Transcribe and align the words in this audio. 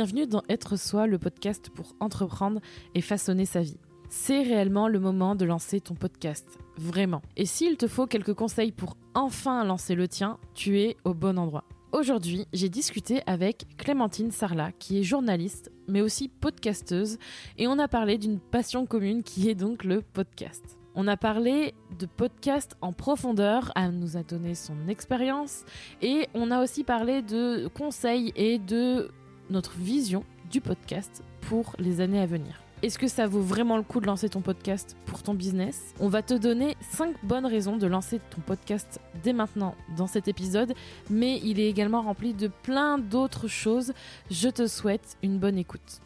Bienvenue 0.00 0.26
dans 0.26 0.42
Être 0.48 0.76
Soi, 0.76 1.06
le 1.06 1.18
podcast 1.18 1.68
pour 1.68 1.94
entreprendre 2.00 2.62
et 2.94 3.02
façonner 3.02 3.44
sa 3.44 3.60
vie. 3.60 3.76
C'est 4.08 4.40
réellement 4.40 4.88
le 4.88 4.98
moment 4.98 5.34
de 5.34 5.44
lancer 5.44 5.78
ton 5.78 5.94
podcast, 5.94 6.58
vraiment. 6.78 7.20
Et 7.36 7.44
s'il 7.44 7.76
te 7.76 7.86
faut 7.86 8.06
quelques 8.06 8.32
conseils 8.32 8.72
pour 8.72 8.96
enfin 9.12 9.62
lancer 9.62 9.94
le 9.94 10.08
tien, 10.08 10.38
tu 10.54 10.80
es 10.80 10.96
au 11.04 11.12
bon 11.12 11.38
endroit. 11.38 11.64
Aujourd'hui, 11.92 12.46
j'ai 12.54 12.70
discuté 12.70 13.20
avec 13.26 13.66
Clémentine 13.76 14.30
Sarla, 14.30 14.72
qui 14.72 14.98
est 14.98 15.02
journaliste, 15.02 15.70
mais 15.86 16.00
aussi 16.00 16.28
podcasteuse, 16.28 17.18
et 17.58 17.68
on 17.68 17.78
a 17.78 17.86
parlé 17.86 18.16
d'une 18.16 18.40
passion 18.40 18.86
commune 18.86 19.22
qui 19.22 19.50
est 19.50 19.54
donc 19.54 19.84
le 19.84 20.00
podcast. 20.00 20.78
On 20.94 21.08
a 21.08 21.18
parlé 21.18 21.74
de 21.98 22.06
podcast 22.06 22.74
en 22.80 22.94
profondeur, 22.94 23.70
elle 23.76 23.98
nous 23.98 24.16
a 24.16 24.22
donné 24.22 24.54
son 24.54 24.88
expérience, 24.88 25.66
et 26.00 26.26
on 26.32 26.50
a 26.50 26.62
aussi 26.62 26.84
parlé 26.84 27.20
de 27.20 27.68
conseils 27.74 28.32
et 28.34 28.58
de 28.58 29.10
notre 29.50 29.72
vision 29.72 30.24
du 30.50 30.60
podcast 30.60 31.22
pour 31.42 31.74
les 31.78 32.00
années 32.00 32.20
à 32.20 32.26
venir. 32.26 32.62
Est-ce 32.82 32.98
que 32.98 33.08
ça 33.08 33.26
vaut 33.26 33.42
vraiment 33.42 33.76
le 33.76 33.82
coup 33.82 34.00
de 34.00 34.06
lancer 34.06 34.30
ton 34.30 34.40
podcast 34.40 34.96
pour 35.04 35.22
ton 35.22 35.34
business? 35.34 35.94
On 36.00 36.08
va 36.08 36.22
te 36.22 36.32
donner 36.32 36.76
5 36.92 37.14
bonnes 37.22 37.44
raisons 37.44 37.76
de 37.76 37.86
lancer 37.86 38.20
ton 38.30 38.40
podcast 38.40 39.00
dès 39.22 39.34
maintenant 39.34 39.74
dans 39.98 40.06
cet 40.06 40.28
épisode, 40.28 40.72
mais 41.10 41.40
il 41.44 41.60
est 41.60 41.68
également 41.68 42.00
rempli 42.00 42.32
de 42.32 42.48
plein 42.48 42.96
d'autres 42.96 43.48
choses. 43.48 43.92
Je 44.30 44.48
te 44.48 44.66
souhaite 44.66 45.18
une 45.22 45.38
bonne 45.38 45.58
écoute. 45.58 46.00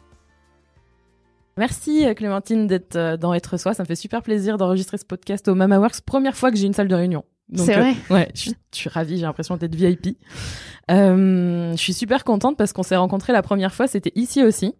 Merci 1.57 2.05
Clémentine 2.13 2.67
d'être 2.67 2.97
euh, 2.97 3.15
dans 3.15 3.33
Être 3.33 3.55
Soi, 3.55 3.73
ça 3.73 3.83
me 3.83 3.87
fait 3.87 3.95
super 3.95 4.21
plaisir 4.21 4.57
d'enregistrer 4.57 4.97
ce 4.97 5.05
podcast 5.05 5.47
au 5.47 5.55
Mama 5.55 5.79
Works, 5.79 6.01
première 6.01 6.35
fois 6.35 6.51
que 6.51 6.57
j'ai 6.57 6.67
une 6.67 6.73
salle 6.73 6.89
de 6.89 6.95
réunion. 6.95 7.23
C'est 7.53 7.73
vrai. 7.75 7.93
Euh, 8.09 8.13
ouais, 8.13 8.31
je, 8.33 8.51
suis 8.71 8.89
ravie, 8.89 9.17
j'ai 9.17 9.23
l'impression 9.23 9.57
d'être 9.57 9.75
VIP. 9.75 10.17
Euh, 10.91 11.71
je 11.71 11.77
suis 11.77 11.93
super 11.93 12.23
contente 12.23 12.57
parce 12.57 12.73
qu'on 12.73 12.83
s'est 12.83 12.95
rencontrés 12.95 13.33
la 13.33 13.41
première 13.41 13.73
fois, 13.73 13.87
c'était 13.87 14.11
ici 14.15 14.43
aussi, 14.43 14.73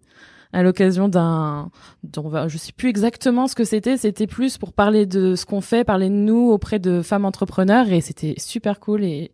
à 0.53 0.63
l'occasion 0.63 1.07
d'un, 1.07 1.69
je 2.47 2.57
sais 2.57 2.71
plus 2.71 2.89
exactement 2.89 3.47
ce 3.47 3.55
que 3.55 3.63
c'était, 3.63 3.97
c'était 3.97 4.27
plus 4.27 4.57
pour 4.57 4.73
parler 4.73 5.05
de 5.05 5.35
ce 5.35 5.45
qu'on 5.45 5.61
fait, 5.61 5.83
parler 5.83 6.09
de 6.09 6.15
nous 6.15 6.49
auprès 6.49 6.79
de 6.79 7.01
femmes 7.01 7.25
entrepreneurs 7.25 7.91
et 7.91 8.01
c'était 8.01 8.35
super 8.37 8.79
cool 8.79 9.03
et 9.03 9.31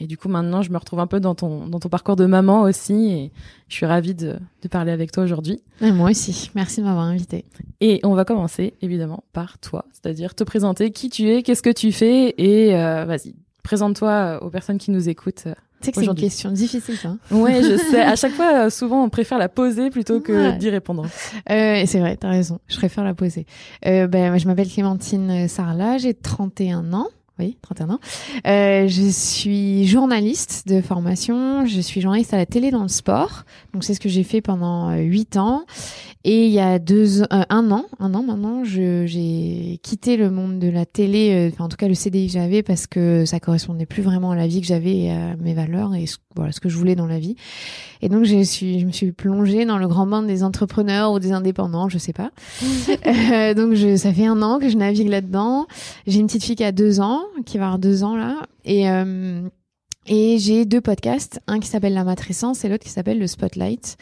et 0.00 0.06
du 0.06 0.16
coup, 0.16 0.28
maintenant, 0.28 0.62
je 0.62 0.70
me 0.70 0.78
retrouve 0.78 1.00
un 1.00 1.06
peu 1.06 1.20
dans 1.20 1.34
ton, 1.34 1.66
dans 1.66 1.80
ton 1.80 1.88
parcours 1.88 2.16
de 2.16 2.26
maman 2.26 2.62
aussi. 2.62 3.10
Et 3.12 3.32
je 3.68 3.74
suis 3.74 3.86
ravie 3.86 4.14
de, 4.14 4.36
de 4.62 4.68
parler 4.68 4.92
avec 4.92 5.10
toi 5.10 5.24
aujourd'hui. 5.24 5.60
moi 5.80 6.10
aussi. 6.10 6.50
Merci 6.54 6.80
de 6.80 6.86
m'avoir 6.86 7.04
invité. 7.04 7.44
Et 7.80 8.00
on 8.04 8.14
va 8.14 8.24
commencer, 8.24 8.74
évidemment, 8.80 9.24
par 9.32 9.58
toi. 9.58 9.84
C'est-à-dire 9.92 10.34
te 10.34 10.44
présenter 10.44 10.90
qui 10.92 11.10
tu 11.10 11.28
es, 11.28 11.42
qu'est-ce 11.42 11.62
que 11.62 11.72
tu 11.72 11.90
fais. 11.90 12.34
Et 12.38 12.76
euh, 12.76 13.04
vas-y, 13.04 13.34
présente-toi 13.62 14.42
aux 14.42 14.50
personnes 14.50 14.78
qui 14.78 14.90
nous 14.90 15.08
écoutent. 15.08 15.48
Tu 15.80 15.86
sais 15.86 15.92
que 15.92 16.00
c'est 16.00 16.06
une 16.06 16.14
question 16.14 16.50
difficile, 16.50 16.96
ça. 16.96 17.08
Hein. 17.08 17.18
ouais, 17.30 17.62
je 17.62 17.76
sais. 17.76 18.00
À 18.00 18.16
chaque 18.16 18.32
fois, 18.32 18.66
euh, 18.66 18.70
souvent, 18.70 19.04
on 19.04 19.08
préfère 19.10 19.38
la 19.38 19.48
poser 19.48 19.90
plutôt 19.90 20.20
que 20.20 20.56
d'y 20.58 20.70
répondre. 20.70 21.06
Euh, 21.50 21.82
c'est 21.86 22.00
vrai, 22.00 22.16
t'as 22.16 22.30
raison. 22.30 22.58
Je 22.66 22.76
préfère 22.76 23.04
la 23.04 23.14
poser. 23.14 23.46
Euh, 23.86 24.08
ben, 24.08 24.36
je 24.38 24.46
m'appelle 24.48 24.68
Clémentine 24.68 25.46
Sarla, 25.46 25.98
j'ai 25.98 26.14
31 26.14 26.92
ans 26.94 27.08
oui, 27.38 27.56
31 27.62 27.90
ans. 27.90 28.00
Euh, 28.46 28.88
je 28.88 29.08
suis 29.08 29.86
journaliste 29.86 30.66
de 30.66 30.80
formation. 30.80 31.66
Je 31.66 31.80
suis 31.80 32.00
journaliste 32.00 32.34
à 32.34 32.36
la 32.36 32.46
télé 32.46 32.70
dans 32.70 32.82
le 32.82 32.88
sport. 32.88 33.44
Donc 33.72 33.84
c'est 33.84 33.94
ce 33.94 34.00
que 34.00 34.08
j'ai 34.08 34.24
fait 34.24 34.40
pendant 34.40 34.90
euh, 34.90 34.96
huit 34.96 35.36
ans. 35.36 35.64
Et 36.24 36.46
il 36.46 36.52
y 36.52 36.58
a 36.58 36.78
deux, 36.78 37.22
euh, 37.22 37.44
un 37.48 37.70
an, 37.70 37.86
un 38.00 38.12
an 38.12 38.22
maintenant, 38.22 38.64
j'ai 38.64 39.80
quitté 39.82 40.16
le 40.16 40.30
monde 40.30 40.58
de 40.58 40.68
la 40.68 40.84
télé, 40.84 41.32
euh, 41.32 41.50
enfin 41.52 41.64
en 41.64 41.68
tout 41.68 41.76
cas 41.76 41.86
le 41.86 41.94
CDI 41.94 42.26
que 42.26 42.32
j'avais 42.32 42.62
parce 42.62 42.86
que 42.86 43.24
ça 43.24 43.38
correspondait 43.38 43.86
plus 43.86 44.02
vraiment 44.02 44.32
à 44.32 44.36
la 44.36 44.48
vie 44.48 44.60
que 44.60 44.66
j'avais 44.66 44.96
et 44.96 45.10
à 45.12 45.36
mes 45.36 45.54
valeurs 45.54 45.94
et 45.94 46.06
ce, 46.06 46.16
voilà 46.34 46.50
ce 46.50 46.60
que 46.60 46.68
je 46.68 46.76
voulais 46.76 46.96
dans 46.96 47.06
la 47.06 47.20
vie. 47.20 47.36
Et 48.02 48.08
donc 48.08 48.24
je 48.24 48.42
suis, 48.42 48.80
je 48.80 48.86
me 48.86 48.90
suis 48.90 49.12
plongée 49.12 49.64
dans 49.64 49.78
le 49.78 49.86
grand 49.86 50.06
bain 50.06 50.22
des 50.22 50.42
entrepreneurs 50.42 51.12
ou 51.12 51.20
des 51.20 51.30
indépendants, 51.30 51.88
je 51.88 51.98
sais 51.98 52.12
pas. 52.12 52.30
euh, 53.06 53.54
donc 53.54 53.74
je, 53.74 53.96
ça 53.96 54.12
fait 54.12 54.26
un 54.26 54.42
an 54.42 54.58
que 54.58 54.68
je 54.68 54.76
navigue 54.76 55.08
là-dedans. 55.08 55.66
J'ai 56.08 56.18
une 56.18 56.26
petite 56.26 56.44
fille 56.44 56.56
qui 56.56 56.64
a 56.64 56.72
deux 56.72 57.00
ans, 57.00 57.22
qui 57.44 57.58
va 57.58 57.64
avoir 57.66 57.78
deux 57.78 58.04
ans 58.04 58.16
là, 58.16 58.46
et 58.64 58.90
euh, 58.90 59.48
et 60.10 60.38
j'ai 60.38 60.64
deux 60.64 60.80
podcasts, 60.80 61.40
un 61.46 61.60
qui 61.60 61.68
s'appelle 61.68 61.92
La 61.92 62.02
Matrescence 62.02 62.64
et 62.64 62.68
l'autre 62.70 62.84
qui 62.84 62.90
s'appelle 62.90 63.18
Le 63.18 63.26
Spotlight. 63.26 63.98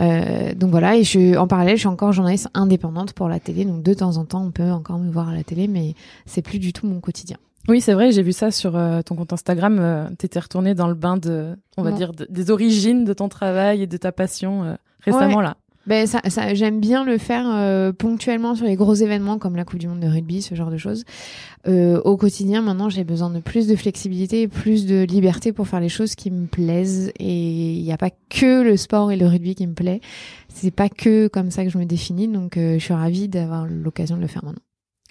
Euh, 0.00 0.52
donc 0.54 0.70
voilà, 0.70 0.96
et 0.96 1.04
je, 1.04 1.36
en 1.36 1.46
parallèle, 1.46 1.76
je 1.76 1.80
suis 1.80 1.88
encore 1.88 2.12
journaliste 2.12 2.48
indépendante 2.54 3.12
pour 3.12 3.28
la 3.28 3.38
télé. 3.38 3.64
Donc 3.64 3.82
de 3.82 3.94
temps 3.94 4.16
en 4.16 4.24
temps, 4.24 4.44
on 4.44 4.50
peut 4.50 4.70
encore 4.70 4.98
me 4.98 5.12
voir 5.12 5.28
à 5.28 5.34
la 5.34 5.44
télé, 5.44 5.68
mais 5.68 5.94
c'est 6.26 6.42
plus 6.42 6.58
du 6.58 6.72
tout 6.72 6.86
mon 6.86 7.00
quotidien. 7.00 7.36
Oui, 7.68 7.80
c'est 7.80 7.94
vrai, 7.94 8.12
j'ai 8.12 8.22
vu 8.22 8.32
ça 8.32 8.50
sur 8.50 8.76
euh, 8.76 9.00
ton 9.02 9.14
compte 9.14 9.32
Instagram. 9.32 9.78
Euh, 9.80 10.08
T'étais 10.18 10.40
retournée 10.40 10.74
dans 10.74 10.88
le 10.88 10.94
bain 10.94 11.16
de, 11.16 11.56
on 11.76 11.82
va 11.82 11.92
dire, 11.92 12.12
des 12.12 12.50
origines 12.50 13.04
de 13.04 13.12
ton 13.12 13.28
travail 13.28 13.82
et 13.82 13.86
de 13.86 13.96
ta 13.96 14.12
passion 14.12 14.64
euh, 14.64 14.74
récemment 15.00 15.40
là. 15.40 15.56
Ben 15.86 16.06
ça, 16.06 16.20
ça 16.28 16.54
j'aime 16.54 16.80
bien 16.80 17.04
le 17.04 17.18
faire 17.18 17.46
euh, 17.46 17.92
ponctuellement 17.92 18.54
sur 18.54 18.64
les 18.64 18.74
gros 18.74 18.94
événements 18.94 19.38
comme 19.38 19.54
la 19.56 19.64
Coupe 19.64 19.78
du 19.78 19.88
Monde 19.88 20.00
de 20.00 20.08
rugby, 20.08 20.40
ce 20.40 20.54
genre 20.54 20.70
de 20.70 20.78
choses. 20.78 21.04
Euh, 21.66 22.00
au 22.02 22.16
quotidien, 22.16 22.62
maintenant, 22.62 22.88
j'ai 22.88 23.04
besoin 23.04 23.30
de 23.30 23.40
plus 23.40 23.66
de 23.66 23.76
flexibilité, 23.76 24.42
et 24.42 24.48
plus 24.48 24.86
de 24.86 25.02
liberté 25.02 25.52
pour 25.52 25.68
faire 25.68 25.80
les 25.80 25.88
choses 25.88 26.14
qui 26.14 26.30
me 26.30 26.46
plaisent. 26.46 27.12
Et 27.18 27.74
il 27.74 27.82
n'y 27.82 27.92
a 27.92 27.98
pas 27.98 28.10
que 28.30 28.62
le 28.62 28.76
sport 28.76 29.12
et 29.12 29.16
le 29.16 29.26
rugby 29.26 29.54
qui 29.54 29.66
me 29.66 29.74
plaît. 29.74 30.00
C'est 30.48 30.70
pas 30.70 30.88
que 30.88 31.28
comme 31.28 31.50
ça 31.50 31.64
que 31.64 31.70
je 31.70 31.78
me 31.78 31.84
définis. 31.84 32.28
Donc, 32.28 32.56
euh, 32.56 32.78
je 32.78 32.84
suis 32.84 32.94
ravie 32.94 33.28
d'avoir 33.28 33.66
l'occasion 33.66 34.16
de 34.16 34.22
le 34.22 34.26
faire 34.26 34.44
maintenant. 34.44 34.62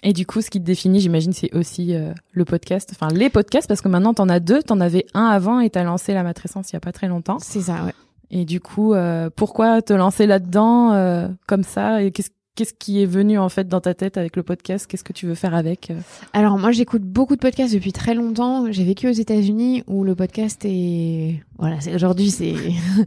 Et 0.02 0.12
du 0.12 0.26
coup, 0.26 0.42
ce 0.42 0.50
qui 0.50 0.60
te 0.60 0.66
définit, 0.66 1.00
j'imagine, 1.00 1.32
c'est 1.32 1.54
aussi 1.54 1.94
euh, 1.94 2.12
le 2.32 2.44
podcast, 2.44 2.90
enfin 2.92 3.08
les 3.12 3.30
podcasts, 3.30 3.66
parce 3.66 3.80
que 3.80 3.88
maintenant, 3.88 4.12
t'en 4.12 4.28
as 4.28 4.38
deux. 4.38 4.62
T'en 4.62 4.80
avais 4.80 5.06
un 5.14 5.26
avant 5.26 5.60
et 5.60 5.70
t'as 5.70 5.82
lancé 5.82 6.12
la 6.12 6.22
matrescence 6.22 6.70
il 6.70 6.74
y 6.74 6.76
a 6.76 6.80
pas 6.80 6.92
très 6.92 7.08
longtemps. 7.08 7.38
C'est 7.40 7.62
ça, 7.62 7.84
ouais. 7.84 7.94
Et 8.34 8.44
du 8.44 8.60
coup, 8.60 8.92
euh, 8.92 9.30
pourquoi 9.34 9.80
te 9.80 9.92
lancer 9.92 10.26
là-dedans 10.26 10.92
euh, 10.92 11.28
comme 11.46 11.62
ça? 11.62 12.02
Et 12.02 12.10
qu'est-ce 12.10 12.30
Qu'est-ce 12.56 12.72
qui 12.72 13.02
est 13.02 13.06
venu 13.06 13.36
en 13.36 13.48
fait 13.48 13.66
dans 13.66 13.80
ta 13.80 13.94
tête 13.94 14.16
avec 14.16 14.36
le 14.36 14.44
podcast? 14.44 14.86
Qu'est-ce 14.86 15.02
que 15.02 15.12
tu 15.12 15.26
veux 15.26 15.34
faire 15.34 15.56
avec 15.56 15.90
euh? 15.90 15.98
Alors 16.32 16.56
moi 16.56 16.70
j'écoute 16.70 17.02
beaucoup 17.02 17.34
de 17.34 17.40
podcasts 17.40 17.74
depuis 17.74 17.92
très 17.92 18.14
longtemps. 18.14 18.70
J'ai 18.70 18.84
vécu 18.84 19.08
aux 19.08 19.12
États-Unis 19.12 19.82
où 19.88 20.04
le 20.04 20.14
podcast 20.14 20.64
est 20.64 21.42
voilà, 21.58 21.78
aujourd'hui 21.92 22.30
c'est 22.30 22.54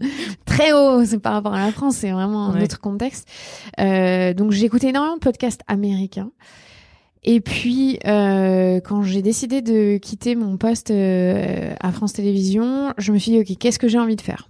très 0.46 0.74
haut, 0.74 1.06
c'est 1.06 1.20
par 1.20 1.32
rapport 1.32 1.54
à 1.54 1.66
la 1.66 1.72
France, 1.72 1.96
c'est 1.96 2.12
vraiment 2.12 2.50
un 2.50 2.62
autre 2.62 2.82
contexte. 2.82 3.30
Euh, 3.80 4.34
donc 4.34 4.52
j'écoute 4.52 4.84
énormément 4.84 5.16
de 5.16 5.22
podcasts 5.22 5.62
américains. 5.68 6.32
Et 7.24 7.40
puis, 7.40 8.00
euh, 8.06 8.80
quand 8.82 9.04
j'ai 9.04 9.22
décidé 9.22 9.62
de 9.62 9.98
quitter 9.98 10.36
mon 10.36 10.58
poste 10.58 10.92
euh, 10.92 11.74
à 11.80 11.92
France 11.92 12.14
Télévisions, 12.14 12.94
je 12.98 13.12
me 13.12 13.18
suis 13.18 13.32
dit, 13.32 13.40
OK, 13.40 13.58
qu'est-ce 13.58 13.80
que 13.80 13.88
j'ai 13.88 14.00
envie 14.00 14.16
de 14.16 14.22
faire? 14.22 14.50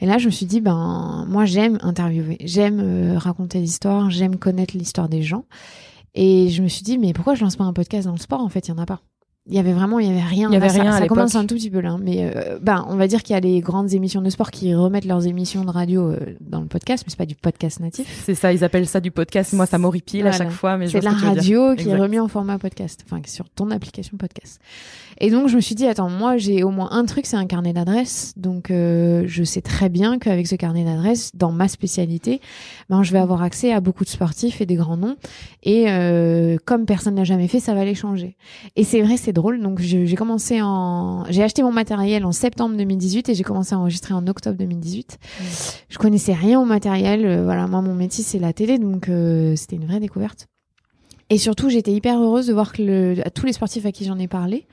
Et 0.00 0.06
là, 0.06 0.18
je 0.18 0.26
me 0.26 0.30
suis 0.30 0.46
dit, 0.46 0.60
ben, 0.60 1.26
moi, 1.28 1.44
j'aime 1.44 1.78
interviewer, 1.82 2.38
j'aime 2.44 2.80
euh, 2.80 3.18
raconter 3.18 3.58
l'histoire, 3.60 4.10
j'aime 4.10 4.36
connaître 4.36 4.76
l'histoire 4.76 5.08
des 5.08 5.22
gens. 5.22 5.44
Et 6.14 6.48
je 6.50 6.62
me 6.62 6.68
suis 6.68 6.82
dit, 6.82 6.98
mais 6.98 7.12
pourquoi 7.12 7.34
je 7.34 7.42
lance 7.42 7.56
pas 7.56 7.64
un 7.64 7.72
podcast 7.72 8.06
dans 8.06 8.12
le 8.12 8.18
sport 8.18 8.40
En 8.40 8.48
fait, 8.48 8.68
il 8.68 8.70
y 8.70 8.74
en 8.74 8.78
a 8.78 8.86
pas 8.86 9.00
il 9.48 9.54
y 9.54 9.58
avait 9.58 9.72
vraiment 9.72 9.98
il 9.98 10.06
y 10.06 10.10
avait 10.10 10.22
rien. 10.22 10.50
Il 10.50 10.54
y 10.54 10.56
avait 10.56 10.68
rien 10.68 10.92
ça, 10.92 10.98
ça 10.98 11.06
commence 11.06 11.34
un 11.34 11.46
tout 11.46 11.54
petit 11.54 11.70
peu 11.70 11.80
là. 11.80 11.96
Mais 12.00 12.30
euh, 12.36 12.58
ben 12.60 12.84
on 12.88 12.96
va 12.96 13.06
dire 13.06 13.22
qu'il 13.22 13.32
y 13.32 13.36
a 13.36 13.40
les 13.40 13.60
grandes 13.60 13.94
émissions 13.94 14.20
de 14.20 14.28
sport 14.28 14.50
qui 14.50 14.74
remettent 14.74 15.06
leurs 15.06 15.26
émissions 15.26 15.64
de 15.64 15.70
radio 15.70 16.10
euh, 16.10 16.36
dans 16.40 16.60
le 16.60 16.66
podcast 16.66 17.04
mais 17.06 17.10
c'est 17.10 17.18
pas 17.18 17.26
du 17.26 17.34
podcast 17.34 17.80
natif. 17.80 18.22
C'est 18.26 18.34
ça 18.34 18.52
ils 18.52 18.62
appellent 18.62 18.86
ça 18.86 19.00
du 19.00 19.10
podcast. 19.10 19.54
Moi 19.54 19.64
ça 19.64 19.78
m'horripile 19.78 20.26
à 20.26 20.32
chaque 20.32 20.50
fois 20.50 20.76
mais 20.76 20.88
c'est 20.88 21.00
la 21.00 21.12
radio 21.12 21.74
qui 21.74 21.88
est 21.88 21.96
remis 21.96 22.18
en 22.18 22.28
format 22.28 22.58
podcast 22.58 23.04
enfin 23.06 23.22
sur 23.26 23.48
ton 23.48 23.70
application 23.70 24.18
podcast. 24.18 24.60
Et 25.20 25.30
donc 25.30 25.48
je 25.48 25.56
me 25.56 25.60
suis 25.62 25.74
dit 25.74 25.86
attends 25.86 26.10
moi 26.10 26.36
j'ai 26.36 26.62
au 26.62 26.70
moins 26.70 26.90
un 26.92 27.06
truc 27.06 27.24
c'est 27.24 27.36
un 27.36 27.46
carnet 27.46 27.72
d'adresses. 27.72 28.34
Donc 28.36 28.70
euh, 28.70 29.24
je 29.26 29.44
sais 29.44 29.62
très 29.62 29.88
bien 29.88 30.18
qu'avec 30.18 30.46
ce 30.46 30.56
carnet 30.56 30.84
d'adresses 30.84 31.34
dans 31.34 31.52
ma 31.52 31.68
spécialité 31.68 32.42
ben 32.90 33.02
je 33.02 33.12
vais 33.12 33.18
avoir 33.18 33.42
accès 33.42 33.72
à 33.72 33.80
beaucoup 33.80 34.04
de 34.04 34.10
sportifs 34.10 34.60
et 34.60 34.66
des 34.66 34.76
grands 34.76 34.98
noms. 34.98 35.16
Et 35.62 35.86
euh, 35.88 36.58
comme 36.66 36.84
personne 36.84 37.14
n'a 37.14 37.24
jamais 37.24 37.48
fait 37.48 37.60
ça 37.60 37.72
va 37.72 37.86
les 37.86 37.94
changer. 37.94 38.36
Et 38.76 38.84
c'est 38.84 39.00
vrai 39.00 39.16
c'est 39.16 39.37
drôle. 39.38 39.60
Donc 39.60 39.80
j'ai 39.80 40.14
commencé 40.14 40.60
en, 40.62 41.24
j'ai 41.30 41.42
acheté 41.42 41.62
mon 41.62 41.72
matériel 41.72 42.24
en 42.24 42.32
septembre 42.32 42.76
2018 42.76 43.30
et 43.30 43.34
j'ai 43.34 43.44
commencé 43.44 43.74
à 43.74 43.78
enregistrer 43.78 44.14
en 44.14 44.26
octobre 44.26 44.58
2018. 44.58 45.18
Je 45.88 45.98
connaissais 45.98 46.34
rien 46.34 46.60
au 46.60 46.64
matériel. 46.64 47.24
Euh, 47.24 47.44
voilà, 47.44 47.66
moi 47.66 47.80
mon 47.80 47.94
métier 47.94 48.22
c'est 48.22 48.38
la 48.38 48.52
télé, 48.52 48.78
donc 48.78 49.08
euh, 49.08 49.56
c'était 49.56 49.76
une 49.76 49.86
vraie 49.86 50.00
découverte. 50.00 50.46
Et 51.30 51.38
surtout, 51.38 51.68
j'étais 51.68 51.92
hyper 51.92 52.18
heureuse 52.20 52.46
de 52.46 52.52
voir 52.52 52.72
que 52.72 52.82
le, 52.82 53.16
tous 53.34 53.44
les 53.44 53.52
sportifs 53.52 53.84
à 53.84 53.92
qui 53.92 54.04
j'en 54.04 54.18
ai 54.18 54.28
parlé 54.28 54.66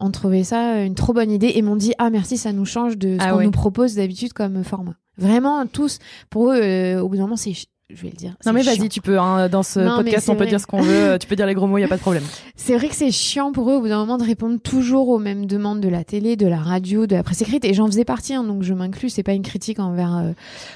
ont 0.00 0.10
trouvé 0.10 0.44
ça 0.44 0.82
une 0.82 0.94
trop 0.94 1.12
bonne 1.12 1.30
idée 1.30 1.52
et 1.54 1.62
m'ont 1.62 1.76
dit 1.76 1.92
ah 1.98 2.10
merci, 2.10 2.36
ça 2.36 2.52
nous 2.52 2.64
change 2.64 2.96
de 2.96 3.16
ce 3.18 3.24
ah 3.24 3.32
qu'on 3.32 3.42
nous 3.42 3.50
propose 3.50 3.94
d'habitude 3.94 4.32
comme 4.32 4.64
format. 4.64 4.94
Vraiment 5.16 5.66
tous, 5.66 5.98
pour 6.30 6.52
eux, 6.52 6.60
euh, 6.60 7.00
au 7.00 7.08
bout 7.08 7.16
d'un 7.16 7.22
moment 7.22 7.36
c'est 7.36 7.52
je 7.90 8.02
vais 8.02 8.10
le 8.10 8.16
dire. 8.16 8.34
Non 8.44 8.52
mais 8.52 8.62
vas-y, 8.62 8.88
tu 8.88 9.00
peux. 9.00 9.18
Hein, 9.18 9.48
dans 9.48 9.62
ce 9.62 9.80
podcast, 9.96 10.28
on 10.28 10.36
peut 10.36 10.46
dire 10.46 10.60
ce 10.60 10.66
qu'on 10.66 10.82
veut. 10.82 11.18
Tu 11.18 11.26
peux 11.26 11.36
dire 11.36 11.46
les 11.46 11.54
gros 11.54 11.66
mots, 11.66 11.78
il 11.78 11.80
y 11.80 11.84
a 11.84 11.88
pas 11.88 11.96
de 11.96 12.02
problème. 12.02 12.24
C'est 12.56 12.76
vrai 12.76 12.88
que 12.88 12.94
c'est 12.94 13.10
chiant 13.10 13.50
pour 13.50 13.70
eux 13.70 13.76
au 13.76 13.80
bout 13.80 13.88
d'un 13.88 13.98
moment 13.98 14.18
de 14.18 14.24
répondre 14.24 14.58
toujours 14.60 15.08
aux 15.08 15.18
mêmes 15.18 15.46
demandes 15.46 15.80
de 15.80 15.88
la 15.88 16.04
télé, 16.04 16.36
de 16.36 16.46
la 16.46 16.58
radio, 16.58 17.06
de 17.06 17.16
la 17.16 17.22
presse 17.22 17.40
écrite. 17.40 17.64
Et 17.64 17.72
j'en 17.72 17.86
faisais 17.86 18.04
partie, 18.04 18.34
hein, 18.34 18.44
donc 18.44 18.62
je 18.62 18.74
m'inclus. 18.74 19.08
C'est 19.08 19.22
pas 19.22 19.32
une 19.32 19.42
critique 19.42 19.78
envers 19.78 20.16
euh, 20.16 20.32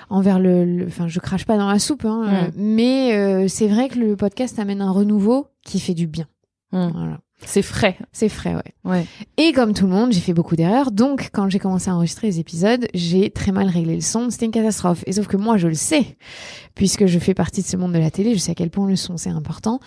envers 0.09 0.39
le. 0.39 0.87
Enfin, 0.87 1.07
je 1.09 1.21
crache 1.21 1.45
pas 1.45 1.59
dans 1.59 1.69
la 1.69 1.79
soupe, 1.79 2.07
hein, 2.07 2.25
euh, 2.29 2.51
mais 2.57 3.15
euh, 3.15 3.47
c'est 3.49 3.69
vrai 3.69 3.89
que 3.89 3.99
le 3.99 4.17
podcast 4.17 4.59
amène 4.59 4.81
un 4.81 4.91
renouveau 4.91 5.49
qui 5.65 5.81
fait 5.81 5.95
du 5.95 6.07
bien. 6.07 6.27
Hmm. 6.73 6.89
Voilà. 6.95 7.19
C'est 7.45 7.63
frais. 7.63 7.97
C'est 8.13 8.29
frais, 8.29 8.55
ouais. 8.55 8.75
Ouais. 8.85 9.07
Et 9.37 9.53
comme 9.53 9.75
tout 9.75 9.87
le 9.87 9.93
monde, 9.93 10.13
j'ai 10.13 10.21
fait 10.21 10.33
beaucoup 10.33 10.57
d'erreurs. 10.57 10.91
Donc, 10.91 11.31
quand 11.33 11.49
j'ai 11.51 11.59
commencé 11.59 11.91
à 11.91 11.95
enregistrer 11.97 12.29
les 12.29 12.39
épisodes, 12.41 12.87
j'ai 12.95 13.31
très 13.31 13.53
mal 13.53 13.69
réglé 13.69 13.95
le 13.95 14.01
son. 14.01 14.31
C'était 14.31 14.47
une 14.47 14.53
catastrophe. 14.53 15.03
Et 15.07 15.13
sauf 15.13 15.27
que 15.27 15.37
moi, 15.37 15.57
je 15.57 15.69
le 15.69 15.75
sais, 15.75 16.17
puisque 16.75 17.07
je 17.07 17.19
fais 17.19 17.35
partie 17.35 17.63
de 17.63 17.67
ce 17.67 17.77
monde 17.77 17.93
de 17.93 17.99
la 17.99 18.11
télé, 18.11 18.35
je 18.35 18.39
sais 18.39 18.53
à 18.53 18.55
quel 18.55 18.71
point 18.71 18.89
le 18.89 18.97
son, 18.97 19.17
c'est 19.17 19.31
important. 19.31 19.81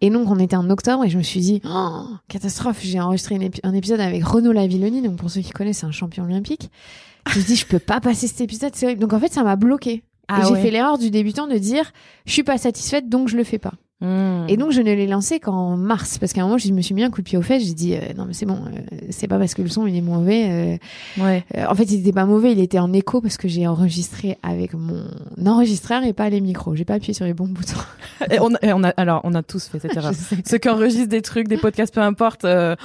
Et 0.00 0.10
donc, 0.10 0.30
on 0.30 0.38
était 0.38 0.54
en 0.56 0.70
octobre 0.70 1.04
et 1.04 1.08
je 1.10 1.18
me 1.18 1.22
suis 1.24 1.40
dit, 1.40 1.60
oh, 1.64 2.04
catastrophe, 2.28 2.78
j'ai 2.82 3.00
enregistré 3.00 3.34
épi- 3.36 3.60
un 3.64 3.74
épisode 3.74 4.00
avec 4.00 4.24
Renaud 4.24 4.52
Lavilloni. 4.52 5.02
Donc, 5.02 5.16
pour 5.16 5.30
ceux 5.30 5.40
qui 5.40 5.50
connaissent, 5.50 5.78
c'est 5.78 5.86
un 5.86 5.90
champion 5.92 6.24
olympique. 6.24 6.70
Je 7.30 7.38
me 7.38 7.44
suis 7.44 7.54
dit, 7.54 7.56
je 7.60 7.66
peux 7.66 7.80
pas 7.80 8.00
passer 8.00 8.28
cet 8.28 8.40
épisode, 8.40 8.70
c'est 8.74 8.86
horrible. 8.86 9.00
Donc, 9.00 9.12
en 9.12 9.18
fait, 9.18 9.32
ça 9.32 9.42
m'a 9.42 9.56
bloqué. 9.56 10.04
Ah 10.28 10.40
et 10.42 10.46
j'ai 10.46 10.52
ouais. 10.52 10.62
fait 10.62 10.70
l'erreur 10.70 10.98
du 10.98 11.10
débutant 11.10 11.46
de 11.48 11.56
dire, 11.56 11.90
je 12.26 12.32
suis 12.32 12.42
pas 12.44 12.58
satisfaite, 12.58 13.08
donc 13.08 13.28
je 13.28 13.36
le 13.36 13.44
fais 13.44 13.58
pas. 13.58 13.72
Et 14.00 14.56
donc, 14.56 14.70
je 14.70 14.80
ne 14.80 14.92
l'ai 14.94 15.06
lancé 15.06 15.40
qu'en 15.40 15.76
mars. 15.76 16.18
Parce 16.18 16.32
qu'à 16.32 16.42
un 16.42 16.44
moment, 16.44 16.56
je 16.58 16.72
me 16.72 16.80
suis 16.82 16.94
mis 16.94 17.02
un 17.02 17.10
coup 17.10 17.20
de 17.20 17.26
pied 17.26 17.36
aux 17.36 17.42
fesses. 17.42 17.64
J'ai 17.64 17.74
dit, 17.74 17.94
euh, 17.94 18.00
non, 18.16 18.24
mais 18.26 18.32
c'est 18.32 18.46
bon, 18.46 18.54
euh, 18.66 18.80
c'est 19.10 19.26
pas 19.26 19.38
parce 19.38 19.54
que 19.54 19.62
le 19.62 19.68
son, 19.68 19.86
il 19.86 19.96
est 19.96 20.00
mauvais. 20.00 20.78
euh, 21.18 21.22
ouais. 21.24 21.44
euh, 21.56 21.66
en 21.68 21.74
fait, 21.74 21.84
il 21.84 22.00
était 22.00 22.12
pas 22.12 22.24
mauvais, 22.24 22.52
il 22.52 22.60
était 22.60 22.78
en 22.78 22.92
écho 22.92 23.20
parce 23.20 23.36
que 23.36 23.48
j'ai 23.48 23.66
enregistré 23.66 24.38
avec 24.42 24.74
mon 24.74 25.02
enregistreur 25.44 26.04
et 26.04 26.12
pas 26.12 26.30
les 26.30 26.40
micros. 26.40 26.76
J'ai 26.76 26.84
pas 26.84 26.94
appuyé 26.94 27.12
sur 27.14 27.24
les 27.24 27.34
bons 27.34 27.48
boutons. 27.48 27.78
Et 28.30 28.38
on, 28.40 28.54
a, 28.54 28.58
et 28.64 28.72
on 28.72 28.82
a, 28.84 28.88
alors, 28.90 29.20
on 29.24 29.34
a 29.34 29.42
tous 29.42 29.66
fait 29.68 29.78
cette 29.80 29.96
erreur. 29.96 30.12
Ceux 30.46 30.58
qui 30.58 30.68
enregistrent 30.68 31.08
des 31.08 31.22
trucs, 31.22 31.48
des 31.48 31.56
podcasts, 31.58 31.94
peu 31.94 32.00
importe, 32.00 32.44
euh, 32.44 32.76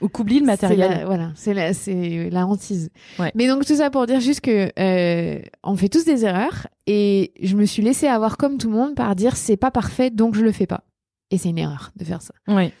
ou 0.00 0.08
qu'oublient 0.08 0.40
le 0.40 0.46
matériel. 0.46 0.88
C'est 0.92 0.98
la- 0.98 1.06
voilà, 1.06 1.30
c'est 1.34 1.54
la, 1.54 1.72
c'est 1.74 2.28
la 2.30 2.46
hantise. 2.46 2.90
Ouais. 3.18 3.32
Mais 3.34 3.46
donc 3.48 3.64
tout 3.64 3.76
ça 3.76 3.90
pour 3.90 4.06
dire 4.06 4.20
juste 4.20 4.40
que 4.40 4.70
euh, 4.78 5.40
on 5.62 5.76
fait 5.76 5.88
tous 5.88 6.04
des 6.04 6.24
erreurs 6.24 6.66
et 6.86 7.32
je 7.42 7.56
me 7.56 7.64
suis 7.64 7.82
laissée 7.82 8.06
avoir 8.06 8.36
comme 8.36 8.58
tout 8.58 8.68
le 8.70 8.76
monde 8.76 8.94
par 8.94 9.14
dire 9.16 9.36
c'est 9.36 9.56
pas 9.56 9.70
parfait 9.70 10.10
donc 10.10 10.34
je 10.34 10.42
le 10.42 10.52
fais 10.52 10.66
pas. 10.66 10.82
Et 11.30 11.38
c'est 11.38 11.48
une 11.48 11.58
erreur 11.58 11.90
de 11.96 12.04
faire 12.04 12.20
ça. 12.22 12.34
Ouais. 12.48 12.72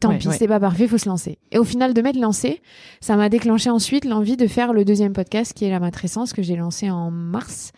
Tant 0.00 0.08
Ouais, 0.08 0.18
pis, 0.18 0.24
c'est 0.38 0.48
pas 0.48 0.58
parfait, 0.58 0.88
faut 0.88 0.98
se 0.98 1.08
lancer. 1.08 1.38
Et 1.52 1.58
au 1.58 1.62
final, 1.62 1.94
de 1.94 2.02
m'être 2.02 2.18
lancé, 2.18 2.60
ça 3.00 3.14
m'a 3.16 3.28
déclenché 3.28 3.70
ensuite 3.70 4.04
l'envie 4.04 4.36
de 4.36 4.48
faire 4.48 4.72
le 4.72 4.84
deuxième 4.84 5.12
podcast 5.12 5.52
qui 5.52 5.66
est 5.66 5.70
la 5.70 5.78
matrescence 5.78 6.32
que 6.32 6.42
j'ai 6.42 6.56
lancé 6.56 6.90
en 6.90 7.12
mars. 7.12 7.70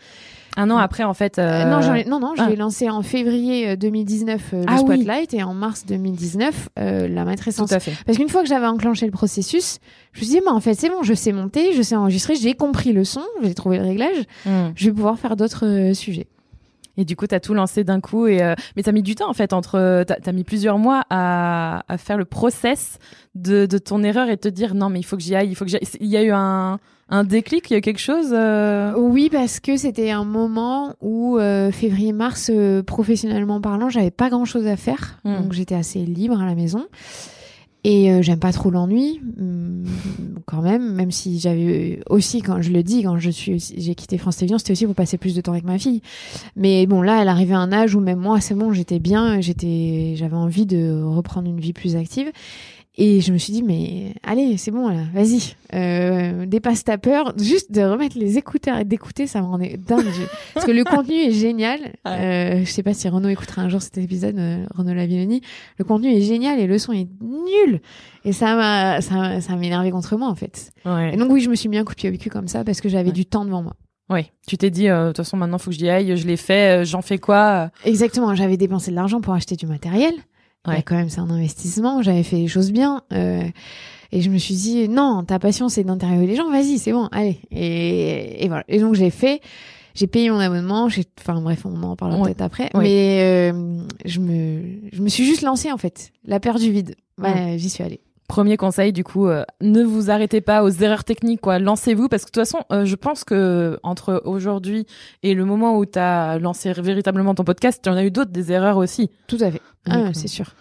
Un 0.57 0.71
an 0.71 0.77
après, 0.77 1.03
en 1.05 1.15
fait. 1.15 1.39
Euh, 1.39 1.43
euh, 1.43 1.65
non, 1.65 1.95
ai- 1.95 2.05
non, 2.05 2.21
non, 2.21 2.35
je 2.37 2.43
ah. 2.43 2.49
l'ai 2.49 2.57
lancé 2.57 2.89
en 2.89 3.03
février 3.03 3.71
euh, 3.71 3.77
2019 3.77 4.41
euh, 4.53 4.61
le 4.61 4.65
Ah 4.69 4.75
oui. 4.83 4.95
Spotlight 4.97 5.35
et 5.35 5.43
en 5.43 5.53
mars 5.55 5.85
2019 5.87 6.69
euh, 6.79 7.09
la 7.09 7.23
Tout 7.23 7.27
matrescence. 7.29 7.73
à 7.73 7.81
fait. 7.81 7.93
Parce 8.07 8.19
qu'une 8.19 8.29
fois 8.29 8.43
que 8.43 8.49
j'avais 8.49 8.67
enclenché 8.67 9.07
le 9.07 9.13
processus, 9.13 9.79
je 10.13 10.21
me 10.21 10.25
suis 10.27 10.35
dit, 10.37 10.41
mais 10.45 10.51
en 10.53 10.61
fait, 10.61 10.75
c'est 10.75 10.89
bon, 10.89 11.03
je 11.03 11.15
sais 11.15 11.33
monter, 11.33 11.73
je 11.73 11.83
sais 11.83 11.97
enregistrer, 11.97 12.35
j'ai 12.37 12.55
compris 12.55 12.93
le 12.93 13.05
son, 13.05 13.23
j'ai 13.43 13.55
trouvé 13.55 13.79
le 13.79 13.85
réglage, 13.85 14.17
Hmm. 14.47 14.71
je 14.77 14.87
vais 14.87 14.93
pouvoir 14.93 15.19
faire 15.19 15.37
d'autres 15.37 15.67
euh, 15.67 15.95
sujets. 15.95 16.27
Et 16.97 17.05
du 17.05 17.17
coup, 17.17 17.27
t'as 17.27 17.41
tout 17.41 17.55
lancé 17.55 17.83
d'un 17.85 18.01
coup. 18.01 18.27
Et 18.27 18.43
euh, 18.43 18.55
mais 18.77 18.83
t'as 18.83 18.93
mis 18.93 19.03
du 19.03 19.15
temps 19.15 19.29
en 19.29 19.35
fait 19.35 19.53
entre. 19.53 20.05
T'as 20.07 20.17
as 20.25 20.33
mis 20.33 20.45
plusieurs 20.45 20.79
mois 20.79 21.03
à, 21.11 21.83
à 21.89 21.99
faire 21.99 22.19
le 22.19 22.25
process 22.25 22.99
de, 23.35 23.67
de 23.67 23.79
ton 23.79 24.03
erreur 24.03 24.29
et 24.29 24.37
te 24.37 24.49
dire 24.49 24.75
non 24.75 24.89
mais 24.91 25.01
il 25.01 25.05
faut 25.05 25.17
que 25.17 25.23
j'y 25.23 25.35
aille. 25.35 25.49
Il 25.51 25.55
faut 25.55 25.65
que 25.65 25.71
j'y 25.71 25.77
aille. 25.77 25.89
Il 26.01 26.07
y 26.09 26.17
a 26.17 26.23
eu 26.23 26.31
un 26.33 26.79
un 27.11 27.23
déclic. 27.23 27.71
Il 27.71 27.75
y 27.75 27.77
a 27.77 27.79
eu 27.79 27.83
quelque 27.83 28.01
chose. 28.01 28.29
euh, 28.33 28.95
Oui, 28.97 29.29
parce 29.31 29.61
que 29.61 29.77
c'était 29.77 30.11
un 30.11 30.25
moment 30.25 30.95
où 31.03 31.37
euh, 31.39 31.71
février-mars, 31.71 32.51
euh, 32.53 32.83
professionnellement 32.83 33.61
parlant, 33.61 33.91
j'avais 33.91 34.11
pas 34.11 34.31
grand-chose 34.31 34.67
à 34.67 34.77
faire, 34.77 35.19
Hmm. 35.25 35.43
donc 35.43 35.53
j'étais 35.53 35.75
assez 35.75 35.99
libre 35.99 36.41
à 36.41 36.47
la 36.47 36.55
maison. 36.55 36.87
Et 37.87 38.11
euh, 38.11 38.23
j'aime 38.23 38.39
pas 38.39 38.53
trop 38.53 38.71
l'ennui, 38.71 39.21
hum, 39.39 39.85
quand 40.47 40.63
même, 40.63 40.95
même 40.95 41.11
si 41.11 41.39
j'avais 41.39 42.01
aussi, 42.09 42.41
quand 42.41 42.63
je 42.63 42.71
le 42.71 42.83
dis, 42.83 43.03
quand 43.03 43.19
je 43.19 43.29
suis, 43.29 43.63
j'ai 43.77 43.95
quitté 43.95 44.17
France 44.17 44.37
Télévisions, 44.37 44.57
c'était 44.57 44.73
aussi 44.73 44.87
pour 44.87 44.95
passer 44.95 45.19
plus 45.19 45.35
de 45.35 45.43
temps 45.43 45.53
avec 45.53 45.65
ma 45.65 45.79
fille. 45.79 46.01
Mais 46.57 46.87
bon, 46.87 47.03
là, 47.03 47.21
elle 47.21 47.29
arrivait 47.29 47.53
à 47.53 47.59
un 47.59 47.73
âge 47.73 47.95
où 47.95 48.01
même 48.01 48.19
moi, 48.19 48.41
c'est 48.41 48.55
bon, 48.55 48.73
j'étais 48.73 49.01
bien, 49.01 49.43
j'étais, 49.43 50.15
j'avais 50.17 50.37
envie 50.37 50.65
de 50.65 51.03
reprendre 51.03 51.49
une 51.49 51.61
vie 51.61 51.75
plus 51.75 51.95
active. 51.95 52.33
Et 52.97 53.21
je 53.21 53.33
me 53.33 53.39
suis 53.39 53.53
dit, 53.53 53.65
mais 53.65 54.15
allez, 54.23 54.57
c'est 54.57 54.71
bon, 54.71 54.89
là, 54.89 55.03
vas-y, 55.13 55.57
euh, 55.75 56.47
dépasse 56.47 56.85
ta 56.85 56.97
peur. 56.97 57.33
Juste 57.37 57.73
de 57.73 57.81
remettre 57.83 58.17
les 58.17 58.39
écouteurs 58.39 58.79
et 58.79 58.85
d'écouter, 58.85 59.27
ça 59.27 59.41
me 59.41 59.47
rendait 59.47 59.77
dingue. 59.77 60.05
Parce 60.55 60.65
que 60.65 60.71
le 60.71 60.85
contenu 60.85 61.15
est 61.15 61.33
génial. 61.33 61.81
Euh, 62.07 62.61
je 62.65 62.71
sais 62.71 62.83
pas 62.85 62.95
si 62.95 63.09
Renaud 63.09 63.29
écoutera 63.31 63.63
un 63.63 63.69
jour 63.69 63.83
cet 63.83 63.99
épisode, 63.99 64.39
euh, 64.39 64.65
Renaud 64.75 64.95
Lavilloni. 64.95 65.41
Le 65.79 65.85
contenu 65.85 66.13
est 66.15 66.21
génial 66.21 66.61
et 66.61 66.67
le 66.69 66.79
son 66.79 66.93
est 66.93 67.09
nul. 67.21 67.81
Et 68.25 68.33
ça 68.33 68.55
m'a, 68.55 69.01
ça, 69.01 69.15
m'a- 69.15 69.41
ça 69.41 69.55
énervé 69.61 69.91
contre 69.91 70.17
moi, 70.17 70.29
en 70.29 70.35
fait. 70.37 70.71
Ouais. 70.85 71.13
Et 71.13 71.17
donc, 71.17 71.33
oui, 71.33 71.41
je 71.41 71.51
me 71.51 71.57
suis 71.57 71.69
mis 71.69 71.77
un 71.79 71.85
coup 71.85 71.93
de 71.95 71.97
pied 71.97 72.11
au 72.11 72.17
cul 72.17 72.31
comme 72.31 72.47
ça 72.47 72.63
parce 72.63 72.81
que 72.81 72.89
j'avais 72.89 73.09
Ouais. 73.09 73.13
du 73.13 73.27
temps 73.27 73.45
devant 73.45 73.63
moi. 73.63 73.75
Ouais. 74.11 74.27
Tu 74.47 74.57
t'es 74.59 74.71
dit 74.71 74.89
euh, 74.89 75.05
de 75.05 75.09
toute 75.09 75.17
façon 75.19 75.37
maintenant 75.39 75.59
faut 75.59 75.71
que 75.71 75.77
j'y 75.77 75.89
aille. 75.89 76.17
Je 76.17 76.27
l'ai 76.27 76.37
fait. 76.37 76.83
euh, 76.83 76.85
J'en 76.85 77.03
fais 77.03 77.19
quoi 77.19 77.71
Exactement. 77.85 78.35
J'avais 78.35 78.57
dépensé 78.59 78.91
de 78.93 78.97
l'argent 78.97 79.21
pour 79.21 79.35
acheter 79.35 79.57
du 79.57 79.67
matériel. 79.67 80.13
Ouais. 80.67 80.83
quand 80.83 80.97
même, 80.97 81.09
c'est 81.09 81.21
un 81.21 81.31
investissement. 81.31 82.03
J'avais 82.03 82.23
fait 82.23 82.37
les 82.37 82.49
choses 82.49 82.73
bien. 82.73 83.03
euh, 83.13 83.43
et 84.13 84.21
je 84.21 84.31
me 84.31 84.39
suis 84.39 84.55
dit, 84.55 84.89
non, 84.89 85.25
ta 85.25 85.39
passion, 85.41 85.69
c'est 85.69 85.83
d'interviewer 85.83 86.27
les 86.27 86.37
gens. 86.37 86.49
Vas-y, 86.51 86.79
c'est 86.79 86.93
bon, 86.93 87.09
allez. 87.11 87.41
Et, 87.51 88.45
et 88.45 88.49
voilà. 88.49 88.63
Et 88.69 88.79
donc, 88.79 88.95
j'ai 88.95 89.11
fait, 89.11 89.41
j'ai 89.97 90.07
payé 90.07 90.31
mon 90.31 90.39
abonnement. 90.39 90.89
J'ai, 90.89 91.05
enfin, 91.21 91.41
bref, 91.41 91.67
on 91.67 91.83
en 91.83 91.97
parlera 91.97 92.21
Ouais. 92.21 92.27
peut-être 92.27 92.43
après. 92.43 92.71
Ouais. 92.75 92.83
Mais 92.85 93.19
euh, 93.53 93.79
je 94.05 94.21
me, 94.21 94.63
je 94.93 95.03
me 95.03 95.09
suis 95.09 95.25
juste 95.25 95.43
lancée, 95.43 95.73
en 95.73 95.79
fait. 95.79 96.13
La 96.25 96.39
peur 96.39 96.59
du 96.61 96.71
vide. 96.71 96.95
Voilà, 97.19 97.57
j'y 97.57 97.69
suis 97.71 97.83
allée. 97.83 98.01
Premier 98.29 98.57
conseil, 98.57 98.93
du 98.93 99.05
coup, 99.05 99.27
euh, 99.27 99.45
ne 99.61 99.83
vous 99.83 100.11
arrêtez 100.11 100.41
pas 100.41 100.65
aux 100.65 100.71
erreurs 100.71 101.05
techniques, 101.05 101.43
quoi. 101.43 101.59
Lancez-vous, 101.59 102.09
parce 102.09 102.25
que 102.25 102.31
de 102.31 102.33
toute 102.33 102.43
façon, 102.43 102.65
euh, 102.73 102.87
je 102.87 102.97
pense 102.97 103.23
que 103.23 103.79
entre 103.83 104.23
aujourd'hui 104.25 104.87
et 105.23 105.35
le 105.35 105.45
moment 105.45 105.77
où 105.77 105.85
tu 105.85 105.99
as 105.99 106.39
lancé 106.39 106.73
véritablement 106.73 107.35
ton 107.35 107.45
podcast, 107.45 107.81
tu 107.83 107.91
en 107.91 107.97
as 107.97 108.05
eu 108.05 108.11
d'autres 108.11 108.31
des 108.31 108.51
erreurs 108.51 108.79
aussi. 108.79 109.11
Tout 109.27 109.37
à 109.41 109.51
fait. 109.51 109.61
Ah, 109.91 109.99
euh, 109.99 110.11
c'est 110.15 110.29
sûr. 110.29 110.55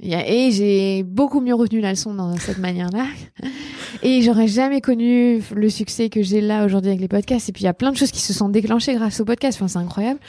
Et 0.00 0.52
j'ai 0.52 1.02
beaucoup 1.02 1.40
mieux 1.40 1.54
retenu 1.54 1.80
la 1.80 1.90
leçon 1.90 2.14
dans 2.14 2.36
cette 2.36 2.58
manière-là. 2.58 3.04
Et 4.04 4.22
j'aurais 4.22 4.46
jamais 4.46 4.80
connu 4.80 5.42
le 5.52 5.68
succès 5.68 6.08
que 6.08 6.22
j'ai 6.22 6.40
là 6.40 6.64
aujourd'hui 6.64 6.90
avec 6.90 7.00
les 7.00 7.08
podcasts. 7.08 7.48
Et 7.48 7.52
puis 7.52 7.62
il 7.62 7.64
y 7.64 7.68
a 7.68 7.74
plein 7.74 7.90
de 7.90 7.96
choses 7.96 8.12
qui 8.12 8.20
se 8.20 8.32
sont 8.32 8.48
déclenchées 8.48 8.94
grâce 8.94 9.18
aux 9.18 9.24
podcasts. 9.24 9.58
Enfin, 9.60 9.66
c'est 9.66 9.78
incroyable. 9.78 10.20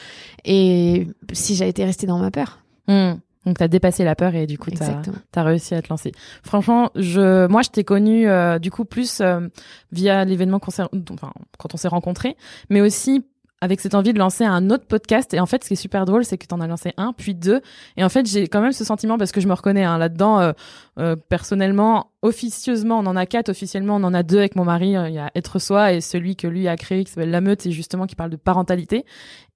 Et 0.44 1.08
si 1.34 1.54
j'avais 1.54 1.70
été 1.70 1.86
restée 1.86 2.08
dans 2.08 2.18
ma 2.18 2.32
peur. 2.32 2.64
Hmm. 2.88 3.18
Donc 3.50 3.58
tu 3.58 3.64
as 3.64 3.68
dépassé 3.68 4.04
la 4.04 4.14
peur 4.14 4.36
et 4.36 4.46
du 4.46 4.60
coup 4.60 4.70
tu 4.70 4.78
Exactement. 4.78 5.18
as 5.36 5.44
réussi 5.44 5.74
à 5.74 5.82
te 5.82 5.90
lancer. 5.90 6.12
Franchement, 6.44 6.92
je 6.94 7.48
moi 7.48 7.64
je 7.64 7.70
t'ai 7.70 7.84
connu 7.84 8.30
euh, 8.30 8.60
du 8.60 8.70
coup 8.70 8.86
plus 8.86 9.22
euh, 9.22 9.48
via 9.92 10.24
l'événement 10.24 10.60
qu'on 10.60 10.72
enfin 11.12 11.34
quand 11.58 11.74
on 11.74 11.78
s'est 11.78 11.88
rencontrés, 11.88 12.38
mais 12.70 12.80
aussi 12.80 13.26
avec 13.62 13.82
cette 13.82 13.96
envie 13.96 14.14
de 14.14 14.20
lancer 14.20 14.46
un 14.46 14.70
autre 14.70 14.86
podcast. 14.86 15.34
Et 15.34 15.40
en 15.40 15.48
fait 15.48 15.64
ce 15.64 15.70
qui 15.70 15.74
est 15.74 15.78
super 15.78 16.06
drôle 16.06 16.24
c'est 16.26 16.38
que 16.38 16.46
tu 16.46 16.54
en 16.54 16.62
as 16.62 16.68
lancé 16.68 16.94
un 16.98 17.12
puis 17.12 17.34
deux. 17.34 17.62
Et 17.98 18.04
en 18.04 18.10
fait 18.10 18.28
j'ai 18.28 18.48
quand 18.48 18.62
même 18.62 18.72
ce 18.72 18.86
sentiment 18.86 19.18
parce 19.18 19.32
que 19.32 19.42
je 19.42 19.48
me 19.48 19.54
reconnais 19.54 19.84
hein, 19.84 19.98
là-dedans 19.98 20.40
euh, 20.40 20.52
euh, 21.00 21.16
personnellement 21.16 22.12
officieusement 22.22 23.00
on 23.00 23.06
en 23.08 23.16
a 23.16 23.26
quatre. 23.26 23.50
Officiellement 23.50 23.96
on 23.96 24.04
en 24.04 24.14
a 24.14 24.22
deux 24.22 24.38
avec 24.38 24.56
mon 24.56 24.64
mari. 24.64 24.96
Euh, 24.96 25.10
il 25.10 25.16
y 25.16 25.20
a 25.20 25.32
être 25.34 25.58
soi 25.58 25.94
et 25.94 26.02
celui 26.02 26.36
que 26.36 26.46
lui 26.48 26.68
a 26.68 26.78
créé 26.78 27.04
qui 27.04 27.12
s'appelle 27.12 27.32
la 27.32 27.42
meute 27.42 27.66
et 27.66 27.72
justement 27.72 28.06
qui 28.06 28.16
parle 28.16 28.30
de 28.30 28.38
parentalité. 28.38 29.06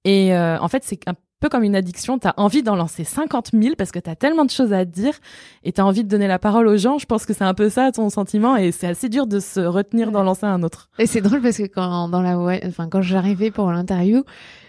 Et 0.04 0.34
euh, 0.34 0.58
en 0.58 0.68
fait 0.68 0.82
c'est 0.84 0.98
un 1.08 1.14
peu 1.40 1.48
comme 1.48 1.62
une 1.62 1.76
addiction, 1.76 2.18
tu 2.18 2.26
as 2.26 2.34
envie 2.38 2.62
d'en 2.62 2.76
lancer 2.76 3.04
50 3.04 3.50
000 3.52 3.74
parce 3.76 3.90
que 3.90 3.98
tu 3.98 4.08
as 4.08 4.16
tellement 4.16 4.44
de 4.44 4.50
choses 4.50 4.72
à 4.72 4.84
dire 4.84 5.14
et 5.62 5.72
tu 5.72 5.80
as 5.80 5.86
envie 5.86 6.04
de 6.04 6.08
donner 6.08 6.26
la 6.26 6.38
parole 6.38 6.66
aux 6.66 6.76
gens. 6.76 6.98
Je 6.98 7.06
pense 7.06 7.26
que 7.26 7.34
c'est 7.34 7.44
un 7.44 7.54
peu 7.54 7.68
ça 7.68 7.92
ton 7.92 8.08
sentiment 8.10 8.56
et 8.56 8.72
c'est 8.72 8.86
assez 8.86 9.08
dur 9.08 9.26
de 9.26 9.40
se 9.40 9.60
retenir 9.60 10.10
d'en 10.10 10.22
lancer 10.22 10.46
un 10.46 10.62
autre. 10.62 10.88
Et 10.98 11.06
c'est 11.06 11.20
drôle 11.20 11.42
parce 11.42 11.58
que 11.58 11.66
quand, 11.66 12.08
dans 12.08 12.22
la, 12.22 12.38
enfin, 12.66 12.88
quand 12.88 13.02
j'arrivais 13.02 13.50
pour 13.50 13.70
l'interview, 13.70 14.24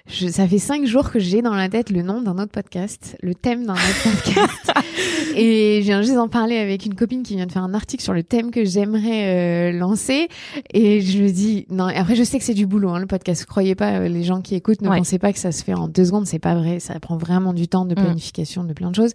je, 0.08 0.28
ça 0.28 0.48
fait 0.48 0.60
cinq 0.60 0.86
jours 0.86 1.10
que 1.12 1.18
j'ai 1.20 1.42
dans 1.42 1.56
la 1.56 1.68
tête 1.68 1.90
le 1.90 2.04
nom 2.04 2.22
d'un 2.22 2.38
autre 2.38 2.52
podcast, 2.52 3.18
le 3.24 3.34
thème 3.34 3.66
d'un 3.66 3.74
autre 3.74 4.04
podcast. 4.04 4.72
et 5.36 5.80
je 5.82 5.86
viens 5.86 6.02
juste 6.04 6.14
d'en 6.14 6.28
parler 6.28 6.58
avec 6.58 6.86
une 6.86 6.94
copine 6.94 7.24
qui 7.24 7.36
vient 7.36 7.48
de 7.48 7.52
faire 7.52 7.64
un 7.64 7.74
article 7.74 8.04
sur 8.04 8.14
le 8.14 8.22
thème 8.22 8.52
que 8.52 8.64
j'aimerais 8.66 9.72
euh, 9.72 9.72
lancer. 9.72 10.28
Et 10.74 11.02
je 11.02 11.24
me 11.24 11.30
dis, 11.30 11.66
non, 11.72 11.86
après 11.86 12.16
je 12.16 12.24
sais 12.24 12.38
que 12.38 12.44
c'est 12.46 12.54
du 12.54 12.68
boulot, 12.68 12.90
hein, 12.90 13.00
le 13.00 13.08
podcast. 13.08 13.46
Croyez 13.46 13.74
pas, 13.74 13.94
euh, 13.94 14.08
les 14.08 14.24
gens 14.24 14.42
qui 14.42 14.54
écoutent, 14.54 14.82
ne 14.82 14.90
Ouais. 14.90 14.98
pensez 15.00 15.18
pas 15.18 15.34
que 15.34 15.40
ça 15.40 15.52
se 15.52 15.64
fait 15.64 15.74
en 15.74 15.88
deux 15.88 16.06
secondes, 16.06 16.28
c'est 16.28 16.38
pas 16.40 16.54
vrai. 16.54 16.80
Ça 16.80 17.00
prend 17.00 17.18
vraiment 17.18 17.54
du 17.54 17.68
temps 17.68 17.86
de 17.86 17.94
Mm. 17.94 18.04
planification, 18.04 18.64
de 18.64 18.74
plein 18.74 18.92
de 18.92 18.96
choses. 18.96 19.12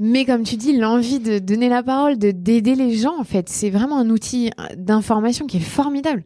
Mais 0.00 0.24
comme 0.24 0.42
tu 0.42 0.56
dis, 0.56 0.76
l'envie 0.76 1.20
de 1.20 1.38
donner 1.38 1.68
la 1.68 1.84
parole, 1.84 2.18
de 2.18 2.32
d'aider 2.32 2.74
les 2.74 2.96
gens, 2.96 3.14
en 3.18 3.24
fait, 3.24 3.48
c'est 3.48 3.70
vraiment 3.70 3.96
un 3.98 4.10
outil 4.10 4.50
euh, 4.58 4.64
d'information 4.76 5.46
qui 5.46 5.58
est 5.58 5.60
formidable 5.60 6.24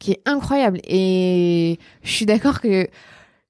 qui 0.00 0.12
est 0.12 0.20
incroyable. 0.26 0.80
Et 0.88 1.78
je 2.02 2.10
suis 2.12 2.26
d'accord 2.26 2.60
que 2.60 2.86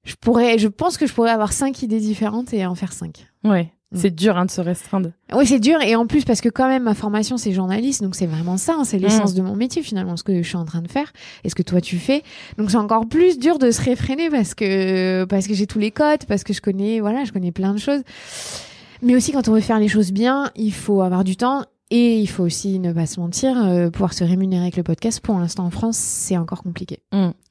je 0.03 0.15
pourrais, 0.19 0.57
je 0.57 0.67
pense 0.67 0.97
que 0.97 1.05
je 1.07 1.13
pourrais 1.13 1.31
avoir 1.31 1.51
cinq 1.53 1.81
idées 1.83 1.99
différentes 1.99 2.53
et 2.53 2.65
en 2.65 2.75
faire 2.75 2.93
cinq. 2.93 3.27
Ouais, 3.43 3.71
Mm. 3.91 3.97
c'est 3.97 4.11
dur 4.13 4.37
hein, 4.37 4.45
de 4.45 4.51
se 4.51 4.61
restreindre. 4.61 5.09
Oui, 5.33 5.47
c'est 5.47 5.59
dur. 5.59 5.81
Et 5.81 5.95
en 5.95 6.05
plus, 6.05 6.23
parce 6.23 6.41
que 6.41 6.49
quand 6.49 6.67
même, 6.67 6.83
ma 6.83 6.93
formation, 6.93 7.37
c'est 7.37 7.53
journaliste. 7.53 8.03
Donc, 8.03 8.13
c'est 8.13 8.27
vraiment 8.27 8.55
ça. 8.57 8.75
hein, 8.77 8.83
c'est 8.83 8.99
l'essence 8.99 9.33
Mm. 9.33 9.37
de 9.37 9.41
mon 9.41 9.55
métier, 9.55 9.81
finalement, 9.81 10.15
ce 10.15 10.21
que 10.23 10.43
je 10.43 10.47
suis 10.47 10.57
en 10.57 10.65
train 10.65 10.81
de 10.83 10.87
faire 10.87 11.11
et 11.43 11.49
ce 11.49 11.55
que 11.55 11.63
toi, 11.63 11.81
tu 11.81 11.97
fais. 11.97 12.21
Donc, 12.59 12.69
c'est 12.69 12.77
encore 12.77 13.07
plus 13.07 13.39
dur 13.39 13.57
de 13.57 13.71
se 13.71 13.81
réfréner 13.81 14.29
parce 14.29 14.53
que, 14.53 15.23
parce 15.25 15.47
que 15.47 15.55
j'ai 15.55 15.65
tous 15.65 15.79
les 15.79 15.89
codes, 15.89 16.25
parce 16.27 16.43
que 16.43 16.53
je 16.53 16.61
connais, 16.61 16.99
voilà, 16.99 17.23
je 17.23 17.31
connais 17.31 17.51
plein 17.51 17.73
de 17.73 17.79
choses. 17.79 18.01
Mais 19.01 19.15
aussi, 19.15 19.31
quand 19.31 19.47
on 19.47 19.53
veut 19.53 19.59
faire 19.61 19.79
les 19.79 19.87
choses 19.87 20.11
bien, 20.11 20.51
il 20.55 20.71
faut 20.73 21.01
avoir 21.01 21.23
du 21.23 21.35
temps. 21.35 21.63
Et 21.89 22.19
il 22.19 22.27
faut 22.27 22.43
aussi 22.43 22.77
ne 22.77 22.93
pas 22.93 23.07
se 23.07 23.19
mentir, 23.19 23.57
euh, 23.57 23.89
pouvoir 23.89 24.13
se 24.13 24.23
rémunérer 24.23 24.61
avec 24.61 24.77
le 24.77 24.83
podcast. 24.83 25.19
Pour 25.21 25.39
l'instant, 25.39 25.65
en 25.65 25.71
France, 25.71 25.97
c'est 25.97 26.37
encore 26.37 26.61
compliqué. 26.61 26.99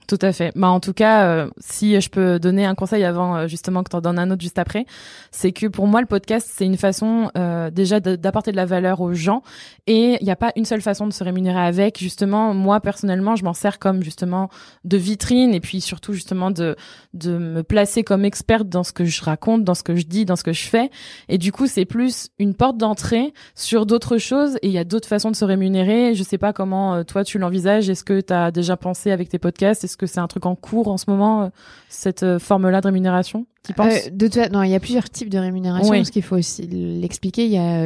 Tout 0.09 0.19
à 0.23 0.33
fait. 0.33 0.53
Bah 0.57 0.69
en 0.69 0.81
tout 0.81 0.95
cas, 0.95 1.27
euh, 1.27 1.51
si 1.59 2.01
je 2.01 2.09
peux 2.09 2.39
donner 2.39 2.65
un 2.65 2.75
conseil 2.75 3.05
avant 3.05 3.37
euh, 3.37 3.47
justement 3.47 3.83
que 3.83 3.91
tu 3.91 3.97
en 3.97 4.01
donnes 4.01 4.19
un 4.19 4.31
autre 4.31 4.41
juste 4.41 4.59
après, 4.59 4.87
c'est 5.33 5.53
que 5.53 5.67
pour 5.67 5.87
moi 5.87 6.01
le 6.01 6.07
podcast 6.07 6.49
c'est 6.51 6.65
une 6.65 6.79
façon 6.79 7.31
euh, 7.37 7.71
déjà 7.71 8.01
d'apporter 8.01 8.51
de 8.51 8.57
la 8.57 8.65
valeur 8.65 9.03
aux 9.03 9.13
gens 9.13 9.43
et 9.87 10.17
il 10.19 10.25
n'y 10.25 10.31
a 10.31 10.37
pas 10.37 10.51
une 10.57 10.65
seule 10.65 10.81
façon 10.81 11.07
de 11.07 11.13
se 11.13 11.23
rémunérer 11.23 11.61
avec. 11.61 11.99
Justement, 11.99 12.55
moi 12.55 12.81
personnellement, 12.81 13.37
je 13.37 13.45
m'en 13.45 13.53
sers 13.53 13.79
comme 13.79 14.03
justement 14.03 14.49
de 14.85 14.97
vitrine 14.97 15.53
et 15.53 15.61
puis 15.61 15.83
surtout 15.83 16.15
justement 16.15 16.51
de 16.51 16.75
de 17.13 17.37
me 17.37 17.63
placer 17.63 18.03
comme 18.03 18.25
experte 18.25 18.67
dans 18.67 18.85
ce 18.85 18.93
que 18.95 19.05
je 19.05 19.23
raconte, 19.23 19.63
dans 19.63 19.75
ce 19.75 19.83
que 19.83 19.95
je 19.95 20.07
dis, 20.07 20.25
dans 20.25 20.37
ce 20.37 20.43
que 20.43 20.55
je 20.55 20.69
fais. 20.69 20.91
Et 21.29 21.37
du 21.37 21.53
coup, 21.53 21.67
c'est 21.67 21.85
plus 21.85 22.31
une 22.39 22.55
porte 22.55 22.79
d'entrée 22.79 23.35
sur 23.55 23.85
d'autres 23.85 24.17
choses 24.17 24.57
et 24.63 24.69
il 24.69 24.73
y 24.73 24.79
a 24.79 24.85
d'autres 24.85 25.09
façons 25.09 25.31
de 25.31 25.37
se 25.37 25.45
rémunérer. 25.45 26.15
Je 26.15 26.23
sais 26.23 26.39
pas 26.39 26.55
comment 26.55 27.05
toi 27.05 27.25
tu 27.25 27.39
l'envisages. 27.39 27.91
Est-ce 27.91 28.05
que 28.05 28.23
tu 28.23 28.33
as 28.33 28.51
déjà 28.51 28.79
pensé 28.79 29.11
avec 29.11 29.29
tes 29.29 29.39
podcasts? 29.39 29.85
Que 29.99 30.07
c'est 30.07 30.21
un 30.21 30.29
truc 30.29 30.47
en 30.47 30.55
cours 30.55 30.89
en 30.89 30.97
ce 30.97 31.11
moment, 31.11 31.43
euh, 31.43 31.49
cette 31.89 32.23
euh, 32.23 32.39
forme-là 32.39 32.81
de 32.81 32.87
rémunération? 32.87 33.47
Euh, 33.79 34.11
de 34.11 34.53
non, 34.53 34.63
il 34.63 34.71
y 34.71 34.75
a 34.75 34.81
plusieurs 34.81 35.11
types 35.11 35.29
de 35.29 35.39
rémunération. 35.39 35.93
Parce 35.93 36.11
qu'il 36.11 36.23
faut 36.23 36.37
aussi 36.37 36.67
l'expliquer. 36.67 37.45
Il 37.45 37.53
y 37.53 37.59
a 37.59 37.83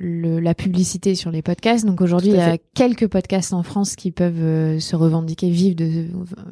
le, 0.00 0.40
la 0.40 0.54
publicité 0.54 1.14
sur 1.14 1.30
les 1.30 1.42
podcasts. 1.42 1.84
Donc 1.84 2.00
aujourd'hui, 2.00 2.30
il 2.30 2.36
y 2.36 2.40
a 2.40 2.58
quelques 2.74 3.08
podcasts 3.08 3.52
en 3.52 3.62
France 3.62 3.96
qui 3.96 4.10
peuvent 4.10 4.78
se 4.78 4.96
revendiquer 4.96 5.50
vivre 5.50 5.76
de 5.76 6.06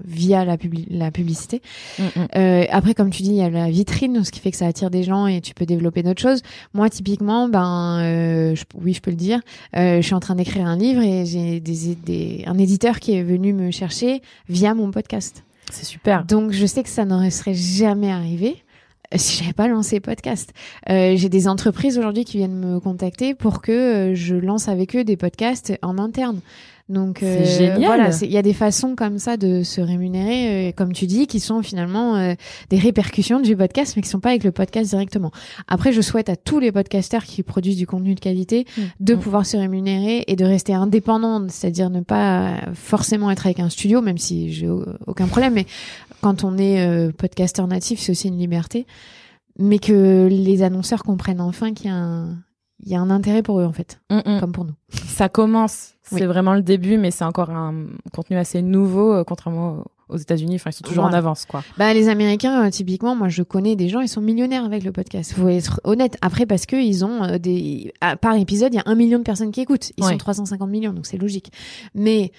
via 0.04 0.44
la, 0.44 0.56
la 0.90 1.10
publicité. 1.10 1.62
Mm, 1.98 2.02
mm. 2.02 2.08
Euh, 2.36 2.64
après, 2.70 2.94
comme 2.94 3.10
tu 3.10 3.22
dis, 3.22 3.30
il 3.30 3.36
y 3.36 3.42
a 3.42 3.50
la 3.50 3.70
vitrine, 3.70 4.24
ce 4.24 4.30
qui 4.30 4.40
fait 4.40 4.50
que 4.50 4.56
ça 4.56 4.66
attire 4.66 4.90
des 4.90 5.02
gens 5.02 5.26
et 5.26 5.40
tu 5.40 5.54
peux 5.54 5.66
développer 5.66 6.02
d'autres 6.02 6.22
choses. 6.22 6.42
Moi, 6.74 6.88
typiquement, 6.90 7.48
ben, 7.48 8.54
oui, 8.80 8.92
je 8.94 9.00
peux 9.00 9.10
le 9.10 9.16
dire. 9.16 9.40
je 9.74 10.00
suis 10.02 10.14
en 10.14 10.20
train 10.20 10.34
d'écrire 10.34 10.66
un 10.66 10.76
livre 10.76 11.02
et 11.02 11.26
j'ai 11.26 11.60
des, 11.60 11.94
des, 11.94 12.44
un 12.46 12.58
éditeur 12.58 13.00
qui 13.00 13.14
est 13.14 13.22
venu 13.22 13.52
me 13.52 13.70
chercher 13.70 14.22
via 14.48 14.74
mon 14.74 14.90
podcast. 14.90 15.44
C'est 15.70 15.86
super. 15.86 16.24
Donc 16.24 16.52
je 16.52 16.66
sais 16.66 16.82
que 16.82 16.88
ça 16.88 17.04
n'aurait 17.04 17.30
serait 17.30 17.54
jamais 17.54 18.10
arrivé 18.10 18.56
euh, 18.56 18.69
si 19.16 19.38
j'avais 19.38 19.52
pas 19.52 19.68
lancé 19.68 20.00
podcast. 20.00 20.52
Euh, 20.88 21.14
j'ai 21.16 21.28
des 21.28 21.48
entreprises 21.48 21.98
aujourd'hui 21.98 22.24
qui 22.24 22.38
viennent 22.38 22.58
me 22.58 22.80
contacter 22.80 23.34
pour 23.34 23.60
que 23.60 23.72
euh, 23.72 24.14
je 24.14 24.36
lance 24.36 24.68
avec 24.68 24.94
eux 24.96 25.04
des 25.04 25.16
podcasts 25.16 25.72
en 25.82 25.98
interne. 25.98 26.40
Donc 26.90 27.22
euh, 27.22 27.76
voilà, 27.78 28.10
il 28.20 28.32
y 28.32 28.36
a 28.36 28.42
des 28.42 28.52
façons 28.52 28.96
comme 28.96 29.20
ça 29.20 29.36
de 29.36 29.62
se 29.62 29.80
rémunérer, 29.80 30.70
euh, 30.70 30.72
comme 30.72 30.92
tu 30.92 31.06
dis, 31.06 31.28
qui 31.28 31.38
sont 31.38 31.62
finalement 31.62 32.16
euh, 32.16 32.34
des 32.68 32.78
répercussions 32.78 33.38
du 33.38 33.56
podcast, 33.56 33.94
mais 33.94 34.02
qui 34.02 34.08
sont 34.08 34.18
pas 34.18 34.30
avec 34.30 34.42
le 34.42 34.50
podcast 34.50 34.90
directement. 34.90 35.30
Après, 35.68 35.92
je 35.92 36.00
souhaite 36.00 36.28
à 36.28 36.34
tous 36.34 36.58
les 36.58 36.72
podcasteurs 36.72 37.22
qui 37.22 37.44
produisent 37.44 37.76
du 37.76 37.86
contenu 37.86 38.16
de 38.16 38.20
qualité 38.20 38.66
mmh. 38.76 38.82
de 38.98 39.14
mmh. 39.14 39.18
pouvoir 39.20 39.46
se 39.46 39.56
rémunérer 39.56 40.24
et 40.26 40.34
de 40.34 40.44
rester 40.44 40.74
indépendants, 40.74 41.46
c'est-à-dire 41.48 41.90
ne 41.90 42.00
pas 42.00 42.56
forcément 42.74 43.30
être 43.30 43.46
avec 43.46 43.60
un 43.60 43.70
studio, 43.70 44.02
même 44.02 44.18
si 44.18 44.52
j'ai 44.52 44.68
aucun 45.06 45.28
problème. 45.28 45.54
Mais 45.54 45.66
quand 46.22 46.42
on 46.42 46.58
est 46.58 47.12
podcasteur 47.12 47.68
natif, 47.68 48.00
c'est 48.00 48.10
aussi 48.10 48.26
une 48.26 48.38
liberté. 48.38 48.84
Mais 49.60 49.78
que 49.78 50.26
les 50.28 50.62
annonceurs 50.62 51.04
comprennent 51.04 51.40
enfin 51.40 51.72
qu'il 51.72 51.86
y 51.86 51.90
a 51.90 51.94
un 51.94 52.36
il 52.82 52.90
y 52.90 52.94
a 52.94 53.00
un 53.00 53.10
intérêt 53.10 53.42
pour 53.42 53.60
eux 53.60 53.64
en 53.64 53.72
fait, 53.72 54.00
mmh, 54.10 54.40
comme 54.40 54.52
pour 54.52 54.64
nous. 54.64 54.74
Ça 54.90 55.28
commence 55.28 55.94
c'est 56.10 56.26
vraiment 56.26 56.54
le 56.54 56.62
début, 56.62 56.98
mais 56.98 57.10
c'est 57.10 57.24
encore 57.24 57.50
un 57.50 57.86
contenu 58.12 58.36
assez 58.36 58.62
nouveau, 58.62 59.12
euh, 59.12 59.24
contrairement 59.24 59.84
aux 60.08 60.16
États-Unis. 60.16 60.56
Enfin, 60.56 60.70
ils 60.70 60.74
sont 60.74 60.84
toujours 60.84 61.04
en 61.04 61.12
avance, 61.12 61.46
quoi. 61.46 61.62
Bah, 61.78 61.94
les 61.94 62.08
Américains, 62.08 62.66
euh, 62.66 62.70
typiquement, 62.70 63.14
moi, 63.14 63.28
je 63.28 63.42
connais 63.42 63.76
des 63.76 63.88
gens, 63.88 64.00
ils 64.00 64.08
sont 64.08 64.20
millionnaires 64.20 64.64
avec 64.64 64.84
le 64.84 64.92
podcast. 64.92 65.32
Faut 65.32 65.48
être 65.48 65.80
honnête. 65.84 66.16
Après, 66.20 66.46
parce 66.46 66.66
que 66.66 66.76
ils 66.76 67.04
ont 67.04 67.22
euh, 67.22 67.38
des, 67.38 67.92
par 68.20 68.34
épisode, 68.34 68.74
il 68.74 68.76
y 68.76 68.80
a 68.80 68.84
un 68.86 68.94
million 68.94 69.18
de 69.18 69.24
personnes 69.24 69.52
qui 69.52 69.60
écoutent. 69.60 69.92
Ils 69.96 70.04
sont 70.04 70.16
350 70.16 70.68
millions, 70.68 70.92
donc 70.92 71.06
c'est 71.06 71.18
logique. 71.18 71.52
Mais 71.94 72.32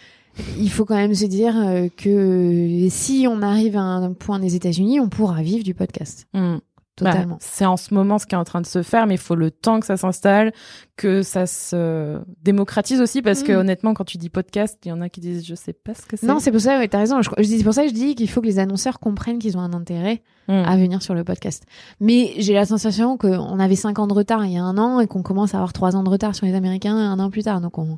il 0.57 0.69
faut 0.69 0.85
quand 0.85 0.95
même 0.95 1.15
se 1.15 1.25
dire 1.25 1.53
que 1.97 2.87
si 2.89 3.27
on 3.29 3.41
arrive 3.41 3.75
à 3.75 3.81
un 3.81 4.13
point 4.13 4.39
des 4.39 4.55
États-Unis, 4.55 4.99
on 4.99 5.09
pourra 5.09 5.41
vivre 5.41 5.63
du 5.63 5.73
podcast. 5.73 6.27
Mmh. 6.33 6.57
Bah, 7.01 7.25
c'est 7.39 7.65
en 7.65 7.77
ce 7.77 7.93
moment 7.93 8.19
ce 8.19 8.25
qui 8.25 8.35
est 8.35 8.37
en 8.37 8.43
train 8.43 8.61
de 8.61 8.65
se 8.65 8.83
faire, 8.83 9.07
mais 9.07 9.15
il 9.15 9.19
faut 9.19 9.35
le 9.35 9.49
temps 9.49 9.79
que 9.79 9.85
ça 9.85 9.97
s'installe, 9.97 10.53
que 10.97 11.23
ça 11.23 11.47
se 11.47 12.19
démocratise 12.43 13.01
aussi, 13.01 13.21
parce 13.21 13.43
que 13.43 13.51
mm. 13.51 13.57
honnêtement, 13.57 13.93
quand 13.93 14.03
tu 14.03 14.17
dis 14.17 14.29
podcast, 14.29 14.77
il 14.85 14.89
y 14.89 14.91
en 14.91 15.01
a 15.01 15.09
qui 15.09 15.19
disent 15.19 15.45
je 15.45 15.55
sais 15.55 15.73
pas 15.73 15.95
ce 15.95 16.05
que 16.05 16.17
c'est. 16.17 16.27
Non, 16.27 16.39
c'est 16.39 16.51
pour 16.51 16.61
ça, 16.61 16.77
ouais, 16.77 16.87
t'as 16.87 16.99
raison. 16.99 17.21
Je, 17.21 17.29
je 17.37 17.43
dis, 17.43 17.57
c'est 17.57 17.63
pour 17.63 17.73
ça 17.73 17.83
que 17.83 17.89
je 17.89 17.93
dis 17.93 18.15
qu'il 18.15 18.29
faut 18.29 18.41
que 18.41 18.45
les 18.45 18.59
annonceurs 18.59 18.99
comprennent 18.99 19.39
qu'ils 19.39 19.57
ont 19.57 19.61
un 19.61 19.73
intérêt 19.73 20.21
mm. 20.47 20.53
à 20.53 20.77
venir 20.77 21.01
sur 21.01 21.15
le 21.15 21.23
podcast. 21.23 21.65
Mais 21.99 22.33
j'ai 22.37 22.53
la 22.53 22.65
sensation 22.65 23.17
qu'on 23.17 23.59
avait 23.59 23.75
5 23.75 23.97
ans 23.99 24.07
de 24.07 24.13
retard 24.13 24.45
il 24.45 24.51
y 24.51 24.57
a 24.57 24.63
un 24.63 24.77
an 24.77 24.99
et 24.99 25.07
qu'on 25.07 25.23
commence 25.23 25.55
à 25.55 25.57
avoir 25.57 25.73
3 25.73 25.95
ans 25.95 26.03
de 26.03 26.09
retard 26.09 26.35
sur 26.35 26.45
les 26.45 26.53
Américains 26.53 26.95
un 26.95 27.19
an 27.19 27.29
plus 27.29 27.43
tard. 27.43 27.61
Donc 27.61 27.77
on, 27.77 27.97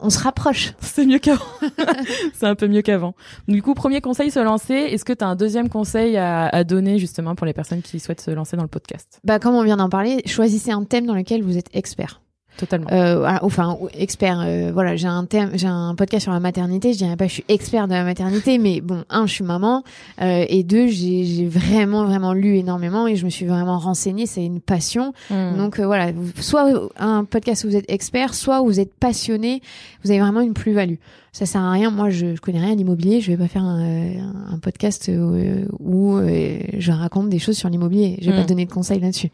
on 0.00 0.10
se 0.10 0.18
rapproche. 0.18 0.74
C'est 0.80 1.06
mieux 1.06 1.18
qu'avant. 1.18 1.44
c'est 2.34 2.46
un 2.46 2.54
peu 2.54 2.66
mieux 2.66 2.82
qu'avant. 2.82 3.14
Du 3.48 3.62
coup, 3.62 3.74
premier 3.74 4.00
conseil, 4.00 4.30
se 4.30 4.40
lancer. 4.40 4.74
Est-ce 4.74 5.04
que 5.04 5.12
tu 5.12 5.24
as 5.24 5.28
un 5.28 5.36
deuxième 5.36 5.68
conseil 5.68 6.16
à, 6.16 6.48
à, 6.48 6.64
donner 6.64 6.98
justement 6.98 7.34
pour 7.34 7.46
les 7.46 7.52
personnes 7.52 7.82
qui 7.82 8.00
souhaitent 8.00 8.20
se 8.20 8.30
lancer 8.30 8.56
dans 8.56 8.62
le 8.62 8.68
podcast? 8.68 9.20
Bah, 9.24 9.38
comme 9.38 9.54
on 9.54 9.62
vient 9.62 9.76
d'en 9.76 9.88
parler, 9.88 10.22
choisissez 10.26 10.72
un 10.72 10.84
thème 10.84 11.06
dans 11.06 11.14
lequel 11.14 11.42
vous 11.42 11.56
êtes 11.56 11.68
expert. 11.72 12.20
Totalement. 12.60 12.88
Euh, 12.92 13.38
enfin, 13.40 13.78
expert. 13.94 14.38
Euh, 14.44 14.70
voilà, 14.70 14.94
j'ai 14.94 15.06
un 15.06 15.24
thème, 15.24 15.52
j'ai 15.54 15.66
un 15.66 15.94
podcast 15.94 16.24
sur 16.24 16.32
la 16.32 16.40
maternité. 16.40 16.92
Je 16.92 16.98
dirais 16.98 17.16
pas, 17.16 17.26
je 17.26 17.32
suis 17.32 17.44
expert 17.48 17.88
de 17.88 17.94
la 17.94 18.04
maternité, 18.04 18.58
mais 18.58 18.82
bon, 18.82 19.02
un, 19.08 19.26
je 19.26 19.32
suis 19.32 19.44
maman, 19.44 19.82
euh, 20.20 20.44
et 20.46 20.62
deux, 20.62 20.88
j'ai 20.88 21.46
vraiment 21.46 22.04
vraiment 22.04 22.34
lu 22.34 22.58
énormément 22.58 23.06
et 23.06 23.16
je 23.16 23.24
me 23.24 23.30
suis 23.30 23.46
vraiment 23.46 23.78
renseignée. 23.78 24.26
C'est 24.26 24.44
une 24.44 24.60
passion. 24.60 25.14
Hmm. 25.30 25.56
Donc 25.56 25.78
euh, 25.78 25.86
voilà, 25.86 26.12
soit 26.38 26.90
un 26.98 27.24
podcast 27.24 27.64
où 27.64 27.68
vous 27.68 27.76
êtes 27.76 27.90
expert, 27.90 28.34
soit 28.34 28.60
où 28.60 28.66
vous 28.66 28.78
êtes 28.78 28.92
passionné. 28.92 29.62
Vous 30.04 30.10
avez 30.10 30.20
vraiment 30.20 30.42
une 30.42 30.52
plus-value 30.52 30.96
ça 31.32 31.46
sert 31.46 31.60
à 31.60 31.72
rien. 31.72 31.90
Moi, 31.90 32.10
je, 32.10 32.34
je 32.34 32.40
connais 32.40 32.58
rien 32.60 32.72
à 32.72 32.74
l'immobilier. 32.74 33.20
Je 33.20 33.30
vais 33.30 33.36
pas 33.36 33.48
faire 33.48 33.62
un, 33.62 34.50
un 34.50 34.58
podcast 34.58 35.08
euh, 35.08 35.64
où, 35.78 36.16
euh, 36.16 36.58
je 36.76 36.92
raconte 36.92 37.28
des 37.28 37.38
choses 37.38 37.56
sur 37.56 37.68
l'immobilier. 37.68 38.18
Je 38.20 38.30
vais 38.30 38.36
pas 38.36 38.42
hmm. 38.42 38.46
donner 38.46 38.66
de 38.66 38.72
conseils 38.72 39.00
là-dessus. 39.00 39.30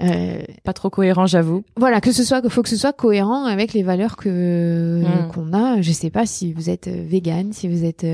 Euh, 0.00 0.42
pas 0.64 0.72
trop 0.72 0.90
cohérent, 0.90 1.26
j'avoue. 1.26 1.64
Voilà, 1.76 2.00
que 2.00 2.12
ce 2.12 2.24
soit, 2.24 2.48
faut 2.48 2.62
que 2.62 2.68
ce 2.68 2.76
soit 2.76 2.92
cohérent 2.92 3.44
avec 3.44 3.74
les 3.74 3.82
valeurs 3.82 4.16
que 4.16 5.02
hmm. 5.02 5.28
qu'on 5.28 5.52
a. 5.52 5.80
Je 5.82 5.92
sais 5.92 6.10
pas 6.10 6.24
si 6.26 6.52
vous 6.52 6.70
êtes 6.70 6.88
vegan, 6.88 7.52
si 7.52 7.68
vous 7.68 7.84
êtes 7.84 8.06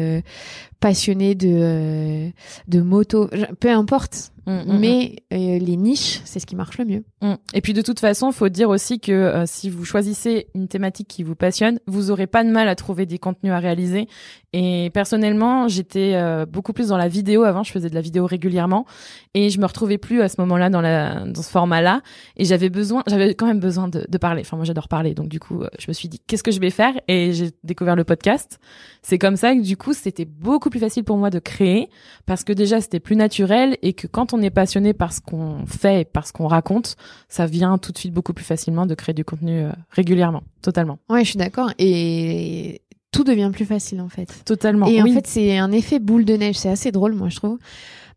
passionné 0.81 1.35
de 1.35 2.31
de 2.69 2.81
moto, 2.81 3.29
peu 3.61 3.71
importe. 3.71 4.33
Mm, 4.49 4.53
mm, 4.53 4.65
mm. 4.65 4.79
mais 4.79 5.17
euh, 5.35 5.59
les 5.59 5.77
niches, 5.77 6.23
c'est 6.25 6.41
ce 6.41 6.47
qui 6.47 6.57
marche 6.57 6.79
le 6.79 6.87
mieux. 6.87 7.05
Et 7.53 7.61
puis 7.61 7.75
de 7.75 7.83
toute 7.83 8.01
façon, 8.01 8.33
faut 8.33 8.49
dire 8.49 8.71
aussi 8.71 8.99
que 8.99 9.13
euh, 9.13 9.45
si 9.47 9.69
vous 9.69 9.85
choisissez 9.85 10.47
une 10.55 10.69
thématique 10.69 11.07
qui 11.07 11.23
vous 11.23 11.35
passionne, 11.35 11.81
vous 11.87 12.11
aurez 12.11 12.27
pas 12.27 12.45
de 12.45 12.51
mal 12.51 12.67
à 12.69 12.75
trouver 12.75 13.05
des 13.05 13.19
contenus 13.19 13.53
à 13.53 13.59
réaliser. 13.59 14.09
Et 14.55 14.91
personnellement, 14.95 15.69
j'étais 15.69 16.13
euh, 16.15 16.47
beaucoup 16.47 16.73
plus 16.73 16.89
dans 16.89 16.97
la 16.97 17.09
vidéo 17.09 17.43
avant. 17.43 17.63
Je 17.63 17.73
faisais 17.73 17.91
de 17.91 17.95
la 17.95 18.01
vidéo 18.01 18.25
régulièrement 18.25 18.87
et 19.35 19.51
je 19.51 19.61
me 19.61 19.67
retrouvais 19.67 19.99
plus 19.99 20.23
à 20.23 20.31
ce 20.31 20.41
moment-là 20.41 20.71
dans 20.71 20.81
la 20.81 21.27
dans 21.27 21.43
ce 21.43 21.51
format-là. 21.51 22.01
Et 22.39 22.47
j'avais 22.47 22.71
besoin, 22.71 23.03
j'avais 23.07 23.35
quand 23.35 23.47
même 23.47 23.61
besoin 23.61 23.89
de, 23.89 24.07
de 24.09 24.19
parler. 24.19 24.41
Enfin, 24.41 24.57
moi, 24.57 24.65
j'adore 24.65 24.89
parler, 24.89 25.13
donc 25.13 25.29
du 25.29 25.41
coup, 25.41 25.65
je 25.79 25.85
me 25.89 25.93
suis 25.93 26.09
dit 26.09 26.21
qu'est-ce 26.27 26.43
que 26.43 26.53
je 26.53 26.61
vais 26.61 26.71
faire? 26.71 26.95
Et 27.09 27.35
j'ai 27.35 27.51
découvert 27.65 27.97
le 27.97 28.05
podcast. 28.05 28.59
C'est 29.03 29.19
comme 29.19 29.37
ça 29.37 29.55
que 29.55 29.61
du 29.61 29.77
coup, 29.77 29.93
c'était 29.93 30.25
beaucoup 30.25 30.68
plus 30.71 30.81
facile 30.81 31.05
pour 31.05 31.17
moi 31.17 31.31
de 31.31 31.39
créer 31.39 31.89
parce 32.27 32.45
que 32.45 32.53
déjà 32.53 32.81
c'était 32.81 33.01
plus 33.01 33.17
naturel 33.17 33.77
et 33.83 33.93
que 33.93 34.07
quand 34.07 34.33
on 34.33 34.43
est 34.43 34.51
passionné 34.51 34.93
par 34.93 35.13
ce 35.13 35.21
qu'on 35.21 35.67
fait 35.67 36.03
et 36.03 36.05
par 36.05 36.27
ce 36.27 36.33
qu'on 36.33 36.47
raconte, 36.47 36.97
ça 37.29 37.47
vient 37.47 37.79
tout 37.79 37.93
de 37.93 37.99
suite 37.99 38.13
beaucoup 38.13 38.33
plus 38.33 38.45
facilement 38.45 38.87
de 38.87 38.95
créer 38.95 39.15
du 39.15 39.25
contenu 39.25 39.61
euh, 39.61 39.73
régulièrement, 39.91 40.43
totalement. 40.63 40.99
Ouais, 41.09 41.25
je 41.25 41.31
suis 41.31 41.39
d'accord. 41.39 41.73
Et 41.79 42.83
tout 43.11 43.25
devient 43.25 43.51
plus 43.53 43.65
facile 43.65 44.01
en 44.01 44.09
fait. 44.09 44.43
Totalement. 44.45 44.87
Et 44.87 45.03
en 45.03 45.07
fait, 45.07 45.27
c'est 45.27 45.59
un 45.59 45.73
effet 45.73 45.99
boule 45.99 46.25
de 46.25 46.35
neige. 46.35 46.57
C'est 46.57 46.69
assez 46.69 46.93
drôle, 46.93 47.15
moi, 47.15 47.29
je 47.29 47.37
trouve. 47.37 47.59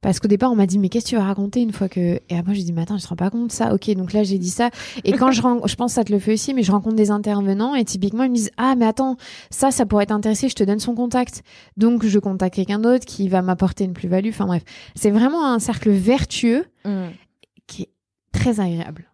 Parce 0.01 0.19
qu'au 0.19 0.27
départ, 0.27 0.51
on 0.51 0.55
m'a 0.55 0.65
dit, 0.65 0.79
mais 0.79 0.89
qu'est-ce 0.89 1.05
que 1.05 1.09
tu 1.11 1.15
vas 1.15 1.23
raconter 1.23 1.61
une 1.61 1.71
fois 1.71 1.87
que. 1.87 2.19
Et 2.27 2.37
après, 2.37 2.55
j'ai 2.55 2.63
dit, 2.63 2.73
mais 2.73 2.81
attends, 2.81 2.97
je 2.97 3.03
te 3.03 3.09
rends 3.09 3.15
pas 3.15 3.29
compte? 3.29 3.51
Ça. 3.51 3.73
Ok, 3.73 3.89
donc 3.91 4.13
là, 4.13 4.23
j'ai 4.23 4.39
dit 4.39 4.49
ça. 4.49 4.71
Et 5.03 5.13
quand 5.13 5.31
je 5.31 5.41
rencontre, 5.43 5.67
je 5.67 5.75
pense 5.75 5.91
que 5.91 5.95
ça 5.95 6.03
te 6.03 6.11
le 6.11 6.17
fait 6.17 6.33
aussi, 6.33 6.55
mais 6.55 6.63
je 6.63 6.71
rencontre 6.71 6.95
des 6.95 7.11
intervenants 7.11 7.75
et 7.75 7.85
typiquement, 7.85 8.23
ils 8.23 8.31
me 8.31 8.35
disent, 8.35 8.51
ah, 8.57 8.73
mais 8.75 8.87
attends, 8.87 9.17
ça, 9.51 9.69
ça 9.69 9.85
pourrait 9.85 10.07
t'intéresser, 10.07 10.49
je 10.49 10.55
te 10.55 10.63
donne 10.63 10.79
son 10.79 10.95
contact. 10.95 11.43
Donc, 11.77 12.03
je 12.03 12.17
contacte 12.17 12.55
quelqu'un 12.55 12.79
d'autre 12.79 13.05
qui 13.05 13.29
va 13.29 13.43
m'apporter 13.43 13.83
une 13.83 13.93
plus-value. 13.93 14.29
Enfin, 14.29 14.47
bref. 14.47 14.63
C'est 14.95 15.11
vraiment 15.11 15.45
un 15.45 15.59
cercle 15.59 15.91
vertueux 15.91 16.65
mm. 16.83 17.09
qui 17.67 17.83
est 17.83 17.89
très 18.33 18.59
agréable. 18.59 19.05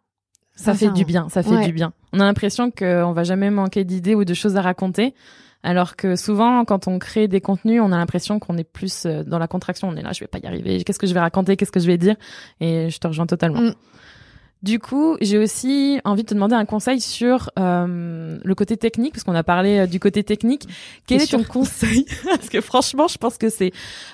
Ça 0.56 0.74
fait 0.74 0.90
du 0.90 1.06
bien, 1.06 1.30
ça 1.30 1.44
fait 1.44 1.66
du 1.66 1.72
bien. 1.72 1.94
On 2.14 2.20
a 2.20 2.26
l'impression 2.26 2.72
qu'on 2.72 3.12
va 3.12 3.24
jamais 3.24 3.52
manquer 3.52 3.84
d'idées 3.84 4.16
ou 4.16 4.26
de 4.26 4.34
choses 4.34 4.56
à 4.56 4.62
raconter. 4.62 5.14
Alors 5.64 5.96
que 5.96 6.16
souvent, 6.16 6.64
quand 6.66 6.88
on 6.88 7.00
crée 7.00 7.28
des 7.28 7.42
contenus, 7.42 7.82
on 7.84 7.92
a 7.92 7.98
l'impression 7.98 8.40
qu'on 8.40 8.58
est 8.58 8.64
plus 8.64 9.06
euh, 9.06 9.24
dans 9.24 9.40
la 9.40 9.48
contraction. 9.48 9.90
On 9.90 9.96
est 9.96 10.02
là, 10.02 10.14
je 10.14 10.22
vais 10.22 10.28
pas 10.28 10.40
y 10.40 10.46
arriver. 10.46 10.84
Qu'est-ce 10.84 11.00
que 11.00 11.08
je 11.08 11.14
vais 11.14 11.20
raconter? 11.20 11.58
Qu'est-ce 11.58 11.72
que 11.72 11.80
je 11.80 11.88
vais 11.88 11.98
dire? 11.98 12.16
Et 12.62 12.90
je 12.90 12.98
te 13.00 13.08
rejoins 13.08 13.26
totalement. 13.26 13.62
Mm. 13.62 13.74
Du 14.64 14.80
coup, 14.80 15.18
j'ai 15.22 15.38
aussi 15.38 16.00
envie 16.04 16.24
de 16.24 16.30
te 16.30 16.34
demander 16.34 16.56
un 16.56 16.66
conseil 16.66 17.00
sur 17.00 17.52
euh, 17.60 18.40
le 18.44 18.56
côté 18.56 18.76
technique, 18.76 19.14
parce 19.14 19.24
qu'on 19.24 19.36
a 19.36 19.44
parlé 19.44 19.80
euh, 19.80 19.88
du 19.88 20.00
côté 20.00 20.24
technique. 20.24 20.68
Quel 21.06 21.22
est 21.22 21.32
ton 21.32 21.44
conseil? 21.44 22.06
Parce 22.26 22.50
que 22.50 22.60
franchement, 22.60 23.08
je 23.08 23.20
pense 23.20 23.38
que 23.38 23.50
c'est, 23.50 23.72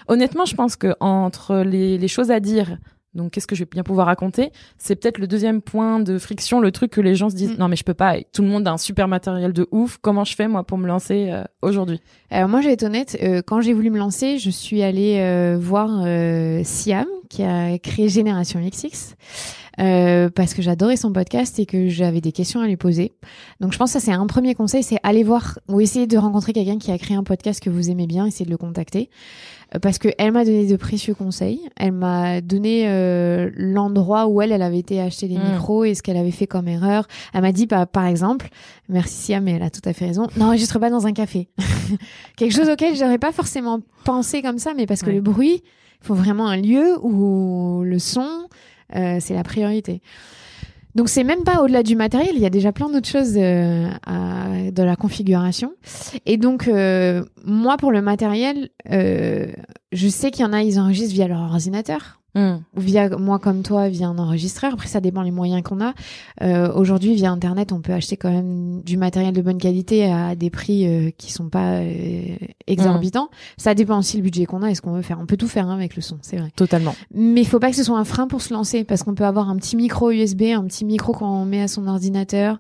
honnêtement, 0.10 0.44
je 0.44 0.56
pense 0.56 0.76
que 0.76 0.96
entre 1.00 1.58
les, 1.60 1.98
les 1.98 2.08
choses 2.10 2.30
à 2.30 2.42
dire 2.42 2.78
Donc, 3.16 3.32
qu'est-ce 3.32 3.48
que 3.48 3.56
je 3.56 3.64
vais 3.64 3.70
bien 3.72 3.84
pouvoir 3.84 4.08
raconter? 4.08 4.52
C'est 4.78 4.96
peut-être 4.96 5.18
le 5.20 5.28
deuxième 5.28 5.62
point 5.62 6.00
de 6.00 6.18
friction, 6.18 6.60
le 6.60 6.72
truc 6.72 6.92
que 6.92 7.02
les 7.02 7.16
gens 7.16 7.30
se 7.30 7.36
disent 7.36 7.52
Mm. 7.52 7.60
non 7.60 7.68
mais 7.68 7.76
je 7.76 7.84
peux 7.84 7.94
pas. 7.94 8.16
Tout 8.34 8.42
le 8.42 8.48
monde 8.48 8.68
a 8.68 8.72
un 8.72 8.78
super 8.78 9.08
matériel 9.08 9.54
de 9.54 9.68
ouf. 9.72 9.98
Comment 10.02 10.24
je 10.24 10.36
fais 10.36 10.48
moi 10.48 10.64
pour 10.64 10.78
me 10.78 10.88
lancer 10.88 11.30
euh, 11.30 11.44
aujourd'hui? 11.62 12.00
Alors 12.32 12.50
moi, 12.50 12.62
je 12.62 12.68
vais 12.68 12.74
être 12.74 12.84
honnête, 12.84 13.18
euh, 13.22 13.42
quand 13.46 13.62
j'ai 13.62 13.74
voulu 13.74 13.90
me 13.90 13.98
lancer, 14.00 14.38
je 14.40 14.50
suis 14.50 14.82
allée 14.82 15.18
euh, 15.20 15.58
voir 15.60 15.90
euh, 16.06 16.62
Siam, 16.64 17.06
qui 17.30 17.44
a 17.44 17.78
créé 17.80 18.10
Génération 18.10 18.60
XX, 18.60 19.16
euh, 19.80 20.30
parce 20.30 20.54
que 20.54 20.62
j'adorais 20.62 20.98
son 20.98 21.12
podcast 21.12 21.58
et 21.60 21.66
que 21.66 21.88
j'avais 21.90 22.22
des 22.22 22.32
questions 22.32 22.62
à 22.62 22.68
lui 22.68 22.78
poser. 22.78 23.14
Donc 23.60 23.74
je 23.74 23.78
pense 23.78 23.94
que 23.94 24.00
ça, 24.00 24.06
c'est 24.06 24.12
un 24.12 24.28
premier 24.28 24.54
conseil, 24.56 24.84
c'est 24.84 24.98
aller 25.04 25.24
voir 25.24 25.60
ou 25.68 25.82
essayer 25.82 26.06
de 26.08 26.18
rencontrer 26.18 26.54
quelqu'un 26.54 26.78
qui 26.78 26.92
a 26.92 26.98
créé 26.98 27.18
un 27.18 27.24
podcast 27.24 27.62
que 27.62 27.70
vous 27.70 27.90
aimez 27.90 28.06
bien, 28.08 28.26
essayer 28.26 28.46
de 28.46 28.52
le 28.52 28.58
contacter. 28.58 29.10
Euh, 29.76 29.80
Parce 29.80 29.98
que 29.98 30.10
elle 30.18 30.32
m'a 30.32 30.46
donné 30.46 30.66
de 30.68 30.76
précieux 30.76 31.14
conseils. 31.14 31.62
Elle 31.76 31.92
m'a 31.94 32.42
donné 32.42 32.84
euh, 32.88 33.50
l'endroit 33.56 34.28
où 34.28 34.42
elle, 34.42 34.52
elle 34.52 34.62
avait 34.62 34.80
été 34.80 35.02
acheter 35.02 35.28
des 35.28 35.38
Mm. 35.38 35.52
micros 35.54 35.84
et 35.84 35.96
ce 35.96 36.04
qu'elle 36.04 36.18
avait 36.18 36.32
fait 36.32 36.48
comme 36.48 36.68
erreur. 36.68 37.08
Elle 37.34 37.42
m'a 37.42 37.52
dit, 37.52 37.68
par, 37.68 37.88
par 37.88 38.06
exemple, 38.06 38.50
merci 38.90 39.14
Siam, 39.16 39.44
mais 39.44 39.54
elle 39.54 39.64
a 39.64 39.70
tout 39.70 39.82
à 39.86 39.94
fait 39.94 40.06
raison, 40.06 40.28
n'enregistre 40.38 40.80
pas 40.80 40.90
dans 40.90 41.08
un 41.08 41.14
café. 41.14 41.50
Quelque 42.38 42.54
chose 42.54 42.70
auquel 42.70 42.96
j'aurais 42.96 43.18
pas 43.20 43.32
forcément 43.32 43.80
pensé 44.04 44.42
comme 44.42 44.60
ça, 44.60 44.74
mais 44.76 44.86
parce 44.86 45.02
que 45.02 45.08
Ouais. 45.08 45.16
le 45.16 45.22
bruit, 45.22 45.62
il 46.02 46.06
faut 46.06 46.16
vraiment 46.16 46.48
un 46.48 46.58
lieu 46.58 46.98
où 47.02 47.82
le 47.84 48.00
son, 48.00 48.28
euh, 48.96 49.18
c'est 49.20 49.34
la 49.34 49.44
priorité. 49.44 50.02
Donc 50.96 51.10
c'est 51.10 51.24
même 51.24 51.44
pas 51.44 51.62
au-delà 51.64 51.82
du 51.84 51.96
matériel, 51.96 52.32
il 52.36 52.42
y 52.42 52.46
a 52.46 52.50
déjà 52.52 52.72
plein 52.72 52.90
d'autres 52.90 53.08
choses 53.10 53.34
euh, 53.38 53.90
à- 54.06 54.72
de 54.72 54.84
la 54.84 54.96
configuration. 54.96 55.72
Et 56.26 56.38
donc 56.38 56.68
euh, 56.68 57.24
moi 57.46 57.78
pour 57.78 57.92
le 57.92 58.02
matériel, 58.02 58.70
euh, 58.92 59.48
je 59.92 60.08
sais 60.08 60.30
qu'il 60.32 60.46
y 60.46 60.48
en 60.48 60.54
a, 60.54 60.62
ils 60.62 60.80
enregistrent 60.80 61.14
via 61.14 61.28
leur 61.28 61.40
ordinateur 61.42 62.22
Hmm. 62.36 62.62
via 62.76 63.10
moi 63.10 63.38
comme 63.38 63.62
toi 63.62 63.90
via 63.90 64.08
un 64.08 64.18
enregistreur. 64.18 64.74
Après 64.74 64.88
ça 64.88 65.00
dépend 65.00 65.22
les 65.22 65.32
moyens 65.32 65.62
qu'on 65.62 65.82
a. 65.82 65.94
Euh, 66.42 66.74
Aujourd'hui 66.74 67.14
via 67.14 67.30
internet, 67.32 67.72
on 67.72 67.82
peut 67.82 67.94
acheter 67.94 68.18
quand 68.18 68.32
même 68.32 68.82
du 68.82 68.98
matériel 68.98 69.34
de 69.34 69.42
bonne 69.42 69.60
qualité 69.60 70.12
à 70.12 70.36
des 70.36 70.50
prix 70.50 70.88
euh, 70.88 71.12
qui 71.16 71.32
sont 71.32 71.50
pas 71.50 71.76
euh, 71.76 72.36
exorbitants. 72.66 73.30
Ça 73.58 73.76
dépend 73.76 74.00
aussi 74.00 74.18
le 74.18 74.24
budget 74.24 74.46
qu'on 74.46 74.64
a 74.64 74.72
et 74.72 74.76
ce 74.76 74.82
qu'on 74.82 74.94
veut 74.94 75.04
faire. 75.04 75.20
On 75.20 75.28
peut 75.28 75.38
tout 75.38 75.48
faire 75.48 75.68
hein, 75.68 75.76
avec 75.76 75.96
le 75.96 76.02
son, 76.02 76.18
c'est 76.22 76.38
vrai. 76.38 76.52
Totalement. 76.56 76.96
Mais 77.14 77.42
il 77.42 77.48
faut 77.48 77.60
pas 77.60 77.70
que 77.70 77.76
ce 77.76 77.84
soit 77.84 78.00
un 78.00 78.06
frein 78.06 78.28
pour 78.28 78.42
se 78.42 78.52
lancer 78.52 78.84
parce 78.84 79.04
qu'on 79.04 79.14
peut 79.14 79.26
avoir 79.26 79.50
un 79.50 79.58
petit 79.58 79.76
micro 79.76 80.10
USB, 80.10 80.44
un 80.56 80.66
petit 80.66 80.86
micro 80.86 81.14
qu'on 81.14 81.46
met 81.46 81.62
à 81.62 81.68
son 81.68 81.88
ordinateur. 81.88 82.58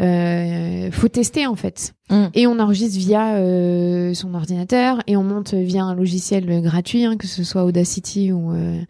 Euh, 0.00 0.90
faut 0.90 1.08
tester 1.08 1.46
en 1.46 1.54
fait. 1.54 1.94
Mm. 2.10 2.24
Et 2.34 2.46
on 2.46 2.58
enregistre 2.58 2.98
via 2.98 3.36
euh, 3.36 4.12
son 4.12 4.34
ordinateur 4.34 4.98
et 5.06 5.16
on 5.16 5.22
monte 5.22 5.54
via 5.54 5.84
un 5.84 5.94
logiciel 5.94 6.62
gratuit, 6.62 7.04
hein, 7.04 7.16
que 7.16 7.26
ce 7.26 7.44
soit 7.44 7.64
Audacity 7.64 8.32
ou 8.32 8.52
euh, 8.52 8.80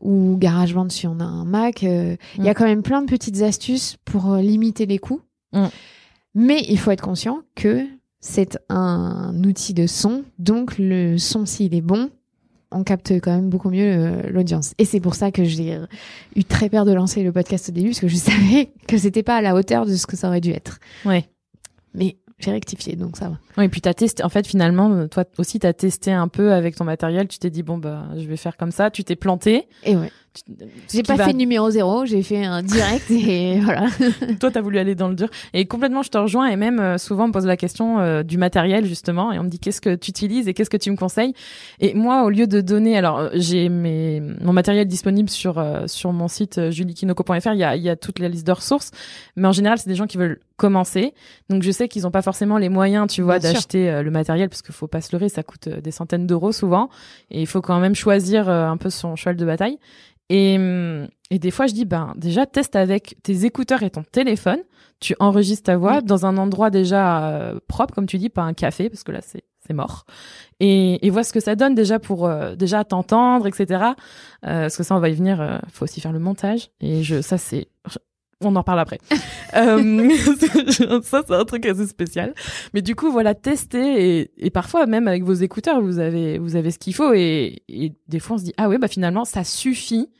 ou 0.00 0.36
GarageBand 0.38 0.88
si 0.90 1.06
on 1.06 1.20
a 1.20 1.24
un 1.24 1.44
Mac. 1.44 1.82
Euh, 1.84 2.16
Il 2.38 2.44
y 2.44 2.48
a 2.48 2.52
Mm. 2.52 2.54
quand 2.54 2.64
même 2.64 2.82
plein 2.82 3.02
de 3.02 3.06
petites 3.06 3.42
astuces 3.42 3.96
pour 4.04 4.32
euh, 4.32 4.40
limiter 4.40 4.86
les 4.86 4.98
coûts. 4.98 5.20
Mm. 5.52 5.66
Mais 6.34 6.64
il 6.68 6.78
faut 6.78 6.90
être 6.90 7.02
conscient 7.02 7.40
que 7.54 7.84
c'est 8.20 8.58
un 8.68 9.34
outil 9.44 9.74
de 9.74 9.86
son, 9.86 10.24
donc 10.38 10.78
le 10.78 11.18
son 11.18 11.46
s'il 11.46 11.74
est 11.74 11.80
bon, 11.80 12.10
on 12.72 12.82
capte 12.82 13.12
quand 13.20 13.30
même 13.32 13.50
beaucoup 13.50 13.70
mieux 13.70 13.84
euh, 13.96 14.22
l'audience. 14.30 14.74
Et 14.78 14.84
c'est 14.84 14.98
pour 14.98 15.14
ça 15.14 15.30
que 15.30 15.44
j'ai 15.44 15.78
eu 16.34 16.42
très 16.44 16.68
peur 16.68 16.84
de 16.84 16.92
lancer 16.92 17.22
le 17.22 17.30
podcast 17.30 17.68
au 17.68 17.72
début, 17.72 17.88
parce 17.90 18.00
que 18.00 18.08
je 18.08 18.16
savais 18.56 18.72
que 18.88 18.98
c'était 18.98 19.22
pas 19.22 19.36
à 19.36 19.42
la 19.42 19.54
hauteur 19.54 19.86
de 19.86 19.94
ce 19.94 20.06
que 20.06 20.16
ça 20.16 20.26
aurait 20.28 20.40
dû 20.40 20.50
être. 20.50 20.78
Ouais. 21.04 21.28
Mais 21.94 22.16
j'ai 22.38 22.50
rectifié, 22.50 22.96
donc 22.96 23.16
ça 23.16 23.28
va. 23.28 23.38
Oui, 23.56 23.64
et 23.64 23.68
puis 23.68 23.80
t'as 23.80 23.94
testé. 23.94 24.24
En 24.24 24.28
fait, 24.28 24.46
finalement, 24.46 24.90
euh, 24.90 25.06
toi 25.06 25.24
aussi, 25.38 25.58
t'as 25.60 25.72
testé 25.72 26.12
un 26.12 26.28
peu 26.28 26.52
avec 26.52 26.76
ton 26.76 26.84
matériel. 26.84 27.28
Tu 27.28 27.38
t'es 27.38 27.50
dit 27.50 27.62
bon 27.62 27.78
bah, 27.78 28.04
je 28.16 28.26
vais 28.26 28.36
faire 28.36 28.56
comme 28.56 28.72
ça. 28.72 28.90
Tu 28.90 29.04
t'es 29.04 29.16
planté. 29.16 29.66
Et 29.84 29.96
ouais. 29.96 30.10
J'ai 30.92 31.02
pas 31.02 31.16
va- 31.16 31.26
fait 31.26 31.32
numéro 31.32 31.70
zéro, 31.70 32.06
j'ai 32.06 32.22
fait 32.22 32.44
un 32.44 32.62
direct 32.62 33.10
et 33.10 33.60
voilà. 33.60 33.86
Toi, 34.40 34.50
t'as 34.50 34.60
voulu 34.60 34.78
aller 34.78 34.94
dans 34.94 35.08
le 35.08 35.14
dur. 35.14 35.28
Et 35.52 35.66
complètement, 35.66 36.02
je 36.02 36.10
te 36.10 36.18
rejoins. 36.18 36.46
Et 36.48 36.56
même 36.56 36.80
euh, 36.80 36.98
souvent, 36.98 37.24
on 37.24 37.28
me 37.28 37.32
pose 37.32 37.46
la 37.46 37.56
question 37.56 37.98
euh, 38.00 38.22
du 38.22 38.38
matériel 38.38 38.86
justement, 38.86 39.32
et 39.32 39.38
on 39.38 39.44
me 39.44 39.48
dit 39.48 39.58
qu'est-ce 39.58 39.80
que 39.80 39.94
tu 39.94 40.10
utilises 40.10 40.48
et 40.48 40.54
qu'est-ce 40.54 40.70
que 40.70 40.76
tu 40.76 40.90
me 40.90 40.96
conseilles? 40.96 41.34
Et 41.80 41.94
moi, 41.94 42.24
au 42.24 42.30
lieu 42.30 42.46
de 42.46 42.60
donner, 42.60 42.96
alors 42.96 43.18
euh, 43.18 43.30
j'ai 43.34 43.68
mes 43.68 44.20
mon 44.40 44.52
matériel 44.52 44.86
disponible 44.86 45.28
sur 45.28 45.58
euh, 45.58 45.86
sur 45.86 46.12
mon 46.12 46.28
site 46.28 46.58
euh, 46.58 46.70
juliekinoko.fr. 46.70 47.52
Il 47.52 47.58
y 47.58 47.64
a 47.64 47.76
il 47.76 47.82
y 47.82 47.88
a 47.90 47.96
toute 47.96 48.18
la 48.18 48.28
liste 48.28 48.46
de 48.46 48.52
ressources, 48.52 48.90
mais 49.36 49.48
en 49.48 49.52
général, 49.52 49.78
c'est 49.78 49.88
des 49.88 49.94
gens 49.94 50.06
qui 50.06 50.16
veulent 50.16 50.40
commencer. 50.56 51.14
Donc, 51.50 51.64
je 51.64 51.70
sais 51.72 51.88
qu'ils 51.88 52.06
ont 52.06 52.12
pas 52.12 52.22
forcément 52.22 52.58
les 52.58 52.68
moyens, 52.68 53.08
tu 53.08 53.22
vois, 53.22 53.40
d'acheter 53.40 53.90
euh, 53.90 54.02
le 54.02 54.10
matériel 54.12 54.48
parce 54.48 54.62
qu'il 54.62 54.74
faut 54.74 54.86
pas 54.86 55.00
se 55.00 55.10
leurrer, 55.14 55.28
ça 55.28 55.42
coûte 55.42 55.68
des 55.68 55.90
centaines 55.90 56.26
d'euros 56.28 56.52
souvent, 56.52 56.90
et 57.30 57.40
il 57.40 57.46
faut 57.46 57.60
quand 57.60 57.80
même 57.80 57.94
choisir 57.94 58.48
un 58.48 58.76
peu 58.76 58.88
son 58.90 59.16
cheval 59.16 59.36
de 59.36 59.44
bataille. 59.44 59.78
Et, 60.30 60.54
et 61.30 61.38
des 61.38 61.50
fois, 61.50 61.66
je 61.66 61.74
dis, 61.74 61.84
ben, 61.84 62.12
déjà, 62.16 62.46
teste 62.46 62.76
avec 62.76 63.16
tes 63.22 63.44
écouteurs 63.44 63.82
et 63.82 63.90
ton 63.90 64.02
téléphone. 64.02 64.58
Tu 65.00 65.14
enregistres 65.18 65.64
ta 65.64 65.76
voix 65.76 65.96
Oui. 65.98 66.04
dans 66.04 66.24
un 66.24 66.36
endroit 66.38 66.70
déjà 66.70 67.28
euh, 67.28 67.58
propre, 67.68 67.94
comme 67.94 68.06
tu 68.06 68.16
dis, 68.16 68.30
pas 68.30 68.42
un 68.42 68.54
café, 68.54 68.88
parce 68.88 69.02
que 69.04 69.12
là, 69.12 69.20
c'est 69.22 69.44
c'est 69.66 69.72
mort. 69.72 70.04
Et, 70.60 71.06
et 71.06 71.08
vois 71.10 71.24
ce 71.24 71.32
que 71.32 71.40
ça 71.40 71.56
donne 71.56 71.74
déjà 71.74 71.98
pour 71.98 72.26
euh, 72.26 72.54
déjà 72.54 72.84
t'entendre, 72.84 73.46
etc. 73.46 73.66
Euh, 74.44 74.60
parce 74.62 74.76
que 74.76 74.82
ça, 74.82 74.94
on 74.94 75.00
va 75.00 75.08
y 75.08 75.14
venir. 75.14 75.40
euh, 75.40 75.56
faut 75.72 75.84
aussi 75.84 76.02
faire 76.02 76.12
le 76.12 76.18
montage. 76.18 76.68
Et 76.80 77.02
je, 77.02 77.22
ça, 77.22 77.38
c'est, 77.38 77.68
on 78.40 78.54
en 78.56 78.62
parle 78.62 78.80
après. 78.80 78.98
euh, 79.56 80.10
ça, 81.02 81.22
c'est 81.26 81.34
un 81.34 81.44
truc 81.44 81.66
assez 81.66 81.86
spécial. 81.86 82.34
Mais 82.72 82.82
du 82.82 82.94
coup, 82.94 83.10
voilà, 83.10 83.34
tester 83.34 84.20
et, 84.20 84.30
et 84.38 84.50
parfois 84.50 84.86
même 84.86 85.08
avec 85.08 85.24
vos 85.24 85.34
écouteurs, 85.34 85.80
vous 85.80 85.98
avez, 85.98 86.38
vous 86.38 86.56
avez 86.56 86.70
ce 86.70 86.78
qu'il 86.78 86.94
faut 86.94 87.12
et, 87.14 87.62
et 87.68 87.92
des 88.08 88.18
fois, 88.20 88.36
on 88.36 88.38
se 88.38 88.44
dit 88.44 88.54
ah 88.56 88.68
ouais, 88.68 88.78
bah 88.78 88.88
finalement, 88.88 89.24
ça 89.24 89.44
suffit. 89.44 90.10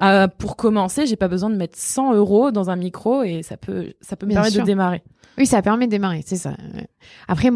Euh, 0.00 0.26
pour 0.26 0.56
commencer, 0.56 1.06
j'ai 1.06 1.16
pas 1.16 1.28
besoin 1.28 1.48
de 1.48 1.54
mettre 1.54 1.78
100 1.78 2.14
euros 2.14 2.50
dans 2.50 2.70
un 2.70 2.76
micro 2.76 3.22
et 3.22 3.42
ça 3.42 3.56
peut, 3.56 3.92
ça 4.00 4.16
peut 4.16 4.26
me 4.26 4.32
permettre 4.32 4.56
de 4.56 4.62
démarrer. 4.62 5.02
Oui, 5.38 5.46
ça 5.46 5.62
permet 5.62 5.86
de 5.86 5.92
démarrer, 5.92 6.22
c'est 6.26 6.36
ça. 6.36 6.56
Après, 7.28 7.50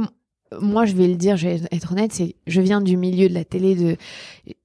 moi, 0.60 0.84
je 0.86 0.94
vais 0.94 1.08
le 1.08 1.16
dire, 1.16 1.36
je 1.36 1.48
vais 1.48 1.60
être 1.72 1.92
honnête, 1.92 2.12
c'est, 2.12 2.36
je 2.46 2.60
viens 2.60 2.80
du 2.80 2.96
milieu 2.96 3.28
de 3.28 3.34
la 3.34 3.44
télé. 3.44 3.74
De, 3.74 3.96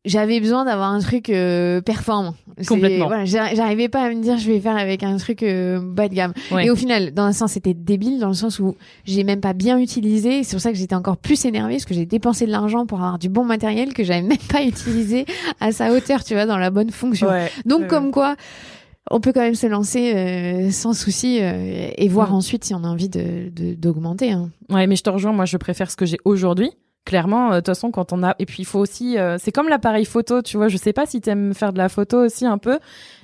j'avais 0.06 0.40
besoin 0.40 0.64
d'avoir 0.66 0.92
un 0.92 1.00
truc 1.00 1.30
euh, 1.30 1.82
performant. 1.82 2.36
Complètement. 2.68 3.08
Voilà, 3.08 3.26
j'a- 3.26 3.56
j'arrivais 3.56 3.90
pas 3.90 4.04
à 4.04 4.10
me 4.10 4.22
dire, 4.22 4.38
je 4.38 4.48
vais 4.52 4.60
faire 4.60 4.76
avec 4.78 5.02
un 5.04 5.18
truc 5.18 5.42
euh, 5.44 5.80
bas 5.84 6.08
de 6.08 6.14
gamme. 6.14 6.34
Ouais. 6.52 6.66
Et 6.66 6.70
au 6.70 6.76
final, 6.76 7.14
dans 7.14 7.24
un 7.24 7.34
sens, 7.34 7.54
c'était 7.54 7.74
débile, 7.74 8.20
dans 8.20 8.28
le 8.28 8.34
sens 8.36 8.60
où 8.60 8.76
j'ai 9.06 9.24
même 9.24 9.42
pas 9.42 9.54
bien 9.54 9.80
utilisé. 9.80 10.44
C'est 10.44 10.56
pour 10.56 10.62
ça 10.62 10.72
que 10.72 10.78
j'étais 10.78 10.96
encore 10.96 11.18
plus 11.18 11.44
énervée, 11.46 11.74
parce 11.76 11.86
que 11.86 11.94
j'ai 11.96 12.06
dépensé 12.06 12.46
de 12.46 12.52
l'argent 12.52 12.86
pour 12.86 13.00
avoir 13.00 13.18
du 13.18 13.30
bon 13.30 13.44
matériel 13.44 13.94
que 13.94 14.04
j'avais 14.04 14.22
même 14.28 14.38
pas 14.50 14.64
utilisé 14.64 15.26
à 15.60 15.72
sa 15.72 15.92
hauteur, 15.92 16.24
tu 16.24 16.36
vois, 16.36 16.46
dans 16.46 16.58
la 16.58 16.70
bonne 16.70 16.92
fonction. 16.92 17.28
Ouais. 17.28 17.50
Donc, 17.66 17.82
Ouais, 17.82 17.88
comme 17.88 18.12
quoi, 18.12 18.36
on 19.12 19.20
peut 19.20 19.34
quand 19.34 19.42
même 19.42 19.56
se 19.56 19.68
lancer 19.68 20.14
euh, 20.16 20.72
sans 20.72 20.94
souci 20.94 21.40
euh, 21.42 21.90
et 21.96 22.08
voir 22.08 22.34
ensuite 22.34 22.64
si 22.64 22.74
on 22.74 22.84
a 22.84 22.88
envie 22.88 23.10
de 23.10 23.50
de- 23.50 23.74
d'augmenter. 23.76 24.32
hein. 24.32 24.50
Ouais, 24.70 24.88
mais 24.88 24.96
je 24.96 25.04
te 25.04 25.10
rejoins. 25.10 25.34
Moi, 25.34 25.46
je 25.46 25.58
préfère 25.58 25.92
ce 25.92 25.96
que 25.98 26.06
j'ai 26.06 26.18
aujourd'hui. 26.26 26.72
Clairement, 27.06 27.48
euh, 27.48 27.56
de 27.56 27.56
toute 27.58 27.68
façon, 27.68 27.92
quand 27.92 28.14
on 28.14 28.24
a 28.24 28.36
et 28.40 28.46
puis 28.46 28.58
il 28.64 28.66
faut 28.66 28.80
aussi, 28.80 29.18
c'est 29.40 29.52
comme 29.52 29.70
l'appareil 29.70 30.06
photo, 30.06 30.42
tu 30.42 30.58
vois. 30.58 30.68
Je 30.68 30.78
sais 30.78 30.94
pas 30.94 31.06
si 31.06 31.20
t'aimes 31.22 31.54
faire 31.54 31.74
de 31.74 31.78
la 31.78 31.90
photo 31.90 32.18
aussi 32.26 32.46
un 32.46 32.58
peu. 32.58 32.80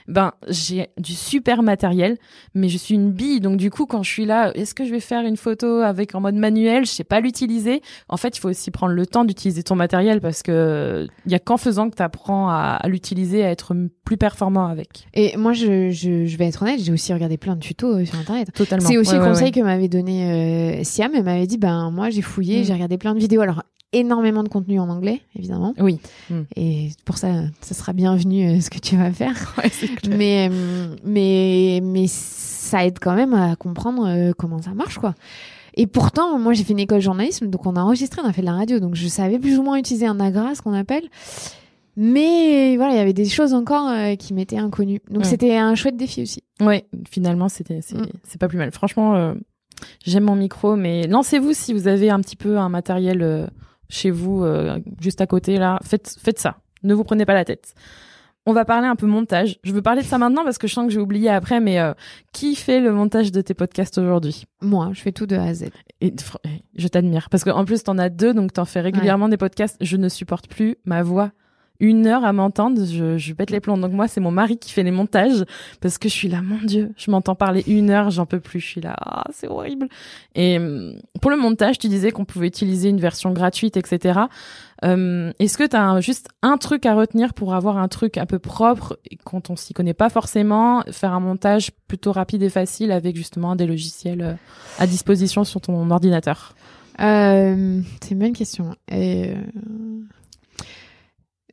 Ben, 0.08 0.32
j'ai 0.48 0.88
du 0.98 1.13
super 1.13 1.63
matériel, 1.63 2.17
mais 2.56 2.70
je 2.70 2.78
suis 2.78 2.96
une 2.96 3.12
bille, 3.12 3.41
donc 3.41 3.58
du 3.58 3.70
coup, 3.70 3.86
quand 3.86 4.04
je 4.04 4.10
suis 4.10 4.26
là, 4.26 4.52
est-ce 4.56 4.74
que 4.74 4.86
je 4.86 4.91
vais 4.91 5.02
faire 5.02 5.26
une 5.26 5.36
photo 5.36 5.82
avec 5.82 6.15
en 6.15 6.22
mode 6.22 6.36
manuel? 6.36 6.86
Je 6.86 6.91
sais 6.91 7.04
pas 7.04 7.20
l'utiliser. 7.20 7.82
En 8.08 8.15
fait, 8.17 8.38
il 8.38 8.39
faut 8.39 8.50
aussi 8.50 8.72
prendre 8.72 8.93
le 8.93 9.06
temps 9.06 9.26
d'utiliser 9.26 9.63
ton 9.63 9.76
matériel 9.76 10.22
parce 10.22 10.43
que 10.43 11.08
il 11.26 11.32
y 11.32 11.36
a 11.36 11.39
qu'en 11.39 11.58
faisant 11.58 11.89
que 11.89 11.96
t'apprends 11.96 12.50
à, 12.50 12.78
à 12.82 12.88
l'utiliser, 12.88 13.43
à 13.43 13.52
être 13.52 13.76
plus 14.06 14.17
performant 14.17 14.67
avec. 14.67 15.08
Et 15.13 15.36
moi, 15.36 15.52
je, 15.54 15.89
je, 15.91 16.26
je 16.26 16.38
vais 16.38 16.48
être 16.48 16.62
honnête, 16.63 16.80
j'ai 16.82 16.93
aussi 16.93 17.13
regardé 17.13 17.38
plein 17.38 17.56
de 17.56 17.60
tutos 17.60 17.98
euh, 18.00 18.06
sur 18.06 18.17
Internet. 18.17 18.54
Totalement. 18.54 18.88
C'est 18.88 18.98
aussi 18.98 19.12
Ouais, 19.12 19.17
le 19.17 19.24
ouais, 19.24 19.30
conseil 19.30 19.43
ouais. 19.46 19.52
que 19.52 19.60
m'avait 19.60 19.89
donné 19.89 20.80
euh, 20.80 20.84
Siam. 20.84 21.12
Elle 21.13 21.24
m'avait 21.26 21.48
dit, 21.48 21.58
ben 21.58 21.91
moi, 21.91 22.10
j'ai 22.10 22.22
fouillé, 22.22 22.62
Mm. 22.62 22.63
j'ai 22.63 22.74
regardé 22.74 22.98
plein 22.98 23.13
de 23.13 23.20
vidéos. 23.20 23.41
Alors, 23.41 23.63
énormément 23.93 24.43
de 24.43 24.50
contenu 24.50 24.80
en 24.80 24.89
anglais, 24.89 25.21
évidemment. 25.36 25.73
Oui. 25.80 26.00
Et 26.56 26.89
pour 27.06 27.17
ça, 27.17 27.43
ça 27.62 27.73
sera 27.73 27.93
bienvenu 27.93 28.47
euh, 28.47 28.60
ce 28.60 28.69
que 28.69 28.80
tu 28.80 28.95
vas 28.97 29.12
faire. 29.12 29.54
Ouais, 29.58 29.69
c'est 29.71 29.88
clair. 29.88 30.17
mais, 30.17 30.50
euh, 30.52 30.95
mais, 31.04 31.80
mais 31.84 32.06
ça 32.08 32.86
aide 32.86 33.00
quand 33.00 33.15
même 33.15 33.34
à 33.34 33.56
comprendre 33.56 34.08
euh, 34.08 34.32
comment 34.38 34.62
ça 34.62 34.73
marche, 34.73 34.97
quoi. 34.97 35.13
Et 35.76 35.86
pourtant, 35.88 36.39
moi, 36.39 36.54
j'ai 36.54 36.63
fait 36.63 36.73
une 36.73 36.80
école 36.80 36.97
de 36.97 37.04
journalisme, 37.04 37.47
donc 37.47 37.65
on 37.65 37.76
a 37.76 37.82
enregistré, 37.82 38.19
on 38.23 38.28
a 38.28 38.34
fait 38.34 38.41
de 38.41 38.47
la 38.47 38.54
radio, 38.54 38.80
donc 38.80 38.95
je 38.95 39.08
savais 39.08 39.38
plus 39.39 39.58
ou 39.60 39.63
moins 39.63 39.78
utiliser 39.78 40.08
un 40.08 40.19
agra, 40.19 40.56
ce 40.56 40.62
qu'on 40.62 40.73
appelle. 40.73 41.04
Mais 41.95 42.78
voilà, 42.78 42.93
il 42.93 42.97
y 42.97 43.00
avait 43.02 43.13
des 43.13 43.26
choses 43.26 43.54
encore 43.54 43.88
euh, 43.89 44.15
qui 44.15 44.34
m'étaient 44.34 44.58
inconnues. 44.60 45.02
Donc 45.10 45.26
c'était 45.26 45.56
un 45.56 45.73
chouette 45.76 45.97
défi 45.97 46.21
aussi. 46.21 46.43
Ouais, 46.62 46.86
finalement, 47.10 47.50
c'était 47.50 47.80
c'est 47.82 47.97
Mm. 47.97 48.06
c'est 48.23 48.39
pas 48.39 48.47
plus 48.47 48.58
mal. 48.60 48.71
Franchement, 48.71 49.15
euh, 49.15 49.34
j'aime 50.06 50.26
mon 50.26 50.36
micro, 50.36 50.76
mais 50.76 51.08
lancez-vous 51.08 51.54
si 51.54 51.73
vous 51.73 51.88
avez 51.88 52.10
un 52.12 52.19
petit 52.21 52.36
peu 52.36 52.58
un 52.60 52.69
matériel 52.69 53.21
euh, 53.23 53.47
chez 53.89 54.12
vous, 54.12 54.43
euh, 54.43 54.80
juste 55.02 55.21
à 55.21 55.28
côté 55.28 55.58
là. 55.58 55.80
Faites 55.84 56.15
faites 56.21 56.39
ça. 56.39 56.58
Ne 56.84 56.93
vous 56.93 57.04
prenez 57.04 57.26
pas 57.26 57.34
la 57.34 57.45
tête. 57.45 57.73
On 58.50 58.54
va 58.54 58.63
parler 58.63 58.88
un 58.88 58.95
peu 58.95 59.08
montage. 59.08 59.60
Je 59.63 59.73
veux 59.73 59.82
parler 59.82 60.04
de 60.04 60.08
ça 60.08 60.17
maintenant 60.17 60.45
parce 60.45 60.58
que 60.58 60.67
je 60.69 60.73
sens 60.73 60.86
que 60.88 60.93
j'ai 60.93 61.02
oublié 61.02 61.28
après, 61.30 61.60
mais 61.60 61.80
euh, 61.82 61.93
qui 62.32 62.56
fait 62.56 62.80
le 62.80 62.93
montage 62.93 63.34
de 63.34 63.41
tes 63.41 63.54
podcasts 63.54 63.97
aujourd'hui? 63.97 64.45
Moi, 64.62 64.91
je 64.93 65.02
fais 65.02 65.12
tout 65.12 65.26
de 65.26 65.36
A 65.36 65.43
à 65.43 65.54
Z. 65.54 65.65
Et 66.00 66.12
fr- 66.12 66.38
je 66.78 66.88
t'admire 66.88 67.30
parce 67.30 67.43
qu'en 67.43 67.65
plus 67.65 67.84
t'en 67.84 67.97
as 67.97 68.08
deux, 68.10 68.34
donc 68.34 68.54
t'en 68.54 68.63
fais 68.63 68.80
régulièrement 68.80 69.28
des 69.28 69.36
podcasts. 69.36 69.76
Je 69.82 69.97
ne 69.97 70.08
supporte 70.08 70.47
plus 70.47 70.78
ma 70.86 71.04
voix 71.04 71.32
une 71.80 72.08
heure 72.08 72.26
à 72.26 72.34
m'entendre, 72.34 72.86
je, 72.86 73.18
je 73.18 73.34
pète 73.34 73.52
les 73.52 73.60
plombs. 73.60 73.78
Donc 73.78 73.92
moi, 73.92 74.08
c'est 74.08 74.20
mon 74.22 74.32
mari 74.32 74.58
qui 74.58 74.72
fait 74.72 74.84
les 74.84 74.92
montages 74.92 75.46
parce 75.82 75.98
que 75.98 76.10
je 76.10 76.13
suis 76.13 76.28
là, 76.28 76.42
mon 76.42 76.60
Dieu, 76.63 76.92
je 76.98 77.12
m'entends 77.12 77.36
parler 77.36 77.63
une 77.68 77.90
heure, 77.90 78.10
j'en 78.10 78.26
peux 78.26 78.40
plus. 78.40 78.60
Je 78.60 78.68
suis 78.68 78.82
là, 78.82 78.96
ah, 79.00 79.26
c'est 79.32 79.48
horrible. 79.48 79.88
Et 80.36 80.58
hum, 80.58 80.94
pour 81.22 81.32
le 81.32 81.38
montage, 81.38 81.78
tu 81.80 81.88
disais 81.88 82.12
qu'on 82.12 82.26
pouvait 82.26 82.48
utiliser 82.48 82.90
une 82.90 83.00
version 83.00 83.32
gratuite, 83.32 83.78
etc. 83.78 84.22
Euh, 84.84 85.32
Est-ce 85.40 85.58
que 85.58 85.63
tu 85.63 85.76
as 85.76 86.00
juste 86.02 86.30
un 86.42 86.58
truc 86.58 86.86
à 86.86 86.94
retenir 86.94 87.34
pour 87.34 87.54
avoir 87.56 87.78
un 87.78 87.88
truc 87.88 88.18
un 88.18 88.26
peu 88.26 88.40
propre 88.40 89.00
quand 89.24 89.50
on 89.50 89.56
s'y 89.56 89.74
connaît 89.74 89.94
pas 89.94 90.10
forcément, 90.10 90.84
faire 90.92 91.13
un 91.13 91.20
montage 91.20 91.72
plutôt 91.88 92.12
rapide 92.12 92.44
et 92.44 92.50
facile 92.50 92.92
avec 92.92 93.16
justement 93.16 93.56
des 93.56 93.66
logiciels 93.66 94.22
euh, 94.22 94.34
à 94.80 94.88
disposition 94.88 95.44
sur 95.44 95.62
ton 95.62 95.90
ordinateur? 95.90 96.54
Euh, 97.00 97.82
C'est 98.02 98.12
une 98.12 98.20
bonne 98.20 98.34
question. 98.34 98.76
Euh, 98.92 99.36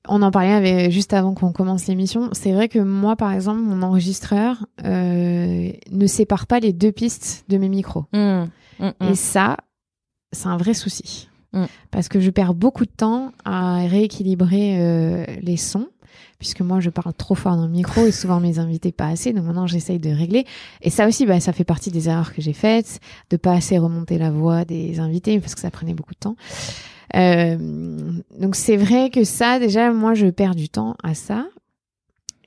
on 0.09 0.23
en 0.23 0.31
parlait 0.31 0.53
avec, 0.53 0.90
juste 0.90 1.12
avant 1.12 1.35
qu'on 1.35 1.53
commence 1.53 1.87
l'émission. 1.87 2.29
C'est 2.33 2.53
vrai 2.53 2.69
que 2.69 2.79
moi, 2.79 3.17
par 3.17 3.33
exemple, 3.33 3.61
mon 3.61 3.83
enregistreur 3.83 4.67
euh, 4.85 5.71
ne 5.90 6.07
sépare 6.07 6.47
pas 6.47 6.61
les 6.61 6.73
deux 6.73 6.93
pistes 6.93 7.45
de 7.49 7.57
mes 7.57 7.69
micros. 7.69 8.05
Mmh, 8.12 8.45
mmh, 8.81 8.87
mmh. 8.87 8.93
Et 9.11 9.14
ça, 9.14 9.57
c'est 10.33 10.49
un 10.49 10.57
vrai 10.57 10.75
souci. 10.75 11.29
Parce 11.90 12.09
que 12.09 12.19
je 12.21 12.31
perds 12.31 12.55
beaucoup 12.55 12.85
de 12.85 12.90
temps 12.90 13.33
à 13.45 13.87
rééquilibrer 13.87 14.77
euh, 14.81 15.25
les 15.40 15.57
sons, 15.57 15.87
puisque 16.38 16.62
moi 16.62 16.81
je 16.81 16.90
parle 16.90 17.14
trop 17.14 17.37
fort 17.37 17.57
dans 17.57 17.67
le 17.67 17.71
micro 17.71 18.07
et 18.07 18.11
souvent 18.11 18.40
mes 18.40 18.59
invités 18.59 18.90
pas 18.90 19.07
assez. 19.07 19.33
Donc 19.33 19.45
maintenant 19.45 19.69
j'essaye 19.69 20.01
de 20.01 20.11
régler. 20.11 20.47
Et 20.83 20.90
ça 20.90 21.07
aussi, 21.07 21.27
bah, 21.27 21.38
ça 21.38 21.53
fait 21.53 21.64
partie 21.64 21.93
des 21.93 22.09
erreurs 22.09 22.35
que 22.35 22.43
j'ai 22.43 22.53
faites, 22.53 22.99
de 23.31 23.37
pas 23.37 23.53
assez 23.53 23.79
remonter 23.79 24.19
la 24.19 24.33
voix 24.33 24.64
des 24.64 24.99
invités, 24.99 25.38
parce 25.38 25.55
que 25.55 25.61
ça 25.61 25.71
prenait 25.71 25.95
beaucoup 25.95 26.14
de 26.14 26.19
temps. 26.19 26.37
Euh, 27.14 27.57
donc 28.38 28.57
c'est 28.57 28.77
vrai 28.77 29.11
que 29.11 29.24
ça, 29.24 29.59
déjà, 29.59 29.92
moi 29.92 30.14
je 30.14 30.27
perds 30.27 30.55
du 30.55 30.68
temps 30.68 30.96
à 31.03 31.14
ça. 31.14 31.46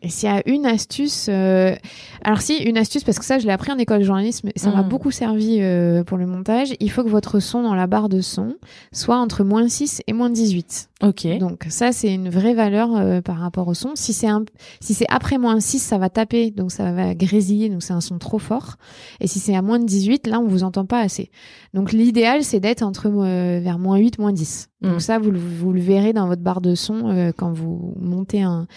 Et 0.02 0.10
s'il 0.10 0.30
y 0.30 0.32
a 0.32 0.42
une 0.48 0.66
astuce, 0.66 1.28
euh... 1.30 1.76
alors 2.24 2.42
si 2.42 2.58
une 2.58 2.78
astuce 2.78 3.04
parce 3.04 3.20
que 3.20 3.26
ça 3.26 3.40
je 3.40 3.46
l'ai 3.46 3.52
appris 3.54 3.72
en 3.72 3.78
école 3.78 4.00
de 4.00 4.04
journalisme, 4.06 4.50
et 4.56 4.60
ça 4.60 4.72
m'a 4.72 4.84
Mm. 4.84 4.90
beaucoup 4.90 5.12
servi 5.12 5.58
euh, 5.60 6.04
pour 6.04 6.18
le 6.18 6.26
montage. 6.26 6.76
Il 6.80 6.92
faut 6.92 7.04
que 7.04 7.10
votre 7.10 7.40
son 7.40 7.64
dans 7.64 7.74
la 7.76 7.88
barre 7.88 8.10
de 8.10 8.22
son 8.22 8.56
soit 8.92 9.18
entre 9.18 9.44
moins 9.44 9.68
6 9.68 10.02
et 10.08 10.14
moins 10.14 10.30
18. 10.30 10.90
Ok. 11.04 11.28
Donc 11.40 11.66
ça 11.70 11.92
c'est 11.92 12.14
une 12.14 12.30
vraie 12.30 12.54
valeur 12.54 12.96
euh, 12.96 13.22
par 13.22 13.38
rapport 13.38 13.68
au 13.68 13.74
son. 13.74 13.92
Si 13.96 14.14
c'est 14.14 14.28
un, 14.28 14.46
si 14.80 14.94
c'est 14.94 15.06
après 15.10 15.38
moins 15.38 15.60
6, 15.60 15.80
ça 15.80 15.98
va 15.98 16.10
taper, 16.10 16.52
donc 16.52 16.72
ça 16.72 16.92
va 16.92 17.14
grésiller, 17.16 17.70
donc 17.70 17.84
c'est 17.84 17.94
un 17.94 18.02
son 18.02 18.18
trop 18.18 18.40
fort. 18.40 18.76
Et 19.20 19.28
si 19.28 19.40
c'est 19.40 19.56
à 19.56 19.62
moins 19.62 19.80
de 19.80 19.86
18, 19.86 20.28
là 20.28 20.40
on 20.40 20.48
vous 20.48 20.64
entend 20.64 20.86
pas 20.86 21.00
assez. 21.02 21.30
Donc 21.74 21.92
l'idéal 21.92 22.44
c'est 22.44 22.60
d'être 22.60 22.82
entre 22.84 23.08
euh, 23.08 23.60
vers 23.62 23.80
moins 23.80 23.98
8, 23.98 24.20
moins 24.20 24.32
10. 24.32 24.70
Mm. 24.82 24.90
Donc 24.90 25.02
ça 25.02 25.18
vous, 25.20 25.32
le- 25.32 25.40
vous 25.40 25.74
le 25.74 25.82
verrez 25.82 26.14
dans 26.14 26.28
votre 26.28 26.42
barre 26.42 26.62
de 26.62 26.76
son 26.76 27.10
euh, 27.10 27.32
quand 27.36 27.52
vous 27.52 27.94
montez 28.00 28.42
un, 28.44 28.68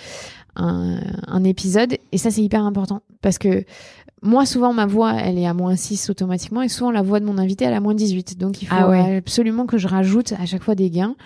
un, 0.57 0.99
un 1.27 1.45
épisode. 1.45 1.97
Et 2.13 2.19
ça 2.19 2.31
c'est 2.31 2.43
hyper 2.43 2.65
important 2.65 3.03
parce 3.23 3.39
que 3.39 3.65
moi, 4.23 4.45
souvent, 4.45 4.75
ma 4.75 4.85
voix, 4.85 5.15
elle 5.15 5.39
est 5.39 5.47
à 5.47 5.55
moins 5.55 5.77
6 5.77 6.11
automatiquement, 6.11 6.61
et 6.61 6.69
souvent, 6.69 6.91
la 6.91 7.01
voix 7.01 7.21
de 7.21 7.25
mon 7.25 7.39
invité, 7.39 7.65
elle 7.65 7.73
est 7.73 7.77
à 7.77 7.81
moins 7.81 7.95
18. 7.95 8.37
Donc, 8.37 8.61
il 8.61 8.67
faut 8.67 8.75
Ah 8.77 8.87
ouais. 8.87 9.17
absolument 9.17 9.65
que 9.65 9.79
je 9.79 9.89
rajoute 9.89 10.35
à 10.39 10.45
chaque 10.45 10.63
fois 10.63 10.75
des 10.75 10.91
gains 10.91 11.17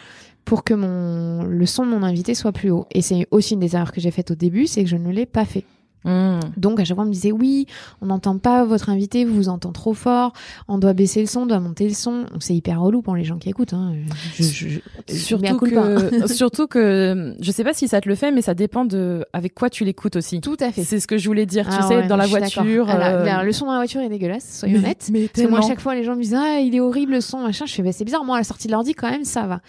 pour 0.44 0.62
que 0.62 0.74
mon, 0.74 1.42
le 1.42 1.66
son 1.66 1.84
de 1.84 1.90
mon 1.90 2.04
invité 2.04 2.34
soit 2.34 2.52
plus 2.52 2.70
haut. 2.70 2.86
Et 2.92 3.02
c'est 3.02 3.26
aussi 3.32 3.54
une 3.54 3.58
des 3.60 3.74
erreurs 3.74 3.90
que 3.90 4.00
j'ai 4.00 4.12
faites 4.12 4.30
au 4.30 4.36
début, 4.36 4.68
c'est 4.68 4.84
que 4.84 4.88
je 4.88 4.94
ne 4.94 5.10
l'ai 5.10 5.26
pas 5.26 5.44
fait. 5.44 5.64
Mmh. 6.04 6.40
Donc, 6.56 6.80
à 6.80 6.84
chaque 6.84 6.96
fois, 6.96 7.04
on 7.04 7.08
me 7.08 7.12
disait, 7.12 7.32
oui, 7.32 7.66
on 8.00 8.06
n'entend 8.06 8.38
pas 8.38 8.64
votre 8.64 8.88
invité, 8.90 9.24
vous 9.24 9.34
vous 9.34 9.48
entend 9.48 9.72
trop 9.72 9.94
fort, 9.94 10.32
on 10.68 10.78
doit 10.78 10.92
baisser 10.92 11.20
le 11.20 11.26
son, 11.26 11.40
on 11.40 11.46
doit 11.46 11.60
monter 11.60 11.88
le 11.88 11.94
son. 11.94 12.26
C'est 12.40 12.54
hyper 12.54 12.80
relou 12.80 13.02
pour 13.02 13.16
les 13.16 13.24
gens 13.24 13.38
qui 13.38 13.48
écoutent, 13.48 13.72
hein. 13.72 13.92
Je, 14.34 14.42
je, 14.42 14.68
je- 14.68 15.36
mea 15.36 15.48
Surtout 15.48 15.66
que, 15.66 16.26
surtout 16.32 16.66
que, 16.66 17.34
je 17.40 17.50
sais 17.50 17.64
pas 17.64 17.72
si 17.74 17.88
ça 17.88 18.00
te 18.00 18.08
le 18.08 18.14
fait, 18.14 18.30
mais 18.32 18.42
ça 18.42 18.54
dépend 18.54 18.84
de 18.84 19.24
avec 19.32 19.54
quoi 19.54 19.70
tu 19.70 19.84
l'écoutes 19.84 20.16
aussi. 20.16 20.40
Tout 20.40 20.56
à 20.60 20.70
fait. 20.72 20.84
C'est 20.84 21.00
ce 21.00 21.06
que 21.06 21.18
je 21.18 21.26
voulais 21.28 21.46
dire. 21.46 21.66
tu 21.68 21.74
Ah 21.78 21.88
sais, 21.88 21.96
ouais, 21.96 22.06
dans 22.06 22.16
la 22.16 22.26
voiture. 22.26 22.86
Ah 22.88 23.08
euh, 23.08 23.24
là, 23.24 23.42
le 23.42 23.52
son 23.52 23.66
dans 23.66 23.72
la 23.72 23.78
voiture 23.78 24.00
est 24.00 24.08
dégueulasse, 24.08 24.58
soyons 24.60 24.78
honnêtes. 24.78 25.08
Mais 25.12 25.28
Parce 25.28 25.46
que 25.46 25.50
moi, 25.50 25.60
à 25.60 25.68
chaque 25.68 25.80
fois, 25.80 25.94
les 25.94 26.04
gens 26.04 26.16
me 26.16 26.22
disent 26.22 26.34
Ah, 26.34 26.60
il 26.60 26.74
est 26.74 26.80
horrible 26.80 27.12
le 27.12 27.20
son, 27.20 27.38
machin. 27.40 27.66
Je 27.66 27.72
fais 27.72 27.82
bah, 27.82 27.92
C'est 27.92 28.04
bizarre, 28.04 28.24
moi, 28.24 28.36
à 28.36 28.40
la 28.40 28.44
sortie 28.44 28.66
de 28.66 28.72
l'ordi, 28.72 28.94
quand 28.94 29.10
même, 29.10 29.24
ça 29.24 29.46
va. 29.46 29.60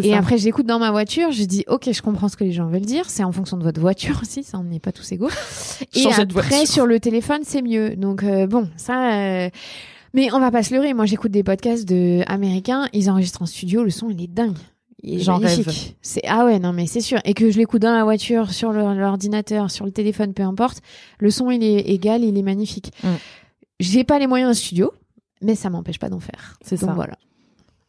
Et 0.00 0.10
ça. 0.10 0.18
après, 0.18 0.38
j'écoute 0.38 0.66
dans 0.66 0.78
ma 0.78 0.90
voiture, 0.90 1.32
je 1.32 1.44
dis 1.44 1.64
Ok, 1.68 1.88
je 1.92 2.02
comprends 2.02 2.28
ce 2.28 2.36
que 2.36 2.44
les 2.44 2.52
gens 2.52 2.66
veulent 2.66 2.80
dire. 2.80 3.08
C'est 3.08 3.24
en 3.24 3.32
fonction 3.32 3.56
de 3.56 3.62
votre 3.64 3.80
voiture 3.80 4.18
aussi, 4.22 4.42
ça, 4.42 4.58
on 4.58 4.64
n'est 4.64 4.80
pas 4.80 4.92
tous 4.92 5.10
égaux. 5.12 5.30
Et 5.94 6.06
après, 6.12 6.66
sur 6.66 6.86
le 6.86 7.00
téléphone, 7.00 7.40
c'est 7.44 7.62
mieux. 7.62 7.96
Donc, 7.96 8.22
euh, 8.22 8.46
bon, 8.46 8.68
ça. 8.76 9.14
euh, 9.14 9.50
Mais 10.14 10.32
on 10.32 10.40
va 10.40 10.50
pas 10.50 10.62
se 10.62 10.74
leurrer. 10.74 10.92
Moi, 10.94 11.06
j'écoute 11.06 11.30
des 11.30 11.42
podcasts 11.42 11.86
de 11.88 12.22
américains, 12.26 12.88
ils 12.92 13.10
enregistrent 13.10 13.42
en 13.42 13.46
studio, 13.46 13.82
le 13.84 13.90
son, 13.90 14.10
il 14.10 14.22
est 14.22 14.26
dingue. 14.26 14.56
Il 15.02 15.20
est 15.20 15.22
J'en 15.22 15.38
magnifique. 15.40 15.66
rêve. 15.66 15.92
C'est 16.02 16.20
ah 16.28 16.44
ouais 16.44 16.58
non 16.58 16.74
mais 16.74 16.86
c'est 16.86 17.00
sûr 17.00 17.20
et 17.24 17.32
que 17.32 17.50
je 17.50 17.56
l'écoute 17.56 17.80
dans 17.80 17.92
la 17.94 18.04
voiture, 18.04 18.52
sur 18.52 18.70
l'ordinateur, 18.70 19.70
sur 19.70 19.86
le 19.86 19.92
téléphone, 19.92 20.34
peu 20.34 20.42
importe, 20.42 20.80
le 21.18 21.30
son 21.30 21.50
il 21.50 21.64
est 21.64 21.80
égal, 21.88 22.22
il 22.22 22.36
est 22.36 22.42
magnifique. 22.42 22.92
Mm. 23.02 23.08
J'ai 23.80 24.04
pas 24.04 24.18
les 24.18 24.26
moyens 24.26 24.50
en 24.50 24.54
studio, 24.54 24.92
mais 25.40 25.54
ça 25.54 25.70
m'empêche 25.70 25.98
pas 25.98 26.10
d'en 26.10 26.20
faire. 26.20 26.58
C'est 26.62 26.76
ça. 26.76 26.92
voilà. 26.92 27.14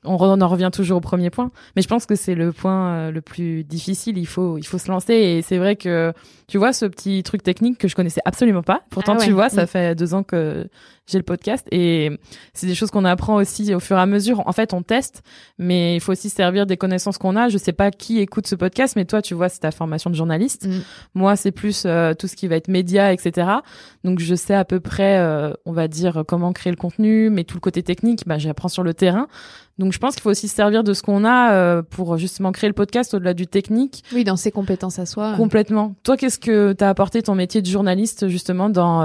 On, 0.03 0.15
re- 0.17 0.35
on 0.37 0.41
en 0.41 0.47
revient 0.47 0.69
toujours 0.73 0.97
au 0.97 1.01
premier 1.01 1.29
point, 1.29 1.51
mais 1.75 1.81
je 1.81 1.87
pense 1.87 2.05
que 2.05 2.15
c'est 2.15 2.35
le 2.35 2.51
point 2.51 2.93
euh, 2.93 3.11
le 3.11 3.21
plus 3.21 3.63
difficile. 3.63 4.17
Il 4.17 4.25
faut, 4.25 4.57
il 4.57 4.63
faut 4.65 4.77
se 4.77 4.89
lancer. 4.89 5.13
Et 5.13 5.41
c'est 5.41 5.57
vrai 5.57 5.75
que 5.75 6.11
tu 6.47 6.57
vois 6.57 6.73
ce 6.73 6.85
petit 6.85 7.21
truc 7.23 7.43
technique 7.43 7.77
que 7.77 7.87
je 7.87 7.95
connaissais 7.95 8.21
absolument 8.25 8.63
pas. 8.63 8.81
Pourtant, 8.89 9.13
Ah 9.15 9.19
ouais. 9.19 9.25
tu 9.25 9.31
vois, 9.31 9.49
ça 9.49 9.63
Mm. 9.63 9.67
fait 9.67 9.95
deux 9.95 10.13
ans 10.13 10.23
que 10.23 10.67
j'ai 11.11 11.17
le 11.17 11.23
podcast 11.23 11.67
et 11.71 12.11
c'est 12.53 12.67
des 12.67 12.75
choses 12.75 12.91
qu'on 12.91 13.05
apprend 13.05 13.35
aussi 13.35 13.73
au 13.73 13.79
fur 13.79 13.97
et 13.97 14.01
à 14.01 14.05
mesure. 14.05 14.41
En 14.47 14.51
fait, 14.51 14.73
on 14.73 14.81
teste, 14.81 15.23
mais 15.57 15.95
il 15.95 15.99
faut 15.99 16.11
aussi 16.11 16.29
se 16.29 16.35
servir 16.35 16.65
des 16.65 16.77
connaissances 16.77 17.17
qu'on 17.17 17.35
a. 17.35 17.49
Je 17.49 17.57
sais 17.57 17.73
pas 17.73 17.91
qui 17.91 18.19
écoute 18.19 18.47
ce 18.47 18.55
podcast, 18.55 18.95
mais 18.95 19.05
toi, 19.05 19.21
tu 19.21 19.33
vois, 19.33 19.49
c'est 19.49 19.59
ta 19.59 19.71
formation 19.71 20.09
de 20.09 20.15
journaliste. 20.15 20.67
Mm. 20.67 20.79
Moi, 21.15 21.35
c'est 21.35 21.51
plus 21.51 21.83
euh, 21.85 22.13
tout 22.13 22.27
ce 22.27 22.35
qui 22.35 22.47
va 22.47 22.55
être 22.55 22.67
média, 22.67 23.13
etc. 23.13 23.47
Donc, 24.03 24.19
je 24.19 24.35
sais 24.35 24.53
à 24.55 24.65
peu 24.65 24.79
près, 24.79 25.19
euh, 25.19 25.53
on 25.65 25.73
va 25.73 25.87
dire, 25.87 26.23
comment 26.27 26.53
créer 26.53 26.71
le 26.71 26.77
contenu, 26.77 27.29
mais 27.29 27.43
tout 27.43 27.55
le 27.55 27.61
côté 27.61 27.83
technique, 27.83 28.23
bah, 28.25 28.37
j'apprends 28.37 28.69
sur 28.69 28.83
le 28.83 28.93
terrain. 28.93 29.27
Donc, 29.77 29.93
je 29.93 29.99
pense 29.99 30.13
qu'il 30.13 30.21
faut 30.21 30.29
aussi 30.29 30.47
se 30.47 30.55
servir 30.55 30.83
de 30.83 30.93
ce 30.93 31.01
qu'on 31.01 31.25
a 31.25 31.53
euh, 31.53 31.81
pour 31.81 32.17
justement 32.17 32.51
créer 32.51 32.69
le 32.69 32.73
podcast 32.73 33.13
au-delà 33.13 33.33
du 33.33 33.47
technique 33.47 34.03
Oui, 34.13 34.23
dans 34.23 34.35
ses 34.35 34.51
compétences 34.51 34.99
à 34.99 35.05
soi. 35.05 35.33
complètement. 35.35 35.95
Toi, 36.03 36.17
qu'est-ce 36.17 36.37
que 36.39 36.73
t'as 36.73 36.89
apporté 36.89 37.23
ton 37.23 37.35
métier 37.35 37.61
de 37.61 37.67
journaliste 37.67 38.27
justement 38.27 38.69
dans 38.69 39.01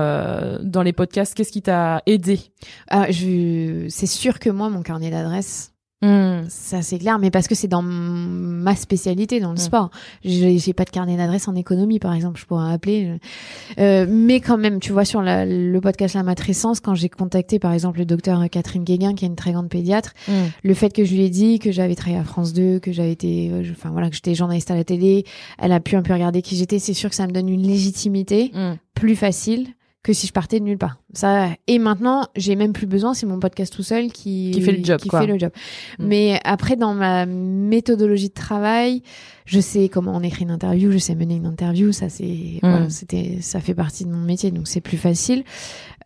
dans 0.63 0.83
les 0.83 0.93
podcasts? 0.93 1.35
Qu'est-ce 1.35 1.53
qui 1.53 1.63
t'a 1.63 1.96
aidé 2.07 2.41
ah, 2.89 3.11
je... 3.11 3.87
c'est 3.89 4.07
sûr 4.07 4.39
que 4.39 4.51
moi 4.51 4.69
mon 4.69 4.83
carnet 4.83 5.11
d'adresse, 5.11 5.73
Hmm. 6.03 6.45
ça 6.51 6.83
c'est 6.83 6.99
clair, 6.99 7.19
mais 7.19 7.31
parce 7.31 7.49
que 7.49 7.55
c'est 7.55 7.69
dans 7.69 7.81
ma 7.81 8.77
spécialité 8.77 9.41
dans 9.41 9.49
le 9.49 9.55
Mm. 9.55 9.59
sport. 9.59 9.91
J'ai 10.25 10.75
pas 10.75 10.85
de 10.85 10.91
carnet 10.91 11.17
d'adresse 11.17 11.49
en 11.49 11.55
économie 11.55 11.99
par 11.99 12.13
exemple, 12.13 12.39
je 12.39 12.45
pourrais 12.45 12.71
appeler. 12.71 13.19
Euh, 13.79 14.07
mais 14.07 14.41
quand 14.41 14.59
même, 14.59 14.79
tu 14.79 14.93
vois 14.93 15.07
sur 15.07 15.23
la- 15.23 15.47
le 15.47 15.81
podcast 15.81 16.15
La 16.15 16.23
Matrescence, 16.23 16.81
quand 16.81 16.95
j'ai 16.95 17.09
contacté 17.09 17.59
par 17.59 17.73
exemple 17.73 17.99
le 17.99 18.05
docteur 18.05 18.45
Catherine 18.51 18.85
Guéguin, 18.85 19.15
qui 19.15 19.25
est 19.25 19.29
une 19.29 19.37
très 19.37 19.53
grande 19.53 19.71
pédiatre. 19.71 20.13
Hmm. 20.29 20.33
le 20.63 20.75
fait 20.75 20.91
que 20.93 21.03
je 21.05 21.15
lui 21.15 21.23
ai 21.23 21.31
dit 21.31 21.59
que 21.59 21.73
j'avais 21.73 21.95
travaillé 21.95 22.21
à 22.21 22.25
France 22.25 22.53
2, 22.53 22.79
que 22.79 22.93
j'avais 22.93 23.13
été, 23.13 23.51
euh, 23.51 23.63
je- 23.65 23.73
enfin 23.73 23.89
voilà, 23.91 24.11
que 24.11 24.17
j'étais 24.17 24.35
journaliste 24.35 24.71
à 24.71 24.75
la 24.77 24.85
télé, 24.85 25.25
elle 25.59 25.73
a 25.73 25.81
pu 25.81 25.97
un 25.97 26.03
peu 26.03 26.13
regarder 26.13 26.43
qui 26.43 26.57
j'étais. 26.57 26.79
C'est 26.79 26.93
sûr 26.95 27.09
que 27.09 27.17
ça 27.17 27.27
me 27.27 27.33
donne 27.33 27.49
une 27.49 27.67
légitimité 27.67 28.51
Hmm. 28.55 28.75
plus 28.95 29.17
facile 29.17 29.69
que 30.07 30.13
si 30.13 30.29
je 30.29 30.33
partais 30.33 30.61
de 30.61 30.65
nulle 30.65 30.79
part. 30.79 30.99
Ça 31.15 31.49
et 31.67 31.81
maintenant 31.81 32.29
j'ai 32.37 32.55
même 32.55 32.73
plus 32.73 32.87
besoin, 32.87 33.13
c'est 33.13 33.27
mon 33.27 33.41
podcast 33.41 33.73
tout 33.75 33.83
seul 33.83 34.13
qui 34.13 34.53
Qui 34.55 34.61
fait 34.63 34.71
le 34.71 34.85
job, 34.85 35.01
qui 35.01 35.09
quoi. 35.09 35.21
fait 35.21 35.27
le 35.27 35.37
job. 35.37 35.51
Mm. 35.99 36.07
Mais 36.07 36.41
après 36.45 36.77
dans 36.77 36.95
ma 36.95 37.27
méthodologie 37.27 38.29
de 38.29 38.35
travail, 38.35 39.03
je 39.47 39.59
sais 39.59 39.89
comment 39.89 40.15
on 40.15 40.23
écrit 40.23 40.45
une 40.45 40.53
interview, 40.53 40.93
je 40.93 40.99
sais 40.99 41.17
mener 41.17 41.35
une 41.35 41.47
interview, 41.47 41.91
ça 41.91 42.09
c'est 42.09 42.25
Mm. 42.63 42.69
voilà, 42.71 42.89
c'était 42.91 43.39
ça 43.41 43.61
fait 43.61 43.75
partie 43.75 44.05
de 44.05 44.11
mon 44.11 44.21
métier 44.23 44.53
donc 44.53 44.69
c'est 44.69 44.81
plus 44.81 44.97
facile. 44.97 45.43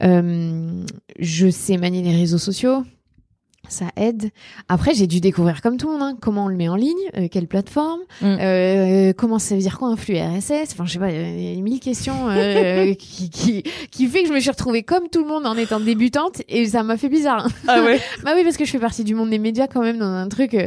Euh, 0.02 0.82
je 1.18 1.50
sais 1.50 1.76
manier 1.76 2.00
les 2.02 2.16
réseaux 2.16 2.38
sociaux. 2.38 2.84
Ça 3.70 3.86
aide. 3.96 4.30
Après, 4.68 4.92
j'ai 4.94 5.06
dû 5.06 5.20
découvrir 5.20 5.62
comme 5.62 5.76
tout 5.78 5.86
le 5.86 5.92
monde 5.94 6.02
hein, 6.02 6.16
comment 6.20 6.44
on 6.44 6.48
le 6.48 6.56
met 6.56 6.68
en 6.68 6.76
ligne, 6.76 6.94
euh, 7.16 7.28
quelle 7.30 7.46
plateforme, 7.46 8.00
Mm. 8.20 8.24
euh, 8.40 9.12
comment 9.16 9.38
ça 9.38 9.54
veut 9.54 9.60
dire 9.62 9.78
quoi 9.78 9.88
un 9.88 9.96
flux 9.96 10.16
RSS. 10.18 10.72
Enfin, 10.72 10.84
je 10.84 10.92
sais 10.92 10.98
pas, 10.98 11.10
il 11.10 11.54
y 11.54 11.58
a 11.58 11.62
mille 11.62 11.80
questions 11.80 12.28
euh, 12.28 12.92
qui, 12.98 13.30
qui 13.30 13.62
qui 13.90 14.06
fait 14.06 14.22
que 14.22 14.28
je 14.28 14.34
me 14.34 14.40
suis 14.40 14.50
retrouvée 14.50 14.82
comme 14.82 15.08
tout 15.10 15.22
le 15.22 15.28
monde 15.28 15.46
en 15.46 15.56
étant 15.56 15.80
débutante 15.80 16.42
et 16.48 16.66
ça 16.66 16.82
m'a 16.82 16.96
fait 16.96 17.08
bizarre. 17.08 17.48
Ah 17.68 17.82
ouais. 17.82 18.00
bah 18.24 18.32
oui, 18.36 18.42
parce 18.44 18.56
que 18.56 18.64
je 18.64 18.70
fais 18.70 18.78
partie 18.80 19.04
du 19.04 19.14
monde 19.14 19.30
des 19.30 19.38
médias 19.38 19.68
quand 19.68 19.82
même 19.82 19.98
dans 19.98 20.04
un 20.06 20.28
truc. 20.28 20.54
euh, 20.54 20.66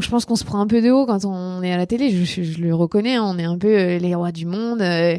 je 0.00 0.08
pense 0.10 0.24
qu'on 0.24 0.36
se 0.36 0.44
prend 0.44 0.60
un 0.60 0.66
peu 0.66 0.82
de 0.82 0.90
haut 0.90 1.06
quand 1.06 1.24
on 1.24 1.62
est 1.62 1.72
à 1.72 1.76
la 1.76 1.86
télé. 1.86 2.10
Je, 2.10 2.42
je- 2.42 2.60
le 2.60 2.74
reconnais, 2.74 3.14
hein, 3.16 3.24
on 3.26 3.38
est 3.38 3.44
un 3.44 3.56
peu 3.56 3.68
euh, 3.68 3.98
les 3.98 4.14
rois 4.14 4.32
du 4.32 4.44
monde. 4.46 4.82
euh, 4.82 5.16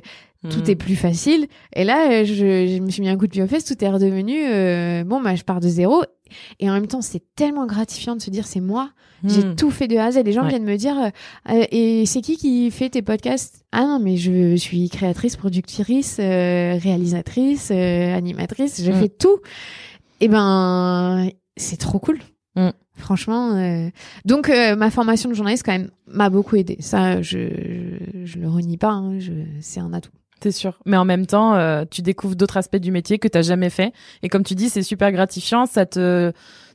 tout 0.50 0.62
Hmm. 0.65 0.70
est 0.72 0.76
plus 0.76 0.96
facile. 0.96 1.46
Et 1.76 1.84
là, 1.84 2.10
euh, 2.12 2.26
je, 2.26 2.34
je 2.34 2.80
me 2.82 2.89
suis 2.89 3.04
mis 3.04 3.10
un 3.10 3.15
coup 3.15 3.28
de 3.28 3.32
pied 3.32 3.44
aux 3.44 3.48
fesses, 3.48 3.63
tout 3.63 3.76
est 3.84 3.89
redevenu, 3.89 4.34
euh, 4.44 5.04
bon, 5.04 5.22
bah, 5.22 5.36
je 5.36 5.44
pars 5.44 5.60
de 5.60 5.67
zéro. 5.67 6.04
Et 6.60 6.70
en 6.70 6.74
même 6.74 6.88
temps, 6.88 7.02
c'est 7.02 7.22
tellement 7.36 7.65
gratifiant 7.65 8.15
de 8.15 8.22
se 8.22 8.30
dire, 8.30 8.46
c'est 8.48 8.60
moi, 8.62 8.91
j'ai 9.24 9.44
Hmm. 9.44 9.56
tout 9.56 9.70
fait 9.72 9.88
de 9.88 9.98
A 9.98 10.06
à 10.06 10.12
Z. 10.12 10.24
Les 10.26 10.32
gens 10.32 10.44
Ouais. 10.44 10.50
viennent 10.50 10.63
me 10.65 10.78
dire, 10.78 10.98
euh, 10.98 11.10
euh, 11.54 11.65
et 11.72 12.06
c'est 12.08 12.22
qui 12.22 12.38
qui 12.38 12.72
fait 12.72 12.89
tes 12.89 13.02
podcasts? 13.04 13.63
Ah 13.72 13.84
non, 13.84 14.00
mais 14.00 14.17
je 14.17 14.56
suis 14.56 14.89
créatrice, 14.89 15.36
productrice, 15.36 16.17
euh, 16.20 16.78
réalisatrice, 16.82 17.70
euh, 17.72 18.15
animatrice, 18.15 18.82
je 18.84 18.91
Mm. 18.91 18.96
fais 18.96 19.10
tout. 19.10 19.38
Et 20.22 20.28
ben, 20.28 21.30
c'est 21.58 21.78
trop 21.78 22.00
cool. 22.00 22.20
Mm. 22.56 22.70
Franchement, 22.98 23.56
euh, 23.56 23.89
donc 24.26 24.50
euh, 24.50 24.76
ma 24.76 24.91
formation 24.91 25.30
de 25.30 25.34
journaliste 25.34 25.63
quand 25.65 25.72
même 25.72 25.89
m'a 26.08 26.30
beaucoup 26.30 26.56
aidé. 26.58 26.78
Ça, 26.82 27.22
je, 27.22 27.39
je, 28.13 28.26
je 28.26 28.39
le 28.39 28.48
renie 28.50 28.78
pas. 28.78 28.89
Hein, 28.91 29.20
je, 29.20 29.32
c'est 29.62 29.80
un 29.80 29.94
atout. 29.94 30.12
C'est 30.41 30.51
sûr. 30.51 30.80
Mais 30.86 30.97
en 30.97 31.06
même 31.06 31.25
temps, 31.25 31.56
euh, 31.56 31.84
tu 31.89 32.01
découvres 32.01 32.36
d'autres 32.36 32.58
aspects 32.58 32.77
du 32.77 32.91
métier 32.91 33.19
que 33.19 33.27
t'as 33.27 33.41
jamais 33.41 33.69
fait. 33.69 33.93
Et 34.23 34.30
comme 34.30 34.43
tu 34.43 34.56
dis, 34.56 34.69
c'est 34.69 34.82
super 34.84 35.12
gratifiant. 35.12 35.65
Ça 35.65 35.86
te, 35.86 36.32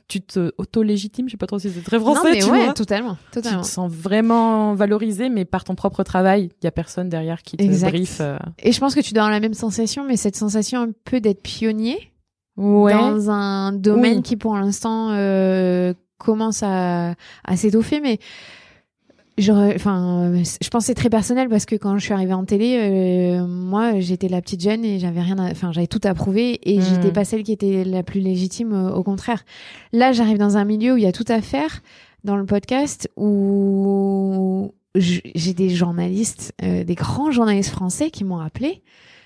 tu 0.07 0.21
te 0.21 0.51
auto-légitimes. 0.57 1.27
Je 1.27 1.31
sais 1.31 1.37
pas 1.37 1.47
trop 1.47 1.59
si 1.59 1.69
c'est 1.69 1.81
très 1.83 1.99
français. 1.99 2.23
non, 2.23 2.29
mais 2.33 2.39
tu 2.39 2.49
ouais, 2.49 2.63
vois. 2.65 2.73
totalement, 2.73 3.17
Tu 3.33 3.41
te 3.41 3.63
sens 3.63 3.91
vraiment 3.91 4.73
valorisé, 4.73 5.29
mais 5.29 5.43
par 5.45 5.63
ton 5.65 5.75
propre 5.75 6.03
travail. 6.03 6.49
Il 6.61 6.65
y 6.65 6.67
a 6.67 6.71
personne 6.71 7.09
derrière 7.09 7.41
qui 7.43 7.57
te 7.57 7.63
Exact. 7.63 7.89
briefe. 7.89 8.19
euh. 8.21 8.37
Et 8.59 8.71
je 8.71 8.79
pense 8.79 8.95
que 8.95 9.01
tu 9.01 9.13
dois 9.13 9.23
avoir 9.23 9.33
la 9.33 9.41
même 9.41 9.53
sensation, 9.53 10.05
mais 10.07 10.15
cette 10.17 10.35
sensation 10.37 10.81
un 10.81 10.89
peu 11.03 11.19
d'être 11.19 11.41
pionnier 11.41 12.11
Ouais. 12.55 12.93
dans 12.93 13.29
un 13.29 13.71
domaine 13.71 14.17
Oui. 14.17 14.23
qui 14.23 14.35
pour 14.37 14.55
l'instant 14.55 15.09
euh, 15.11 15.93
commence 16.17 16.63
à, 16.63 17.13
à 17.43 17.55
s'étoffer, 17.57 17.99
mais 17.99 18.17
j'aurais- 19.37 19.75
enfin, 19.75 20.33
je 20.61 20.69
pense 20.69 20.85
c'est 20.85 20.93
très 20.93 21.09
personnel 21.09 21.49
parce 21.49 21.65
que 21.65 21.75
quand 21.75 21.97
je 21.97 22.03
suis 22.03 22.13
arrivée 22.13 22.33
en 22.33 22.45
télé, 22.45 22.77
euh, 22.79 23.45
moi 23.47 23.99
j'étais 23.99 24.27
la 24.29 24.41
petite 24.41 24.61
jeune 24.61 24.83
et 24.85 24.99
j'avais 24.99 25.21
rien, 25.21 25.37
à- 25.39 25.51
enfin 25.51 25.71
j'avais 25.71 25.87
tout 25.87 26.01
à 26.03 26.13
prouver 26.13 26.59
et 26.69 26.79
Mm. 26.79 26.81
j'étais 26.81 27.11
pas 27.11 27.25
celle 27.25 27.43
qui 27.43 27.51
était 27.51 27.83
la 27.83 28.03
plus 28.03 28.19
légitime, 28.19 28.73
euh, 28.73 28.91
au 28.93 29.03
contraire. 29.03 29.43
Là, 29.93 30.11
j'arrive 30.11 30.37
dans 30.37 30.57
un 30.57 30.65
milieu 30.65 30.93
où 30.93 30.97
il 30.97 31.03
y 31.03 31.07
a 31.07 31.11
tout 31.11 31.25
à 31.27 31.41
faire 31.41 31.81
dans 32.23 32.35
le 32.35 32.45
podcast 32.45 33.09
où 33.15 34.73
j'ai 34.95 35.53
des 35.53 35.69
journalistes, 35.69 36.53
euh, 36.63 36.83
des 36.83 36.95
grands 36.95 37.31
journalistes 37.31 37.69
français 37.71 38.09
qui 38.09 38.23
m'ont 38.23 38.39
appelé 38.39 38.81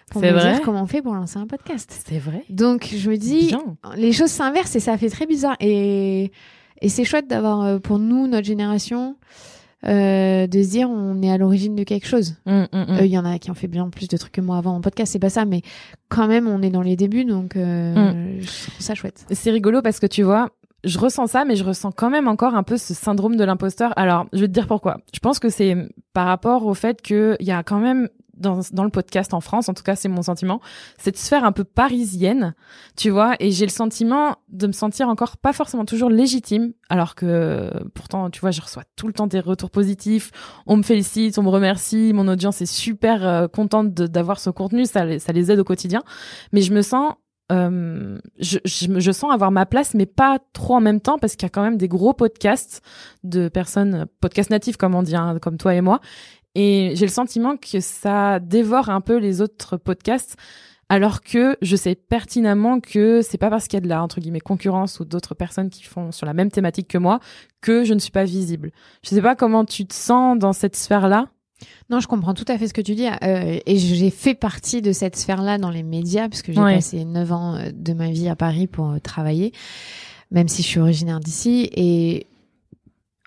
pour 0.09 0.21
me 0.21 0.29
vrai 0.29 0.51
dire 0.55 0.61
comment 0.61 0.81
on 0.83 0.87
fait 0.87 1.01
pour 1.01 1.13
lancer 1.15 1.37
un 1.39 1.47
podcast. 1.47 2.03
C'est 2.05 2.19
vrai. 2.19 2.43
Donc 2.49 2.89
je 2.93 3.09
me 3.09 3.15
dis, 3.17 3.47
Bien. 3.47 3.63
les 3.95 4.11
choses 4.11 4.31
s'inversent 4.31 4.75
et 4.75 4.81
ça 4.81 4.97
fait 4.97 5.09
très 5.09 5.25
bizarre. 5.25 5.55
Et, 5.61 6.31
et 6.81 6.89
c'est 6.89 7.05
chouette 7.05 7.27
d'avoir 7.29 7.61
euh, 7.61 7.79
pour 7.79 7.97
nous, 7.99 8.27
notre 8.27 8.45
génération, 8.45 9.15
euh, 9.87 10.47
de 10.47 10.63
se 10.63 10.69
dire 10.69 10.89
on 10.89 11.21
est 11.21 11.31
à 11.31 11.37
l'origine 11.37 11.75
de 11.75 11.83
quelque 11.83 12.07
chose. 12.07 12.35
Hum, 12.45 12.67
hum, 12.71 12.85
hum. 12.87 12.97
Euh, 12.97 13.05
Il 13.05 13.11
y 13.11 13.17
en 13.17 13.25
a 13.25 13.39
qui 13.39 13.49
ont 13.51 13.55
fait 13.55 13.67
bien 13.67 13.89
plus 13.89 14.07
de 14.07 14.17
trucs 14.17 14.33
que 14.33 14.41
moi 14.41 14.57
avant 14.57 14.75
en 14.75 14.81
podcast, 14.81 15.11
c'est 15.11 15.19
pas 15.19 15.29
ça, 15.29 15.45
mais 15.45 15.61
quand 16.09 16.27
même 16.27 16.47
on 16.47 16.61
est 16.61 16.69
dans 16.69 16.81
les 16.81 16.95
débuts, 16.95 17.25
donc 17.25 17.55
euh, 17.55 18.39
je 18.39 18.47
trouve 18.67 18.79
ça 18.79 18.95
chouette. 18.95 19.25
C'est 19.31 19.51
rigolo 19.51 19.81
parce 19.81 19.99
que 19.99 20.07
tu 20.07 20.23
vois, 20.23 20.49
je 20.83 20.97
ressens 20.97 21.27
ça, 21.27 21.45
mais 21.45 21.55
je 21.55 21.63
ressens 21.63 21.91
quand 21.91 22.09
même 22.09 22.27
encore 22.27 22.55
un 22.55 22.63
peu 22.63 22.77
ce 22.77 22.93
syndrome 22.93 23.35
de 23.35 23.43
l'imposteur. 23.43 23.93
Alors, 23.97 24.25
je 24.33 24.39
vais 24.39 24.47
te 24.47 24.53
dire 24.53 24.67
pourquoi. 24.67 24.97
Je 25.13 25.19
pense 25.19 25.39
que 25.39 25.49
c'est 25.49 25.75
par 26.13 26.25
rapport 26.27 26.65
au 26.65 26.73
fait 26.73 27.01
qu'il 27.01 27.37
y 27.39 27.51
a 27.51 27.63
quand 27.63 27.79
même 27.79 28.09
dans, 28.41 28.59
dans 28.73 28.83
le 28.83 28.89
podcast 28.89 29.33
en 29.33 29.39
France, 29.41 29.69
en 29.69 29.73
tout 29.73 29.83
cas 29.83 29.95
c'est 29.95 30.09
mon 30.09 30.21
sentiment, 30.21 30.59
cette 30.97 31.17
sphère 31.17 31.45
un 31.45 31.51
peu 31.51 31.63
parisienne, 31.63 32.53
tu 32.97 33.09
vois, 33.09 33.35
et 33.39 33.51
j'ai 33.51 33.65
le 33.65 33.71
sentiment 33.71 34.35
de 34.49 34.67
me 34.67 34.71
sentir 34.73 35.07
encore 35.07 35.37
pas 35.37 35.53
forcément 35.53 35.85
toujours 35.85 36.09
légitime, 36.09 36.73
alors 36.89 37.15
que 37.15 37.71
pourtant, 37.93 38.29
tu 38.29 38.41
vois, 38.41 38.51
je 38.51 38.61
reçois 38.61 38.83
tout 38.95 39.07
le 39.07 39.13
temps 39.13 39.27
des 39.27 39.39
retours 39.39 39.69
positifs, 39.71 40.31
on 40.67 40.77
me 40.77 40.83
félicite, 40.83 41.37
on 41.37 41.43
me 41.43 41.49
remercie, 41.49 42.11
mon 42.13 42.27
audience 42.27 42.61
est 42.61 42.65
super 42.65 43.25
euh, 43.25 43.47
contente 43.47 43.93
d'avoir 43.93 44.39
ce 44.39 44.49
contenu, 44.49 44.85
ça, 44.85 45.05
les- 45.05 45.51
aide 45.51 45.59
au 45.59 45.63
quotidien, 45.63 46.01
mais 46.51 46.61
je 46.61 46.73
me 46.73 46.81
sens 46.81 47.13
euh, 47.51 48.17
je, 48.39 48.59
je, 48.63 48.97
je 48.97 49.11
sens 49.11 49.33
avoir 49.33 49.51
ma 49.51 49.65
place, 49.65 49.93
mais 49.93 50.05
pas 50.05 50.39
trop 50.53 50.75
en 50.75 50.79
même 50.79 51.01
temps, 51.01 51.17
parce 51.19 51.35
qu'il 51.35 51.43
y 51.43 51.47
a 51.47 51.49
quand 51.49 51.63
même 51.63 51.75
des 51.75 51.89
gros 51.89 52.13
podcasts 52.13 52.81
de 53.25 53.49
personnes, 53.49 54.05
podcasts 54.21 54.51
natifs, 54.51 54.77
comme 54.77 54.95
on 54.95 55.03
dit, 55.03 55.17
hein, 55.17 55.37
comme 55.41 55.57
toi 55.57 55.75
et 55.75 55.81
moi. 55.81 55.99
Et 56.55 56.91
j'ai 56.95 57.05
le 57.05 57.11
sentiment 57.11 57.55
que 57.57 57.79
ça 57.79 58.39
dévore 58.39 58.89
un 58.89 59.01
peu 59.01 59.17
les 59.17 59.41
autres 59.41 59.77
podcasts, 59.77 60.35
alors 60.89 61.21
que 61.21 61.55
je 61.61 61.75
sais 61.77 61.95
pertinemment 61.95 62.81
que 62.81 63.21
c'est 63.21 63.37
pas 63.37 63.49
parce 63.49 63.67
qu'il 63.69 63.77
y 63.77 63.81
a 63.81 63.81
de 63.81 63.87
la, 63.87 64.03
entre 64.03 64.19
guillemets, 64.19 64.41
concurrence 64.41 64.99
ou 64.99 65.05
d'autres 65.05 65.35
personnes 65.35 65.69
qui 65.69 65.83
font 65.83 66.11
sur 66.11 66.25
la 66.25 66.33
même 66.33 66.51
thématique 66.51 66.89
que 66.89 66.97
moi 66.97 67.19
que 67.61 67.85
je 67.85 67.93
ne 67.93 67.99
suis 67.99 68.11
pas 68.11 68.25
visible. 68.25 68.71
Je 69.03 69.09
sais 69.11 69.21
pas 69.21 69.35
comment 69.35 69.63
tu 69.63 69.85
te 69.85 69.93
sens 69.93 70.37
dans 70.37 70.51
cette 70.51 70.75
sphère-là. 70.75 71.27
Non, 71.89 71.99
je 72.01 72.07
comprends 72.07 72.33
tout 72.33 72.43
à 72.47 72.57
fait 72.57 72.67
ce 72.67 72.73
que 72.73 72.81
tu 72.81 72.95
dis. 72.95 73.07
euh, 73.07 73.59
et 73.65 73.77
j'ai 73.77 74.09
fait 74.09 74.33
partie 74.33 74.81
de 74.81 74.91
cette 74.91 75.15
sphère-là 75.15 75.57
dans 75.59 75.69
les 75.69 75.83
médias, 75.83 76.27
parce 76.27 76.41
que 76.41 76.51
j'ai 76.51 76.59
Ouais. 76.59 76.75
passé 76.75 77.05
neuf 77.05 77.31
ans 77.31 77.55
euh, 77.55 77.69
de 77.73 77.93
ma 77.93 78.09
vie 78.09 78.27
à 78.27 78.35
Paris 78.35 78.67
pour 78.67 78.89
euh, 78.89 78.99
travailler, 78.99 79.53
même 80.31 80.47
si 80.49 80.63
je 80.63 80.67
suis 80.67 80.79
originaire 80.81 81.19
d'ici. 81.21 81.69
Et 81.75 82.25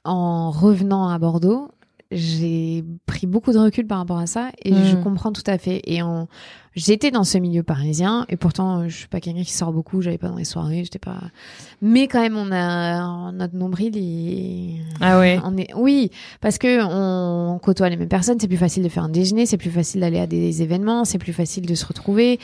en 0.04 0.50
revenant 0.50 1.08
à 1.08 1.18
Bordeaux, 1.18 1.70
j'ai 2.14 2.84
pris 3.06 3.26
beaucoup 3.26 3.52
de 3.52 3.58
recul 3.58 3.86
par 3.86 3.98
rapport 3.98 4.18
à 4.18 4.26
ça 4.26 4.50
et 4.64 4.72
je 4.72 4.96
comprends 4.96 5.32
tout 5.32 5.42
à 5.46 5.58
fait. 5.58 5.82
Et 5.84 6.00
en... 6.00 6.28
j'étais 6.74 7.10
dans 7.10 7.24
ce 7.24 7.38
milieu 7.38 7.62
parisien 7.62 8.24
et 8.28 8.36
pourtant 8.36 8.80
euh, 8.80 8.88
je 8.88 8.96
suis 8.96 9.08
pas 9.08 9.20
quelqu'un 9.20 9.42
qui 9.42 9.52
sort 9.52 9.72
beaucoup. 9.72 10.00
J'allais 10.00 10.18
pas 10.18 10.28
dans 10.28 10.36
les 10.36 10.44
soirées, 10.44 10.84
j'étais 10.84 11.00
pas. 11.00 11.20
Mais 11.82 12.06
quand 12.06 12.20
même, 12.20 12.36
on 12.36 12.52
a 12.52 13.32
notre 13.32 13.56
nombril. 13.56 13.96
Il... 13.96 14.80
Ah 15.00 15.18
ouais. 15.18 15.40
On 15.44 15.56
est... 15.56 15.74
Oui, 15.74 16.10
parce 16.40 16.58
que 16.58 16.84
on 16.84 17.58
côtoie 17.58 17.88
les 17.88 17.96
mêmes 17.96 18.08
personnes. 18.08 18.38
C'est 18.38 18.48
plus 18.48 18.56
facile 18.56 18.84
de 18.84 18.88
faire 18.88 19.04
un 19.04 19.08
déjeuner, 19.08 19.44
c'est 19.44 19.58
plus 19.58 19.70
facile 19.70 20.00
d'aller 20.00 20.20
à 20.20 20.26
des 20.28 20.62
événements, 20.62 21.04
c'est 21.04 21.18
plus 21.18 21.32
facile 21.32 21.66
de 21.66 21.74
se 21.74 21.84
retrouver. 21.84 22.38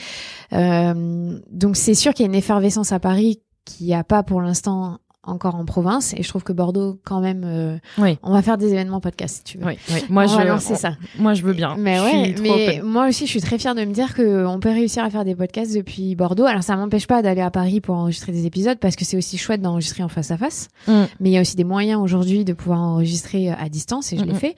Euh, 0.53 1.39
donc 1.53 1.77
c'est 1.77 1.95
sûr 1.95 2.13
qu'il 2.13 2.25
y 2.25 2.29
a 2.29 2.31
une 2.31 2.39
effervescence 2.39 2.93
à 2.93 2.99
Paris 2.99 3.41
qu'il 3.65 3.87
n'y 3.87 3.95
a 3.95 4.05
pas 4.05 4.23
pour 4.23 4.41
l'instant 4.41 4.99
encore 5.31 5.55
en 5.55 5.65
province. 5.65 6.15
Et 6.17 6.23
je 6.23 6.29
trouve 6.29 6.43
que 6.43 6.53
Bordeaux, 6.53 6.99
quand 7.05 7.21
même, 7.21 7.43
euh, 7.45 7.79
Oui. 7.99 8.19
on 8.23 8.33
va 8.33 8.43
faire 8.43 8.59
des 8.59 8.73
événements 8.73 9.01
podcast 9.01 9.37
si 9.39 9.45
tu 9.45 9.59
veux. 9.59 9.67
Oui, 9.67 9.79
oui. 9.91 10.05
Moi, 10.11 10.25
on 10.25 10.29
je, 10.29 10.37
va 10.37 10.45
lancer 10.45 10.75
ça. 10.75 10.97
moi, 11.19 11.35
je 11.35 11.43
veux 11.43 11.53
bien. 11.53 11.77
Mais 11.79 11.97
Je 11.99 12.03
ouais, 12.03 12.35
mais 12.41 12.81
moi 12.85 13.09
aussi, 13.09 13.27
je 13.27 13.31
suis 13.31 13.41
très 13.41 13.59
fière 13.59 13.75
de 13.75 13.85
me 13.85 13.93
dire 13.93 14.15
que 14.15 14.45
on 14.47 14.61
peut 14.61 14.71
réussir 14.71 15.05
à 15.05 15.11
faire 15.11 15.25
des 15.25 15.35
podcasts 15.35 15.75
depuis 15.75 16.15
Bordeaux. 16.15 16.45
Alors, 16.47 16.63
ça 16.63 16.77
m'empêche 16.77 17.07
pas 17.07 17.23
d'aller 17.23 17.41
à 17.41 17.51
Paris 17.51 17.81
pour 17.81 17.95
enregistrer 17.97 18.33
des 18.33 18.47
épisodes 18.47 18.79
parce 18.79 18.97
que 18.97 19.05
c'est 19.05 19.17
aussi 19.17 19.39
chouette 19.39 19.63
d'enregistrer 19.63 20.03
en 20.03 20.09
face 20.09 20.31
à 20.31 20.37
face. 20.37 20.69
Mm. 20.89 20.93
Mais 21.21 21.31
il 21.31 21.33
y 21.33 21.39
a 21.39 21.41
aussi 21.41 21.57
des 21.57 21.65
moyens 21.65 22.01
aujourd'hui 22.01 22.45
de 22.45 22.53
pouvoir 22.53 22.81
enregistrer 22.81 23.51
à 23.51 23.69
distance 23.69 24.13
et 24.13 24.17
je 24.19 24.25
l'ai 24.25 24.33
Mhm. 24.33 24.39
fait. 24.39 24.57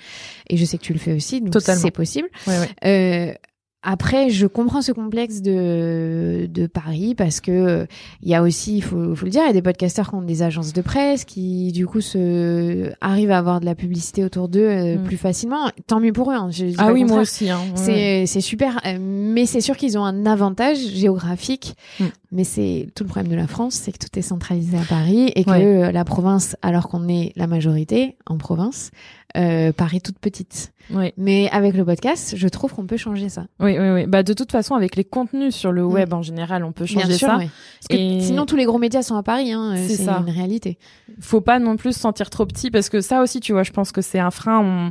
Et 0.49 0.57
je 0.57 0.65
sais 0.65 0.79
que 0.79 0.83
tu 0.83 0.93
le 0.93 0.99
fais 0.99 1.13
aussi, 1.15 1.41
donc 1.41 1.61
c'est 1.63 1.91
possible. 1.91 2.29
Ouais, 2.47 2.59
ouais. 2.59 2.69
Euh, 2.85 3.35
après, 3.83 4.31
je 4.31 4.47
comprends 4.47 4.81
ce 4.83 4.93
complexe 4.93 5.43
de, 5.43 6.47
de 6.49 6.67
Paris 6.67 7.15
parce 7.17 7.41
que 7.41 7.51
euh, 7.51 7.87
il 8.23 8.29
y 8.29 8.35
a 8.35 8.43
aussi, 8.43 8.77
il 8.77 8.83
faut, 8.83 9.15
faut 9.17 9.25
le 9.25 9.31
dire, 9.31 9.43
il 9.43 9.47
y 9.47 9.51
a 9.51 9.53
des 9.53 9.63
podcasteurs 9.63 10.09
qui 10.11 10.15
ont 10.15 10.23
des 10.23 10.43
agences 10.43 10.73
de 10.73 10.81
presse 10.83 11.25
qui, 11.25 11.73
du 11.73 11.87
coup, 11.87 12.01
se 12.01 12.93
arrivent 13.01 13.31
à 13.33 13.39
avoir 13.39 13.61
de 13.61 13.65
la 13.67 13.75
publicité 13.75 14.25
autour 14.25 14.49
d'eux 14.49 14.61
euh, 14.69 14.97
Mm. 14.99 15.05
plus 15.05 15.17
facilement. 15.17 15.71
Tant 15.87 16.01
mieux 16.01 16.13
pour 16.13 16.31
eux. 16.31 16.35
Hein, 16.35 16.49
je 16.51 16.67
Ah 16.79 16.93
oui, 16.93 17.05
moi 17.05 17.21
aussi. 17.21 17.51
Hein. 17.51 17.61
Ouais. 17.87 18.25
C'est 18.27 18.41
super, 18.41 18.81
euh, 18.87 18.99
mais 19.01 19.47
c'est 19.47 19.61
sûr 19.61 19.77
qu'ils 19.77 19.97
ont 19.99 20.05
un 20.05 20.27
avantage 20.27 20.79
géographique. 20.79 21.75
Mm. 22.01 22.05
Mais 22.35 22.45
c'est 22.45 22.89
tout 22.95 23.05
le 23.05 23.09
problème 23.11 23.31
de 23.31 23.37
la 23.37 23.47
France, 23.47 23.75
c'est 23.75 23.93
que 23.93 23.99
tout 23.99 24.19
est 24.19 24.23
centralisé 24.23 24.77
à 24.79 24.85
Paris 24.89 25.31
et 25.37 25.45
que 25.45 25.51
Ouais. 25.51 25.65
euh, 25.89 25.93
la 25.93 26.05
province, 26.05 26.57
alors 26.63 26.89
qu'on 26.89 27.07
est 27.09 27.33
la 27.37 27.47
majorité 27.47 28.17
en 28.27 28.39
province, 28.39 28.91
euh, 29.37 29.73
paraît 29.73 30.01
toute 30.01 30.19
petite. 30.19 30.73
Oui, 30.91 31.13
Mais 31.17 31.49
avec 31.51 31.75
le 31.75 31.85
podcast, 31.85 32.35
je 32.37 32.49
trouve 32.49 32.75
qu'on 32.75 32.87
peut 32.87 32.97
changer 32.97 33.29
ça. 33.29 33.47
oui, 33.61 33.79
oui, 33.79 33.91
oui. 33.91 34.07
Bah, 34.07 34.23
de 34.23 34.33
toute 34.33 34.51
façon, 34.53 34.75
avec 34.75 34.97
les 34.97 35.05
contenus 35.05 35.55
sur 35.55 35.73
le 35.73 35.85
web 35.85 36.13
en 36.13 36.23
général, 36.23 36.65
on 36.65 36.73
peut 36.73 36.87
changer 36.87 37.07
Mm. 37.07 37.09
Bien 37.09 37.17
sûr, 37.19 37.29
ça. 37.29 37.37
Parce 37.39 37.49
que 37.89 38.21
sinon 38.21 38.45
tous 38.47 38.57
les 38.57 38.65
gros 38.65 38.79
médias 38.79 39.03
sont 39.03 39.17
à 39.17 39.23
Paris, 39.23 39.53
hein, 39.53 39.73
euh, 39.77 39.85
C'est 39.87 39.97
c'est 39.97 40.05
ça. 40.05 40.23
une 40.27 40.33
réalité. 40.33 40.79
Faut 41.21 41.41
pas 41.41 41.59
non 41.59 41.77
plus 41.77 41.93
se 41.95 42.01
sentir 42.01 42.29
trop 42.31 42.47
petit 42.47 42.71
parce 42.71 42.89
que 42.89 43.01
ça 43.01 43.23
aussi, 43.23 43.41
tu 43.41 43.53
vois, 43.53 43.63
je 43.63 43.73
pense 43.73 43.93
que 43.93 44.03
c'est 44.03 44.19
un 44.19 44.31
frein. 44.31 44.61
On, 44.61 44.91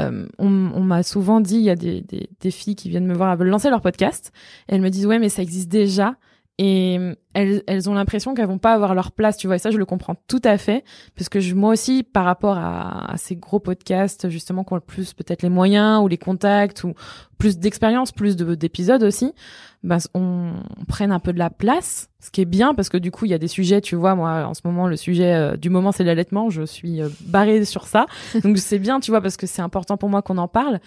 euh, 0.00 0.26
on, 0.38 0.46
on 0.74 0.80
m'a 0.82 1.02
souvent 1.02 1.40
dit, 1.40 1.56
il 1.56 1.62
y 1.62 1.70
a 1.70 1.76
des, 1.76 2.02
des, 2.02 2.28
des 2.40 2.50
filles 2.50 2.76
qui 2.76 2.88
viennent 2.90 3.06
me 3.06 3.14
voir, 3.14 3.32
elles 3.32 3.38
veulent 3.38 3.48
lancer 3.48 3.70
leur 3.70 3.80
podcast. 3.80 4.32
Et 4.68 4.74
elles 4.74 4.80
me 4.82 4.90
disent, 4.90 5.06
ouais, 5.06 5.18
mais 5.18 5.28
ça 5.28 5.42
existe 5.42 5.68
déjà. 5.70 6.16
Et 6.58 6.98
elles, 7.34 7.62
elles 7.66 7.90
ont 7.90 7.92
l'impression 7.94 8.32
qu'elles 8.34 8.46
vont 8.46 8.56
pas 8.56 8.72
avoir 8.72 8.94
leur 8.94 9.12
place, 9.12 9.36
tu 9.36 9.46
vois. 9.46 9.56
Et 9.56 9.58
ça, 9.58 9.70
je 9.70 9.76
le 9.76 9.84
comprends 9.84 10.14
tout 10.26 10.40
à 10.42 10.56
fait, 10.56 10.84
parce 11.14 11.28
que 11.28 11.38
je, 11.38 11.54
moi 11.54 11.70
aussi, 11.72 12.02
par 12.02 12.24
rapport 12.24 12.56
à, 12.56 13.12
à 13.12 13.16
ces 13.18 13.36
gros 13.36 13.60
podcasts, 13.60 14.30
justement, 14.30 14.64
qui 14.64 14.72
ont 14.72 14.76
le 14.76 14.80
plus 14.80 15.12
peut-être 15.12 15.42
les 15.42 15.50
moyens 15.50 16.02
ou 16.02 16.08
les 16.08 16.16
contacts 16.16 16.82
ou 16.84 16.94
plus 17.36 17.58
d'expérience, 17.58 18.10
plus 18.10 18.36
de- 18.36 18.54
d'épisodes 18.54 19.02
aussi, 19.02 19.34
bah, 19.82 19.98
on, 20.14 20.52
on 20.80 20.84
prenne 20.86 21.12
un 21.12 21.18
peu 21.18 21.34
de 21.34 21.38
la 21.38 21.50
place, 21.50 22.08
ce 22.20 22.30
qui 22.30 22.40
est 22.40 22.46
bien, 22.46 22.72
parce 22.72 22.88
que 22.88 22.96
du 22.96 23.10
coup, 23.10 23.26
il 23.26 23.30
y 23.30 23.34
a 23.34 23.38
des 23.38 23.48
sujets, 23.48 23.82
tu 23.82 23.94
vois, 23.94 24.14
moi, 24.14 24.46
en 24.46 24.54
ce 24.54 24.62
moment, 24.64 24.86
le 24.88 24.96
sujet 24.96 25.34
euh, 25.34 25.56
du 25.58 25.68
moment, 25.68 25.92
c'est 25.92 26.04
l'allaitement. 26.04 26.48
Je 26.48 26.62
suis 26.62 27.02
euh, 27.02 27.10
barrée 27.26 27.66
sur 27.66 27.86
ça, 27.86 28.06
donc 28.42 28.56
c'est 28.56 28.78
bien, 28.78 28.98
tu 29.00 29.10
vois, 29.10 29.20
parce 29.20 29.36
que 29.36 29.46
c'est 29.46 29.60
important 29.60 29.98
pour 29.98 30.08
moi 30.08 30.22
qu'on 30.22 30.38
en 30.38 30.48
parle. 30.48 30.80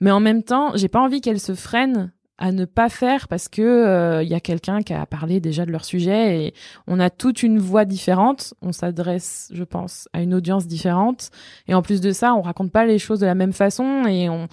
Mais 0.00 0.12
en 0.12 0.20
même 0.20 0.44
temps, 0.44 0.70
j'ai 0.76 0.86
pas 0.86 1.00
envie 1.00 1.20
qu'elles 1.20 1.40
se 1.40 1.56
freinent 1.56 2.12
à 2.38 2.52
ne 2.52 2.64
pas 2.64 2.88
faire 2.88 3.26
parce 3.28 3.48
que 3.48 3.62
euh, 3.62 4.22
il 4.22 4.28
y 4.28 4.34
a 4.34 4.40
quelqu'un 4.40 4.82
qui 4.82 4.94
a 4.94 5.04
parlé 5.06 5.40
déjà 5.40 5.66
de 5.66 5.72
leur 5.72 5.84
sujet 5.84 6.44
et 6.46 6.54
on 6.86 7.00
a 7.00 7.10
toute 7.10 7.42
une 7.42 7.58
voix 7.58 7.84
différente, 7.84 8.54
on 8.62 8.72
s'adresse, 8.72 9.48
je 9.52 9.64
pense, 9.64 10.08
à 10.12 10.22
une 10.22 10.34
audience 10.34 10.66
différente 10.66 11.30
et 11.66 11.74
en 11.74 11.82
plus 11.82 12.00
de 12.00 12.12
ça, 12.12 12.34
on 12.34 12.40
raconte 12.42 12.70
pas 12.70 12.86
les 12.86 12.98
choses 12.98 13.20
de 13.20 13.26
la 13.26 13.34
même 13.34 13.52
façon 13.52 14.04
et 14.06 14.28
on 14.28 14.46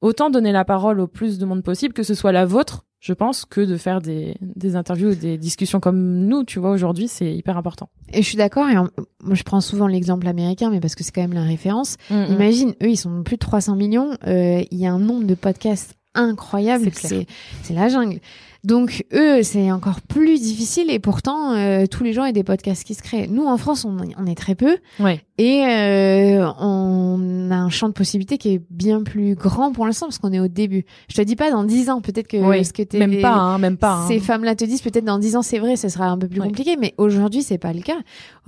autant 0.00 0.30
donner 0.30 0.52
la 0.52 0.64
parole 0.64 1.00
au 1.00 1.08
plus 1.08 1.38
de 1.38 1.44
monde 1.44 1.62
possible 1.62 1.92
que 1.92 2.04
ce 2.04 2.14
soit 2.14 2.30
la 2.30 2.44
vôtre, 2.46 2.84
je 3.00 3.12
pense, 3.12 3.44
que 3.44 3.60
de 3.60 3.76
faire 3.76 4.00
des, 4.00 4.36
des 4.40 4.76
interviews 4.76 5.10
ou 5.10 5.14
des 5.16 5.38
discussions 5.38 5.80
comme 5.80 6.26
nous, 6.26 6.44
tu 6.44 6.58
vois, 6.60 6.70
aujourd'hui, 6.70 7.08
c'est 7.08 7.32
hyper 7.32 7.56
important. 7.56 7.88
Et 8.12 8.22
je 8.22 8.26
suis 8.28 8.36
d'accord. 8.36 8.68
Et 8.68 8.74
moi, 8.74 8.88
je 9.34 9.42
prends 9.44 9.60
souvent 9.60 9.86
l'exemple 9.86 10.26
américain, 10.28 10.70
mais 10.70 10.80
parce 10.80 10.94
que 10.96 11.02
c'est 11.04 11.12
quand 11.12 11.20
même 11.20 11.32
la 11.32 11.42
référence. 11.42 11.96
Mm, 12.10 12.24
Imagine, 12.30 12.70
eux, 12.82 12.90
ils 12.90 12.96
sont 12.96 13.22
plus 13.22 13.36
de 13.36 13.40
300 13.40 13.76
millions. 13.76 14.10
euh, 14.26 14.62
Il 14.70 14.78
y 14.78 14.86
a 14.86 14.92
un 14.92 14.98
nombre 14.98 15.26
de 15.26 15.34
podcasts 15.34 15.94
incroyable. 16.14 16.90
C'est 16.94 17.26
la 17.74 17.88
jungle. 17.88 18.20
Donc 18.64 19.04
eux, 19.14 19.44
c'est 19.44 19.70
encore 19.70 20.00
plus 20.00 20.40
difficile 20.42 20.90
et 20.90 20.98
pourtant 20.98 21.52
euh, 21.54 21.86
tous 21.86 22.02
les 22.02 22.12
jours 22.12 22.24
il 22.24 22.26
y 22.26 22.30
a 22.30 22.32
des 22.32 22.42
podcasts 22.42 22.82
qui 22.82 22.94
se 22.94 23.02
créent. 23.04 23.28
Nous 23.28 23.46
en 23.46 23.56
France, 23.56 23.84
on, 23.84 23.96
on 24.18 24.26
est 24.26 24.34
très 24.34 24.56
peu 24.56 24.78
Ouais. 24.98 25.22
et 25.38 25.62
euh, 25.64 26.44
on 26.58 27.50
a 27.52 27.54
un 27.54 27.70
champ 27.70 27.86
de 27.88 27.92
possibilités 27.92 28.36
qui 28.36 28.54
est 28.54 28.60
bien 28.68 29.04
plus 29.04 29.36
grand 29.36 29.70
pour 29.72 29.86
l'instant 29.86 30.06
parce 30.06 30.18
qu'on 30.18 30.32
est 30.32 30.40
au 30.40 30.48
début. 30.48 30.84
Je 31.08 31.14
te 31.14 31.22
dis 31.22 31.36
pas 31.36 31.52
dans 31.52 31.62
dix 31.62 31.88
ans, 31.88 32.00
peut-être 32.00 32.26
que 32.26 32.36
ce 32.64 32.72
que 32.72 32.82
t'es 32.82 32.98
Même 32.98 33.20
pas, 33.22 33.30
hein, 33.32 33.58
même 33.58 33.76
pas. 33.76 33.92
hein. 33.92 34.08
ces 34.08 34.18
femmes-là 34.18 34.56
te 34.56 34.64
disent 34.64 34.82
peut-être 34.82 35.04
dans 35.04 35.20
dix 35.20 35.36
ans 35.36 35.42
c'est 35.42 35.60
vrai, 35.60 35.76
ce 35.76 35.88
sera 35.88 36.06
un 36.08 36.18
peu 36.18 36.26
plus 36.26 36.40
Ouais. 36.40 36.48
compliqué, 36.48 36.76
mais 36.76 36.94
aujourd'hui 36.98 37.42
c'est 37.42 37.58
pas 37.58 37.72
le 37.72 37.80
cas. 37.80 37.98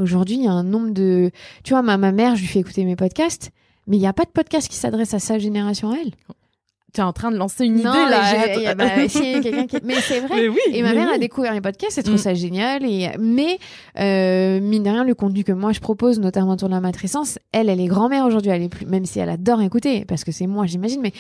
Aujourd'hui 0.01 0.35
il 0.39 0.45
y 0.45 0.49
a 0.49 0.53
un 0.53 0.65
nombre 0.65 0.91
de, 0.91 1.31
tu 1.63 1.73
vois, 1.73 1.83
ma, 1.83 1.99
ma 1.99 2.11
mère, 2.11 2.35
je 2.35 2.41
lui 2.41 2.49
fais 2.49 2.59
écouter 2.59 2.85
mes 2.85 2.97
podcasts, 2.97 3.53
mais 3.87 3.97
il 3.97 4.03
y 4.03 4.09
a 4.09 4.13
pas 4.13 4.25
de 4.25 4.31
podcast 4.31 4.67
qui 4.69 4.77
s'adresse 4.77 5.15
à 5.15 5.21
sa 5.21 5.39
génération 5.39 5.93
à 5.93 5.95
elle. 6.03 6.11
Tu 6.93 7.01
es 7.01 7.05
en 7.05 7.13
train 7.13 7.31
de 7.31 7.37
lancer 7.37 7.65
une 7.67 7.75
non, 7.83 7.91
idée 7.93 8.11
là. 8.11 8.57
y 8.59 8.67
a- 8.67 8.75
bah, 8.75 8.85
quelqu'un 9.09 9.67
qui, 9.67 9.77
mais 9.85 9.95
c'est 10.01 10.21
vrai. 10.21 10.35
Mais 10.43 10.49
oui. 10.49 10.59
Et 10.73 10.83
ma 10.83 10.93
mère 10.93 11.09
a 11.13 11.19
découvert 11.19 11.53
les 11.55 11.61
podcasts, 11.61 11.99
elle 11.99 12.05
trouve 12.05 12.17
Mm. 12.17 12.19
ça 12.19 12.35
génial. 12.35 12.85
Et 12.85 13.09
mais 13.19 13.59
euh, 13.99 14.61
mine 14.61 14.83
de 14.83 14.91
rien, 14.91 15.05
le 15.05 15.15
contenu 15.15 15.45
que 15.45 15.53
moi 15.53 15.73
je 15.73 15.81
propose, 15.81 16.19
notamment 16.21 16.53
autour 16.53 16.69
de 16.69 16.75
la 16.75 16.81
matrescence, 16.81 17.39
elle, 17.53 17.69
elle 17.69 17.81
est 17.81 17.87
grand-mère 17.87 18.25
aujourd'hui. 18.27 18.51
Elle 18.51 18.63
est 18.63 18.69
plus, 18.69 18.87
même 18.87 19.05
si 19.05 19.19
elle 19.21 19.29
adore 19.31 19.61
écouter, 19.63 20.05
parce 20.07 20.25
que 20.25 20.33
c'est 20.33 20.47
moi, 20.47 20.67
j'imagine. 20.67 21.01
Mais 21.01 21.13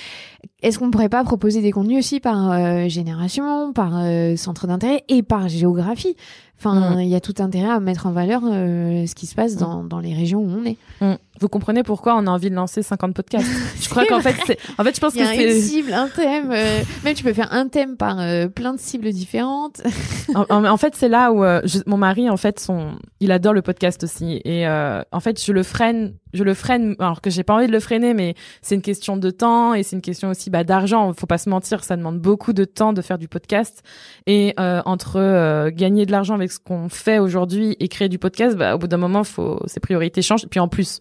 est-ce 0.62 0.78
qu'on 0.78 0.90
pourrait 0.90 1.08
pas 1.08 1.22
proposer 1.24 1.60
des 1.62 1.70
contenus 1.72 1.98
aussi 1.98 2.20
par 2.20 2.50
euh, 2.52 2.88
génération, 2.88 3.72
par 3.72 3.92
euh, 3.96 4.36
centre 4.36 4.66
d'intérêt 4.66 5.04
et 5.08 5.22
par 5.22 5.48
géographie? 5.48 6.16
Enfin, 6.62 6.96
Mm. 6.96 7.00
il 7.00 7.08
y 7.08 7.14
a 7.14 7.20
tout 7.20 7.34
intérêt 7.38 7.70
à 7.70 7.80
mettre 7.80 8.06
en 8.06 8.12
valeur 8.12 8.42
euh, 8.44 9.06
ce 9.06 9.14
qui 9.14 9.24
se 9.26 9.34
passe 9.34 9.56
dans, 9.56 9.82
dans 9.82 9.98
les 9.98 10.12
régions 10.12 10.40
où 10.40 10.50
on 10.50 10.64
est. 10.66 10.76
Mm. 11.00 11.14
Vous 11.40 11.48
comprenez 11.48 11.82
pourquoi 11.82 12.16
on 12.16 12.26
a 12.26 12.30
envie 12.30 12.50
de 12.50 12.54
lancer 12.54 12.82
50 12.82 13.14
podcasts 13.14 13.46
Je 13.80 13.88
crois 13.88 14.04
qu'en 14.04 14.20
fait, 14.20 14.34
c'est. 14.46 14.58
En 14.76 14.84
fait, 14.84 14.94
je 14.94 15.00
pense 15.00 15.14
y 15.14 15.18
que 15.20 15.22
a 15.26 15.34
une 15.34 15.40
c'est. 15.52 15.60
cible, 15.62 15.94
un 15.94 16.08
thème. 16.08 16.50
euh, 16.52 16.80
même 17.02 17.14
tu 17.14 17.24
peux 17.24 17.32
faire 17.32 17.50
un 17.52 17.66
thème 17.68 17.96
par 17.96 18.20
euh, 18.20 18.48
plein 18.48 18.74
de 18.74 18.78
cibles 18.78 19.10
différentes. 19.10 19.80
En, 20.34 20.44
en- 20.48 20.64
en 20.64 20.76
fait, 20.76 20.94
c'est 20.94 21.08
là 21.08 21.32
où 21.32 21.42
euh, 21.42 21.60
je- 21.64 21.78
mon 21.86 21.96
mari, 21.96 22.30
en 22.30 22.36
fait, 22.36 22.60
son, 22.60 22.92
il 23.20 23.32
adore 23.32 23.52
le 23.52 23.62
podcast 23.62 24.04
aussi, 24.04 24.40
et 24.44 24.64
euh, 24.68 25.02
en 25.10 25.18
fait, 25.18 25.42
je 25.44 25.52
le 25.52 25.62
freine, 25.64 26.12
je 26.32 26.44
le 26.44 26.54
freine, 26.54 26.96
alors 26.98 27.20
que 27.20 27.30
j'ai 27.30 27.42
pas 27.42 27.54
envie 27.54 27.66
de 27.66 27.72
le 27.72 27.80
freiner, 27.80 28.14
mais 28.14 28.34
c'est 28.62 28.74
une 28.74 28.82
question 28.82 29.16
de 29.16 29.30
temps 29.30 29.74
et 29.74 29.82
c'est 29.82 29.96
une 29.96 30.02
question 30.02 30.30
aussi 30.30 30.50
bah, 30.50 30.64
d'argent. 30.64 31.12
Faut 31.12 31.26
pas 31.26 31.38
se 31.38 31.48
mentir, 31.48 31.84
ça 31.84 31.96
demande 31.96 32.18
beaucoup 32.18 32.52
de 32.52 32.64
temps 32.64 32.92
de 32.92 33.02
faire 33.02 33.18
du 33.18 33.28
podcast, 33.28 33.82
et 34.26 34.54
euh, 34.58 34.82
entre 34.84 35.16
euh, 35.16 35.70
gagner 35.72 36.06
de 36.06 36.12
l'argent 36.12 36.34
avec 36.34 36.52
ce 36.52 36.58
qu'on 36.58 36.88
fait 36.88 37.18
aujourd'hui 37.18 37.76
et 37.80 37.88
créer 37.88 38.08
du 38.08 38.18
podcast, 38.18 38.56
bah, 38.56 38.74
au 38.74 38.78
bout 38.78 38.88
d'un 38.88 38.96
moment, 38.96 39.24
faut 39.24 39.60
ses 39.66 39.80
priorités 39.80 40.22
changent. 40.22 40.44
Et 40.44 40.48
puis 40.48 40.60
en 40.60 40.68
plus. 40.68 41.00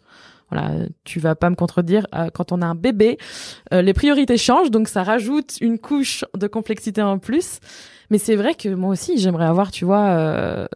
Voilà, 0.52 0.88
tu 1.04 1.20
vas 1.20 1.36
pas 1.36 1.50
me 1.50 1.56
contredire. 1.56 2.08
euh, 2.16 2.30
quand 2.34 2.52
on 2.52 2.62
a 2.62 2.66
un 2.66 2.76
bébé, 2.76 3.18
euh, 3.74 3.82
les 3.82 3.94
priorités 3.94 4.38
changent, 4.38 4.72
donc 4.72 4.88
ça 4.88 5.04
rajoute 5.04 5.58
une 5.62 5.78
couche 5.78 6.26
de 6.36 6.48
complexité 6.48 7.02
en 7.02 7.20
plus. 7.20 7.60
Mais 8.10 8.18
c'est 8.18 8.36
vrai 8.36 8.56
que 8.56 8.70
moi 8.70 8.90
aussi, 8.90 9.18
j'aimerais 9.20 9.46
avoir, 9.46 9.72
tu 9.72 9.86
vois, 9.86 10.08
euh, 10.10 10.68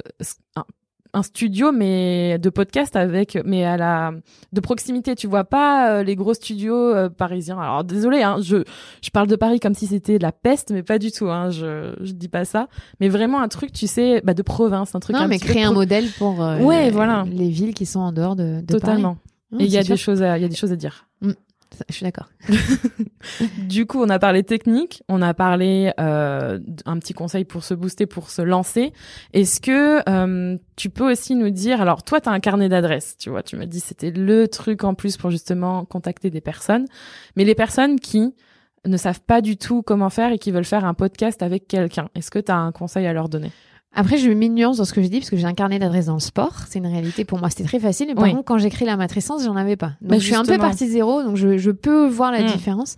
un, 0.56 0.66
un 1.14 1.22
studio, 1.24 1.72
mais 1.72 2.38
de 2.40 2.50
podcast 2.50 2.96
avec, 2.96 3.38
mais 3.46 3.64
à 3.66 3.78
la 3.78 4.12
de 4.52 4.60
proximité. 4.60 5.16
Tu 5.16 5.28
vois 5.28 5.44
pas 5.44 5.92
euh, 5.92 6.04
les 6.04 6.16
gros 6.16 6.34
studios 6.34 6.76
euh, 6.76 7.10
parisiens. 7.10 7.60
Alors 7.60 7.84
désolé, 7.84 8.24
hein, 8.24 8.38
je 8.42 8.64
je 9.02 9.10
parle 9.12 9.28
de 9.28 9.36
Paris 9.36 9.60
comme 9.60 9.76
si 9.76 9.88
c'était 9.88 10.18
de 10.18 10.24
la 10.24 10.32
peste, 10.32 10.72
mais 10.72 10.82
pas 10.84 10.98
du 11.00 11.12
tout. 11.12 11.30
Hein, 11.30 11.52
je 11.52 11.94
je 12.02 12.14
dis 12.14 12.30
pas 12.30 12.46
ça. 12.46 12.68
Mais 13.00 13.10
vraiment 13.10 13.42
un 13.42 13.48
truc, 13.48 13.72
tu 13.72 13.86
sais, 13.88 14.22
bah, 14.24 14.34
de 14.34 14.42
province, 14.42 14.96
un 14.96 15.00
truc. 15.00 15.16
Non, 15.16 15.24
un 15.24 15.28
mais 15.28 15.40
créer 15.40 15.64
un 15.64 15.72
modèle 15.74 16.08
pour 16.18 16.44
euh, 16.44 16.58
Ouais, 16.60 16.90
voilà. 16.90 17.26
les 17.32 17.50
villes 17.50 17.74
qui 17.74 17.86
sont 17.86 18.00
en 18.00 18.12
dehors 18.12 18.36
de, 18.36 18.62
de 18.62 18.66
Totalement. 18.74 19.16
Paris. 19.52 19.64
Et 19.64 19.66
il 19.66 19.72
y 19.72 19.78
a 19.78 19.84
des 19.84 19.98
choses, 19.98 20.24
à, 20.24 20.40
il 20.40 20.42
y 20.42 20.46
a 20.46 20.48
des 20.48 20.56
choses 20.56 20.72
à 20.72 20.76
dire. 20.76 21.08
Ça, 21.22 21.28
Je 21.90 21.94
suis 21.94 22.04
d'accord. 22.04 22.30
Du 23.58 23.86
coup, 23.86 24.02
on 24.02 24.10
a 24.10 24.20
parlé 24.20 24.44
technique, 24.44 25.04
on 25.08 25.22
a 25.22 25.34
parlé 25.34 25.94
euh, 26.00 26.60
un 26.86 27.00
petit 27.00 27.14
conseil 27.14 27.46
pour 27.46 27.64
se 27.64 27.74
booster, 27.74 28.06
pour 28.06 28.30
se 28.30 28.42
lancer. 28.42 28.92
Est-ce 29.34 29.62
que 29.62 30.02
euh, 30.10 30.58
tu 30.76 30.90
peux 30.90 31.10
aussi 31.10 31.36
nous 31.36 31.50
dire, 31.50 31.82
alors 31.82 32.04
toi, 32.04 32.20
tu 32.20 32.30
as 32.30 32.32
un 32.32 32.40
carnet 32.40 32.70
d'adresses, 32.70 33.18
tu 33.18 33.30
vois, 33.30 33.44
tu 33.44 33.56
m'as 33.56 33.66
dit 33.66 33.80
c'était 33.80 34.12
le 34.12 34.48
truc 34.48 34.84
en 34.84 34.94
plus 34.94 35.18
pour 35.18 35.32
justement 35.32 35.86
contacter 35.86 36.30
des 36.30 36.42
personnes, 36.42 36.86
mais 37.36 37.46
les 37.46 37.56
personnes 37.56 38.00
qui 38.00 38.36
ne 38.86 38.98
savent 38.98 39.22
pas 39.22 39.42
du 39.42 39.56
tout 39.56 39.82
comment 39.82 40.10
faire 40.10 40.32
et 40.34 40.38
qui 40.38 40.52
veulent 40.52 40.66
faire 40.66 40.86
un 40.86 40.94
podcast 40.94 41.42
avec 41.42 41.68
quelqu'un, 41.68 42.10
est-ce 42.16 42.30
que 42.30 42.40
tu 42.40 42.52
as 42.52 42.58
un 42.58 42.72
conseil 42.72 43.08
à 43.08 43.14
leur 43.14 43.30
donner? 43.30 43.52
Après, 43.96 44.18
je 44.18 44.30
mets 44.30 44.48
une 44.48 44.56
nuance 44.56 44.78
dans 44.78 44.86
ce 44.86 44.94
que 44.94 45.04
je 45.04 45.08
dis 45.08 45.20
parce 45.20 45.30
que 45.30 45.38
j'ai 45.38 45.46
un 45.46 45.54
carnet 45.54 45.78
d'adresses 45.80 46.08
dans 46.08 46.14
le 46.16 46.20
sport. 46.20 46.54
C'est 46.68 46.80
une 46.80 46.88
réalité 46.88 47.26
pour 47.26 47.38
moi. 47.40 47.50
C'était 47.50 47.64
très 47.64 47.80
facile. 47.80 48.08
Mais 48.08 48.16
par 48.16 48.24
Oui. 48.24 48.32
contre, 48.32 48.46
quand 48.46 48.58
j'ai 48.58 48.70
créé 48.72 48.88
la 48.88 48.98
matrescence, 48.98 49.44
j'en 49.44 49.56
avais 49.56 49.76
pas. 49.76 49.92
Donc, 50.02 50.10
Bah, 50.12 50.16
je 50.18 50.24
suis 50.26 50.36
un 50.36 50.44
peu 50.44 50.58
partie 50.58 50.86
de 50.88 50.92
zéro. 50.92 51.22
Donc, 51.24 51.36
je, 51.36 51.58
je 51.58 51.72
peux 51.72 52.08
voir 52.08 52.32
la 52.32 52.42
Mm. 52.44 52.48
différence. 52.48 52.96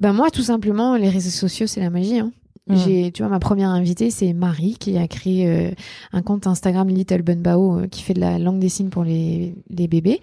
Ben, 0.00 0.12
moi, 0.12 0.30
tout 0.30 0.42
simplement, 0.42 0.96
les 0.96 1.08
réseaux 1.08 1.30
sociaux, 1.30 1.66
c'est 1.66 1.80
la 1.80 1.90
magie. 1.90 2.18
Hein. 2.18 2.32
Mm. 2.68 2.76
J'ai, 2.76 3.12
tu 3.12 3.22
vois, 3.22 3.30
ma 3.30 3.38
première 3.38 3.68
invitée, 3.70 4.10
c'est 4.10 4.32
Marie 4.32 4.76
qui 4.78 4.98
a 4.98 5.06
créé 5.06 5.46
euh, 5.48 5.70
un 6.12 6.22
compte 6.22 6.46
Instagram 6.48 6.88
Little 6.88 7.22
Bunbao 7.22 7.78
euh, 7.80 7.86
qui 7.86 8.02
fait 8.02 8.12
de 8.14 8.18
la 8.20 8.38
langue 8.40 8.58
des 8.58 8.68
signes 8.68 8.88
pour 8.88 9.04
les, 9.04 9.54
les 9.70 9.86
bébés. 9.86 10.20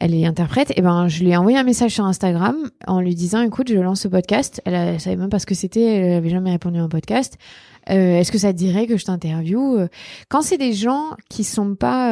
Elle 0.00 0.12
est 0.14 0.26
interprète. 0.26 0.72
Et 0.76 0.82
ben, 0.82 1.06
je 1.06 1.22
lui 1.22 1.30
ai 1.30 1.36
envoyé 1.36 1.56
un 1.58 1.62
message 1.62 1.92
sur 1.92 2.04
Instagram 2.04 2.56
en 2.88 3.00
lui 3.00 3.14
disant, 3.14 3.40
écoute, 3.42 3.68
je 3.70 3.78
lance 3.78 4.00
ce 4.00 4.08
podcast. 4.08 4.60
Elle, 4.64 4.74
a- 4.74 4.84
elle 4.94 5.00
savait 5.00 5.16
même 5.16 5.30
pas 5.30 5.38
ce 5.38 5.46
que 5.46 5.54
c'était. 5.54 5.84
Elle 5.84 6.12
avait 6.14 6.30
jamais 6.30 6.50
répondu 6.50 6.78
à 6.78 6.82
un 6.82 6.88
podcast. 6.88 7.38
Euh, 7.88 8.18
Est-ce 8.18 8.32
que 8.32 8.38
ça 8.38 8.52
te 8.52 8.58
dirait 8.58 8.88
que 8.88 8.96
je 8.96 9.04
t'interviewe? 9.04 9.86
Quand 10.28 10.42
c'est 10.42 10.58
des 10.58 10.72
gens 10.72 11.10
qui 11.30 11.44
sont 11.44 11.76
pas 11.76 12.10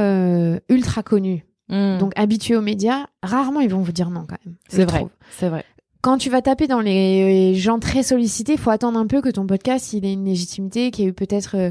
ultra 0.68 1.02
connus, 1.02 1.44
Mm. 1.70 1.96
donc 1.96 2.12
habitués 2.16 2.56
aux 2.56 2.60
médias, 2.60 3.06
rarement 3.22 3.60
ils 3.60 3.70
vont 3.70 3.80
vous 3.80 3.90
dire 3.90 4.10
non 4.10 4.26
quand 4.28 4.36
même. 4.44 4.54
c'est 4.68 4.84
vrai, 4.84 5.06
c'est 5.30 5.48
vrai. 5.48 5.64
Quand 6.04 6.18
tu 6.18 6.28
vas 6.28 6.42
taper 6.42 6.66
dans 6.66 6.80
les 6.80 7.54
gens 7.54 7.78
très 7.78 8.02
sollicités, 8.02 8.52
il 8.52 8.58
faut 8.58 8.70
attendre 8.70 8.98
un 8.98 9.06
peu 9.06 9.22
que 9.22 9.30
ton 9.30 9.46
podcast 9.46 9.92
il 9.94 10.04
ait 10.04 10.12
une 10.12 10.26
légitimité, 10.26 10.90
qu'il 10.90 11.04
y 11.04 11.06
ait 11.06 11.10
eu 11.10 11.14
peut-être, 11.14 11.56
euh, 11.56 11.70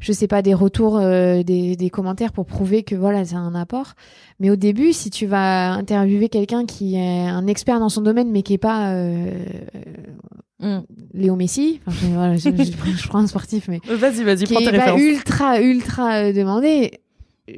je 0.00 0.12
sais 0.12 0.26
pas, 0.26 0.42
des 0.42 0.52
retours, 0.52 0.96
euh, 0.98 1.44
des, 1.44 1.76
des 1.76 1.88
commentaires 1.90 2.32
pour 2.32 2.44
prouver 2.44 2.82
que 2.82 2.96
voilà, 2.96 3.24
c'est 3.24 3.36
un 3.36 3.54
apport. 3.54 3.92
Mais 4.40 4.50
au 4.50 4.56
début, 4.56 4.92
si 4.92 5.10
tu 5.10 5.26
vas 5.26 5.72
interviewer 5.74 6.28
quelqu'un 6.28 6.66
qui 6.66 6.96
est 6.96 7.28
un 7.28 7.46
expert 7.46 7.78
dans 7.78 7.88
son 7.88 8.00
domaine, 8.00 8.30
mais 8.32 8.42
qui 8.42 8.54
est 8.54 8.58
pas 8.58 8.90
euh, 8.94 9.44
Mm. 10.60 10.82
Léo 11.14 11.34
Messi, 11.34 11.80
enfin, 11.86 12.06
je, 12.06 12.12
voilà, 12.14 12.36
je, 12.36 12.48
je- 12.50 12.96
je 13.02 13.08
prends 13.08 13.18
un 13.18 13.26
sportif, 13.26 13.66
mais 13.68 13.80
Vas-y, 13.84 14.22
vas-y, 14.22 14.44
qui 14.44 14.52
prends 14.54 14.62
tes 14.62 14.70
références. 14.70 15.00
ultra 15.00 15.60
ultra 15.60 16.32
demandé, 16.32 17.00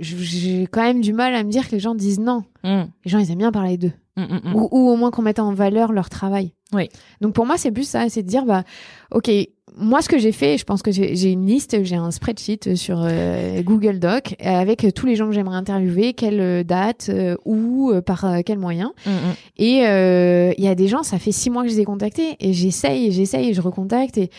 j'ai 0.01 0.67
quand 0.71 0.81
même 0.83 1.03
du 1.03 1.12
mal 1.12 1.35
à 1.35 1.45
me 1.45 1.51
dire 1.51 1.67
que 1.69 1.73
les 1.73 1.81
gens 1.81 1.95
disent 1.95 2.19
non. 2.19 2.45
Mm. 2.62 2.85
Les 3.05 3.11
gens 3.11 3.19
ils 3.19 3.31
aiment 3.31 3.38
bien 3.38 3.53
parler 3.53 3.77
d'eux 3.77 3.93
Mm, 4.16 4.22
mm, 4.22 4.40
mm. 4.44 4.55
ou, 4.55 4.68
ou 4.70 4.90
au 4.90 4.96
moins 4.96 5.11
qu'on 5.11 5.22
mette 5.22 5.40
en 5.40 5.53
valeur 5.53 5.92
leur 5.92 6.09
travail. 6.09 6.53
Oui. 6.72 6.88
Donc 7.20 7.35
pour 7.35 7.46
moi, 7.46 7.57
c'est 7.57 7.72
plus 7.72 7.88
ça, 7.88 8.09
c'est 8.09 8.22
de 8.22 8.29
dire 8.29 8.44
bah 8.44 8.62
ok, 9.11 9.29
moi 9.77 10.03
ce 10.03 10.09
que 10.09 10.18
j'ai 10.18 10.31
fait, 10.31 10.57
je 10.57 10.64
pense 10.64 10.83
que 10.83 10.92
j'ai 10.92 11.33
une 11.33 11.46
liste, 11.46 11.83
j'ai 11.83 11.96
un 11.96 12.11
spreadsheet 12.11 12.77
sur 12.77 13.03
euh, 13.03 13.62
Google 13.62 13.98
Doc 13.98 14.37
avec 14.40 14.87
tous 14.94 15.07
les 15.07 15.16
gens 15.16 15.27
que 15.27 15.33
j'aimerais 15.33 15.57
interviewer, 15.57 16.12
quelle 16.12 16.40
euh, 16.40 16.62
date, 16.62 17.09
euh, 17.09 17.37
où, 17.44 17.90
euh, 17.90 18.00
par 18.03 18.24
euh, 18.24 18.40
quel 18.44 18.59
moyen. 18.59 18.92
Et 19.57 19.87
euh, 19.87 20.53
il 20.57 20.64
y 20.64 20.68
a 20.68 20.74
des 20.74 20.87
gens, 20.87 21.03
ça 21.03 21.18
fait 21.18 21.33
six 21.33 21.50
mois 21.50 21.62
que 21.62 21.68
je 21.68 21.74
les 21.74 21.81
ai 21.81 21.85
contactés 21.85 22.37
et 22.38 22.53
j'essaye, 22.53 23.11
j'essaye 23.11 23.53
je 23.53 23.61
recontacte 23.61 24.16
et 24.16 24.31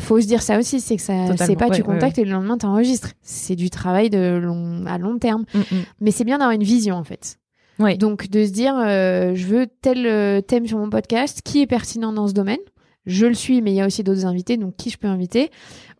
faut 0.00 0.20
se 0.20 0.26
dire 0.26 0.42
ça 0.42 0.58
aussi, 0.58 0.80
c'est 0.80 0.96
que 0.96 1.02
ça, 1.02 1.36
c'est 1.38 1.56
pas 1.56 1.66
tu 1.66 1.72
Ouais, 1.82 1.88
ouais, 1.88 1.94
contactes 1.94 2.18
et 2.18 2.24
le 2.24 2.32
lendemain 2.32 2.58
t'enregistres. 2.58 3.12
C'est 3.22 3.56
du 3.56 3.70
travail 3.70 4.10
de 4.10 4.38
long, 4.42 4.84
à 4.86 4.98
long 4.98 5.18
terme. 5.18 5.44
Mm, 5.54 5.58
mm. 5.58 5.82
Mais 6.00 6.10
c'est 6.10 6.24
bien 6.24 6.38
d'avoir 6.38 6.54
une 6.54 6.64
vision 6.64 6.96
en 6.96 7.04
fait. 7.04 7.38
Oui. 7.82 7.98
Donc 7.98 8.28
de 8.28 8.44
se 8.44 8.50
dire, 8.50 8.74
euh, 8.76 9.34
je 9.34 9.46
veux 9.46 9.66
tel 9.66 10.06
euh, 10.06 10.40
thème 10.40 10.66
sur 10.66 10.78
mon 10.78 10.90
podcast, 10.90 11.42
qui 11.44 11.62
est 11.62 11.66
pertinent 11.66 12.12
dans 12.12 12.28
ce 12.28 12.32
domaine 12.32 12.58
Je 13.06 13.26
le 13.26 13.34
suis, 13.34 13.60
mais 13.62 13.72
il 13.72 13.74
y 13.74 13.80
a 13.80 13.86
aussi 13.86 14.02
d'autres 14.04 14.26
invités, 14.26 14.56
donc 14.56 14.76
qui 14.76 14.90
je 14.90 14.98
peux 14.98 15.08
inviter? 15.08 15.50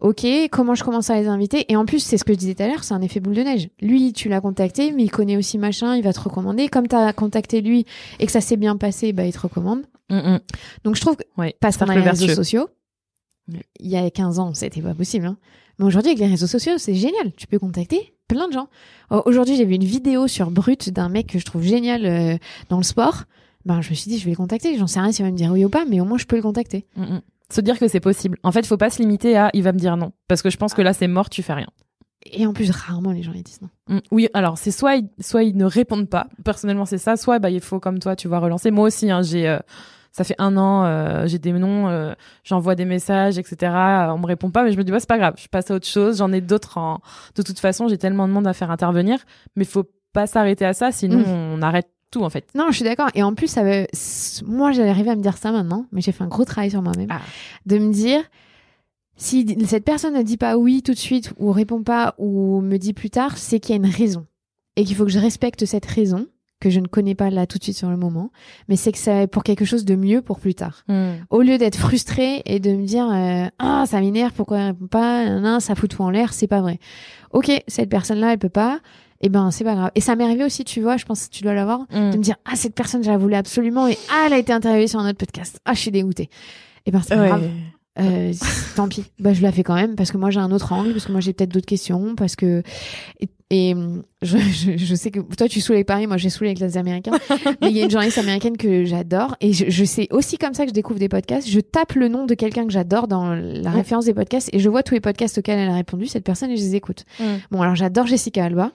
Ok, 0.00 0.26
comment 0.50 0.74
je 0.74 0.82
commence 0.84 1.10
à 1.10 1.20
les 1.20 1.26
inviter? 1.28 1.64
Et 1.70 1.76
en 1.76 1.84
plus, 1.84 2.00
c'est 2.00 2.18
ce 2.18 2.24
que 2.24 2.32
je 2.32 2.38
disais 2.38 2.54
tout 2.54 2.62
à 2.62 2.68
l'heure, 2.68 2.84
c'est 2.84 2.94
un 2.94 3.02
effet 3.02 3.20
boule 3.20 3.34
de 3.34 3.42
neige. 3.42 3.68
Lui, 3.80 4.12
tu 4.12 4.28
l'as 4.28 4.40
contacté, 4.40 4.92
mais 4.92 5.04
il 5.04 5.10
connaît 5.10 5.36
aussi 5.36 5.58
machin, 5.58 5.96
il 5.96 6.02
va 6.02 6.12
te 6.12 6.20
recommander. 6.20 6.68
Comme 6.68 6.88
tu 6.88 6.96
as 6.96 7.12
contacté 7.12 7.60
lui 7.60 7.86
et 8.18 8.26
que 8.26 8.32
ça 8.32 8.40
s'est 8.40 8.56
bien 8.56 8.76
passé, 8.76 9.12
bah, 9.12 9.24
il 9.24 9.32
te 9.32 9.40
recommande. 9.40 9.82
Mm, 10.10 10.16
mm. 10.16 10.40
Donc 10.84 10.96
je 10.96 11.00
trouve 11.00 11.16
que 11.16 11.24
Oui, 11.38 11.54
parce 11.60 11.76
qu'on 11.76 11.86
a 11.88 11.94
les 11.94 12.00
réseaux 12.02 12.28
sociaux, 12.28 12.68
Ouais. 13.52 13.62
il 13.80 13.90
y 13.90 13.96
a 13.96 14.08
15 14.10 14.38
ans, 14.38 14.54
c'était 14.54 14.82
pas 14.82 14.94
possible. 14.94 15.26
Hein. 15.26 15.36
Mais 15.78 15.84
aujourd'hui, 15.86 16.10
avec 16.10 16.20
les 16.20 16.28
réseaux 16.28 16.46
sociaux, 16.46 16.74
c'est 16.78 16.94
génial. 16.94 17.32
Tu 17.36 17.46
peux 17.46 17.58
contacter 17.58 18.14
plein 18.32 18.48
de 18.48 18.52
gens. 18.52 18.68
Oh, 19.10 19.22
Aujourd'hui, 19.26 19.56
j'ai 19.56 19.64
vu 19.64 19.74
une 19.74 19.84
vidéo 19.84 20.26
sur 20.26 20.50
Brut 20.50 20.90
d'un 20.90 21.08
mec 21.08 21.26
que 21.26 21.38
je 21.38 21.44
trouve 21.44 21.62
génial 21.62 22.06
euh, 22.06 22.36
dans 22.68 22.78
le 22.78 22.82
sport. 22.82 23.24
Ben, 23.64 23.80
je 23.80 23.90
me 23.90 23.94
suis 23.94 24.10
dit, 24.10 24.18
je 24.18 24.24
vais 24.24 24.30
le 24.30 24.36
contacter. 24.36 24.76
J'en 24.76 24.86
sais 24.86 25.00
rien 25.00 25.12
s'il 25.12 25.24
va 25.24 25.30
me 25.30 25.36
dire 25.36 25.52
oui 25.52 25.64
ou 25.64 25.68
pas, 25.68 25.84
mais 25.88 26.00
au 26.00 26.04
moins, 26.04 26.18
je 26.18 26.24
peux 26.24 26.36
le 26.36 26.42
contacter. 26.42 26.86
Mm, 26.96 27.02
mm. 27.02 27.20
Se 27.50 27.60
dire 27.60 27.78
que 27.78 27.86
c'est 27.86 28.00
possible. 28.00 28.38
En 28.42 28.50
fait, 28.50 28.66
faut 28.66 28.78
pas 28.78 28.90
se 28.90 29.00
limiter 29.00 29.36
à 29.36 29.50
il 29.52 29.62
va 29.62 29.72
me 29.72 29.78
dire 29.78 29.96
non. 29.96 30.12
Parce 30.28 30.42
que 30.42 30.50
je 30.50 30.56
pense 30.56 30.74
que 30.74 30.82
là, 30.82 30.94
c'est 30.94 31.08
mort, 31.08 31.28
tu 31.28 31.42
fais 31.42 31.52
rien. 31.52 31.68
Et 32.24 32.46
en 32.46 32.52
plus, 32.52 32.70
rarement 32.70 33.10
les 33.10 33.22
gens 33.22 33.32
ils 33.34 33.42
disent 33.42 33.60
non. 33.60 33.96
Mm. 33.96 34.00
Oui, 34.10 34.28
alors 34.32 34.56
c'est 34.56 34.70
soit 34.70 34.96
ils, 34.96 35.08
soit 35.20 35.42
ils 35.42 35.56
ne 35.56 35.64
répondent 35.64 36.08
pas. 36.08 36.28
Personnellement, 36.44 36.86
c'est 36.86 36.98
ça. 36.98 37.16
Soit 37.16 37.38
bah 37.38 37.50
il 37.50 37.60
faut 37.60 37.80
comme 37.80 37.98
toi, 37.98 38.16
tu 38.16 38.28
vas 38.28 38.38
relancer. 38.38 38.70
Moi 38.70 38.86
aussi, 38.86 39.10
hein, 39.10 39.22
j'ai 39.22 39.48
euh, 39.48 39.58
ça 40.12 40.24
fait 40.24 40.34
un 40.38 40.56
an, 40.56 40.84
euh, 40.84 41.26
j'ai 41.26 41.38
des 41.38 41.52
noms, 41.52 41.88
euh, 41.88 42.12
j'envoie 42.44 42.74
des 42.74 42.84
messages, 42.84 43.38
etc. 43.38 43.56
euh, 43.74 44.08
On 44.12 44.18
me 44.18 44.26
répond 44.26 44.50
pas, 44.50 44.62
mais 44.62 44.70
je 44.72 44.76
me 44.78 44.84
dis 44.84 44.92
bah 44.92 45.00
c'est 45.00 45.08
pas 45.08 45.18
grave, 45.18 45.34
je 45.38 45.48
passe 45.48 45.70
à 45.70 45.74
autre 45.74 45.86
chose. 45.86 46.18
J'en 46.18 46.32
ai 46.32 46.40
d'autres. 46.40 46.78
En... 46.78 47.00
De 47.34 47.42
toute 47.42 47.58
façon, 47.58 47.88
j'ai 47.88 47.98
tellement 47.98 48.28
de 48.28 48.32
monde 48.32 48.46
à 48.46 48.52
faire 48.52 48.70
intervenir, 48.70 49.18
mais 49.56 49.64
faut 49.64 49.84
pas 50.12 50.26
s'arrêter 50.26 50.64
à 50.64 50.74
ça, 50.74 50.92
sinon 50.92 51.18
Mm. 51.20 51.24
on 51.56 51.62
arrête 51.62 51.88
tout 52.10 52.22
en 52.22 52.28
fait. 52.30 52.44
Non, 52.54 52.66
je 52.68 52.76
suis 52.76 52.84
d'accord. 52.84 53.08
Et 53.14 53.22
en 53.22 53.34
plus, 53.34 53.46
ça 53.48 53.62
veut... 53.62 53.86
s- 53.92 54.42
moi, 54.46 54.70
j'allais 54.72 54.90
arriver 54.90 55.08
à 55.10 55.16
me 55.16 55.22
dire 55.22 55.38
ça 55.38 55.50
maintenant, 55.50 55.86
mais 55.92 56.02
j'ai 56.02 56.12
fait 56.12 56.22
un 56.22 56.28
gros 56.28 56.44
travail 56.44 56.70
sur 56.70 56.82
moi-même. 56.82 57.08
Ah. 57.10 57.20
De 57.64 57.78
me 57.78 57.90
dire, 57.90 58.20
Si 59.16 59.46
cette 59.66 59.84
personne 59.84 60.14
ne 60.14 60.22
dit 60.22 60.36
pas 60.36 60.56
oui 60.58 60.82
tout 60.82 60.92
de 60.92 60.98
suite 60.98 61.32
ou 61.38 61.52
répond 61.52 61.82
pas 61.82 62.14
ou 62.18 62.60
me 62.60 62.76
dit 62.76 62.92
plus 62.92 63.08
tard, 63.10 63.38
c'est 63.38 63.60
qu'il 63.60 63.70
y 63.74 63.78
a 63.78 63.82
une 63.82 63.90
raison 63.90 64.26
et 64.76 64.84
qu'il 64.84 64.96
faut 64.96 65.04
que 65.04 65.10
je 65.10 65.18
respecte 65.18 65.64
cette 65.64 65.86
raison 65.86 66.26
que 66.62 66.70
je 66.70 66.80
ne 66.80 66.86
connais 66.86 67.14
pas 67.14 67.28
là 67.28 67.46
tout 67.46 67.58
de 67.58 67.62
suite 67.64 67.76
sur 67.76 67.90
le 67.90 67.96
moment, 67.96 68.30
mais 68.68 68.76
c'est 68.76 68.92
que 68.92 68.98
c'est 68.98 69.26
pour 69.26 69.42
quelque 69.44 69.64
chose 69.64 69.84
de 69.84 69.94
mieux 69.96 70.22
pour 70.22 70.38
plus 70.40 70.54
tard. 70.54 70.84
Hmm. 70.88 71.14
Au 71.30 71.42
lieu 71.42 71.58
d'être 71.58 71.76
frustré 71.76 72.40
et 72.46 72.60
de 72.60 72.70
me 72.70 72.86
dire 72.86 73.06
euh, 73.12 73.46
ah 73.58 73.84
ça 73.86 74.00
m'énerve 74.00 74.32
pourquoi 74.32 74.58
elle 74.58 74.66
répond 74.68 74.86
pas, 74.86 75.28
non 75.40 75.60
ça 75.60 75.74
fout 75.74 75.90
tout 75.90 76.02
en 76.02 76.10
l'air, 76.10 76.32
c'est 76.32 76.46
pas 76.46 76.60
vrai. 76.60 76.78
Ok 77.32 77.50
cette 77.66 77.90
personne 77.90 78.18
là 78.20 78.32
elle 78.32 78.38
peut 78.38 78.48
pas, 78.48 78.78
et 79.20 79.26
eh 79.26 79.28
ben 79.28 79.50
c'est 79.50 79.64
pas 79.64 79.74
grave. 79.74 79.90
Et 79.94 80.00
ça 80.00 80.16
m'est 80.16 80.24
arrivé 80.24 80.44
aussi 80.44 80.64
tu 80.64 80.80
vois, 80.80 80.96
je 80.96 81.04
pense 81.04 81.26
que 81.26 81.30
tu 81.34 81.42
dois 81.42 81.54
l'avoir, 81.54 81.80
Hmm. 81.90 82.10
de 82.10 82.16
me 82.16 82.22
dire 82.22 82.36
ah 82.44 82.56
cette 82.56 82.74
personne 82.74 83.02
je 83.04 83.10
la 83.10 83.18
voulais 83.18 83.36
absolument 83.36 83.88
et 83.88 83.98
ah 84.10 84.24
elle 84.26 84.32
a 84.34 84.38
été 84.38 84.52
interviewée 84.52 84.86
sur 84.88 85.00
un 85.00 85.08
autre 85.08 85.18
podcast, 85.18 85.60
ah 85.64 85.74
je 85.74 85.80
suis 85.80 85.90
dégoûtée. 85.90 86.30
Et 86.86 86.90
ben 86.90 87.00
c'est 87.02 87.14
pas 87.14 87.22
Ouais. 87.22 87.28
grave. 87.28 87.48
Euh, 87.98 88.32
tant 88.74 88.88
pis. 88.88 89.04
Bah, 89.18 89.34
je 89.34 89.42
la 89.42 89.52
fais 89.52 89.62
quand 89.62 89.74
même 89.74 89.96
parce 89.96 90.10
que 90.10 90.16
moi 90.16 90.30
j'ai 90.30 90.40
un 90.40 90.50
autre 90.50 90.72
angle, 90.72 90.92
parce 90.92 91.06
que 91.06 91.12
moi 91.12 91.20
j'ai 91.20 91.34
peut-être 91.34 91.50
d'autres 91.50 91.66
questions, 91.66 92.14
parce 92.14 92.36
que 92.36 92.62
et, 93.20 93.28
et, 93.50 93.74
hum, 93.74 94.02
je, 94.22 94.38
je, 94.38 94.78
je 94.78 94.94
sais 94.94 95.10
que 95.10 95.20
toi 95.20 95.46
tu 95.46 95.60
saoules 95.60 95.76
avec 95.76 95.86
Paris, 95.86 96.06
moi 96.06 96.16
j'ai 96.16 96.30
saoulé 96.30 96.50
avec 96.50 96.60
les 96.60 96.78
Américains, 96.78 97.12
mais 97.60 97.70
il 97.70 97.76
y 97.76 97.82
a 97.82 97.84
une 97.84 97.90
journaliste 97.90 98.16
américaine 98.16 98.56
que 98.56 98.86
j'adore 98.86 99.36
et 99.42 99.52
je, 99.52 99.68
je 99.68 99.84
sais 99.84 100.08
aussi 100.10 100.38
comme 100.38 100.54
ça 100.54 100.64
que 100.64 100.70
je 100.70 100.74
découvre 100.74 100.98
des 100.98 101.10
podcasts. 101.10 101.48
Je 101.48 101.60
tape 101.60 101.92
le 101.92 102.08
nom 102.08 102.24
de 102.24 102.34
quelqu'un 102.34 102.66
que 102.66 102.72
j'adore 102.72 103.08
dans 103.08 103.34
la 103.34 103.70
référence 103.70 104.06
des 104.06 104.14
podcasts 104.14 104.48
et 104.54 104.58
je 104.58 104.68
vois 104.70 104.82
tous 104.82 104.94
les 104.94 105.00
podcasts 105.00 105.36
auxquels 105.36 105.58
elle 105.58 105.68
a 105.70 105.74
répondu 105.74 106.06
cette 106.06 106.24
personne 106.24 106.50
et 106.50 106.56
je 106.56 106.62
les 106.62 106.74
écoute. 106.76 107.04
Mm. 107.20 107.24
Bon 107.50 107.60
alors 107.60 107.74
j'adore 107.74 108.06
Jessica 108.06 108.44
Alba. 108.44 108.72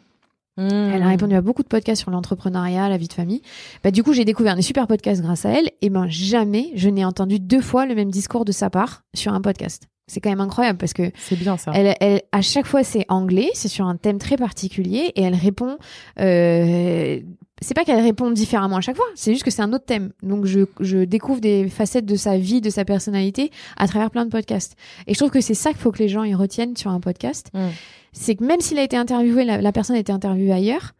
Hmm. 0.58 0.92
Elle 0.94 1.04
a 1.04 1.08
répondu 1.08 1.36
à 1.36 1.42
beaucoup 1.42 1.62
de 1.64 1.68
podcasts 1.68 2.02
sur 2.02 2.12
l'entrepreneuriat, 2.12 2.90
la 2.90 2.98
vie 2.98 3.08
de 3.08 3.14
famille. 3.14 3.42
Bah, 3.84 3.92
du 3.92 4.04
coup, 4.04 4.14
j'ai 4.14 4.26
découvert 4.26 4.56
des 4.56 4.62
super 4.64 4.88
podcasts 4.88 5.22
grâce 5.22 5.46
à 5.46 5.50
elle. 5.52 5.70
Et 5.82 5.90
ben, 5.90 6.08
jamais 6.10 6.72
je 6.76 6.90
n'ai 6.90 7.06
entendu 7.06 7.40
deux 7.40 7.62
fois 7.62 7.86
le 7.86 7.96
même 7.96 8.10
discours 8.10 8.44
de 8.46 8.52
sa 8.52 8.70
part 8.70 9.04
sur 9.16 9.34
un 9.34 9.42
podcast. 9.42 9.84
C'est 10.08 10.22
quand 10.22 10.30
même 10.30 10.40
incroyable 10.42 10.78
parce 10.78 10.94
que 10.94 11.12
C'est 11.18 11.36
bien 11.38 11.58
ça. 11.58 11.72
elle, 11.76 11.96
elle, 12.00 12.22
à 12.32 12.42
chaque 12.42 12.66
fois, 12.66 12.84
c'est 12.84 13.06
anglais, 13.10 13.50
c'est 13.54 13.68
sur 13.68 13.86
un 13.86 13.98
thème 13.98 14.20
très 14.20 14.38
particulier 14.38 15.12
et 15.16 15.22
elle 15.22 15.36
répond. 15.36 15.78
Euh, 16.20 17.20
c'est 17.62 17.74
pas 17.74 17.84
qu'elle 17.84 18.02
répond 18.02 18.32
différemment 18.32 18.78
à 18.78 18.82
chaque 18.82 18.96
fois, 18.96 19.06
c'est 19.16 19.32
juste 19.32 19.44
que 19.44 19.52
c'est 19.52 19.62
un 19.62 19.74
autre 19.74 19.86
thème. 19.86 20.12
Donc 20.24 20.46
je, 20.46 20.62
je 20.80 21.00
découvre 21.06 21.42
des 21.42 21.70
facettes 21.70 22.06
de 22.06 22.16
sa 22.16 22.38
vie, 22.38 22.62
de 22.62 22.70
sa 22.70 22.86
personnalité 22.86 23.52
à 23.78 23.88
travers 23.88 24.12
plein 24.12 24.26
de 24.26 24.32
podcasts. 24.32 24.76
Et 25.08 25.14
je 25.14 25.20
trouve 25.20 25.32
que 25.32 25.42
c'est 25.42 25.54
ça 25.54 25.72
qu'il 25.72 25.80
faut 25.80 25.92
que 25.92 26.00
les 26.00 26.10
gens 26.10 26.24
y 26.24 26.36
retiennent 26.36 26.78
sur 26.78 26.92
un 26.92 27.00
podcast. 27.00 27.50
Mm. 27.54 27.68
C'est 28.14 28.36
que 28.36 28.44
même 28.44 28.62
s'il 28.62 28.80
a 28.80 28.84
été 28.84 28.98
interviewé, 28.98 29.44
la, 29.44 29.62
la 29.62 29.72
personne 29.72 29.96
a 29.96 30.00
été 30.00 30.12
interviewée 30.12 30.54
ailleurs, 30.54 30.94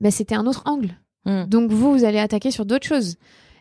ben 0.00 0.10
c'était 0.10 0.34
un 0.34 0.46
autre 0.46 0.62
angle. 0.66 0.96
Hmm. 1.24 1.44
Donc 1.44 1.70
vous, 1.70 1.92
vous 1.92 2.04
allez 2.04 2.18
attaquer 2.18 2.50
sur 2.50 2.66
d'autres 2.66 2.86
choses. 2.86 3.16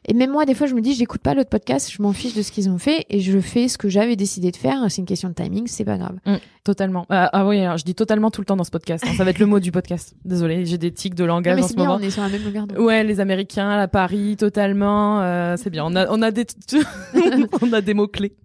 Et 0.06 0.14
même 0.14 0.32
moi, 0.32 0.46
des 0.46 0.54
fois, 0.54 0.68
je 0.68 0.76
me 0.76 0.82
dis, 0.82 0.94
j'écoute 0.96 1.22
pas 1.22 1.34
l'autre 1.34 1.50
podcast, 1.50 1.90
je 1.90 2.02
m'en 2.02 2.12
fiche 2.12 2.34
de 2.34 2.42
ce 2.42 2.52
qu'ils 2.52 2.70
ont 2.70 2.78
fait 2.78 3.06
et 3.10 3.22
je 3.22 3.40
fais 3.40 3.70
ce 3.70 3.78
que 3.78 3.88
j'avais 3.88 4.18
décidé 4.18 4.52
de 4.52 4.58
faire. 4.58 4.86
C'est 4.90 5.00
une 5.00 5.08
question 5.08 5.30
de 5.30 5.34
timing, 5.34 5.68
c'est 5.68 5.86
pas 5.86 5.98
grave. 5.98 6.18
Totalement. 6.64 7.06
Ah, 7.10 7.30
ah 7.34 7.46
oui, 7.46 7.60
alors 7.60 7.76
je 7.78 7.84
dis 7.84 7.94
totalement 7.94 8.32
tout 8.32 8.40
le 8.40 8.46
temps 8.46 8.56
dans 8.56 8.64
ce 8.64 8.72
podcast. 8.72 9.04
hein. 9.06 9.12
Ça 9.18 9.26
va 9.26 9.32
être 9.32 9.40
le 9.40 9.46
mot 9.46 9.60
du 9.60 9.72
podcast. 9.74 10.16
Désolée, 10.24 10.66
j'ai 10.66 10.78
des 10.78 10.94
tics 10.94 11.14
de 11.14 11.24
Non, 11.24 11.36
langage 11.36 11.58
mais 11.58 11.64
en 11.64 11.68
ce 11.68 11.74
bien, 11.76 11.84
moment. 11.86 11.98
on 12.00 12.02
est 12.02 12.10
sur 12.10 12.22
la 12.22 12.30
même 12.30 12.42
longueur 12.44 12.68
d'onde. 12.68 12.78
Ouais, 12.80 13.04
les 13.04 13.20
Américains, 13.20 13.76
la 13.76 13.90
Paris, 13.90 14.38
totalement. 14.38 15.22
euh, 15.22 15.56
c'est 15.58 15.70
bien. 15.70 15.84
On 15.86 15.94
a, 15.96 16.08
on 16.10 16.22
a 16.22 16.32
des, 16.32 16.46
on 17.62 17.74
a 17.74 17.82
des 17.82 17.94
mots 17.94 18.08
clés. 18.08 18.36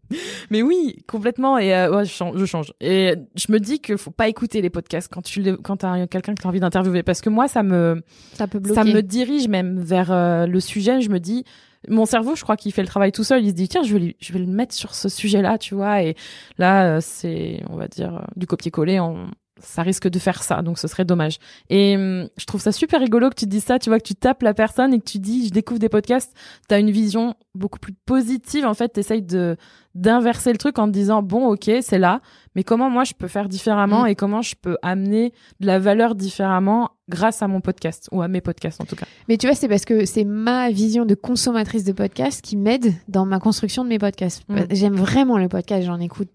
Mais 0.50 0.62
oui, 0.62 0.96
complètement. 1.06 1.58
Et 1.58 1.72
euh, 1.74 1.94
ouais, 1.94 2.04
je 2.04 2.10
change, 2.10 2.36
je 2.36 2.44
change. 2.44 2.72
Et 2.80 3.14
je 3.36 3.52
me 3.52 3.60
dis 3.60 3.78
qu'il 3.78 3.98
faut 3.98 4.10
pas 4.10 4.26
écouter 4.28 4.62
les 4.62 4.70
podcasts 4.70 5.08
quand 5.12 5.22
tu, 5.22 5.42
quand 5.62 5.76
t'as 5.76 6.06
quelqu'un 6.08 6.34
que 6.34 6.42
t'as 6.42 6.48
envie 6.48 6.60
d'interviewer, 6.60 7.04
parce 7.04 7.20
que 7.20 7.30
moi, 7.30 7.46
ça 7.46 7.62
me, 7.62 8.02
Ça 8.34 8.48
peut 8.48 8.58
bloquer. 8.58 8.74
ça 8.80 8.84
me 8.84 9.00
dirige 9.02 9.46
même 9.48 9.78
vers 9.78 10.10
euh, 10.10 10.46
le 10.46 10.58
sujet. 10.60 11.00
Je 11.02 11.10
me 11.10 11.20
dis, 11.20 11.44
mon 11.86 12.06
cerveau, 12.06 12.34
je 12.34 12.42
crois 12.42 12.56
qu'il 12.56 12.72
fait 12.72 12.82
le 12.82 12.88
travail 12.88 13.12
tout 13.12 13.24
seul. 13.24 13.44
Il 13.44 13.50
se 13.50 13.54
dit, 13.54 13.68
tiens, 13.68 13.82
je 13.82 13.96
vais, 13.96 14.16
je 14.18 14.32
vais 14.32 14.40
le 14.40 14.46
mettre 14.46 14.74
sur 14.74 14.94
ce 14.94 15.08
sujet-là, 15.08 15.58
tu 15.58 15.74
vois. 15.74 16.02
Et 16.02 16.16
là, 16.58 16.96
euh, 16.96 16.98
c'est, 17.00 17.62
on 17.70 17.76
va 17.76 17.88
dire, 17.88 18.16
euh, 18.16 18.26
du 18.36 18.46
copier-coller. 18.46 19.00
On, 19.00 19.30
ça 19.60 19.82
risque 19.82 20.08
de 20.08 20.18
faire 20.18 20.42
ça, 20.42 20.62
donc 20.62 20.78
ce 20.78 20.88
serait 20.88 21.04
dommage. 21.04 21.38
Et 21.70 21.96
hum, 21.96 22.28
je 22.36 22.44
trouve 22.44 22.60
ça 22.60 22.72
super 22.72 23.00
rigolo 23.00 23.30
que 23.30 23.34
tu 23.34 23.46
dis 23.46 23.60
ça, 23.60 23.78
tu 23.78 23.90
vois, 23.90 23.98
que 23.98 24.06
tu 24.06 24.14
tapes 24.14 24.42
la 24.42 24.54
personne 24.54 24.92
et 24.94 24.98
que 24.98 25.04
tu 25.04 25.18
dis, 25.18 25.46
je 25.48 25.52
découvre 25.52 25.80
des 25.80 25.88
podcasts. 25.88 26.32
T'as 26.68 26.80
une 26.80 26.90
vision 26.90 27.34
beaucoup 27.54 27.78
plus 27.78 27.92
positive. 28.06 28.64
En 28.66 28.74
fait, 28.74 28.88
t'essayes 28.88 29.22
de 29.22 29.56
d'inverser 29.94 30.52
le 30.52 30.58
truc 30.58 30.78
en 30.78 30.86
te 30.86 30.92
disant, 30.92 31.22
bon, 31.22 31.48
ok, 31.48 31.70
c'est 31.80 31.98
là, 31.98 32.20
mais 32.54 32.62
comment 32.62 32.88
moi 32.88 33.02
je 33.02 33.14
peux 33.14 33.26
faire 33.26 33.48
différemment 33.48 34.04
Mm. 34.04 34.08
et 34.08 34.14
comment 34.14 34.42
je 34.42 34.54
peux 34.54 34.76
amener 34.82 35.32
de 35.58 35.66
la 35.66 35.80
valeur 35.80 36.14
différemment 36.14 36.90
grâce 37.08 37.42
à 37.42 37.48
mon 37.48 37.60
podcast 37.60 38.08
ou 38.12 38.22
à 38.22 38.28
mes 38.28 38.40
podcasts 38.40 38.80
en 38.80 38.84
tout 38.84 38.94
cas. 38.94 39.06
Mais 39.28 39.38
tu 39.38 39.46
vois, 39.48 39.56
c'est 39.56 39.66
parce 39.66 39.84
que 39.84 40.04
c'est 40.04 40.24
ma 40.24 40.70
vision 40.70 41.04
de 41.04 41.14
consommatrice 41.16 41.82
de 41.82 41.92
podcast 41.92 42.42
qui 42.42 42.56
m'aide 42.56 42.92
dans 43.08 43.26
ma 43.26 43.40
construction 43.40 43.82
de 43.82 43.88
mes 43.88 43.98
podcasts. 43.98 44.44
Mm. 44.48 44.58
J'aime 44.70 44.94
vraiment 44.94 45.36
le 45.36 45.48
podcast, 45.48 45.84
j'en 45.84 45.98
écoute 45.98 46.28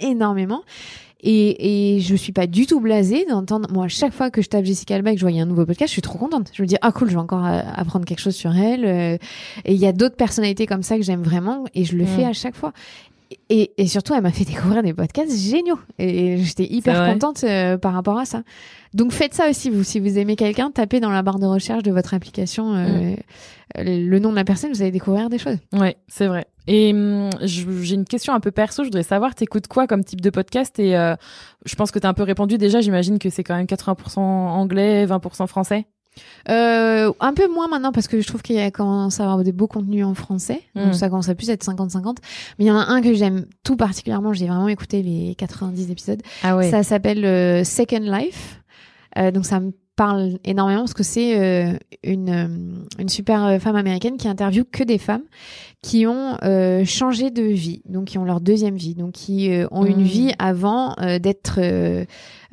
énormément. 0.00 0.62
Et, 1.22 1.94
et 1.96 2.00
je 2.00 2.14
suis 2.16 2.32
pas 2.32 2.46
du 2.46 2.66
tout 2.66 2.80
blasée 2.80 3.24
d'entendre. 3.28 3.68
Moi, 3.72 3.84
à 3.84 3.88
chaque 3.88 4.12
fois 4.12 4.30
que 4.30 4.42
je 4.42 4.48
tape 4.48 4.64
Jessica 4.64 4.96
Alba 4.96 5.12
et 5.12 5.14
que 5.14 5.20
je 5.20 5.26
a 5.26 5.30
un 5.30 5.46
nouveau 5.46 5.64
podcast, 5.66 5.88
je 5.88 5.92
suis 5.92 6.02
trop 6.02 6.18
contente. 6.18 6.50
Je 6.52 6.62
me 6.62 6.66
dis 6.66 6.76
ah 6.82 6.90
cool, 6.92 7.08
je 7.08 7.14
vais 7.14 7.20
encore 7.20 7.46
euh, 7.46 7.60
apprendre 7.74 8.04
quelque 8.04 8.20
chose 8.20 8.34
sur 8.34 8.54
elle. 8.56 8.84
euh, 8.84 9.16
Et 9.64 9.72
il 9.74 9.78
y 9.80 9.86
a 9.86 9.92
d'autres 9.92 10.16
personnalités 10.16 10.66
comme 10.66 10.82
ça 10.82 10.96
que 10.96 11.02
j'aime 11.02 11.22
vraiment 11.22 11.64
et 11.74 11.84
je 11.84 11.96
le 11.96 12.04
Mm. 12.04 12.06
fais 12.08 12.24
à 12.24 12.32
chaque 12.32 12.56
fois. 12.56 12.72
Et, 13.48 13.72
et 13.76 13.86
surtout, 13.86 14.14
elle 14.14 14.22
m'a 14.22 14.32
fait 14.32 14.44
découvrir 14.44 14.82
des 14.82 14.94
podcasts 14.94 15.36
géniaux. 15.36 15.78
Et 15.98 16.38
j'étais 16.38 16.64
hyper 16.64 17.12
contente 17.12 17.44
euh, 17.44 17.78
par 17.78 17.92
rapport 17.92 18.18
à 18.18 18.24
ça. 18.24 18.42
Donc 18.94 19.12
faites 19.12 19.34
ça 19.34 19.48
aussi, 19.48 19.70
vous. 19.70 19.84
Si 19.84 20.00
vous 20.00 20.18
aimez 20.18 20.36
quelqu'un, 20.36 20.70
tapez 20.70 21.00
dans 21.00 21.10
la 21.10 21.22
barre 21.22 21.38
de 21.38 21.46
recherche 21.46 21.82
de 21.82 21.90
votre 21.90 22.14
application 22.14 22.74
euh, 22.74 23.14
le 23.76 24.18
nom 24.18 24.30
de 24.30 24.36
la 24.36 24.44
personne, 24.44 24.72
vous 24.72 24.82
allez 24.82 24.90
découvrir 24.90 25.30
des 25.30 25.38
choses. 25.38 25.58
Ouais, 25.72 25.96
c'est 26.08 26.26
vrai. 26.26 26.46
Et 26.66 26.92
hum, 26.92 27.30
j'ai 27.42 27.94
une 27.94 28.04
question 28.04 28.34
un 28.34 28.40
peu 28.40 28.50
perso. 28.50 28.82
Je 28.82 28.88
voudrais 28.88 29.02
savoir, 29.02 29.34
t'écoutes 29.34 29.66
quoi 29.66 29.86
comme 29.86 30.04
type 30.04 30.20
de 30.20 30.30
podcast? 30.30 30.78
Et 30.78 30.96
euh, 30.96 31.14
je 31.64 31.74
pense 31.74 31.90
que 31.90 31.98
t'as 31.98 32.08
un 32.08 32.14
peu 32.14 32.22
répondu 32.22 32.58
déjà. 32.58 32.80
J'imagine 32.80 33.18
que 33.18 33.30
c'est 33.30 33.44
quand 33.44 33.56
même 33.56 33.66
80% 33.66 34.18
anglais, 34.18 35.06
20% 35.06 35.46
français. 35.46 35.86
Euh, 36.48 37.12
un 37.20 37.34
peu 37.34 37.48
moins 37.48 37.68
maintenant 37.68 37.92
parce 37.92 38.08
que 38.08 38.20
je 38.20 38.26
trouve 38.26 38.42
qu'il 38.42 38.56
y 38.56 38.60
a 38.60 38.70
commence 38.70 39.20
à 39.20 39.24
avoir 39.24 39.42
des 39.44 39.52
beaux 39.52 39.66
contenus 39.66 40.04
en 40.04 40.14
français. 40.14 40.62
Donc 40.74 40.94
ça 40.94 41.08
commence 41.08 41.28
à 41.28 41.34
plus 41.34 41.50
être 41.50 41.64
50-50. 41.64 42.16
Mais 42.58 42.64
il 42.64 42.68
y 42.68 42.70
en 42.70 42.78
a 42.78 42.86
un 42.86 43.00
que 43.00 43.14
j'aime 43.14 43.46
tout 43.64 43.76
particulièrement. 43.76 44.32
J'ai 44.32 44.46
vraiment 44.46 44.68
écouté 44.68 45.02
les 45.02 45.34
90 45.36 45.90
épisodes. 45.90 46.22
Ah 46.42 46.56
ouais. 46.56 46.70
Ça 46.70 46.82
s'appelle 46.82 47.24
euh, 47.24 47.64
Second 47.64 48.00
Life. 48.00 48.60
Euh, 49.18 49.30
donc 49.30 49.46
ça 49.46 49.60
me 49.60 49.72
parle 49.94 50.38
énormément 50.44 50.80
parce 50.80 50.94
que 50.94 51.02
c'est 51.02 51.78
une, 52.02 52.86
une 52.98 53.08
super 53.08 53.60
femme 53.60 53.76
américaine 53.76 54.16
qui 54.16 54.26
interviewe 54.26 54.64
que 54.64 54.82
des 54.84 54.96
femmes 54.96 55.24
qui 55.82 56.06
ont 56.06 56.36
euh, 56.44 56.84
changé 56.84 57.30
de 57.32 57.42
vie, 57.42 57.82
donc 57.88 58.04
qui 58.06 58.18
ont 58.18 58.24
leur 58.24 58.40
deuxième 58.40 58.76
vie, 58.76 58.94
donc 58.94 59.12
qui 59.12 59.50
euh, 59.50 59.66
ont 59.72 59.84
une 59.84 60.02
Mm. 60.02 60.04
vie 60.04 60.32
avant 60.38 60.94
euh, 61.00 61.18
d'être, 61.18 61.58
euh, 61.58 62.04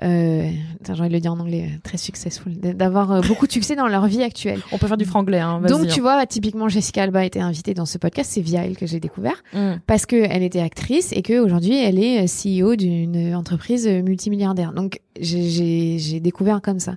euh, 0.02 0.50
j'ai 0.84 1.00
envie 1.00 1.10
de 1.10 1.14
le 1.14 1.20
dire 1.20 1.34
en 1.34 1.40
anglais, 1.40 1.70
euh, 1.72 1.78
très 1.84 1.98
successful, 2.00 2.54
d'avoir 2.58 3.12
euh, 3.12 3.22
beaucoup 3.22 3.46
de 3.46 3.52
succès 3.52 3.76
dans 3.76 3.88
leur 3.88 4.08
vie 4.08 4.24
actuelle. 4.24 4.62
On 4.72 4.80
peut 4.80 4.88
faire 4.88 4.98
du 4.98 5.06
franglais. 5.06 5.38
Hein, 5.40 5.62
Donc 5.62 5.86
tu 5.88 6.00
hein. 6.00 6.02
vois, 6.02 6.26
typiquement 6.26 6.70
Jessica 6.70 7.04
Alba 7.04 7.20
a 7.20 7.26
été 7.26 7.40
invitée 7.40 7.76
dans 7.76 7.86
ce 7.86 8.00
podcast, 8.00 8.32
c'est 8.34 8.42
via 8.42 8.66
elle 8.66 8.76
que 8.76 8.88
j'ai 8.88 9.00
découvert 9.00 9.44
Hum. 9.54 9.80
parce 9.86 10.08
que 10.08 10.16
elle 10.16 10.42
était 10.42 10.60
actrice 10.62 11.12
et 11.14 11.22
que 11.22 11.40
aujourd'hui 11.40 11.76
elle 11.78 12.00
est 12.00 12.26
CEO 12.28 12.76
d'une 12.76 13.36
entreprise 13.36 13.88
multimilliardaire. 13.88 14.74
Donc 14.74 15.02
j'ai- 15.22 16.20
découvert 16.20 16.62
comme 16.62 16.80
ça. 16.80 16.96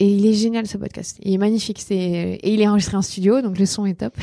Et 0.00 0.06
il 0.08 0.26
est 0.26 0.32
génial 0.32 0.66
ce 0.66 0.76
podcast. 0.76 1.18
Il 1.22 1.32
est 1.34 1.38
magnifique. 1.38 1.80
C'est 1.86 1.94
et 1.96 2.52
il 2.52 2.60
est 2.60 2.66
enregistré 2.68 2.96
en 2.96 3.02
studio, 3.02 3.40
donc 3.42 3.58
le 3.58 3.66
son 3.66 3.86
est 3.86 3.94
top. 4.00 4.14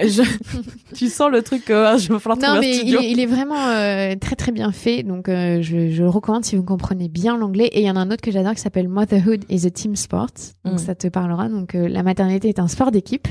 Je- 0.00 0.22
tu 0.94 1.08
sens 1.08 1.30
le 1.30 1.42
truc. 1.42 1.70
euh, 1.70 1.98
je 1.98 2.12
vais 2.12 2.18
falloir 2.18 2.38
Non 2.38 2.46
trouver 2.54 2.60
mais 2.60 2.66
un 2.66 2.70
il 2.70 2.74
studio. 2.78 3.00
est, 3.00 3.10
il 3.10 3.20
est 3.20 3.26
vraiment 3.26 3.68
euh, 3.68 4.14
très 4.16 4.36
très 4.36 4.52
bien 4.52 4.72
fait. 4.72 5.02
Donc 5.02 5.28
euh, 5.28 5.60
je, 5.62 5.90
je 5.90 6.02
le 6.02 6.08
recommande 6.08 6.44
si 6.44 6.56
vous 6.56 6.62
comprenez 6.62 7.08
bien 7.08 7.36
l'anglais. 7.36 7.66
Et 7.72 7.80
il 7.80 7.86
y 7.86 7.90
en 7.90 7.96
a 7.96 8.00
un 8.00 8.10
autre 8.10 8.22
que 8.22 8.30
j'adore 8.30 8.54
qui 8.54 8.60
s'appelle 8.60 8.88
Motherhood 8.88 9.44
is 9.50 9.66
a 9.66 9.70
team 9.70 9.96
sport. 9.96 10.28
Donc 10.64 10.74
Mm. 10.74 10.78
ça 10.78 10.94
te 10.94 11.08
parlera. 11.08 11.48
Donc 11.48 11.74
euh, 11.74 11.88
la 11.88 12.02
maternité 12.02 12.48
est 12.48 12.58
un 12.58 12.68
sport 12.68 12.90
d'équipe 12.90 13.28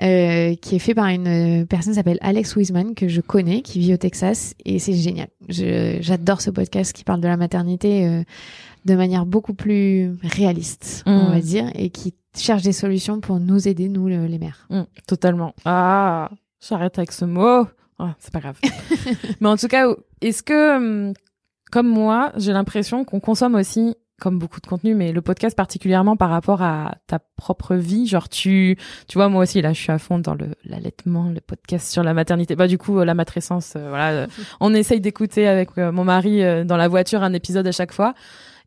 qui 0.00 0.04
est 0.76 0.78
fait 0.78 0.94
par 0.94 1.06
une 1.08 1.66
personne 1.66 1.92
qui 1.92 1.96
s'appelle 1.96 2.18
Alex 2.20 2.54
Wiseman 2.54 2.94
que 2.94 3.08
je 3.08 3.20
connais, 3.20 3.62
qui 3.62 3.80
vit 3.80 3.94
au 3.94 3.96
Texas 3.96 4.54
et 4.64 4.78
c'est 4.78 4.94
génial. 4.94 5.26
J'adore 5.48 6.40
ce 6.40 6.50
podcast 6.50 6.92
qui 6.92 7.02
parle 7.02 7.20
de 7.20 7.26
la 7.26 7.36
maternité 7.36 8.22
de 8.84 8.94
manière 8.94 9.26
beaucoup 9.26 9.54
plus 9.54 10.12
réaliste, 10.22 11.02
on 11.06 11.24
Mm. 11.24 11.32
va 11.32 11.40
dire, 11.40 11.70
et 11.74 11.90
qui 11.90 12.14
cherche 12.36 12.62
des 12.62 12.72
solutions 12.72 13.18
pour 13.20 13.40
nous 13.40 13.66
aider, 13.66 13.88
nous 13.88 14.06
le- 14.08 14.26
les 14.26 14.38
mères. 14.38 14.66
Hum, 14.70 14.86
totalement. 15.08 15.52
Ah, 15.64 16.30
j'arrête 16.66 16.98
avec 16.98 17.12
ce 17.12 17.24
mot. 17.24 17.66
Ah, 17.98 18.14
c'est 18.18 18.32
pas 18.32 18.40
grave. 18.40 18.58
Mais 19.40 19.48
en 19.48 19.56
tout 19.56 19.68
cas, 19.68 19.88
est-ce 20.20 20.42
que, 20.42 20.76
hum, 20.76 21.14
comme 21.72 21.88
moi, 21.88 22.32
j'ai 22.36 22.52
l'impression 22.52 23.04
qu'on 23.04 23.20
consomme 23.20 23.54
aussi, 23.56 23.94
comme 24.20 24.38
beaucoup 24.38 24.60
de 24.60 24.66
contenu, 24.66 24.94
mais 24.96 25.12
le 25.12 25.22
podcast 25.22 25.56
particulièrement 25.56 26.16
par 26.16 26.30
rapport 26.30 26.60
à 26.62 26.96
ta 27.06 27.20
propre 27.36 27.74
vie? 27.76 28.06
Genre, 28.06 28.28
tu, 28.28 28.76
tu 29.06 29.18
vois, 29.18 29.28
moi 29.28 29.42
aussi, 29.44 29.62
là, 29.62 29.72
je 29.72 29.80
suis 29.80 29.92
à 29.92 29.98
fond 29.98 30.18
dans 30.18 30.34
le, 30.34 30.48
l'allaitement, 30.64 31.28
le 31.30 31.40
podcast 31.40 31.88
sur 31.90 32.02
la 32.02 32.14
maternité. 32.14 32.56
Bah, 32.56 32.66
du 32.66 32.78
coup, 32.78 32.98
euh, 32.98 33.04
la 33.04 33.14
matrescence, 33.14 33.74
euh, 33.76 33.88
voilà. 33.88 34.10
euh, 34.10 34.26
on 34.60 34.74
essaye 34.74 35.00
d'écouter 35.00 35.46
avec 35.46 35.70
euh, 35.78 35.92
mon 35.92 36.04
mari 36.04 36.40
dans 36.64 36.76
la 36.76 36.88
voiture 36.88 37.22
un 37.22 37.32
épisode 37.32 37.66
à 37.66 37.72
chaque 37.72 37.92
fois. 37.92 38.14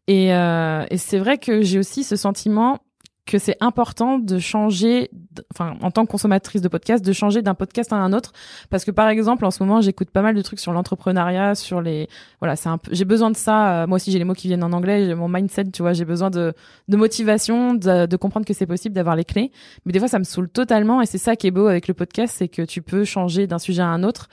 Et, 0.08 0.34
euh, 0.34 0.86
et 0.90 0.98
c'est 0.98 1.20
vrai 1.20 1.38
que 1.38 1.62
j'ai 1.62 1.80
aussi 1.80 2.04
ce 2.04 2.16
sentiment 2.16 2.80
que 3.26 3.38
c'est 3.38 3.56
important 3.62 4.18
de 4.18 4.40
changer, 4.40 5.12
enfin 5.54 5.76
en 5.82 5.92
tant 5.92 6.06
que 6.06 6.12
consommatrice 6.12 6.62
de 6.62 6.68
podcast, 6.68 7.06
de 7.06 7.14
changer 7.14 7.42
d'un 7.42 7.54
podcast 7.54 7.94
à 7.94 7.98
un 7.98 8.14
autre, 8.14 8.34
parce 8.70 8.84
que 8.84 8.92
par 8.92 9.08
exemple 9.10 9.46
en 9.46 9.52
ce 9.52 9.62
moment 9.64 9.80
j'écoute 9.80 10.10
pas 10.10 10.22
mal 10.24 10.36
de 10.36 10.42
trucs 10.42 10.60
sur 10.60 10.74
l'entrepreneuriat, 10.74 11.54
sur 11.56 11.82
les, 11.82 12.10
voilà 12.40 12.56
c'est 12.56 12.70
un 12.70 12.78
peu, 12.80 12.90
j'ai 12.94 13.06
besoin 13.06 13.30
de 13.30 13.38
ça. 13.38 13.84
euh, 13.84 13.88
moi 13.88 13.98
aussi 13.98 14.12
j'ai 14.12 14.18
les 14.18 14.26
mots 14.26 14.34
qui 14.34 14.48
viennent 14.48 14.64
en 14.64 14.74
anglais, 14.74 15.14
mon 15.16 15.30
mindset, 15.30 15.66
tu 15.72 15.82
vois, 15.84 15.94
j'ai 15.94 16.06
besoin 16.06 16.30
de 16.30 16.54
de 16.88 16.98
motivation, 16.98 17.76
de, 17.76 18.08
de 18.08 18.18
comprendre 18.18 18.46
que 18.46 18.54
c'est 18.54 18.66
possible, 18.66 18.96
d'avoir 18.96 19.16
les 19.16 19.26
clés. 19.26 19.52
Mais 19.86 19.94
des 19.94 20.00
fois 20.00 20.08
ça 20.08 20.20
me 20.20 20.24
saoule 20.24 20.50
totalement 20.50 21.02
et 21.02 21.06
c'est 21.06 21.20
ça 21.20 21.36
qui 21.36 21.48
est 21.48 21.52
beau 21.52 21.68
avec 21.68 21.88
le 21.88 21.94
podcast, 21.94 22.36
c'est 22.38 22.48
que 22.48 22.64
tu 22.64 22.82
peux 22.82 23.06
changer 23.06 23.46
d'un 23.48 23.60
sujet 23.60 23.84
à 23.84 23.88
un 23.88 24.04
autre. 24.04 24.30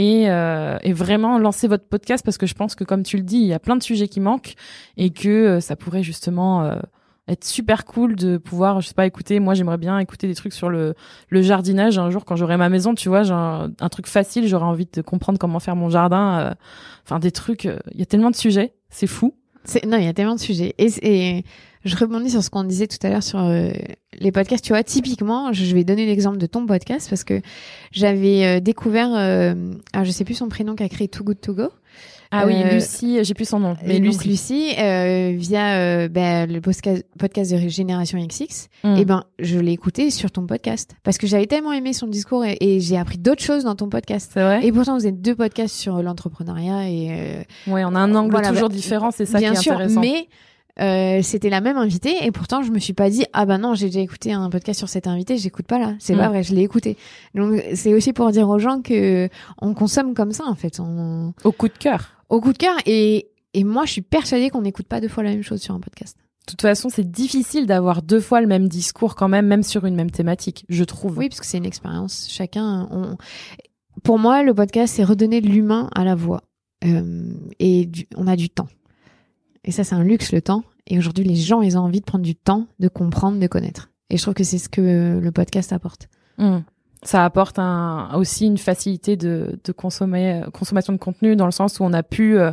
Et, 0.00 0.30
euh, 0.30 0.78
et 0.84 0.92
vraiment 0.92 1.40
lancer 1.40 1.66
votre 1.66 1.88
podcast 1.88 2.24
parce 2.24 2.38
que 2.38 2.46
je 2.46 2.54
pense 2.54 2.76
que 2.76 2.84
comme 2.84 3.02
tu 3.02 3.16
le 3.16 3.24
dis, 3.24 3.38
il 3.38 3.46
y 3.46 3.52
a 3.52 3.58
plein 3.58 3.74
de 3.74 3.82
sujets 3.82 4.06
qui 4.06 4.20
manquent 4.20 4.54
et 4.96 5.10
que 5.10 5.28
euh, 5.28 5.60
ça 5.60 5.74
pourrait 5.74 6.04
justement 6.04 6.62
euh, 6.62 6.76
être 7.28 7.44
super 7.44 7.84
cool 7.84 8.16
de 8.16 8.38
pouvoir, 8.38 8.80
je 8.80 8.88
sais 8.88 8.94
pas, 8.94 9.06
écouter. 9.06 9.38
Moi, 9.38 9.54
j'aimerais 9.54 9.76
bien 9.78 9.98
écouter 9.98 10.26
des 10.26 10.34
trucs 10.34 10.52
sur 10.54 10.70
le, 10.70 10.94
le 11.28 11.42
jardinage 11.42 11.98
un 11.98 12.10
jour 12.10 12.24
quand 12.24 12.36
j'aurai 12.36 12.56
ma 12.56 12.68
maison, 12.68 12.94
tu 12.94 13.08
vois, 13.08 13.22
j'ai 13.22 13.32
un, 13.34 13.70
truc 13.90 14.06
facile, 14.06 14.48
j'aurais 14.48 14.64
envie 14.64 14.88
de 14.92 15.02
comprendre 15.02 15.38
comment 15.38 15.60
faire 15.60 15.76
mon 15.76 15.90
jardin. 15.90 16.40
euh, 16.40 16.54
Enfin, 17.04 17.18
des 17.18 17.30
trucs. 17.30 17.66
euh, 17.66 17.78
Il 17.92 17.98
y 17.98 18.02
a 18.02 18.06
tellement 18.06 18.30
de 18.30 18.36
sujets, 18.36 18.74
c'est 18.90 19.06
fou. 19.06 19.34
Non, 19.86 19.98
il 19.98 20.04
y 20.04 20.08
a 20.08 20.14
tellement 20.14 20.34
de 20.34 20.40
sujets. 20.40 20.74
Et, 20.78 20.88
et 21.02 21.44
je 21.84 21.96
rebondis 21.96 22.30
sur 22.30 22.42
ce 22.42 22.48
qu'on 22.50 22.64
disait 22.64 22.86
tout 22.86 22.98
à 23.02 23.10
l'heure 23.10 23.22
sur 23.22 23.38
euh, 23.40 23.70
les 24.18 24.32
podcasts. 24.32 24.64
Tu 24.64 24.72
vois, 24.72 24.82
typiquement, 24.82 25.52
je 25.52 25.74
vais 25.74 25.84
donner 25.84 26.06
l'exemple 26.06 26.38
de 26.38 26.46
ton 26.46 26.64
podcast 26.66 27.08
parce 27.10 27.24
que 27.24 27.40
j'avais 27.92 28.46
euh, 28.46 28.60
découvert, 28.60 29.12
alors 29.12 30.04
je 30.04 30.10
sais 30.10 30.24
plus 30.24 30.34
son 30.34 30.48
prénom 30.48 30.74
qui 30.74 30.82
a 30.82 30.88
créé 30.88 31.08
Too 31.08 31.24
Good 31.24 31.40
To 31.42 31.54
Go. 31.54 31.68
Ah 32.30 32.44
oui, 32.46 32.54
Euh, 32.62 32.74
Lucie, 32.74 33.18
j'ai 33.24 33.32
plus 33.34 33.48
son 33.48 33.58
nom, 33.58 33.74
mais 33.86 34.00
donc 34.00 34.22
Lucie. 34.24 34.28
Lucie, 34.28 34.74
euh, 34.78 35.32
via 35.36 35.76
euh, 35.78 36.08
ben, 36.08 36.50
le 36.52 36.60
podcast, 36.60 37.04
podcast 37.18 37.52
de 37.52 37.68
Génération 37.68 38.18
XX, 38.24 38.68
Mm. 38.84 38.96
et 38.96 39.04
ben 39.06 39.24
je 39.38 39.58
l'ai 39.58 39.72
écouté 39.72 40.10
sur 40.10 40.30
ton 40.30 40.46
podcast 40.46 40.94
parce 41.04 41.16
que 41.18 41.26
j'avais 41.26 41.46
tellement 41.46 41.72
aimé 41.72 41.92
son 41.94 42.06
discours 42.06 42.44
et, 42.44 42.56
et 42.60 42.80
j'ai 42.80 42.98
appris 42.98 43.16
d'autres 43.18 43.42
choses 43.42 43.64
dans 43.64 43.74
ton 43.76 43.88
podcast. 43.88 44.30
c'est 44.34 44.42
vrai. 44.42 44.64
Et 44.66 44.70
pourtant, 44.72 44.96
vous 44.98 45.06
êtes 45.06 45.22
deux 45.22 45.34
podcasts 45.34 45.74
sur 45.74 46.02
l'entrepreneuriat 46.02 46.88
et 46.88 47.08
euh, 47.10 47.72
Ouais, 47.72 47.84
on 47.84 47.94
a 47.94 47.98
un 48.00 48.14
angle 48.14 48.30
Voilà, 48.30 48.50
toujours 48.50 48.68
bah, 48.68 48.74
différent, 48.74 49.10
c'est 49.10 49.24
ça 49.26 49.38
bien 49.38 49.52
qui 49.52 49.58
est 49.58 49.62
sûr, 49.62 49.72
intéressant. 49.72 50.00
mais 50.00 50.28
euh, 50.80 51.22
c'était 51.22 51.50
la 51.50 51.60
même 51.60 51.76
invitée 51.76 52.14
et 52.24 52.30
pourtant 52.30 52.62
je 52.62 52.70
me 52.70 52.78
suis 52.78 52.92
pas 52.92 53.10
dit 53.10 53.24
ah 53.32 53.46
bah 53.46 53.58
non 53.58 53.74
j'ai 53.74 53.86
déjà 53.86 53.98
écouté 53.98 54.32
un 54.32 54.48
podcast 54.48 54.78
sur 54.78 54.88
cette 54.88 55.08
invitée 55.08 55.36
j'écoute 55.36 55.66
pas 55.66 55.76
là 55.80 55.94
c'est 55.98 56.14
Mm. 56.14 56.18
pas 56.18 56.28
vrai 56.28 56.42
je 56.44 56.54
l'ai 56.54 56.62
écouté 56.62 56.96
donc 57.34 57.60
c'est 57.74 57.92
aussi 57.94 58.12
pour 58.12 58.30
dire 58.30 58.48
aux 58.48 58.60
gens 58.60 58.80
que 58.80 59.28
on 59.60 59.74
consomme 59.74 60.14
comme 60.14 60.30
ça 60.30 60.44
en 60.46 60.54
fait 60.54 60.78
on... 60.78 61.32
Au 61.42 61.50
coup 61.50 61.66
de 61.66 61.76
cœur. 61.76 62.17
Au 62.28 62.40
coup 62.40 62.52
de 62.52 62.58
cœur 62.58 62.76
et 62.86 63.28
et 63.54 63.64
moi 63.64 63.84
je 63.86 63.92
suis 63.92 64.02
persuadée 64.02 64.50
qu'on 64.50 64.62
n'écoute 64.62 64.86
pas 64.86 65.00
deux 65.00 65.08
fois 65.08 65.22
la 65.22 65.30
même 65.30 65.42
chose 65.42 65.60
sur 65.60 65.74
un 65.74 65.80
podcast. 65.80 66.16
De 66.46 66.52
toute 66.52 66.62
façon, 66.62 66.88
c'est 66.88 67.10
difficile 67.10 67.66
d'avoir 67.66 68.00
deux 68.02 68.20
fois 68.20 68.40
le 68.40 68.46
même 68.46 68.68
discours 68.68 69.16
quand 69.16 69.28
même, 69.28 69.46
même 69.46 69.62
sur 69.62 69.84
une 69.84 69.94
même 69.94 70.10
thématique, 70.10 70.64
je 70.70 70.82
trouve. 70.84 71.18
oui 71.18 71.28
parce 71.28 71.40
que 71.40 71.46
c'est 71.46 71.58
une 71.58 71.66
expérience. 71.66 72.26
Chacun 72.30 72.88
on... 72.90 73.16
pour 74.02 74.18
moi 74.18 74.42
le 74.42 74.54
podcast 74.54 74.94
c'est 74.96 75.04
redonner 75.04 75.40
de 75.40 75.48
l'humain 75.48 75.90
à 75.94 76.04
la 76.04 76.14
voix. 76.14 76.42
Euh, 76.84 77.32
et 77.58 77.86
du- 77.86 78.06
on 78.16 78.26
a 78.26 78.36
du 78.36 78.48
temps. 78.50 78.68
Et 79.64 79.72
ça 79.72 79.84
c'est 79.84 79.94
un 79.94 80.04
luxe 80.04 80.32
le 80.32 80.40
temps. 80.40 80.62
Et 80.86 80.96
aujourd'hui 80.98 81.24
les 81.24 81.34
gens 81.36 81.60
ils 81.60 81.76
ont 81.76 81.82
envie 81.82 82.00
de 82.00 82.04
prendre 82.06 82.24
du 82.24 82.34
temps 82.34 82.66
de 82.78 82.88
comprendre 82.88 83.38
de 83.38 83.46
connaître. 83.46 83.90
Et 84.10 84.16
je 84.16 84.22
trouve 84.22 84.34
que 84.34 84.44
c'est 84.44 84.58
ce 84.58 84.68
que 84.70 85.18
le 85.20 85.32
podcast 85.32 85.72
apporte. 85.72 86.08
Mm. 86.38 86.58
Ça 87.04 87.24
apporte 87.24 87.58
un, 87.58 88.10
aussi 88.14 88.46
une 88.46 88.58
facilité 88.58 89.16
de, 89.16 89.58
de 89.64 89.72
consommer, 89.72 90.42
consommation 90.52 90.92
de 90.92 90.98
contenu 90.98 91.36
dans 91.36 91.46
le 91.46 91.52
sens 91.52 91.78
où 91.78 91.84
on 91.84 91.92
a 91.92 92.02
pu, 92.02 92.36
euh, 92.38 92.50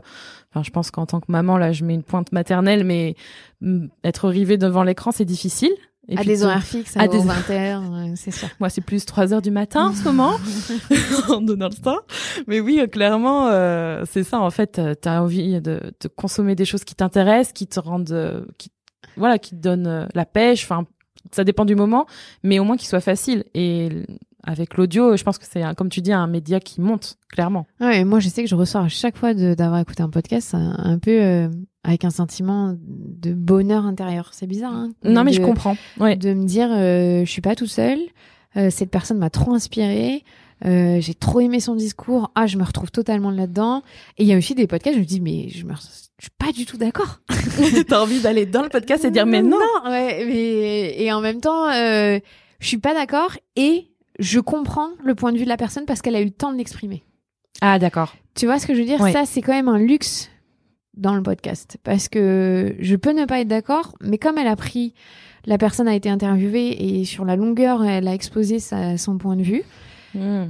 enfin, 0.51 0.61
je 0.63 0.69
pense 0.69 0.91
qu'en 0.91 1.05
tant 1.07 1.19
que 1.19 1.31
maman, 1.31 1.57
là, 1.57 1.71
je 1.71 1.83
mets 1.83 1.95
une 1.95 2.03
pointe 2.03 2.31
maternelle, 2.31 2.83
mais 2.83 3.15
mm, 3.61 3.87
être 4.03 4.29
rivé 4.29 4.57
devant 4.57 4.83
l'écran, 4.83 5.11
c'est 5.11 5.25
difficile. 5.25 5.71
Et 6.07 6.19
à 6.19 6.23
des 6.23 6.37
de- 6.37 6.43
horaires 6.43 6.61
fixes, 6.63 6.95
à 6.95 7.01
à 7.01 7.07
des- 7.07 7.17
des 7.17 7.23
20 7.25 7.49
heures, 7.49 7.81
c'est 8.15 8.29
sûr. 8.29 8.47
Moi, 8.59 8.69
c'est 8.69 8.81
plus 8.81 9.03
3 9.05 9.33
heures 9.33 9.41
du 9.41 9.49
matin 9.49 9.87
en 9.87 9.93
ce 9.93 10.03
moment, 10.03 10.33
en 11.29 11.41
donnant 11.41 11.69
le 11.69 11.81
temps. 11.81 12.01
Mais 12.45 12.59
oui, 12.59 12.79
euh, 12.79 12.85
clairement, 12.85 13.47
euh, 13.47 14.03
c'est 14.07 14.23
ça. 14.23 14.39
En 14.39 14.51
fait, 14.51 14.77
euh, 14.77 14.93
t'as 14.93 15.21
envie 15.21 15.59
de, 15.61 15.79
de 15.99 16.07
consommer 16.07 16.53
des 16.53 16.65
choses 16.65 16.83
qui 16.83 16.93
t'intéressent, 16.93 17.53
qui 17.53 17.65
te 17.65 17.79
rendent, 17.79 18.11
euh, 18.11 18.45
qui, 18.59 18.69
voilà, 19.17 19.39
qui 19.39 19.55
te 19.55 19.61
donnent 19.61 20.07
la 20.13 20.25
pêche. 20.25 20.63
Enfin, 20.65 20.85
ça 21.31 21.43
dépend 21.43 21.65
du 21.65 21.73
moment, 21.75 22.05
mais 22.43 22.59
au 22.59 22.63
moins 22.63 22.77
qu'il 22.77 22.87
soit 22.87 23.01
facile. 23.01 23.43
Et 23.55 23.89
avec 24.45 24.77
l'audio, 24.77 25.17
je 25.17 25.23
pense 25.23 25.37
que 25.37 25.45
c'est, 25.49 25.63
comme 25.75 25.89
tu 25.89 26.01
dis, 26.01 26.13
un 26.13 26.27
média 26.27 26.59
qui 26.59 26.79
monte, 26.81 27.17
clairement. 27.31 27.65
Ouais, 27.81 27.99
et 28.01 28.03
moi, 28.05 28.19
je 28.19 28.29
sais 28.29 28.43
que 28.43 28.49
je 28.49 28.55
ressors 28.55 28.83
à 28.83 28.87
chaque 28.89 29.17
fois 29.17 29.33
d'avoir 29.33 29.79
écouté 29.79 30.03
un 30.03 30.09
podcast 30.09 30.53
un, 30.55 30.75
un 30.77 30.99
peu 30.99 31.11
euh, 31.11 31.49
avec 31.83 32.05
un 32.05 32.09
sentiment 32.11 32.75
de 32.79 33.33
bonheur 33.33 33.85
intérieur. 33.85 34.29
C'est 34.33 34.47
bizarre, 34.47 34.73
hein 34.73 34.91
Non, 35.03 35.23
mais 35.23 35.31
de, 35.31 35.37
je 35.37 35.41
comprends. 35.41 35.75
Ouais. 35.99 36.15
De 36.15 36.33
me 36.33 36.45
dire, 36.45 36.69
euh, 36.71 37.25
je 37.25 37.29
suis 37.31 37.41
pas 37.41 37.55
tout 37.55 37.67
seul. 37.67 37.97
euh, 38.57 38.69
cette 38.69 38.91
personne 38.91 39.17
m'a 39.17 39.29
trop 39.29 39.53
inspiré. 39.53 40.23
euh, 40.65 41.01
j'ai 41.01 41.13
trop 41.13 41.39
aimé 41.41 41.59
son 41.59 41.75
discours. 41.75 42.31
Ah, 42.35 42.47
je 42.47 42.57
me 42.57 42.63
retrouve 42.63 42.89
totalement 42.91 43.31
là-dedans. 43.31 43.81
Et 44.17 44.23
il 44.23 44.27
y 44.27 44.33
a 44.33 44.37
aussi 44.37 44.55
des 44.55 44.67
podcasts, 44.67 44.95
je 44.95 45.01
me 45.01 45.05
dis, 45.05 45.21
mais 45.21 45.49
je 45.49 45.65
me, 45.65 45.73
je 45.73 46.23
suis 46.25 46.31
pas 46.37 46.51
du 46.53 46.65
tout 46.65 46.77
d'accord. 46.77 47.19
T'as 47.87 48.01
envie 48.01 48.21
d'aller 48.21 48.45
dans 48.45 48.61
le 48.63 48.69
podcast 48.69 49.03
et 49.05 49.11
dire, 49.11 49.25
mais 49.25 49.41
non. 49.41 49.57
ouais, 49.85 50.23
mais 50.25 50.95
et 51.03 51.11
en 51.11 51.19
même 51.21 51.41
temps, 51.41 51.67
euh, 51.69 52.19
je 52.59 52.67
suis 52.67 52.77
pas 52.77 52.93
d'accord 52.93 53.31
et 53.57 53.89
je 54.19 54.39
comprends 54.39 54.89
le 55.03 55.15
point 55.15 55.31
de 55.31 55.37
vue 55.37 55.43
de 55.43 55.49
la 55.49 55.57
personne 55.57 55.85
parce 55.85 56.01
qu'elle 56.01 56.15
a 56.15 56.21
eu 56.21 56.25
le 56.25 56.31
temps 56.31 56.51
de 56.51 56.57
l'exprimer. 56.57 57.03
Ah, 57.61 57.79
d'accord. 57.79 58.15
Tu 58.35 58.45
vois 58.45 58.59
ce 58.59 58.67
que 58.67 58.73
je 58.73 58.79
veux 58.79 58.85
dire? 58.85 58.99
Ouais. 59.01 59.11
Ça, 59.11 59.25
c'est 59.25 59.41
quand 59.41 59.53
même 59.53 59.67
un 59.67 59.77
luxe 59.77 60.29
dans 60.95 61.15
le 61.15 61.23
podcast 61.23 61.77
parce 61.83 62.07
que 62.07 62.75
je 62.79 62.95
peux 62.95 63.11
ne 63.11 63.25
pas 63.25 63.41
être 63.41 63.47
d'accord, 63.47 63.95
mais 64.01 64.17
comme 64.17 64.37
elle 64.37 64.47
a 64.47 64.55
pris, 64.55 64.93
la 65.45 65.57
personne 65.57 65.87
a 65.87 65.95
été 65.95 66.09
interviewée 66.09 66.99
et 66.99 67.05
sur 67.05 67.25
la 67.25 67.35
longueur, 67.35 67.83
elle 67.83 68.07
a 68.07 68.13
exposé 68.13 68.59
sa, 68.59 68.97
son 68.97 69.17
point 69.17 69.35
de 69.35 69.43
vue. 69.43 69.63
Mm. 70.13 70.45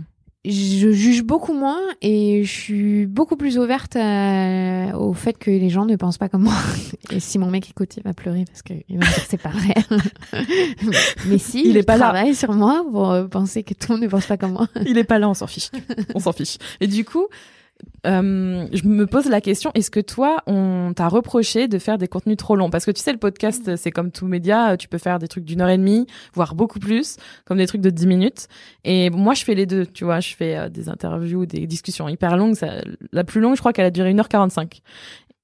Je 0.47 0.91
juge 0.91 1.23
beaucoup 1.23 1.53
moins 1.53 1.79
et 2.01 2.43
je 2.43 2.51
suis 2.51 3.05
beaucoup 3.07 3.35
plus 3.35 3.57
ouverte 3.57 3.95
à- 3.95 4.97
au 4.99 5.13
fait 5.13 5.37
que 5.37 5.49
les 5.49 5.69
gens 5.69 5.85
ne 5.85 5.95
pensent 5.95 6.17
pas 6.19 6.29
comme 6.29 6.43
moi. 6.43 6.53
Et 7.11 7.19
si 7.19 7.39
mon 7.39 7.49
mec 7.49 7.69
écoute, 7.69 7.95
il 7.97 8.03
va 8.03 8.13
pleurer 8.13 8.45
parce 8.45 8.61
qu'il 8.61 8.83
va 8.89 8.95
me 8.95 9.01
dire 9.01 9.15
que 9.23 9.29
c'est 9.29 9.41
pas 9.41 9.49
vrai. 9.49 9.73
Mais 11.27 11.37
si, 11.37 11.63
Il 11.67 11.77
est 11.77 11.83
pas 11.83 11.97
là. 11.97 12.05
travaille 12.05 12.35
sur 12.35 12.53
moi 12.53 12.85
pour 12.91 13.11
euh, 13.11 13.25
penser 13.27 13.63
que 13.63 13.73
tout 13.73 13.87
le 13.91 13.95
monde 13.95 14.03
ne 14.03 14.09
pense 14.09 14.25
pas 14.25 14.37
comme 14.37 14.53
moi. 14.53 14.67
Il 14.85 14.97
est 14.97 15.03
pas 15.03 15.19
là, 15.19 15.29
on 15.29 15.33
s'en 15.33 15.47
fiche. 15.47 15.69
on 16.13 16.19
s'en 16.19 16.31
fiche. 16.33 16.57
Et 16.79 16.87
du 16.87 17.05
coup, 17.05 17.25
euh, 18.05 18.67
je 18.71 18.87
me 18.87 19.07
pose 19.07 19.27
la 19.27 19.41
question 19.41 19.71
est-ce 19.73 19.89
que 19.89 19.99
toi, 19.99 20.43
on 20.47 20.93
t'a 20.95 21.07
reproché 21.07 21.67
de 21.67 21.79
faire 21.79 21.97
des 21.97 22.07
contenus 22.07 22.37
trop 22.37 22.55
longs? 22.55 22.69
Parce 22.69 22.85
que 22.85 22.91
tu 22.91 23.01
sais, 23.01 23.11
le 23.11 23.17
podcast, 23.17 23.75
c'est 23.75 23.91
comme 23.91 24.11
tout 24.11 24.27
média, 24.27 24.77
tu 24.77 24.87
peux 24.87 24.97
faire 24.97 25.19
des 25.19 25.27
trucs 25.27 25.43
d'une 25.43 25.61
heure 25.61 25.69
et 25.69 25.77
demie, 25.77 26.05
voire 26.33 26.55
beaucoup 26.55 26.79
plus, 26.79 27.17
comme 27.45 27.57
des 27.57 27.67
trucs 27.67 27.81
de 27.81 27.89
10 27.89 28.07
minutes. 28.07 28.47
Et 28.83 29.09
moi, 29.09 29.33
je 29.33 29.43
fais 29.43 29.55
les 29.55 29.65
deux. 29.65 29.85
Tu 29.85 30.03
vois, 30.03 30.19
je 30.19 30.35
fais 30.35 30.57
euh, 30.57 30.69
des 30.69 30.89
interviews, 30.89 31.45
des 31.45 31.65
discussions 31.67 32.07
hyper 32.07 32.37
longues. 32.37 32.55
La 33.11 33.23
plus 33.23 33.41
longue, 33.41 33.55
je 33.55 33.59
crois 33.59 33.73
qu'elle 33.73 33.85
a 33.85 33.91
duré 33.91 34.13
1h45. 34.13 34.81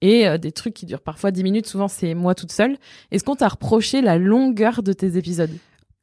Et 0.01 0.27
euh, 0.27 0.37
des 0.37 0.51
trucs 0.51 0.73
qui 0.73 0.85
durent 0.85 1.01
parfois 1.01 1.31
10 1.31 1.43
minutes, 1.43 1.67
souvent 1.67 1.87
c'est 1.87 2.13
moi 2.13 2.35
toute 2.35 2.51
seule. 2.51 2.77
Est-ce 3.11 3.23
qu'on 3.23 3.35
t'a 3.35 3.47
reproché 3.47 4.01
la 4.01 4.17
longueur 4.17 4.83
de 4.83 4.93
tes 4.93 5.17
épisodes? 5.17 5.51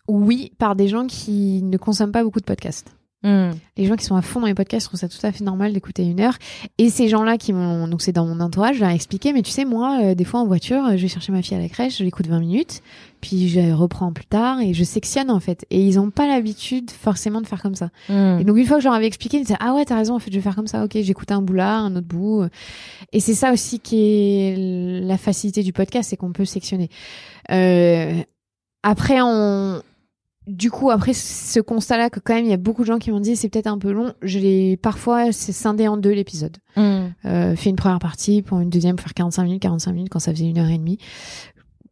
Oui, 0.07 0.53
par 0.59 0.75
des 0.77 0.89
gens 0.89 1.07
qui 1.07 1.63
ne 1.63 1.77
consomment 1.77 2.13
pas 2.13 2.23
beaucoup 2.23 2.41
de 2.41 2.45
podcasts. 2.45 2.98
Hmm. 3.25 3.51
Les 3.77 3.87
gens 3.87 3.97
qui 3.97 4.05
sont 4.05 4.15
à 4.15 4.23
fond 4.23 4.41
dans 4.41 4.47
les 4.47 4.55
podcasts 4.55 4.87
trouvent 4.87 5.01
ça 5.01 5.09
tout 5.09 5.19
à 5.25 5.33
fait 5.33 5.43
normal 5.43 5.73
d'écouter 5.73 6.05
une 6.05 6.21
heure. 6.21 6.39
Et 6.79 6.89
ces 6.89 7.09
gens-là 7.09 7.37
qui 7.37 7.53
m'ont, 7.53 7.89
donc 7.89 8.01
c'est 8.01 8.13
dans 8.13 8.25
mon 8.25 8.39
entourage, 8.39 8.77
je 8.77 8.81
leur 8.81 8.91
ai 8.91 8.95
expliqué, 8.95 9.33
mais 9.33 9.43
tu 9.43 9.51
sais, 9.51 9.65
moi, 9.65 9.99
euh, 10.03 10.15
des 10.15 10.23
fois 10.23 10.39
en 10.39 10.47
voiture, 10.47 10.85
euh, 10.85 10.97
je 10.97 11.03
vais 11.03 11.09
chercher 11.09 11.33
ma 11.33 11.43
fille 11.43 11.57
à 11.57 11.61
la 11.61 11.69
crèche, 11.69 11.99
je 11.99 12.05
l'écoute 12.05 12.29
20 12.29 12.39
minutes, 12.39 12.81
puis 13.21 13.49
je 13.49 13.73
reprends 13.73 14.13
plus 14.13 14.27
tard 14.27 14.61
et 14.61 14.73
je 14.73 14.85
sectionne 14.85 15.33
en 15.33 15.41
fait. 15.41 15.67
Et 15.71 15.85
ils 15.85 15.99
ont 15.99 16.11
pas 16.11 16.29
l'habitude 16.29 16.93
forcément 16.93 17.41
de 17.41 17.47
faire 17.49 17.61
comme 17.61 17.75
ça. 17.75 17.91
Hmm. 18.09 18.39
Et 18.39 18.45
donc 18.45 18.57
une 18.57 18.67
fois 18.67 18.77
que 18.77 18.83
je 18.85 18.89
leur 18.89 18.95
avais 18.95 19.09
expliqué, 19.09 19.39
ils 19.39 19.43
disaient 19.43 19.59
ah 19.59 19.75
ouais 19.75 19.85
t'as 19.85 19.97
raison 19.97 20.15
en 20.15 20.21
fait 20.21 20.31
je 20.31 20.37
vais 20.37 20.43
faire 20.43 20.55
comme 20.55 20.69
ça 20.69 20.85
ok 20.85 20.99
j'écoute 21.03 21.33
un 21.33 21.43
bout 21.43 21.55
là 21.55 21.79
un 21.79 21.97
autre 21.97 22.07
bout 22.07 22.45
et 23.13 23.19
c'est 23.19 23.35
ça 23.35 23.53
aussi 23.53 23.81
qui 23.81 23.97
est 23.99 25.03
la 25.03 25.19
facilité 25.19 25.65
du 25.65 25.73
podcast 25.73 26.11
c'est 26.11 26.17
qu'on 26.17 26.33
peut 26.33 26.45
sectionner. 26.45 26.89
Euh, 27.51 28.23
après 28.85 29.19
on 29.21 29.83
du 30.49 30.71
coup 30.71 30.91
après 30.91 31.13
ce 31.13 31.61
constat 31.61 31.97
là 31.99 32.11
que 32.11 32.19
quand 32.21 32.35
même 32.35 32.45
il 32.45 32.51
y 32.51 32.55
a 32.55 32.57
beaucoup 32.57 32.83
de 32.83 32.87
gens 32.87 32.99
qui 32.99 33.11
m'ont 33.13 33.21
dit 33.21 33.37
c'est 33.37 33.49
peut-être 33.49 33.67
un 33.67 33.79
peu 33.79 33.93
long 33.93 34.15
je 34.23 34.39
l'ai 34.39 34.77
parfois 34.79 35.31
c'est 35.31 35.53
scindé 35.53 35.87
en 35.89 35.97
deux 35.97 36.11
l'épisode 36.13 36.57
Hmm. 36.77 37.09
euh, 37.27 37.55
fait 37.57 37.71
une 37.71 37.77
première 37.77 37.99
partie 37.99 38.43
pour 38.43 38.61
une 38.61 38.71
deuxième 38.71 38.97
pour 38.97 39.03
faire 39.05 39.15
45 39.15 39.43
minutes 39.45 39.63
45 39.63 39.93
minutes 39.93 40.09
quand 40.11 40.19
ça 40.21 40.33
faisait 40.33 40.49
une 40.49 40.59
heure 40.59 40.69
et 40.71 40.79
demie 40.79 40.99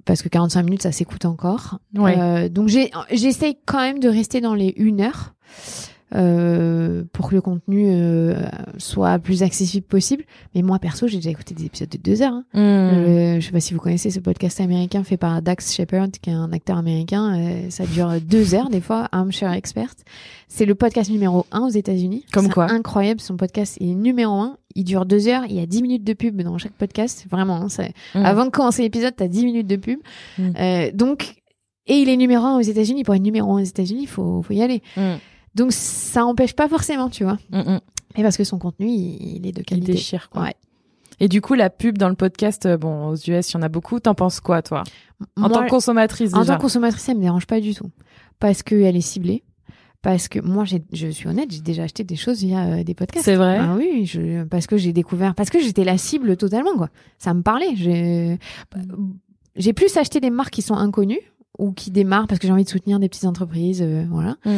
parce 0.04 0.22
que 0.22 0.28
45 0.28 0.62
minutes 0.62 0.82
ça 0.82 0.92
s'écoute 0.92 1.24
encore 1.24 1.78
Ouais. 1.96 2.16
euh, 2.18 2.48
donc 2.48 2.68
j'ai 2.68 2.90
j'essaye 3.12 3.57
quand 3.66 3.80
même 3.80 3.98
de 3.98 4.09
rester 4.09 4.40
dans 4.40 4.54
les 4.54 4.72
une 4.76 5.00
heure 5.00 5.34
euh, 6.16 7.04
pour 7.12 7.28
que 7.28 7.34
le 7.34 7.40
contenu 7.40 7.86
euh, 7.90 8.34
soit 8.78 9.18
plus 9.18 9.42
accessible 9.42 9.86
possible. 9.86 10.24
Mais 10.54 10.62
moi 10.62 10.78
perso, 10.78 11.06
j'ai 11.06 11.16
déjà 11.18 11.30
écouté 11.30 11.54
des 11.54 11.66
épisodes 11.66 11.88
de 11.88 11.98
deux 11.98 12.22
heures. 12.22 12.32
hein. 12.32 12.44
Hmm. 12.54 12.58
Euh, 12.60 13.40
je 13.40 13.46
sais 13.46 13.52
pas 13.52 13.60
si 13.60 13.74
vous 13.74 13.80
connaissez 13.80 14.10
ce 14.10 14.20
podcast 14.20 14.60
américain 14.60 15.04
fait 15.04 15.16
par 15.16 15.42
Dax 15.42 15.74
Shepard, 15.74 16.08
qui 16.22 16.30
est 16.30 16.32
un 16.34 16.52
acteur 16.52 16.78
américain. 16.78 17.36
Euh, 17.38 17.70
ça 17.70 17.84
dure 17.86 18.12
deux 18.20 18.54
heures 18.54 18.70
des 18.70 18.80
fois. 18.80 19.08
Armchair 19.12 19.52
Expert. 19.52 19.90
C'est 20.48 20.64
le 20.64 20.74
podcast 20.74 21.10
numéro 21.10 21.44
un 21.52 21.60
aux 21.62 21.68
États-Unis. 21.70 22.24
Comme 22.32 22.48
quoi. 22.48 22.70
Incroyable. 22.70 23.20
Son 23.20 23.36
podcast 23.36 23.76
est 23.80 23.94
numéro 23.94 24.32
un. 24.34 24.56
Il 24.74 24.84
dure 24.84 25.06
deux 25.06 25.28
heures. 25.28 25.44
Il 25.48 25.54
y 25.56 25.60
a 25.60 25.66
dix 25.66 25.82
minutes 25.82 26.04
de 26.04 26.12
pub 26.12 26.40
dans 26.42 26.56
chaque 26.58 26.72
podcast. 26.72 27.26
Vraiment. 27.30 27.56
hein, 27.62 27.66
Hmm. 28.14 28.24
Avant 28.24 28.44
de 28.44 28.50
commencer 28.50 28.82
l'épisode, 28.82 29.14
t'as 29.16 29.28
10 29.28 29.44
minutes 29.44 29.66
de 29.66 29.76
pub. 29.76 29.98
Mm. 30.38 30.42
Euh, 30.58 30.90
donc, 30.92 31.36
et 31.86 31.94
il 31.94 32.08
est 32.08 32.16
numéro 32.16 32.44
un 32.44 32.56
aux 32.56 32.62
États-Unis. 32.62 33.02
Pour 33.04 33.14
être 33.14 33.22
numéro 33.22 33.52
un 33.56 33.60
aux 33.62 33.64
États-Unis, 33.64 34.02
il 34.02 34.08
faut, 34.08 34.42
faut 34.42 34.52
y 34.54 34.62
aller. 34.62 34.82
Mm. 34.96 35.14
Donc 35.57 35.72
ça 35.72 36.24
empêche 36.24 36.54
pas 36.54 36.68
forcément, 36.68 37.09
tu 37.11 37.24
vois. 37.24 37.38
Mm, 37.50 37.59
mm. 37.74 37.80
Et 38.18 38.22
parce 38.22 38.36
que 38.36 38.44
son 38.44 38.59
contenu, 38.59 38.86
il, 38.88 39.36
il 39.38 39.46
est 39.46 39.52
de 39.52 39.61
Il 39.61 39.64
qualité. 39.64 39.92
déchire, 39.92 40.30
quoi. 40.30 40.42
Ouais. 40.42 40.54
Et 41.18 41.28
du 41.28 41.40
coup, 41.40 41.54
la 41.54 41.70
pub 41.70 41.96
dans 41.98 42.11
le 42.11 42.14
podcast, 42.14 42.66
euh, 42.66 42.76
bon, 42.76 43.09
aux 43.09 43.14
US, 43.16 43.50
il 43.50 43.54
y 43.54 43.57
en 43.57 43.62
a 43.62 43.68
beaucoup. 43.68 43.98
T'en 44.00 44.14
penses 44.14 44.40
quoi, 44.40 44.61
toi? 44.62 44.84
En 45.36 45.40
Moi, 45.42 45.50
tant 45.50 45.64
que 45.64 45.70
consommatrice, 45.70 46.34
en 46.34 46.40
déjà. 46.40 46.52
tant 46.52 46.59
que 46.59 46.62
consommatrice, 46.62 47.02
ça 47.04 47.14
me 47.14 47.20
dérange 47.20 47.46
pas 47.46 47.59
du 47.61 47.74
tout. 47.74 47.90
Parce 48.38 48.62
qu'elle 48.62 48.96
est 48.96 49.00
ciblée. 49.00 49.42
Parce 50.02 50.28
que 50.28 50.38
moi, 50.38 50.64
j'ai- 50.66 50.84
je 50.92 51.09
suis 51.09 51.26
honnête, 51.26 51.50
j'ai 51.50 51.62
déjà 51.62 51.84
acheté 51.84 52.04
des 52.04 52.16
choses 52.16 52.40
via 52.40 52.64
euh, 52.66 52.84
des 52.84 52.94
podcasts. 52.94 53.24
C'est 53.24 53.34
vrai? 53.34 53.59
Ah 53.61 53.74
oui, 53.76 54.04
je, 54.07 54.44
parce 54.44 54.66
que 54.66 54.76
j'ai 54.76 54.92
découvert, 54.92 55.34
parce 55.34 55.48
que 55.50 55.59
j'étais 55.59 55.84
la 55.84 55.96
cible 55.98 56.36
totalement, 56.36 56.76
quoi. 56.76 56.90
Ça 57.18 57.32
me 57.34 57.40
parlait. 57.42 57.74
J'ai, 57.74 58.38
j'ai 59.57 59.72
plus 59.72 59.96
acheté 59.96 60.20
des 60.20 60.30
marques 60.30 60.52
qui 60.52 60.62
sont 60.62 60.74
inconnues 60.76 61.20
ou 61.59 61.72
qui 61.72 61.90
démarrent 61.90 62.26
parce 62.26 62.38
que 62.38 62.46
j'ai 62.46 62.52
envie 62.52 62.64
de 62.64 62.68
soutenir 62.68 63.00
des 63.00 63.09
petites 63.09 63.24
entreprises, 63.24 63.80
euh, 63.82 64.04
voilà. 64.11 64.36
Mm. 64.44 64.50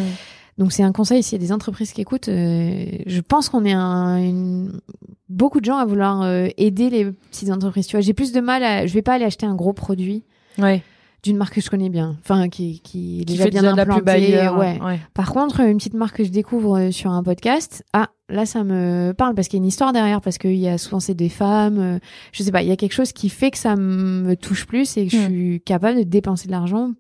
Donc 0.59 0.72
c'est 0.72 0.82
un 0.82 0.92
conseil 0.92 1.22
s'il 1.22 1.40
y 1.40 1.42
a 1.42 1.46
des 1.46 1.52
entreprises 1.52 1.92
qui 1.92 2.00
écoutent. 2.00 2.28
euh, 2.28 2.84
je 3.06 3.20
pense 3.20 3.48
qu'on 3.48 3.64
est 3.64 3.72
un, 3.72 4.16
une- 4.18 4.80
beaucoup 5.28 5.61
de 5.61 5.64
gens 5.64 5.76
à 5.76 5.84
vouloir 5.86 6.22
euh, 6.22 6.48
aider 6.56 6.90
les 6.90 7.04
petites 7.30 7.50
entreprises. 7.50 7.86
Tu 7.86 7.96
vois, 7.96 8.00
j'ai 8.00 8.12
plus 8.14 8.32
de 8.32 8.40
mal 8.40 8.62
à, 8.64 8.86
je 8.86 8.92
vais 8.92 9.02
pas 9.02 9.14
aller 9.14 9.24
acheter 9.24 9.46
un 9.46 9.54
gros 9.54 9.72
produit 9.72 10.24
Ouais. 10.59 10.82
d'une 11.22 11.36
marque 11.36 11.54
que 11.54 11.61
je 11.61 11.70
connais 11.70 11.90
bien, 11.90 12.16
enfin 12.20 12.48
qui 12.48 12.80
qui 12.80 13.16
est 13.16 13.18
Qui 13.20 13.24
déjà 13.26 13.44
fait 13.44 13.50
bien 13.50 13.62
déjà 13.62 13.74
la 13.76 13.82
implantée, 13.82 14.48
ouais. 14.59 14.80
ouais. 14.82 14.98
Par 15.14 15.32
contre, 15.32 15.61
une 15.61 15.76
petite 15.76 15.94
marque 15.94 16.16
que 16.16 16.24
je 16.24 16.30
découvre 16.30 16.78
euh, 16.78 16.90
sur 16.90 17.12
un 17.12 17.22
podcast, 17.22 17.84
ah, 17.92 18.09
là, 18.28 18.44
ça 18.46 18.64
me 18.64 19.12
parle 19.16 19.34
parce 19.36 19.46
qu'il 19.46 19.59
y 19.59 19.61
a 19.61 19.62
une 19.62 19.68
histoire 19.68 19.92
derrière, 19.92 20.20
parce 20.20 20.38
qu'il 20.38 20.56
y 20.56 20.66
a 20.68 20.76
souvent 20.78 20.98
c'est 20.98 21.14
des 21.14 21.28
femmes, 21.28 21.78
euh, 21.78 21.98
je 22.32 22.42
sais 22.42 22.50
pas, 22.50 22.62
il 22.62 22.68
y 22.68 22.72
a 22.72 22.76
quelque 22.76 22.94
chose 22.94 23.12
qui 23.12 23.28
fait 23.28 23.52
que 23.52 23.59
ça 23.59 23.76
me 23.76 24.34
touche 24.34 24.66
plus 24.66 24.96
et 24.96 25.06
que 25.06 25.12
je 25.12 25.18
Hmm. 25.18 25.28
suis 25.28 25.61
capable 25.61 25.98
de 25.98 26.02
dépenser 26.04 26.46
de 26.46 26.52
l'argent 26.52 26.92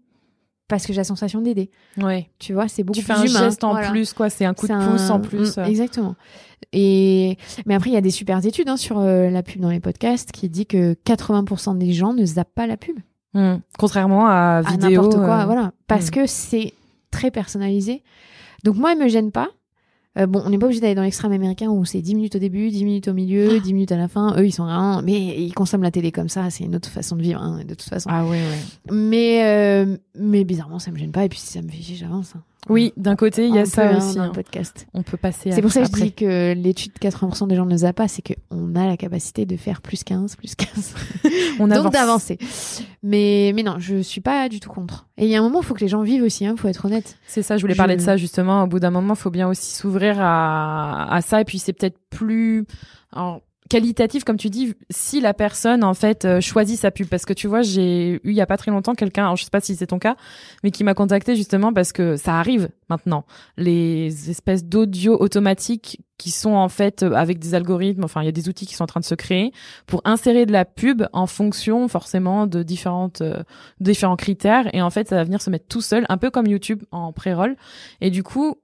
parce 0.68 0.86
que 0.86 0.92
j'ai 0.92 0.98
la 0.98 1.04
sensation 1.04 1.40
d'aider. 1.40 1.70
Ouais. 1.96 2.28
Tu 2.38 2.52
vois, 2.52 2.68
c'est 2.68 2.82
beaucoup 2.84 2.98
Tu 2.98 3.04
fais 3.04 3.14
un 3.14 3.24
humain. 3.24 3.40
geste 3.40 3.64
en 3.64 3.72
Voilà. 3.72 3.90
plus, 3.90 4.12
quoi. 4.12 4.30
C'est 4.30 4.44
un 4.44 4.54
coup 4.54 4.68
de 4.68 4.90
pouce 4.90 5.10
en 5.10 5.20
plus. 5.20 5.56
Mm, 5.56 5.64
Exactement. 5.64 6.14
Et 6.72 7.36
mais 7.66 7.74
après, 7.74 7.90
il 7.90 7.94
y 7.94 7.96
a 7.96 8.00
des 8.02 8.10
super 8.10 8.44
études 8.44 8.68
hein, 8.68 8.76
sur 8.76 8.98
euh, 8.98 9.30
la 9.30 9.42
pub 9.42 9.60
dans 9.60 9.70
les 9.70 9.80
podcasts 9.80 10.30
qui 10.32 10.48
dit 10.48 10.66
que 10.66 10.94
80% 11.06 11.78
des 11.78 11.92
gens 11.92 12.12
ne 12.12 12.24
zappent 12.24 12.54
pas 12.54 12.66
la 12.66 12.76
pub. 12.76 12.96
Mm. 13.34 13.56
Contrairement 13.78 14.26
à 14.28 14.62
à 14.64 14.70
vidéo. 14.72 15.02
n'importe 15.02 15.16
quoi, 15.16 15.40
euh, 15.42 15.44
voilà. 15.46 15.72
Parce 15.86 16.08
mm. 16.08 16.10
que 16.10 16.26
c'est 16.26 16.74
très 17.10 17.30
personnalisé. 17.30 18.02
Donc 18.64 18.76
moi, 18.76 18.92
elle 18.92 18.98
me 18.98 19.08
gêne 19.08 19.30
pas. 19.32 19.48
Euh, 20.16 20.26
bon, 20.26 20.42
on 20.44 20.50
n'est 20.50 20.58
pas 20.58 20.66
obligé 20.66 20.80
d'aller 20.80 20.94
dans 20.94 21.02
l'extrême 21.02 21.32
américain 21.32 21.68
où 21.68 21.84
c'est 21.84 22.00
10 22.00 22.14
minutes 22.14 22.34
au 22.36 22.38
début, 22.38 22.70
10 22.70 22.84
minutes 22.84 23.08
au 23.08 23.14
milieu, 23.14 23.48
Ah. 23.56 23.58
10 23.60 23.72
minutes 23.74 23.92
à 23.92 23.96
la 23.96 24.08
fin. 24.08 24.34
Eux, 24.38 24.46
ils 24.46 24.52
sont 24.52 24.64
vraiment... 24.64 25.02
Mais 25.02 25.40
ils 25.42 25.52
consomment 25.52 25.82
la 25.82 25.90
télé 25.90 26.10
comme 26.12 26.28
ça, 26.28 26.48
c'est 26.50 26.64
une 26.64 26.74
autre 26.74 26.88
façon 26.88 27.14
de 27.16 27.22
vivre, 27.22 27.40
hein, 27.42 27.58
de 27.62 27.74
toute 27.74 27.82
façon. 27.82 28.08
Ah 28.12 28.24
ouais, 28.24 28.30
ouais. 28.30 28.92
Mais, 28.92 29.44
euh, 29.44 29.96
mais 30.18 30.44
bizarrement, 30.44 30.78
ça 30.78 30.90
me 30.90 30.96
gêne 30.98 31.12
pas. 31.12 31.24
Et 31.24 31.28
puis 31.28 31.38
si 31.38 31.46
ça 31.52 31.62
me 31.62 31.68
fait 31.68 31.82
chier, 31.82 31.96
j'avance. 31.96 32.32
hein. 32.36 32.42
Oui, 32.68 32.92
d'un 32.96 33.16
côté, 33.16 33.46
il 33.46 33.54
y 33.54 33.58
Un 33.58 33.62
a 33.62 33.64
ça 33.64 33.88
hein, 33.88 33.96
aussi. 33.96 34.16
dans 34.16 34.22
hein. 34.24 34.30
podcast. 34.34 34.86
On 34.94 35.02
peut 35.02 35.16
passer 35.16 35.52
C'est 35.52 35.62
pour 35.62 35.72
ça 35.72 35.80
que 35.82 35.86
je 35.96 36.02
dis 36.02 36.12
que 36.12 36.52
l'étude 36.54 36.92
80% 37.00 37.48
des 37.48 37.56
gens 37.56 37.66
ne 37.66 37.76
zappent 37.76 37.96
pas, 37.96 38.08
c'est 38.08 38.22
qu'on 38.22 38.74
a 38.74 38.86
la 38.86 38.96
capacité 38.96 39.46
de 39.46 39.56
faire 39.56 39.80
plus 39.80 40.04
15, 40.04 40.36
plus 40.36 40.54
15. 40.54 40.94
On 41.60 41.66
Donc 41.68 41.76
avance. 41.78 41.92
d'avancer. 41.92 42.38
Mais, 43.02 43.52
mais 43.54 43.62
non, 43.62 43.76
je 43.78 44.00
suis 44.02 44.20
pas 44.20 44.48
du 44.48 44.60
tout 44.60 44.70
contre. 44.70 45.06
Et 45.16 45.24
il 45.24 45.30
y 45.30 45.34
a 45.36 45.38
un 45.38 45.42
moment, 45.42 45.60
il 45.60 45.64
faut 45.64 45.74
que 45.74 45.80
les 45.80 45.88
gens 45.88 46.02
vivent 46.02 46.22
aussi, 46.22 46.44
il 46.44 46.56
faut 46.56 46.68
être 46.68 46.84
honnête. 46.84 47.16
C'est 47.26 47.42
ça, 47.42 47.56
je 47.56 47.62
voulais 47.62 47.74
Je- 47.74 47.78
parler 47.78 47.96
de 47.96 48.00
ça 48.02 48.16
justement. 48.16 48.62
Au 48.62 48.66
bout 48.66 48.80
d'un 48.80 48.90
moment, 48.90 49.14
il 49.14 49.18
faut 49.20 49.30
bien 49.30 49.48
aussi 49.48 49.74
s'ouvrir 49.74 50.16
à, 50.20 51.12
à 51.12 51.20
ça. 51.22 51.40
Et 51.40 51.44
puis 51.44 51.58
c'est 51.58 51.72
peut-être 51.72 51.98
plus 52.10 52.64
alors, 53.12 53.40
qualitatif, 53.68 54.24
comme 54.24 54.36
tu 54.36 54.50
dis, 54.50 54.74
si 54.90 55.20
la 55.20 55.34
personne 55.34 55.84
en 55.84 55.94
fait 55.94 56.24
euh, 56.24 56.40
choisit 56.40 56.78
sa 56.78 56.90
pub. 56.90 57.06
Parce 57.08 57.24
que 57.24 57.32
tu 57.32 57.46
vois, 57.46 57.62
j'ai 57.62 58.14
eu 58.14 58.20
il 58.24 58.32
y 58.32 58.40
a 58.40 58.46
pas 58.46 58.56
très 58.56 58.70
longtemps 58.70 58.94
quelqu'un, 58.94 59.34
je 59.36 59.44
sais 59.44 59.50
pas 59.50 59.60
si 59.60 59.76
c'est 59.76 59.86
ton 59.86 59.98
cas, 59.98 60.16
mais 60.62 60.70
qui 60.70 60.84
m'a 60.84 60.94
contacté 60.94 61.36
justement 61.36 61.72
parce 61.72 61.92
que 61.92 62.16
ça 62.16 62.38
arrive 62.38 62.70
maintenant. 62.88 63.24
Les 63.56 64.30
espèces 64.30 64.64
d'audio 64.64 65.16
automatiques 65.20 66.00
qui 66.18 66.30
sont 66.30 66.52
en 66.52 66.68
fait 66.68 67.02
euh, 67.02 67.12
avec 67.12 67.38
des 67.38 67.54
algorithmes, 67.54 68.04
enfin 68.04 68.22
il 68.22 68.26
y 68.26 68.28
a 68.28 68.32
des 68.32 68.48
outils 68.48 68.66
qui 68.66 68.74
sont 68.74 68.84
en 68.84 68.88
train 68.88 69.00
de 69.00 69.04
se 69.04 69.14
créer 69.14 69.52
pour 69.86 70.02
insérer 70.04 70.46
de 70.46 70.52
la 70.52 70.64
pub 70.64 71.04
en 71.12 71.26
fonction 71.26 71.86
forcément 71.88 72.46
de 72.46 72.62
différentes 72.62 73.20
euh, 73.20 73.42
différents 73.80 74.16
critères 74.16 74.68
et 74.74 74.82
en 74.82 74.90
fait 74.90 75.08
ça 75.08 75.16
va 75.16 75.24
venir 75.24 75.40
se 75.40 75.48
mettre 75.48 75.66
tout 75.68 75.80
seul 75.80 76.04
un 76.08 76.18
peu 76.18 76.30
comme 76.30 76.46
YouTube 76.46 76.82
en 76.90 77.12
pré-roll 77.12 77.56
et 78.00 78.10
du 78.10 78.24
coup 78.24 78.56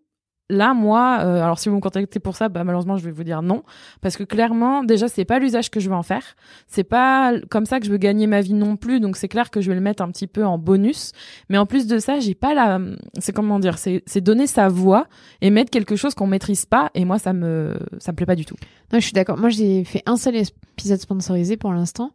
là 0.50 0.74
moi 0.74 1.18
euh, 1.22 1.42
alors 1.42 1.58
si 1.58 1.68
vous 1.68 1.76
me 1.76 1.80
contactez 1.80 2.20
pour 2.20 2.36
ça 2.36 2.48
bah 2.48 2.64
malheureusement 2.64 2.96
je 2.96 3.04
vais 3.04 3.10
vous 3.10 3.24
dire 3.24 3.42
non. 3.42 3.62
Parce 4.00 4.16
que 4.16 4.24
clairement 4.24 4.84
déjà 4.84 5.08
c'est 5.08 5.24
pas 5.24 5.38
l'usage 5.38 5.70
que 5.70 5.80
je 5.80 5.88
veux 5.88 5.96
en 5.96 6.02
faire. 6.02 6.36
C'est 6.66 6.84
pas 6.84 7.32
comme 7.50 7.66
ça 7.66 7.80
que 7.80 7.86
je 7.86 7.90
veux 7.90 7.98
gagner 7.98 8.26
ma 8.26 8.40
vie 8.40 8.54
non 8.54 8.76
plus. 8.76 9.00
Donc 9.00 9.16
c'est 9.16 9.28
clair 9.28 9.50
que 9.50 9.60
je 9.60 9.68
vais 9.68 9.74
le 9.74 9.80
mettre 9.80 10.02
un 10.02 10.10
petit 10.10 10.26
peu 10.26 10.44
en 10.44 10.58
bonus. 10.58 11.12
Mais 11.48 11.58
en 11.58 11.66
plus 11.66 11.86
de 11.86 11.98
ça 11.98 12.20
j'ai 12.20 12.34
pas 12.34 12.54
la 12.54 12.78
c'est 13.18 13.32
comment 13.32 13.58
dire 13.58 13.78
c'est 13.78 14.02
c'est 14.06 14.20
donner 14.20 14.46
sa 14.46 14.68
voix 14.68 15.06
et 15.40 15.50
mettre 15.50 15.70
quelque 15.70 15.96
chose 15.96 16.14
qu'on 16.14 16.26
maîtrise 16.26 16.66
pas. 16.66 16.90
Et 16.94 17.04
moi 17.04 17.18
ça 17.18 17.32
me 17.32 17.78
ça 17.98 18.12
me 18.12 18.16
plaît 18.16 18.26
pas 18.26 18.36
du 18.36 18.44
tout. 18.44 18.56
Non, 18.92 19.00
je 19.00 19.04
suis 19.04 19.12
d'accord. 19.12 19.36
Moi, 19.36 19.48
j'ai 19.48 19.82
fait 19.82 20.02
un 20.06 20.16
seul 20.16 20.36
épisode 20.36 21.00
sponsorisé 21.00 21.56
pour 21.56 21.72
l'instant. 21.72 22.12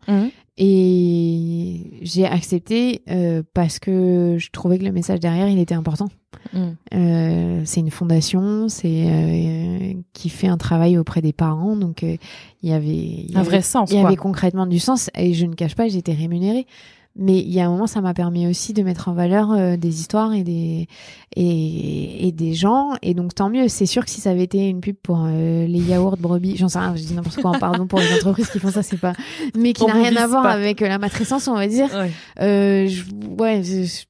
Et 0.62 2.00
j'ai 2.02 2.26
accepté 2.26 3.02
euh, 3.10 3.44
parce 3.54 3.80
que 3.80 4.36
je 4.38 4.50
trouvais 4.52 4.78
que 4.78 4.84
le 4.84 4.92
message 4.92 5.22
derrière, 5.22 5.48
il 5.48 5.58
était 5.58 5.74
important. 5.74 6.10
Mm. 6.54 6.60
Euh, 6.94 7.62
c'est 7.64 7.80
une 7.80 7.92
fondation, 7.92 8.68
c'est 8.68 9.06
euh, 9.08 9.94
qui 10.12 10.28
fait 10.28 10.48
un 10.48 10.58
travail 10.58 10.98
auprès 10.98 11.22
des 11.22 11.32
parents, 11.32 11.78
donc 11.78 12.04
euh, 12.04 12.18
il 12.62 12.70
y 12.70 12.74
avait, 12.74 12.88
il 12.88 13.32
y 13.32 13.36
un 13.36 13.40
avait- 13.40 13.50
vrai 13.50 13.62
sens 13.62 13.90
il 13.90 13.98
y 13.98 14.00
quoi 14.02 14.10
avait 14.10 14.18
concrètement 14.18 14.68
du 14.68 14.80
sens. 14.80 15.10
Et 15.16 15.34
je 15.34 15.46
ne 15.46 15.54
cache 15.56 15.76
pas, 15.76 15.88
j'étais 15.88 16.14
rémunérée. 16.14 16.68
Mais 17.16 17.40
il 17.40 17.50
y 17.52 17.60
a 17.60 17.66
un 17.66 17.70
moment, 17.70 17.88
ça 17.88 18.00
m'a 18.02 18.14
permis 18.14 18.48
aussi 18.48 18.72
de 18.74 18.82
mettre 18.84 19.10
en 19.10 19.14
valeur 19.14 19.52
euh, 19.52 19.76
des 19.78 20.00
histoires 20.00 20.34
et 20.34 20.44
des 20.44 20.88
et, 21.36 22.28
et 22.28 22.32
des 22.32 22.54
gens. 22.54 22.92
Et 23.02 23.14
donc 23.14 23.36
tant 23.36 23.50
mieux. 23.50 23.68
C'est 23.68 23.86
sûr 23.86 24.06
que 24.06 24.12
si 24.12 24.22
ça 24.22 24.30
avait 24.32 24.44
été 24.44 24.68
une 24.70 24.80
pub 24.82 24.96
pour 25.02 25.26
euh, 25.26 25.66
les 25.68 25.80
yaourts 25.80 26.18
brebis, 26.18 26.56
j'en 26.58 26.70
sais 26.70 26.80
rien, 26.80 26.96
je 26.96 27.04
dis 27.04 27.14
n'importe 27.14 27.42
quoi. 27.42 27.52
Pardon 27.60 27.88
pour 27.88 28.00
les 28.00 28.14
entreprises 28.14 28.50
qui 28.50 28.60
font 28.60 28.72
ça, 28.72 28.84
c'est 28.84 28.98
pas. 28.98 29.14
Mais 29.58 29.74
qui 29.74 29.86
n'a 29.86 29.94
rien 29.94 30.16
à 30.16 30.28
voir 30.28 30.44
pas. 30.44 30.52
avec 30.52 30.82
euh, 30.82 30.88
la 30.88 30.98
matrescence, 31.00 31.48
on 31.48 31.56
va 31.56 31.68
dire. 31.68 31.90
Ouais. 31.94 32.12
Euh, 32.42 32.88
je- 32.88 33.04
ouais, 33.42 33.64
je- 33.64 34.06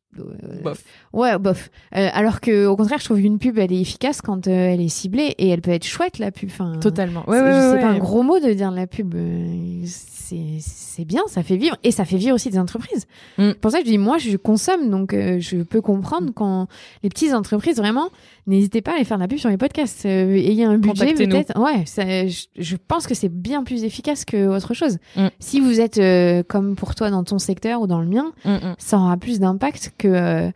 Bof. 0.64 0.84
Ouais, 1.14 1.38
bof. 1.38 1.70
Euh, 1.96 2.10
alors 2.14 2.40
que 2.42 2.66
au 2.68 2.76
contraire, 2.76 3.00
je 3.00 3.06
trouve 3.06 3.20
qu'une 3.22 3.40
pub, 3.40 3.58
elle 3.58 3.72
est 3.74 3.82
efficace 3.82 4.22
quand 4.22 4.48
euh, 4.48 4.52
elle 4.52 4.82
est 4.82 4.88
ciblée 4.90 5.36
et 5.38 5.50
elle 5.50 5.62
peut 5.62 5.72
être 5.72 5.86
chouette 5.86 6.20
la 6.20 6.32
pub. 6.32 6.50
Enfin, 6.52 6.78
totalement 6.82 7.24
c'est 7.26 7.32
ouais, 7.32 7.42
ouais, 7.42 7.72
ouais, 7.72 7.80
pas 7.82 7.88
un 7.88 7.94
ouais. 7.94 8.00
gros 8.00 8.24
mot 8.24 8.40
de 8.40 8.52
dire 8.54 8.72
la 8.72 8.88
pub. 8.88 9.14
euh, 9.16 9.84
C'est 9.86 11.06
bien, 11.06 11.22
ça 11.28 11.42
fait 11.44 11.58
vivre 11.58 11.76
et 11.84 11.92
ça 11.92 12.06
fait 12.06 12.18
vivre 12.18 12.36
aussi 12.36 12.50
des 12.50 12.60
entreprises. 12.60 13.08
Mm. 13.38 13.54
Pour 13.62 13.72
ça 13.72 13.80
je 13.80 13.86
dis, 13.86 13.98
moi, 13.98 14.18
je 14.18 14.38
consomme, 14.38 14.90
donc 14.90 15.14
euh, 15.14 15.40
je 15.40 15.58
peux 15.64 15.82
comprendre 15.82 16.32
quand 16.36 16.68
les 17.04 17.10
petites 17.10 17.34
entreprises 17.34 17.78
vraiment. 17.78 18.10
N'hésitez 18.48 18.82
pas 18.82 18.92
à 18.92 18.96
aller 18.96 19.04
faire 19.06 19.18
de 19.18 19.22
la 19.24 19.28
pub 19.28 19.38
sur 19.38 19.50
les 19.50 19.58
podcasts. 19.58 20.06
Euh, 20.06 20.34
ayez 20.34 20.64
un 20.66 20.78
budget 20.80 21.14
peut-être. 21.14 21.60
Ouais, 21.60 21.84
ça- 21.86 22.28
je, 22.28 22.46
je 22.58 22.76
pense 22.88 23.06
que 23.08 23.14
c'est 23.14 23.30
bien 23.30 23.64
plus 23.64 23.84
efficace 23.84 24.26
que 24.26 24.48
autre 24.48 24.74
chose. 24.74 24.98
Mm. 25.16 25.28
Si 25.40 25.60
vous 25.60 25.80
êtes 25.80 25.98
euh, 26.00 26.44
comme 26.48 26.76
pour 26.76 26.96
toi 26.96 27.10
dans 27.12 27.24
ton 27.24 27.38
secteur 27.40 27.82
ou 27.82 27.88
dans 27.88 28.02
le 28.02 28.08
mien, 28.08 28.32
Mm, 28.46 28.52
mm. 28.54 28.76
ça 28.78 28.98
aura 28.98 29.18
plus 29.18 29.40
d'impact 29.40 29.94
que 29.98 30.08
euh, 30.16 30.52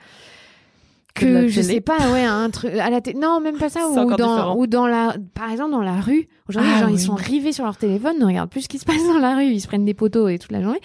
Que 1.15 1.25
que 1.25 1.47
je 1.47 1.61
télé. 1.61 1.73
sais 1.75 1.81
pas 1.81 2.11
ouais 2.11 2.23
un 2.25 2.49
truc 2.49 2.73
à 2.73 2.89
la 2.89 2.99
télé 2.99 3.19
non 3.19 3.39
même 3.39 3.57
pas 3.57 3.69
ça 3.69 3.87
ou 3.87 3.93
dans 3.93 4.05
différent. 4.07 4.55
ou 4.57 4.65
dans 4.65 4.87
la 4.87 5.15
par 5.35 5.51
exemple 5.51 5.71
dans 5.71 5.81
la 5.83 6.01
rue 6.01 6.27
aujourd'hui 6.49 6.71
Ah 6.73 6.79
les 6.79 6.85
gens 6.87 6.91
ils 6.91 6.99
sont 6.99 7.13
rivés 7.15 7.51
sur 7.53 7.65
leur 7.65 7.77
téléphone 7.77 8.17
ne 8.19 8.25
regardent 8.25 8.49
plus 8.49 8.61
ce 8.63 8.67
qui 8.69 8.79
se 8.79 8.85
passe 8.85 9.05
dans 9.07 9.19
la 9.19 9.35
rue 9.35 9.45
ils 9.45 9.61
se 9.61 9.67
prennent 9.67 9.85
des 9.85 9.93
poteaux 9.93 10.27
et 10.27 10.39
toute 10.39 10.51
la 10.51 10.63
journée 10.63 10.81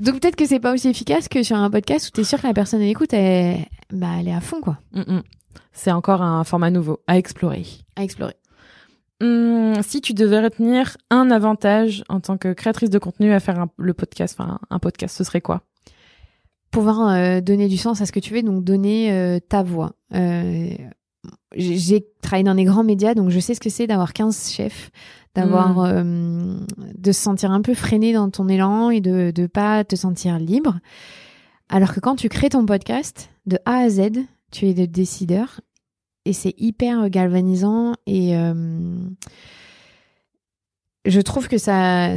donc 0.00 0.20
peut-être 0.20 0.36
que 0.36 0.44
c'est 0.46 0.60
pas 0.60 0.74
aussi 0.74 0.88
efficace 0.88 1.28
que 1.28 1.42
sur 1.42 1.56
un 1.56 1.70
podcast 1.70 2.08
où 2.08 2.10
t'es 2.10 2.24
sûr 2.24 2.38
que 2.40 2.46
la 2.46 2.52
personne 2.52 2.82
elle 2.82 2.90
écoute 2.90 3.14
elle, 3.14 3.64
bah 3.90 4.08
elle 4.20 4.28
est 4.28 4.34
à 4.34 4.40
fond 4.42 4.60
quoi 4.60 4.78
Mm, 4.92 5.00
mm. 5.00 5.22
c'est 5.72 5.90
encore 5.92 6.20
un 6.20 6.44
format 6.44 6.70
nouveau 6.70 7.00
à 7.06 7.16
explorer 7.16 7.64
à 7.96 8.02
explorer 8.04 8.34
Hum, 9.22 9.72
si 9.80 10.02
tu 10.02 10.12
devais 10.12 10.42
retenir 10.42 10.98
un 11.08 11.30
avantage 11.30 12.04
en 12.10 12.20
tant 12.20 12.36
que 12.36 12.52
créatrice 12.52 12.90
de 12.90 12.98
contenu 12.98 13.32
à 13.32 13.40
faire 13.40 13.58
un- 13.58 13.70
le 13.78 13.94
podcast, 13.94 14.36
enfin 14.38 14.58
un 14.68 14.78
podcast, 14.78 15.16
ce 15.16 15.24
serait 15.24 15.40
quoi? 15.40 15.62
Pouvoir 16.70 17.08
euh, 17.08 17.40
donner 17.40 17.68
du 17.68 17.76
sens 17.76 18.00
à 18.00 18.06
ce 18.06 18.12
que 18.12 18.20
tu 18.20 18.30
fais, 18.30 18.42
donc 18.42 18.64
donner 18.64 19.12
euh, 19.12 19.38
ta 19.40 19.62
voix. 19.62 19.94
Euh, 20.14 20.70
j'ai 21.54 22.06
travaillé 22.22 22.44
dans 22.44 22.54
des 22.54 22.64
grands 22.64 22.84
médias, 22.84 23.14
donc 23.14 23.30
je 23.30 23.40
sais 23.40 23.54
ce 23.54 23.60
que 23.60 23.70
c'est 23.70 23.86
d'avoir 23.86 24.12
15 24.12 24.50
chefs, 24.52 24.90
d'avoir 25.34 25.80
euh, 25.80 26.58
de 26.94 27.12
se 27.12 27.20
sentir 27.20 27.50
un 27.50 27.62
peu 27.62 27.74
freiné 27.74 28.12
dans 28.12 28.30
ton 28.30 28.48
élan 28.48 28.90
et 28.90 29.00
de 29.00 29.32
de 29.34 29.46
pas 29.46 29.84
te 29.84 29.96
sentir 29.96 30.38
libre. 30.38 30.78
Alors 31.68 31.92
que 31.94 32.00
quand 32.00 32.16
tu 32.16 32.28
crées 32.28 32.50
ton 32.50 32.64
podcast 32.64 33.30
de 33.46 33.58
A 33.64 33.78
à 33.78 33.88
Z, 33.88 34.10
tu 34.52 34.68
es 34.68 34.74
le 34.74 34.86
décideur 34.86 35.60
et 36.24 36.32
c'est 36.32 36.54
hyper 36.58 37.08
galvanisant 37.10 37.94
et 38.06 38.34
je 41.04 41.20
trouve 41.20 41.48
que 41.48 41.58
ça 41.58 42.16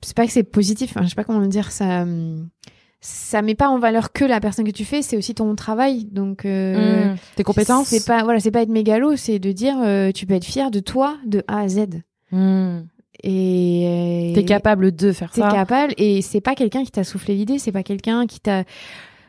c'est 0.00 0.14
pas 0.14 0.26
que 0.26 0.32
c'est 0.32 0.44
positif, 0.44 0.90
enfin, 0.90 1.02
je 1.04 1.08
sais 1.10 1.14
pas 1.14 1.24
comment 1.24 1.40
le 1.40 1.48
dire, 1.48 1.72
ça 1.72 2.02
hum, 2.02 2.48
ça 3.00 3.42
met 3.42 3.54
pas 3.54 3.68
en 3.68 3.78
valeur 3.78 4.12
que 4.12 4.24
la 4.24 4.40
personne 4.40 4.64
que 4.64 4.70
tu 4.70 4.84
fais, 4.84 5.02
c'est 5.02 5.16
aussi 5.16 5.34
ton 5.34 5.54
travail. 5.54 6.06
Donc 6.06 6.44
euh, 6.44 7.10
Hum, 7.10 7.16
Tes 7.36 7.44
compétences 7.44 7.88
c'est 7.88 8.06
pas 8.06 8.22
voilà, 8.24 8.40
c'est 8.40 8.50
pas 8.50 8.62
être 8.62 8.68
mégalo, 8.68 9.16
c'est 9.16 9.38
de 9.38 9.52
dire 9.52 9.76
euh, 9.84 10.10
tu 10.12 10.26
peux 10.26 10.34
être 10.34 10.44
fier 10.44 10.70
de 10.70 10.80
toi 10.80 11.16
de 11.26 11.42
A 11.48 11.60
à 11.60 11.68
Z. 11.68 11.86
Hum. 12.32 12.86
Et 13.22 14.32
T'es 14.34 14.44
capable 14.44 14.94
de 14.94 15.12
faire 15.12 15.30
T'es 15.30 15.40
ça 15.40 15.48
capable 15.50 15.94
et 15.96 16.20
c'est 16.22 16.40
pas 16.40 16.54
quelqu'un 16.54 16.84
qui 16.84 16.90
t'a 16.90 17.04
soufflé 17.04 17.34
l'idée, 17.34 17.58
c'est 17.58 17.72
pas 17.72 17.82
quelqu'un 17.82 18.26
qui 18.26 18.40
t'a 18.40 18.64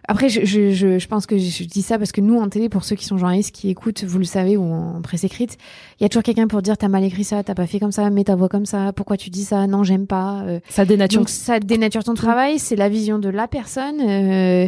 Après, 0.09 0.29
je, 0.29 0.45
je, 0.45 0.71
je, 0.71 0.99
je 0.99 1.07
pense 1.09 1.25
que 1.25 1.37
je, 1.37 1.63
dis 1.65 1.81
ça 1.81 1.97
parce 1.97 2.13
que 2.13 2.21
nous, 2.21 2.39
en 2.39 2.47
télé, 2.47 2.69
pour 2.69 2.85
ceux 2.85 2.95
qui 2.95 3.03
sont 3.03 3.17
journalistes, 3.17 3.53
qui 3.53 3.69
écoutent, 3.69 4.05
vous 4.05 4.19
le 4.19 4.23
savez, 4.23 4.55
ou 4.55 4.63
en 4.63 5.01
presse 5.01 5.25
écrite, 5.25 5.57
il 5.99 6.03
y 6.03 6.05
a 6.05 6.09
toujours 6.09 6.23
quelqu'un 6.23 6.47
pour 6.47 6.61
dire 6.61 6.77
t'as 6.77 6.87
mal 6.87 7.03
écrit 7.03 7.25
ça, 7.25 7.43
t'as 7.43 7.55
pas 7.55 7.67
fait 7.67 7.79
comme 7.79 7.91
ça, 7.91 8.09
mets 8.09 8.23
ta 8.23 8.35
voix 8.35 8.47
comme 8.47 8.65
ça, 8.65 8.93
pourquoi 8.93 9.17
tu 9.17 9.29
dis 9.29 9.43
ça, 9.43 9.67
non, 9.67 9.83
j'aime 9.83 10.07
pas. 10.07 10.43
euh. 10.47 10.59
Ça 10.69 10.85
dénature. 10.85 11.19
Donc 11.19 11.29
ça 11.29 11.59
dénature 11.59 12.05
ton 12.05 12.13
travail, 12.13 12.57
c'est 12.57 12.77
la 12.77 12.87
vision 12.87 13.19
de 13.19 13.27
la 13.27 13.49
personne. 13.49 13.99
euh, 13.99 14.67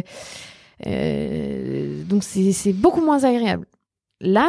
euh, 0.86 2.02
donc 2.04 2.22
c'est 2.22 2.52
c'est 2.52 2.72
beaucoup 2.72 3.02
moins 3.04 3.24
agréable. 3.24 3.66
Là, 4.20 4.48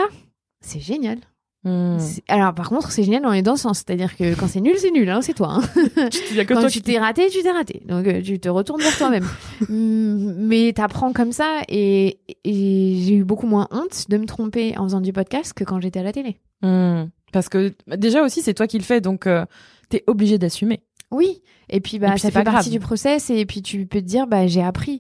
c'est 0.62 0.80
génial. 0.82 1.18
C'est- 1.64 2.24
Alors 2.28 2.54
par 2.56 2.70
contre, 2.70 2.92
c'est 2.92 3.04
génial 3.04 3.22
dans 3.22 3.32
les 3.32 3.44
deux 3.44 3.56
sens. 3.56 3.78
C'est-à-dire 3.80 4.18
que 4.18 4.34
quand 4.36 4.48
c'est 4.48 4.62
nul, 4.62 4.76
c'est 4.78 4.90
nul, 4.92 5.08
hein, 5.10 5.22
c'est 5.22 5.34
toi. 5.36 5.60
hein. 5.60 5.62
Que 5.96 6.42
Quand 6.44 6.60
toi 6.62 6.70
tu 6.70 6.82
t'es 6.82 6.98
raté, 6.98 7.30
tu 7.30 7.44
t'es 7.44 7.52
raté. 7.52 7.82
Donc 7.88 8.08
euh, 8.08 8.22
tu 8.22 8.40
te 8.40 8.50
retournes 8.50 8.82
vers 8.82 8.98
toi-même. 8.98 9.28
Mm, 9.70 10.34
Mais 10.48 10.74
t'apprends 10.74 11.14
comme 11.14 11.32
ça 11.32 11.62
et, 11.70 12.20
et 12.44 12.96
j'ai 13.06 13.16
eu 13.16 13.24
beaucoup 13.24 13.46
moins 13.48 13.68
honte 13.72 14.10
de 14.10 14.18
me 14.18 14.26
tromper 14.26 14.76
en 14.78 14.84
faisant 14.86 15.02
du 15.02 15.14
podcast 15.14 15.54
que 15.54 15.64
quand 15.64 15.80
j'étais 15.80 16.00
à 16.00 16.04
la 16.04 16.12
télé. 16.14 16.38
Hmm. 16.64 17.06
Parce 17.32 17.48
que 17.48 17.74
bah, 17.88 17.96
déjà 17.98 18.24
aussi, 18.24 18.42
c'est 18.42 18.54
toi 18.56 18.66
qui 18.68 18.78
le 18.78 18.84
fais, 18.84 19.00
donc 19.02 19.28
euh, 19.28 19.46
t'es 19.90 20.04
obligé 20.08 20.38
d'assumer. 20.40 20.82
Oui. 21.12 21.42
Et 21.70 21.80
puis 21.80 22.00
bah 22.00 22.08
Et 22.08 22.12
puis, 22.12 22.20
ça 22.22 22.32
fait 22.32 22.44
partie 22.44 22.70
grave. 22.70 22.70
du 22.72 22.80
process 22.80 23.30
et 23.30 23.46
puis 23.46 23.62
tu 23.62 23.86
peux 23.86 24.00
te 24.02 24.06
dire 24.06 24.26
bah 24.28 24.48
j'ai 24.48 24.62
appris. 24.64 25.00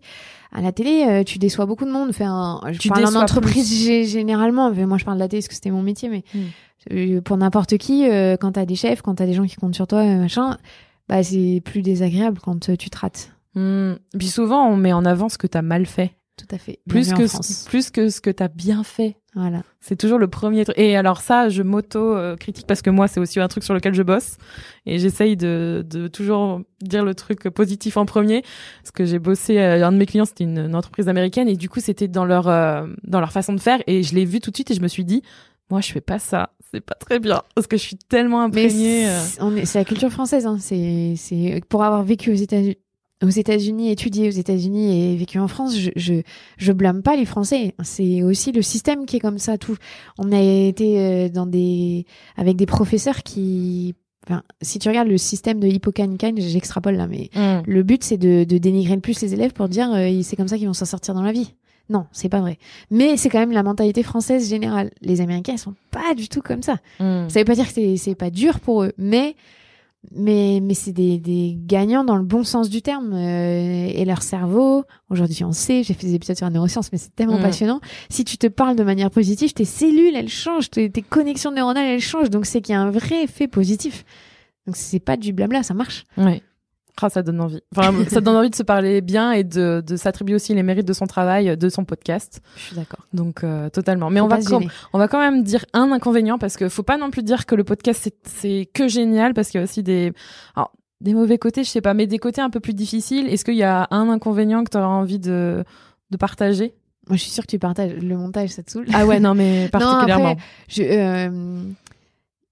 À 0.52 0.62
la 0.62 0.72
télé, 0.72 1.06
euh, 1.08 1.24
tu 1.24 1.38
déçois 1.40 1.66
beaucoup 1.66 1.86
de 1.86 1.92
monde. 1.92 2.10
Enfin, 2.10 2.60
je 2.72 2.78
Tu 2.80 2.90
parle 2.90 3.06
en 3.06 3.16
entreprise 3.22 3.70
plus. 3.86 4.10
généralement. 4.10 4.72
mais 4.72 4.86
Moi, 4.86 4.98
je 4.98 5.06
parle 5.06 5.18
de 5.18 5.24
la 5.24 5.28
télé 5.30 5.42
parce 5.42 5.48
que 5.48 5.54
c'était 5.56 5.72
mon 5.72 5.82
métier, 5.82 6.10
mais 6.10 6.24
Mm. 6.34 6.40
euh, 6.94 7.22
pour 7.22 7.38
n'importe 7.38 7.78
qui, 7.78 8.10
euh, 8.10 8.36
quand 8.38 8.52
t'as 8.54 8.66
des 8.66 8.76
chefs, 8.76 9.02
quand 9.02 9.16
t'as 9.16 9.26
des 9.26 9.34
gens 9.34 9.46
qui 9.46 9.56
comptent 9.56 9.76
sur 9.76 9.88
toi, 9.88 10.04
machin, 10.04 10.58
bah 11.08 11.24
c'est 11.24 11.62
plus 11.64 11.82
désagréable 11.82 12.40
quand 12.44 12.70
tu 12.78 12.90
te 12.90 12.98
rates. 12.98 13.32
Hmm. 13.56 13.94
Puis 14.18 14.28
souvent, 14.30 14.66
on 14.68 14.78
met 14.78 14.94
en 14.94 15.04
avant 15.06 15.28
ce 15.30 15.38
que 15.38 15.48
t'as 15.48 15.62
mal 15.62 15.86
fait, 15.86 16.12
Tout 16.38 16.48
à 16.56 16.58
fait. 16.58 16.80
plus 16.88 17.12
que 17.14 17.28
ce- 17.28 17.66
plus 17.68 17.90
que 17.90 18.10
ce 18.10 18.20
que 18.22 18.30
t'as 18.30 18.48
bien 18.48 18.84
fait. 18.84 19.18
Voilà. 19.34 19.64
C'est 19.80 19.96
toujours 19.96 20.18
le 20.20 20.28
premier 20.28 20.66
truc. 20.66 20.78
Et 20.78 20.98
alors 20.98 21.22
ça, 21.22 21.48
je 21.48 21.64
m'auto-critique 21.64 22.68
parce 22.68 22.82
que 22.82 22.90
moi, 22.90 23.08
c'est 23.08 23.20
aussi 23.22 23.40
un 23.40 23.48
truc 23.48 23.64
sur 23.64 23.74
lequel 23.74 23.94
je 23.94 24.04
bosse. 24.04 24.36
Et 24.86 25.00
j'essaye 25.00 25.38
de, 25.38 25.86
de 25.90 26.08
toujours 26.10 26.62
dire 26.82 27.06
le 27.06 27.16
truc 27.16 27.44
positif 27.50 27.96
en 27.96 28.06
premier. 28.06 28.42
Parce 28.82 28.92
que 28.92 29.06
j'ai 29.06 29.20
bossé, 29.20 29.58
euh, 29.60 29.88
un 29.88 29.94
de 29.94 29.98
mes 29.98 30.06
clients, 30.06 30.26
c'était 30.26 30.44
une, 30.44 30.60
une 30.60 30.76
entreprise 30.76 31.08
américaine. 31.08 31.48
Et 31.48 31.56
du 31.56 31.70
coup, 31.70 31.80
c'était 31.80 32.10
dans 32.10 32.26
leur, 32.26 32.50
euh, 32.50 32.86
dans 33.04 33.22
leur 33.22 33.32
façon 33.32 33.54
de 33.54 33.60
faire. 33.62 33.82
Et 33.88 34.04
je 34.04 34.16
l'ai 34.16 34.26
vu 34.26 34.42
tout 34.42 34.52
de 34.52 34.56
suite 34.58 34.72
et 34.72 34.74
je 34.74 34.82
me 34.82 34.90
suis 34.90 35.06
dit, 35.06 35.22
moi, 35.70 35.80
je 35.80 35.92
fais 35.94 36.02
pas 36.02 36.20
ça. 36.20 36.50
C'est 36.74 36.82
pas 36.82 36.96
très 36.96 37.20
bien. 37.20 37.42
Parce 37.56 37.68
que 37.68 37.78
je 37.78 37.82
suis 37.84 37.96
tellement 37.98 38.42
imprégnée. 38.42 39.08
euh. 39.08 39.66
c'est 39.66 39.80
la 39.80 39.86
culture 39.86 40.10
française. 40.12 40.46
Hein. 40.46 40.58
C'est, 40.60 41.14
c'est 41.16 41.62
pour 41.70 41.84
avoir 41.86 42.04
vécu 42.04 42.32
aux 42.32 42.36
États-Unis. 42.36 42.78
Aux 43.24 43.30
États-Unis, 43.30 43.92
étudié 43.92 44.28
aux 44.28 44.32
États-Unis 44.32 45.14
et 45.14 45.16
vécu 45.16 45.38
en 45.40 45.48
France, 45.48 45.78
je, 45.78 45.92
je 45.96 46.22
je 46.58 46.72
blâme 46.72 47.04
pas 47.04 47.16
les 47.16 47.26
Français. 47.26 47.76
C'est 47.84 48.24
aussi 48.24 48.52
le 48.52 48.62
système 48.62 49.06
qui 49.06 49.18
est 49.18 49.20
comme 49.20 49.38
ça. 49.38 49.58
Tout, 49.58 49.76
on 50.18 50.32
a 50.32 50.42
été 50.42 51.00
euh, 51.00 51.30
dans 51.30 51.46
des 51.46 52.06
avec 52.36 52.56
des 52.58 52.66
professeurs 52.66 53.22
qui, 53.24 53.94
enfin, 54.28 54.42
si 54.62 54.80
tu 54.80 54.90
regardes 54.90 55.08
le 55.08 55.18
système 55.20 55.60
de 55.60 55.68
Hippocane-Kane, 55.68 56.40
j'extrapole 56.42 56.96
là, 56.96 57.08
mais 57.08 57.30
Hmm. 57.36 57.62
le 57.68 57.84
but 57.84 58.04
c'est 58.04 58.18
de, 58.18 58.44
de 58.44 58.58
dénigrer 58.58 58.96
le 58.96 59.02
plus 59.02 59.22
les 59.22 59.34
élèves 59.36 59.54
pour 59.54 59.70
dire 59.70 59.92
euh, 59.94 60.22
c'est 60.24 60.36
comme 60.36 60.48
ça 60.48 60.58
qu'ils 60.58 60.68
vont 60.68 60.74
s'en 60.74 60.86
sortir 60.86 61.14
dans 61.14 61.24
la 61.24 61.32
vie. 61.32 61.54
Non, 61.90 62.06
c'est 62.14 62.30
pas 62.30 62.40
vrai. 62.40 62.58
Mais 62.90 63.18
c'est 63.18 63.28
quand 63.30 63.40
même 63.40 63.52
la 63.52 63.64
mentalité 63.64 64.02
française 64.02 64.50
générale. 64.50 64.92
Les 65.02 65.20
Américains, 65.20 65.54
ils 65.54 65.60
sont 65.60 65.76
pas 65.92 66.16
du 66.16 66.30
tout 66.30 66.42
comme 66.42 66.64
ça. 66.64 66.78
Hmm. 67.00 67.28
Ça 67.28 67.40
veut 67.40 67.46
pas 67.46 67.56
dire 67.56 67.72
que 67.74 67.96
c'est 67.98 68.16
pas 68.16 68.30
dur 68.30 68.62
pour 68.62 68.84
eux, 68.84 68.94
mais 68.98 69.36
mais 70.14 70.60
mais 70.62 70.74
c'est 70.74 70.92
des, 70.94 71.20
des 71.20 71.56
gagnants 71.58 72.04
dans 72.04 72.16
le 72.16 72.24
bon 72.24 72.44
sens 72.44 72.70
du 72.70 72.82
terme 72.82 73.14
euh, 73.14 73.88
et 73.94 74.04
leur 74.06 74.24
cerveau. 74.24 74.84
Aujourd'hui, 75.10 75.44
on 75.44 75.52
sait. 75.52 75.84
J'ai 75.84 75.94
fait 75.94 76.08
des 76.08 76.16
épisodes 76.16 76.36
sur 76.36 76.46
la 76.48 76.50
neuroscience, 76.52 76.92
mais 76.92 76.98
c'est 76.98 77.16
tellement 77.16 77.38
Mm. 77.38 77.44
passionnant. 77.44 77.82
Si 78.10 78.24
tu 78.26 78.38
te 78.38 78.48
parles 78.48 78.76
de 78.76 78.84
manière 78.84 79.12
positive, 79.12 79.54
tes 79.54 79.66
cellules 79.66 80.16
elles 80.16 80.28
changent, 80.30 80.70
tes, 80.72 80.90
tes 80.90 81.02
connexions 81.04 81.52
neuronales 81.52 81.86
elles 81.86 82.02
changent. 82.02 82.30
Donc 82.32 82.46
c'est 82.46 82.62
qu'il 82.62 82.74
y 82.74 82.76
a 82.76 82.82
un 82.82 82.90
vrai 82.90 83.24
effet 83.24 83.48
positif. 83.48 84.04
Donc 84.68 84.76
c'est 84.76 85.00
pas 85.00 85.18
du 85.18 85.34
blabla, 85.34 85.64
ça 85.64 85.74
marche. 85.74 86.04
Ouais. 86.18 86.42
Ah, 87.02 87.10
ça 87.10 87.24
donne 87.24 87.42
envie. 87.42 87.62
Enfin, 87.76 87.94
ça 88.10 88.22
donne 88.22 88.36
envie 88.36 88.50
de 88.50 88.56
se 88.56 88.64
parler 88.64 89.02
bien 89.02 89.32
et 89.32 89.44
de, 89.44 89.84
de 89.86 89.96
s'attribuer 89.96 90.36
aussi 90.36 90.54
les 90.54 90.64
mérites 90.64 90.88
de 90.88 90.94
son 90.94 91.08
travail, 91.08 91.58
de 91.58 91.70
son 91.70 91.84
podcast. 91.86 92.42
Je 92.56 92.62
suis 92.62 92.76
d'accord. 92.76 93.06
Donc, 93.14 93.44
euh, 93.44 93.70
totalement. 93.70 94.10
Mais 94.10 94.20
Faut 94.20 94.26
on 94.26 94.30
va, 94.30 94.40
gêner. 94.42 94.68
on 94.94 95.00
va 95.00 95.08
quand 95.08 95.20
même 95.20 95.44
dire 95.44 95.66
un 95.74 95.92
inconvénient 95.92 96.38
parce 96.38 96.58
que 96.58 96.70
faut 96.70 96.84
pas 96.84 96.98
non 96.98 97.10
plus 97.10 97.24
dire 97.24 97.46
que 97.46 97.56
le 97.56 97.64
podcast 97.64 98.12
c'est, 98.24 98.70
que 98.74 98.88
génial 98.88 99.34
parce 99.34 99.50
qu'il 99.50 99.60
y 99.60 99.62
a 99.62 99.64
aussi 99.64 99.84
des, 99.84 100.14
alors, 100.56 100.72
des 101.00 101.14
mauvais 101.14 101.38
côtés, 101.38 101.64
je 101.64 101.70
sais 101.70 101.82
pas, 101.82 101.94
mais 101.94 102.08
des 102.08 102.20
côtés 102.20 102.42
un 102.42 102.50
peu 102.50 102.60
plus 102.60 102.74
difficiles. 102.74 103.28
Est-ce 103.28 103.44
qu'il 103.46 103.56
y 103.56 103.64
a 103.64 103.88
un 103.92 104.10
inconvénient 104.10 104.64
que 104.64 104.70
tu 104.70 104.78
auras 104.78 104.88
envie 104.88 105.20
de, 105.20 105.64
de 106.12 106.18
partager? 106.18 106.76
Moi, 107.08 107.18
je 107.18 107.24
suis 107.24 107.32
sûre 107.32 107.44
que 107.46 107.52
tu 107.52 107.58
partages 107.60 107.94
le 107.94 108.16
montage, 108.16 108.50
ça 108.52 108.62
te 108.62 108.70
saoule. 108.70 108.86
Ah 108.94 109.06
ouais, 109.08 109.20
non, 109.20 109.34
mais 109.34 109.70
particulièrement. 109.72 110.32
après, 110.32 110.44
je, 110.70 110.84
euh, 110.84 111.64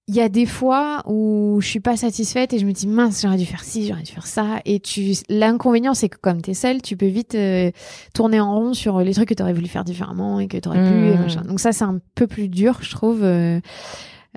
il 0.10 0.16
y 0.16 0.22
a 0.22 0.28
des 0.28 0.48
fois 0.48 1.04
où 1.06 1.60
je 1.62 1.68
suis 1.68 1.80
pas 1.80 1.96
satisfaite 1.96 2.52
et 2.52 2.58
je 2.58 2.66
me 2.66 2.72
dis 2.72 2.88
mince 2.88 3.22
j'aurais 3.22 3.38
dû 3.38 3.46
faire 3.46 3.64
ci 3.64 3.88
j'aurais 3.88 4.02
dû 4.02 4.12
faire 4.12 4.26
ça 4.26 4.60
et 4.66 4.80
tu 4.80 5.14
l'inconvénient 5.30 5.94
c'est 5.94 6.10
que 6.10 6.18
comme 6.18 6.42
t'es 6.42 6.56
seule 6.56 6.82
tu 6.82 6.98
peux 6.98 7.06
vite 7.06 7.36
euh, 7.36 7.70
tourner 8.16 8.40
en 8.40 8.56
rond 8.56 8.74
sur 8.74 9.02
les 9.02 9.14
trucs 9.14 9.30
que 9.30 9.36
t'aurais 9.36 9.54
voulu 9.54 9.68
faire 9.68 9.84
différemment 9.84 10.40
et 10.40 10.48
que 10.48 10.58
t'aurais 10.58 10.84
pu 10.84 10.96
et 11.10 11.16
Mmh. 11.16 11.22
machin 11.22 11.42
donc 11.42 11.60
ça 11.60 11.72
c'est 11.74 11.84
un 11.84 12.00
peu 12.16 12.26
plus 12.26 12.48
dur 12.50 12.80
je 12.82 12.90
trouve 12.90 13.24
euh, 13.24 13.60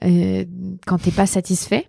euh, 0.04 0.44
quand 0.86 0.98
t'es 0.98 1.10
pas 1.10 1.26
satisfait 1.26 1.88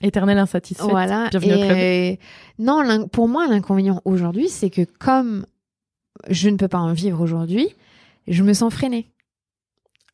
Éternel 0.00 0.38
insatisfait. 0.38 0.88
voilà 0.88 1.28
Bienvenue 1.28 1.54
au 1.56 1.66
club. 1.66 2.16
non 2.58 3.06
pour 3.08 3.28
moi 3.28 3.46
l'inconvénient 3.48 4.00
aujourd'hui 4.06 4.48
c'est 4.48 4.70
que 4.70 4.86
comme 4.98 5.44
je 6.30 6.48
ne 6.48 6.56
peux 6.56 6.68
pas 6.68 6.78
en 6.78 6.94
vivre 6.94 7.20
aujourd'hui 7.20 7.68
je 8.28 8.42
me 8.42 8.54
sens 8.54 8.72
freinée 8.72 9.08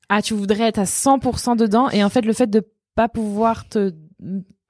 Ah, 0.09 0.23
tu 0.23 0.35
voudrais 0.35 0.65
être 0.65 0.79
à 0.79 0.85
100% 0.85 1.57
dedans 1.57 1.89
et 1.91 2.05
en 2.05 2.09
fait, 2.11 2.23
le 2.23 2.33
fait 2.33 2.49
de 2.49 2.63
pas 2.95 3.09
pouvoir 3.09 3.69
te 3.69 3.93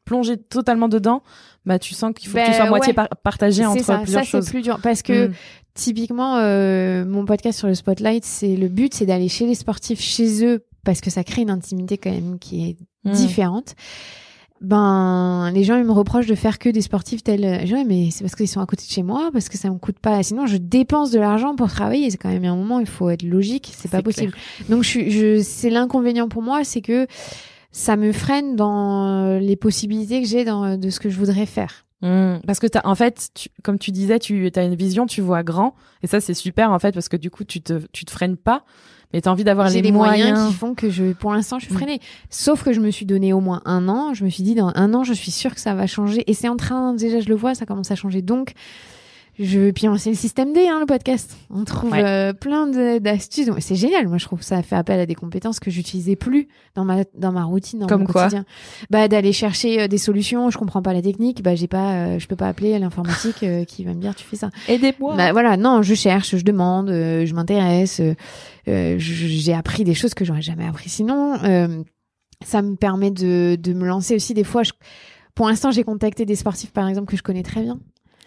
plonger 0.05 0.37
totalement 0.37 0.89
dedans, 0.89 1.23
bah, 1.65 1.79
tu 1.79 1.95
sens 1.95 2.13
qu'il 2.15 2.29
faut 2.29 2.37
que 2.39 2.45
tu 2.45 2.51
Ben, 2.51 2.57
sois 2.57 2.69
moitié 2.69 2.91
ouais. 2.91 2.95
par- 2.95 3.09
partagé 3.23 3.65
entre 3.65 3.83
ça 3.85 3.99
plusieurs 3.99 4.25
ça 4.25 4.31
choses. 4.31 4.45
c'est 4.45 4.51
plus 4.51 4.63
dur 4.63 4.79
parce 4.83 5.03
que 5.03 5.29
Mm. 5.29 5.33
Typiquement, 5.77 6.37
euh, 6.37 7.05
mon 7.05 7.25
podcast 7.25 7.59
sur 7.59 7.67
le 7.67 7.75
spotlight, 7.75 8.25
c'est 8.25 8.55
le 8.55 8.69
but, 8.69 8.95
c'est 8.95 9.07
d'aller 9.07 9.29
chez 9.29 9.45
les 9.45 9.57
sportifs, 9.57 9.99
chez 10.01 10.47
eux, 10.47 10.65
parce 10.85 11.01
que 11.01 11.11
ça 11.11 11.25
crée 11.25 11.43
une 11.43 11.51
intimité 11.51 11.99
quand 11.99 12.13
même 12.13 12.39
qui 12.39 12.69
est 12.71 12.77
Mm. 13.05 13.13
différente. 13.13 13.75
Ben, 14.65 15.51
les 15.53 15.65
gens 15.65 15.77
ils 15.77 15.85
me 15.85 15.93
reprochent 15.93 16.27
de 16.27 16.35
faire 16.35 16.59
que 16.59 16.69
des 16.69 16.81
sportifs 16.83 17.23
tels. 17.23 17.61
Je 17.61 17.67
dis, 17.67 17.75
ouais, 17.75 17.85
mais 17.85 18.09
c'est 18.11 18.25
parce 18.25 18.35
qu'ils 18.35 18.49
sont 18.49 18.61
à 18.61 18.67
côté 18.67 18.85
de 18.87 18.91
chez 18.91 19.03
moi, 19.03 19.31
parce 19.33 19.49
que 19.49 19.57
ça 19.59 19.71
me 19.71 19.79
coûte 19.79 19.99
pas. 19.99 20.23
Sinon, 20.23 20.47
je 20.47 20.57
dépense 20.57 21.11
de 21.11 21.19
l'argent 21.21 21.55
pour 21.55 21.69
travailler. 21.69 22.11
C'est 22.11 22.17
quand 22.19 22.29
même 22.31 22.45
un 22.45 22.57
moment, 22.57 22.81
il 22.81 22.87
faut 22.87 23.11
être 23.11 23.23
logique. 23.23 23.73
C'est 23.77 23.91
pas 23.91 24.03
possible. 24.03 24.33
Donc, 24.69 24.83
je, 24.83 24.89
suis- 24.89 25.11
je, 25.11 25.41
c'est 25.43 25.71
l'inconvénient 25.71 26.29
pour 26.29 26.43
moi, 26.43 26.65
c'est 26.65 26.81
que 26.81 27.07
ça 27.73 27.97
me 27.97 28.13
freine 28.13 28.57
dans 28.57 29.39
les 29.41 29.57
possibilités 29.57 30.23
que 30.23 30.29
j'ai 30.29 30.45
dans 30.45 30.79
de 30.79 30.91
ce 30.91 31.01
que 31.01 31.09
je 31.11 31.19
voudrais 31.19 31.47
faire. 31.47 31.85
Mm. 32.03 32.37
Parce 32.47 32.59
que 32.61 32.67
t'as, 32.67 32.83
en 32.85 32.95
fait, 32.95 33.31
tu- 33.35 33.49
comme 33.63 33.79
tu 33.79 33.91
disais, 33.91 34.19
tu 34.19 34.51
as 34.55 34.63
une 34.63 34.75
vision, 34.75 35.07
tu 35.07 35.21
vois 35.21 35.43
grand, 35.43 35.75
et 36.03 36.07
ça 36.07 36.21
c'est 36.21 36.35
super 36.35 36.71
en 36.71 36.79
fait 36.79 36.93
parce 36.93 37.09
que 37.09 37.17
du 37.17 37.31
coup 37.31 37.45
tu 37.45 37.63
te, 37.63 37.81
tu 37.93 38.05
te 38.05 38.11
freines 38.11 38.37
pas, 38.37 38.65
mais 39.15 39.21
t'as 39.23 39.31
envie 39.31 39.45
d'avoir 39.45 39.71
les 39.71 39.81
les 39.81 39.93
moyens. 39.93 40.29
moyens. 40.33 40.49
qui 40.49 40.55
font 40.55 40.75
que 40.75 40.91
je, 40.91 41.13
pour 41.13 41.33
l'instant, 41.33 41.59
je 41.59 41.65
suis 41.67 41.73
Mm. 41.75 41.79
freinée. 41.79 42.01
Sauf 42.31 42.63
que 42.65 42.73
je 42.75 42.81
me 42.81 42.91
suis 42.91 43.07
donné 43.07 43.33
au 43.33 43.41
moins 43.41 43.63
un 43.65 43.89
an. 43.89 44.13
Je 44.13 44.25
me 44.25 44.29
suis 44.29 44.43
dit, 44.43 44.55
dans 44.55 44.73
un 44.75 44.93
an, 44.93 45.05
je 45.05 45.13
suis 45.15 45.31
sûre 45.31 45.55
que 45.55 45.61
ça 45.61 45.73
va 45.75 45.87
changer. 45.87 46.25
Et 46.31 46.35
c'est 46.35 46.49
en 46.49 46.57
train, 46.57 46.93
déjà, 46.95 47.21
je 47.21 47.29
le 47.29 47.35
vois, 47.37 47.55
ça 47.55 47.65
commence 47.65 47.91
à 47.91 47.95
changer. 47.95 48.21
Donc, 48.23 48.53
je, 49.39 49.71
puis 49.71 49.87
c'est 49.99 50.11
le 50.11 50.17
système 50.17 50.53
D, 50.53 50.67
hein, 50.69 50.79
le 50.81 50.87
podcast. 50.87 51.37
On 51.51 51.65
trouve 51.65 51.91
Ouais. 51.93 52.05
euh, 52.05 52.33
plein 52.33 52.67
d'astuces. 53.01 53.51
C'est 53.59 53.75
génial, 53.75 54.07
moi, 54.09 54.19
je 54.19 54.25
trouve. 54.27 54.43
Ça 54.43 54.63
fait 54.63 54.77
appel 54.77 55.01
à 55.01 55.07
des 55.07 55.15
compétences 55.15 55.61
que 55.61 55.71
j'utilisais 55.71 56.17
plus 56.17 56.49
dans 56.75 56.85
ma, 56.85 57.05
dans 57.15 57.33
ma 57.33 57.45
routine, 57.45 57.81
dans 57.81 57.87
Comme 57.87 58.01
mon 58.03 58.07
quoi 58.07 58.23
quotidien. 58.25 58.45
Bah, 58.91 59.09
d'aller 59.09 59.33
chercher 59.33 59.83
euh, 59.83 59.89
des 59.89 59.99
solutions. 59.99 60.51
Je 60.51 60.59
comprends 60.59 60.83
pas 60.83 60.93
la 60.93 61.03
technique. 61.03 61.43
Bah, 61.43 61.55
j'ai 61.55 61.69
pas, 61.69 61.93
euh, 61.95 62.19
je 62.19 62.27
peux 62.29 62.37
pas 62.37 62.49
appeler 62.49 62.79
l'informatique 62.79 63.45
qui 63.67 63.85
va 63.85 63.95
me 63.95 64.01
dire, 64.01 64.15
tu 64.15 64.25
fais 64.25 64.37
ça. 64.37 64.51
Aidez-moi. 64.69 65.17
Bah 65.17 65.33
voilà, 65.33 65.57
non, 65.57 65.83
je 65.83 65.95
cherche, 65.95 66.37
je 66.37 66.45
demande, 66.45 66.89
je 66.91 67.35
m'intéresse, 67.35 68.01
j'ai 68.67 69.55
appris 69.55 69.85
des 69.85 69.95
choses 69.95 70.15
que 70.15 70.25
j'aurais 70.25 70.43
jamais 70.43 70.67
appris 70.67 70.89
sinon. 70.89 71.37
Ça 72.45 72.63
me 72.63 72.77
permet 72.77 73.11
de, 73.11 73.57
de 73.59 73.73
me 73.73 73.87
lancer 73.87 74.15
aussi 74.15 74.35
des 74.35 74.45
fois. 74.45 74.63
Je, 74.65 74.73
pour 75.35 75.49
l'instant, 75.49 75.71
j'ai 75.71 75.83
contacté 75.83 76.25
des 76.27 76.37
sportifs, 76.37 76.73
par 76.73 76.89
exemple, 76.89 77.11
que 77.11 77.17
je 77.17 77.23
connais 77.23 77.43
très 77.43 77.63
bien. 77.63 77.79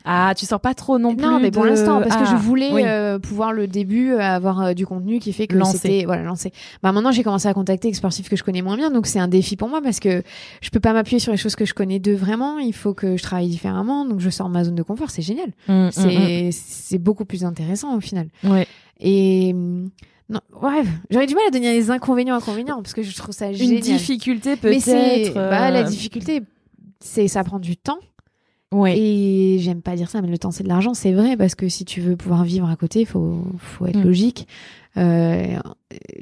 Ah, 0.10 0.34
tu 0.38 0.46
sors 0.46 0.62
pas 0.62 0.74
trop 0.74 0.98
non 1.00 1.14
plus. 1.16 1.26
Non, 1.26 1.40
mais 1.40 1.52
pour 1.52 1.66
l'instant, 1.66 2.02
parce 2.02 2.16
que 2.16 2.24
je 2.26 2.32
Ah, 2.36 2.38
voulais 2.38 2.70
oui. 2.72 2.82
euh, 2.86 3.20
pouvoir 3.20 3.52
le 3.52 3.68
début 3.68 4.14
euh, 4.14 4.22
avoir 4.22 4.62
euh, 4.62 4.74
du 4.74 4.86
contenu 4.88 5.20
qui 5.20 5.34
fait 5.34 5.48
que 5.48 5.56
Lancer. 5.58 5.78
c'était 5.78 6.06
voilà 6.06 6.24
lancé. 6.24 6.54
Bah 6.82 6.92
maintenant, 6.94 7.12
j'ai 7.12 7.24
commencé 7.24 7.48
à 7.48 7.54
contacter 7.54 7.90
des 7.90 7.94
sportifs 7.94 8.30
que 8.30 8.36
je 8.38 8.44
connais 8.44 8.62
moins 8.62 8.78
bien, 8.78 8.90
donc 8.90 9.06
c'est 9.06 9.20
un 9.20 9.28
défi 9.28 9.58
pour 9.58 9.68
moi 9.68 9.82
parce 9.82 10.00
que 10.00 10.24
je 10.62 10.70
peux 10.70 10.80
pas 10.80 10.94
m'appuyer 10.94 11.20
sur 11.20 11.32
les 11.34 11.38
choses 11.38 11.56
que 11.58 11.66
je 11.66 11.74
connais 11.74 12.00
d'eux 12.00 12.16
vraiment. 12.16 12.58
Il 12.60 12.74
faut 12.74 12.94
que 12.94 13.18
je 13.18 13.24
travaille 13.24 13.50
différemment, 13.50 14.06
donc 14.06 14.22
je 14.22 14.30
sors 14.30 14.48
de 14.48 14.54
ma 14.54 14.64
zone 14.64 14.76
de 14.76 14.84
confort. 14.84 15.10
C'est 15.12 15.22
génial. 15.22 15.50
Mm, 15.68 15.88
mm, 15.88 15.92
C'est 15.92 16.50
c'est 16.52 16.98
beaucoup 17.00 17.26
plus 17.26 17.44
intéressant 17.44 17.96
au 17.96 18.00
final. 18.00 18.28
mm. 18.44 18.52
Ouais. 18.52 18.68
Et 19.02 19.54
non, 19.54 20.40
bref, 20.60 20.88
j'aurais 21.10 21.28
du 21.28 21.36
mal 21.36 21.44
à 21.48 21.52
donner 21.52 21.74
les 21.74 21.92
inconvénients 21.92 22.36
inconvénients 22.36 22.78
parce 22.82 22.94
que 22.94 23.02
je 23.04 23.16
trouve 23.16 23.36
ça 23.36 23.48
Une 23.50 23.56
génial. 23.56 23.82
difficulté 23.82 24.56
Mais 24.64 24.80
c'est 24.80 24.94
peut-être. 24.94 25.34
bah, 25.36 25.70
la 25.72 25.80
euh, 25.80 25.84
difficulté, 25.84 26.42
c'est 27.00 27.28
ça 27.28 27.44
prend 27.44 27.60
du 27.60 27.78
temps 27.78 28.00
Ouais. 28.74 28.98
Et 28.98 29.60
j'aime 29.60 29.82
pas 29.82 29.96
dire 29.96 30.10
ça, 30.10 30.22
mais 30.22 30.28
le 30.28 30.38
temps 30.38 30.52
c'est 30.52 30.64
de 30.64 30.68
l'argent, 30.70 30.94
c'est 30.94 31.14
vrai, 31.14 31.38
parce 31.38 31.56
que 31.56 31.70
si 31.70 31.86
tu 31.86 32.02
veux 32.02 32.16
pouvoir 32.18 32.44
vivre 32.44 32.70
à 32.70 32.76
côté, 32.76 33.02
il 33.02 33.06
faut, 33.06 33.42
faut 33.60 33.86
être 33.86 33.98
Mm. 34.00 34.04
logique. 34.04 34.48
Euh, 34.98 35.58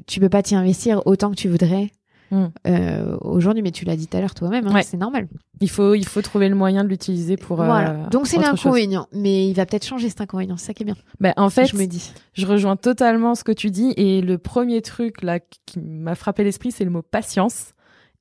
tu 0.05 0.19
peux 0.19 0.29
pas 0.29 0.43
t'y 0.43 0.55
investir 0.55 1.01
autant 1.05 1.31
que 1.31 1.35
tu 1.35 1.47
voudrais 1.49 1.89
Mm. 2.31 2.45
euh, 2.67 3.17
aujourd'hui, 3.21 3.61
mais 3.61 3.69
tu 3.71 3.85
l'as 3.85 3.95
dit 3.95 4.07
tout 4.07 4.17
à 4.17 4.19
l'heure 4.21 4.33
toi-même, 4.33 4.67
hein, 4.67 4.73
Ouais. 4.73 4.83
c'est 4.83 4.97
normal. 4.97 5.27
Il 5.61 5.69
faut, 5.69 5.93
il 5.93 6.05
faut 6.05 6.21
trouver 6.23 6.49
le 6.49 6.55
moyen 6.55 6.83
de 6.83 6.89
l'utiliser 6.89 7.37
pour. 7.37 7.61
euh. 7.61 8.07
Donc 8.11 8.25
c'est 8.27 8.37
l'inconvénient, 8.37 9.07
mais 9.13 9.47
il 9.47 9.53
va 9.53 9.65
peut-être 9.65 9.85
changer 9.85 10.09
cet 10.09 10.21
inconvénient, 10.21 10.57
c'est 10.57 10.67
ça 10.67 10.73
qui 10.73 10.83
est 10.83 10.85
bien. 10.87 10.95
Bah, 11.19 11.33
en 11.37 11.49
fait, 11.51 11.65
je 11.67 11.75
me 11.77 11.85
dis. 11.85 12.11
Je 12.33 12.45
rejoins 12.47 12.75
totalement 12.77 13.35
ce 13.35 13.43
que 13.43 13.51
tu 13.51 13.69
dis 13.71 13.93
et 13.95 14.21
le 14.21 14.37
premier 14.39 14.81
truc 14.81 15.21
là 15.23 15.39
qui 15.39 15.79
m'a 15.79 16.15
frappé 16.15 16.43
l'esprit, 16.43 16.71
c'est 16.71 16.83
le 16.83 16.89
mot 16.91 17.03
patience. 17.03 17.73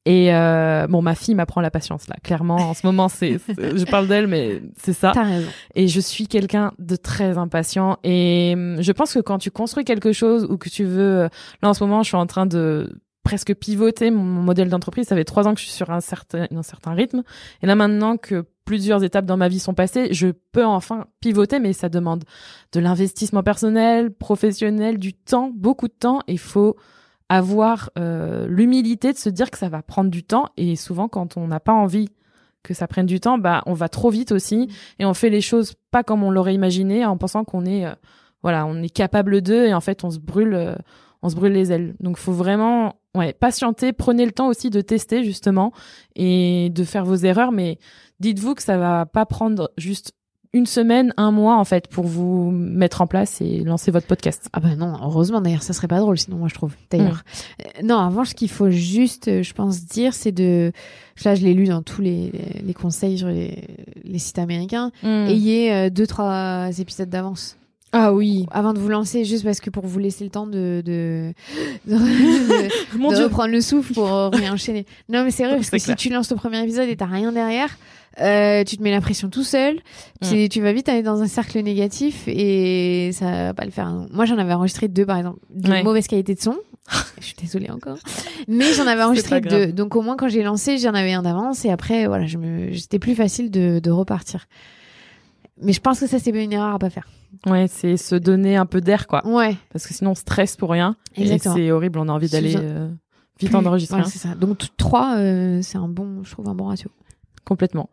Et 0.07 0.35
euh, 0.35 0.87
bon, 0.87 1.01
ma 1.01 1.15
fille 1.15 1.35
m'apprend 1.35 1.61
la 1.63 1.71
patience 1.71 2.09
là. 2.09 2.17
Clairement, 2.23 2.57
en 2.57 2.75
ce 2.75 2.87
moment, 2.87 3.09
c'est, 3.09 3.39
je 3.49 3.85
parle 3.85 4.07
d'elle, 4.07 4.27
mais 4.27 4.63
c'est 4.77 4.93
ça. 4.93 5.13
T'as 5.15 5.25
raison. 5.25 5.49
Et 5.75 5.89
je 5.89 6.01
suis 6.01 6.27
quelqu'un 6.27 6.73
de 6.79 6.97
très 6.97 7.39
impatient. 7.39 7.99
Et 8.05 8.53
hum, 8.55 8.83
je 8.83 8.93
pense 8.93 9.15
que 9.15 9.21
quand 9.21 9.39
tu 9.39 9.51
construis 9.51 9.85
quelque 9.85 10.13
chose 10.13 10.47
ou 10.51 10.59
que 10.59 10.69
tu 10.69 10.85
veux, 10.85 11.21
euh, 11.21 11.29
là 11.63 11.71
en 11.71 11.75
ce 11.75 11.83
moment, 11.83 12.03
je 12.03 12.09
suis 12.09 12.17
en 12.17 12.27
train 12.27 12.45
de 12.47 13.01
presque 13.23 13.55
pivoter 13.55 14.11
mon 14.11 14.23
mon 14.23 14.43
modèle 14.43 14.69
d'entreprise. 14.69 15.07
Ça 15.07 15.17
fait 15.17 15.25
trois 15.25 15.49
ans 15.49 15.55
que 15.55 15.61
je 15.61 15.65
suis 15.65 15.75
sur 15.75 15.91
un 15.91 16.01
certain, 16.01 16.47
un 16.55 16.63
certain 16.63 16.93
rythme. 16.93 17.23
Et 17.63 17.67
là 17.67 17.75
maintenant 17.75 18.19
que 18.19 18.45
plusieurs 18.67 19.05
étapes 19.05 19.27
dans 19.27 19.37
ma 19.37 19.49
vie 19.49 19.59
sont 19.59 19.75
passées, 19.75 20.09
je 20.13 20.29
peux 20.53 20.65
enfin 20.65 21.07
pivoter, 21.21 21.61
mais 21.61 21.73
ça 21.73 21.89
demande 21.89 22.25
de 22.73 22.81
l'investissement 22.81 23.43
personnel, 23.43 24.11
professionnel, 24.11 24.99
du 24.99 25.15
temps, 25.15 25.51
beaucoup 25.55 25.89
de 25.89 25.95
temps. 25.95 26.21
Il 26.29 26.39
faut 26.39 26.77
avoir 27.29 27.91
euh, 27.99 28.47
l'humilité 28.49 29.12
de 29.12 29.18
se 29.18 29.29
dire 29.29 29.51
que 29.51 29.59
ça 29.59 29.68
va 29.68 29.83
prendre 29.83 30.11
du 30.11 30.22
temps. 30.22 30.47
Et 30.57 30.77
souvent, 30.77 31.09
quand 31.09 31.37
on 31.37 31.47
n'a 31.47 31.61
pas 31.61 31.72
envie 31.72 32.11
que 32.62 32.75
ça 32.75 32.87
prenne 32.87 33.07
du 33.07 33.20
temps, 33.20 33.39
bah 33.39 33.62
on 33.66 33.75
va 33.75 33.89
trop 33.89 34.11
vite 34.11 34.33
aussi 34.33 34.68
et 34.99 35.05
on 35.05 35.12
fait 35.12 35.29
les 35.31 35.43
choses 35.43 35.75
pas 35.91 36.03
comme 36.03 36.22
on 36.22 36.31
l'aurait 36.31 36.55
imaginé 36.55 37.05
en 37.05 37.18
pensant 37.18 37.45
qu'on 37.45 37.66
est 37.66 37.85
euh, 37.85 37.93
voilà 38.43 38.64
on 38.64 38.83
est 38.83 38.89
capable 38.89 39.43
d'eux 39.43 39.66
et 39.66 39.75
en 39.75 39.83
fait 39.83 40.03
on 40.03 40.11
se 40.11 40.18
brûle 40.18 40.55
euh, 40.55 40.75
on 41.20 41.29
se 41.29 41.37
brûle 41.37 41.53
les 41.53 41.72
ailes. 41.72 41.95
Donc 42.01 42.16
faut 42.16 42.33
vraiment 42.33 42.95
ouais 43.14 43.35
patienter 43.35 43.93
prenez 43.93 44.25
le 44.25 44.33
temps 44.33 44.49
aussi 44.49 44.70
de 44.70 44.81
tester 44.81 45.25
justement 45.25 45.72
et 46.16 46.70
de 46.70 46.85
faire 46.85 47.05
vos 47.05 47.16
erreurs. 47.16 47.53
Mais 47.53 47.79
dites-vous 48.20 48.55
que 48.55 48.62
ça 48.62 48.79
va 48.79 49.05
pas 49.05 49.27
prendre 49.27 49.70
juste 49.77 50.12
une 50.55 50.65
semaine 50.67 51.13
un 51.19 51.31
mois 51.31 51.57
en 51.59 51.65
fait 51.65 51.89
pour 51.89 52.07
vous 52.07 52.51
mettre 52.51 53.03
en 53.03 53.07
place 53.07 53.41
et 53.43 53.61
lancer 53.65 53.91
votre 53.91 54.07
podcast 54.07 54.49
Ah 54.55 54.61
bah 54.61 54.75
non, 54.77 54.95
heureusement 55.03 55.43
d'ailleurs, 55.43 55.63
ça 55.63 55.73
serait 55.75 55.89
pas 55.89 55.99
drôle 56.01 56.17
sinon 56.19 56.39
moi 56.39 56.49
je 56.49 56.55
trouve. 56.55 56.73
D'ailleurs, 56.91 57.23
Euh, 57.61 57.83
non, 57.83 58.07
revanche, 58.09 58.31
ce 58.31 58.35
qu'il 58.35 58.49
faut 58.49 58.71
juste, 58.71 59.29
euh, 59.29 59.43
je 59.43 59.53
pense, 59.53 59.85
dire, 59.85 60.15
c'est 60.15 60.33
de, 60.33 60.73
là 61.25 61.35
je 61.35 61.43
l'ai 61.45 61.53
lu 61.55 61.65
dans 61.67 61.83
tous 61.83 62.01
les, 62.01 62.33
les 62.65 62.73
conseils 62.75 63.19
sur 63.19 63.29
les, 63.29 63.65
les 64.05 64.19
sites 64.19 64.39
américains, 64.39 64.91
Mm. 65.03 65.27
ayez 65.29 65.73
euh, 65.75 65.91
deux 65.91 66.07
trois 66.07 66.69
épisodes 66.79 67.11
d'avance 67.11 67.57
ah 67.97 68.12
oui 68.12 68.47
avant 68.51 68.72
de 68.74 68.80
vous 68.80 68.88
lancer, 68.88 69.24
juste 69.24 69.45
parce 69.45 69.61
que 69.61 69.70
pour 69.70 69.86
vous 69.86 69.99
laisser 70.01 70.24
le 70.24 70.30
temps 70.30 70.47
de 70.49 70.82
de, 70.84 71.32
de, 71.86 71.95
de- 71.95 72.99
mon 72.99 73.11
de 73.11 73.14
dieu 73.14 73.24
reprendre 73.24 73.53
le 73.53 73.61
souffle 73.61 73.92
pour 73.95 74.12
euh, 74.12 74.28
réenchaîner. 74.30 74.84
Non 75.09 75.22
mais 75.24 75.30
c'est 75.30 75.45
vrai 75.45 75.55
parce 75.57 75.70
que 75.70 75.76
clair. 75.76 75.97
si 75.99 76.09
tu 76.09 76.12
lances 76.12 76.28
ton 76.28 76.36
premier 76.36 76.61
épisode 76.62 76.88
et 76.88 76.97
t'as 76.97 77.07
rien 77.07 77.30
derrière, 77.30 77.78
euh, 78.20 78.64
tu 78.64 78.76
te 78.76 78.82
mets 78.82 78.90
la 78.90 79.01
pression 79.01 79.28
tout 79.30 79.45
seul. 79.45 79.76
Mm. 80.22 80.28
Tu, 80.28 80.49
tu 80.49 80.61
vas 80.61 80.72
vite 80.72 80.88
aller 80.88 81.03
dans 81.03 81.22
un 81.22 81.28
cercle 81.28 81.61
négatif 81.61 82.24
et 82.26 83.11
ça 83.12 83.30
va 83.47 83.55
pas 83.55 83.64
le 83.64 83.70
faire. 83.70 83.92
Moi 84.11 84.24
j'en 84.24 84.38
avais 84.38 84.55
enregistré 84.55 84.88
deux 84.88 85.07
par 85.07 85.16
exemple, 85.18 85.38
de 85.51 85.70
Ouais. 85.70 85.82
mauvaise 85.84 86.07
qualité 86.09 86.34
de 86.34 86.40
son. 86.40 86.57
Je 87.20 87.24
suis 87.26 87.36
désolée 87.40 87.70
encore, 87.70 87.97
mais 88.47 88.72
j'en 88.74 88.86
avais 88.86 89.03
enregistré 89.05 89.40
deux. 89.40 89.68
Donc 89.68 89.97
au 89.97 90.03
moins 90.03 90.16
quand 90.16 90.28
j'ai 90.28 90.42
lancé, 90.42 90.76
j'en 90.76 90.92
avais 90.95 91.12
un 91.14 91.22
d'avance 91.22 91.64
et 91.64 91.70
après 91.70 92.07
voilà, 92.09 92.26
me, 92.36 92.74
c'était 92.74 92.99
plus 92.99 93.14
facile 93.14 93.51
de, 93.51 93.78
de 93.78 93.90
repartir. 93.90 94.47
Mais 95.63 95.73
je 95.73 95.81
pense 95.81 96.01
que 96.01 96.07
ça 96.07 96.19
c'est 96.19 96.31
une 96.31 96.53
erreur 96.53 96.75
à 96.75 96.79
pas 96.79 96.91
faire. 96.91 97.07
ouais 97.47 97.67
c'est 97.69 97.97
se 97.97 98.15
donner 98.17 98.57
un 98.57 98.67
peu 98.67 98.81
d'air 98.81 99.07
quoi 99.07 99.27
Ouais, 99.27 99.57
parce 99.73 99.87
que 99.87 99.95
sinon 99.95 100.11
on 100.13 100.15
stresse 100.15 100.57
pour 100.57 100.71
rien 100.71 100.97
exactement. 101.17 101.55
et 101.57 101.59
c'est 101.67 101.71
horrible 101.71 101.99
on 102.01 102.09
a 102.09 102.13
envie 102.13 102.29
d'aller 102.29 102.55
euh, 102.57 102.89
vite 103.41 103.55
en 103.55 103.65
enregistrer 103.65 103.97
Voilà, 103.99 104.11
c'est 104.11 104.19
ça. 104.19 104.35
Donc 104.35 104.59
t- 104.59 104.67
trois, 104.77 105.17
euh, 105.19 105.61
c'est 105.63 105.79
un 105.79 105.89
bon, 105.89 106.23
je 106.25 106.31
trouve 106.33 106.49
un 106.49 106.55
bon 106.55 106.67
ratio. 106.67 106.91
Complètement. 107.45 107.91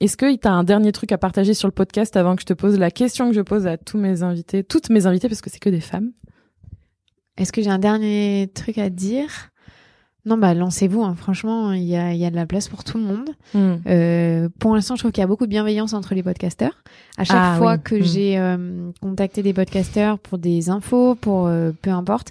Est-ce 0.00 0.16
que 0.16 0.34
tu 0.36 0.48
as 0.48 0.52
un 0.52 0.64
dernier 0.64 0.90
truc 0.90 1.12
à 1.12 1.18
partager 1.18 1.54
sur 1.54 1.68
le 1.68 1.72
podcast 1.72 2.16
avant 2.16 2.34
que 2.34 2.40
je 2.42 2.46
te 2.46 2.52
pose 2.54 2.76
la 2.78 2.90
question 2.90 3.28
que 3.28 3.34
je 3.36 3.40
pose 3.40 3.68
à 3.68 3.76
tous 3.76 3.98
mes 3.98 4.24
invités, 4.24 4.64
toutes 4.64 4.90
mes 4.90 5.06
invités, 5.06 5.28
parce 5.28 5.40
que 5.40 5.50
c'est 5.50 5.60
que 5.60 5.70
des 5.70 5.80
femmes? 5.80 6.10
Est-ce 7.36 7.52
que 7.52 7.62
j'ai 7.62 7.70
un 7.70 7.78
dernier 7.78 8.50
truc 8.54 8.78
à 8.78 8.90
dire? 8.90 9.51
Non, 10.24 10.36
bah 10.38 10.54
lancez-vous. 10.54 11.02
hein. 11.02 11.14
Franchement, 11.18 11.72
il 11.72 11.82
y 11.82 11.96
a, 11.96 12.12
il 12.12 12.18
y 12.20 12.24
a 12.24 12.30
de 12.30 12.36
la 12.36 12.46
place 12.46 12.68
pour 12.68 12.84
tout 12.84 12.96
le 12.98 13.02
monde. 13.04 13.30
Hmm. 13.54 13.74
Euh, 13.88 14.48
pour 14.60 14.74
l'instant, 14.74 14.94
je 14.94 15.00
trouve 15.02 15.10
qu'il 15.10 15.20
y 15.20 15.24
a 15.24 15.26
beaucoup 15.26 15.46
de 15.46 15.50
bienveillance 15.50 15.94
entre 15.94 16.14
les 16.14 16.22
podcasteurs. 16.22 16.82
À 17.18 17.24
chaque 17.24 17.36
Ah 17.38 17.54
fois 17.58 17.72
oui. 17.74 17.80
que 17.82 17.94
Mm. 17.96 18.02
j'ai 18.04 18.38
euh, 18.38 18.90
contacté 19.00 19.42
des 19.42 19.52
podcasteurs 19.52 20.18
pour 20.20 20.38
des 20.38 20.70
infos, 20.70 21.16
pour 21.16 21.46
euh, 21.48 21.72
peu 21.82 21.90
importe, 21.90 22.28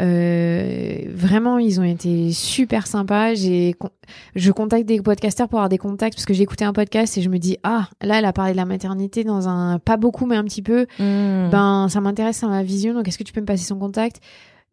euh, 0.00 0.98
vraiment, 1.14 1.58
ils 1.58 1.80
ont 1.80 1.84
été 1.84 2.32
super 2.32 2.86
sympas. 2.86 3.34
J'ai, 3.34 3.74
con- 3.78 3.90
je 4.34 4.50
contacte 4.52 4.86
des 4.86 5.00
podcasteurs 5.00 5.48
pour 5.48 5.58
avoir 5.58 5.68
des 5.68 5.78
contacts 5.78 6.14
parce 6.16 6.26
que 6.26 6.34
j'ai 6.34 6.42
écouté 6.42 6.64
un 6.64 6.72
podcast 6.72 7.16
et 7.18 7.22
je 7.22 7.28
me 7.28 7.38
dis 7.38 7.56
ah 7.62 7.88
là, 8.02 8.18
elle 8.18 8.24
a 8.24 8.32
parlé 8.32 8.52
de 8.52 8.56
la 8.58 8.64
maternité 8.64 9.24
dans 9.24 9.48
un 9.48 9.78
pas 9.78 9.96
beaucoup 9.96 10.26
mais 10.26 10.36
un 10.36 10.44
petit 10.44 10.62
peu. 10.62 10.82
Hmm. 10.98 11.48
Ben 11.50 11.86
ça 11.88 12.00
m'intéresse, 12.00 12.36
ça 12.38 12.46
ma 12.48 12.62
vision. 12.62 12.94
Donc 12.94 13.08
est-ce 13.08 13.18
que 13.18 13.24
tu 13.24 13.32
peux 13.32 13.40
me 13.40 13.46
passer 13.46 13.64
son 13.64 13.78
contact? 13.78 14.20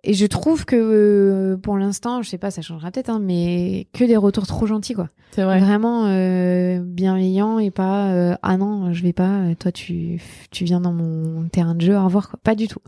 Et 0.04 0.14
je 0.14 0.26
trouve 0.26 0.64
que 0.66 0.76
euh, 0.78 1.58
pour 1.58 1.78
l'instant, 1.78 2.22
je 2.22 2.30
sais 2.30 2.38
pas, 2.38 2.52
ça 2.52 2.62
changera 2.62 2.90
peut-être, 2.92 3.10
hein, 3.10 3.20
mais 3.22 3.88
que 3.94 4.04
des 4.06 4.16
retours 4.16 4.48
trop 4.48 4.66
gentils 4.66 4.94
quoi. 4.94 5.10
c'est 5.32 5.44
vrai. 5.44 5.60
Vraiment 5.60 6.06
euh, 6.08 6.80
bienveillant 6.82 7.60
et 7.60 7.70
pas 7.70 8.08
euh, 8.08 8.36
ah 8.42 8.56
non 8.58 8.94
je 8.94 9.04
vais 9.04 9.12
pas 9.14 9.28
euh, 9.42 9.56
toi 9.60 9.72
tu 9.74 10.22
tu 10.52 10.64
viens 10.64 10.80
dans 10.80 10.94
mon 10.94 11.50
terrain 11.50 11.76
de 11.76 11.82
jeu 11.82 11.98
au 11.98 12.04
revoir 12.06 12.30
quoi 12.30 12.40
pas 12.44 12.56
du 12.56 12.68
tout 12.70 12.80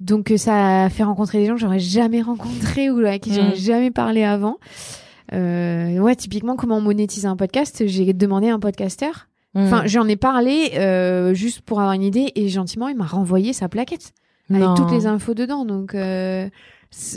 donc 0.00 0.30
euh, 0.30 0.36
ça 0.38 0.84
a 0.84 0.88
fait 0.90 1.02
rencontrer 1.04 1.38
des 1.40 1.46
gens 1.46 1.54
que 1.54 1.60
j'aurais 1.60 1.78
jamais 1.78 2.22
rencontrés 2.22 2.88
ou 2.90 3.04
à 3.06 3.18
qui 3.18 3.32
j'aurais 3.34 3.50
Mm. 3.52 3.56
jamais 3.56 3.90
parlé 3.90 4.24
avant 4.24 4.56
euh, 5.32 5.98
ouais 5.98 6.16
typiquement 6.16 6.56
comment 6.56 6.80
monétiser 6.80 7.26
un 7.28 7.36
podcast 7.36 7.82
j'ai 7.86 8.12
demandé 8.12 8.48
à 8.48 8.54
un 8.54 8.60
podcasteur 8.60 9.28
Hmm. 9.56 9.66
enfin 9.66 9.82
j'en 9.86 10.08
ai 10.08 10.16
parlé 10.16 10.72
euh, 10.78 11.32
juste 11.32 11.60
pour 11.60 11.78
avoir 11.78 11.92
une 11.94 12.02
idée 12.02 12.32
et 12.34 12.48
gentiment 12.48 12.88
il 12.88 12.96
m'a 12.96 13.04
renvoyé 13.06 13.52
sa 13.52 13.68
plaquette 13.68 14.12
avec 14.50 14.62
Non. 14.62 14.74
toutes 14.74 14.90
les 14.92 15.06
infos 15.06 15.34
dedans 15.34 15.64
donc 15.64 15.94
euh, 15.94 16.48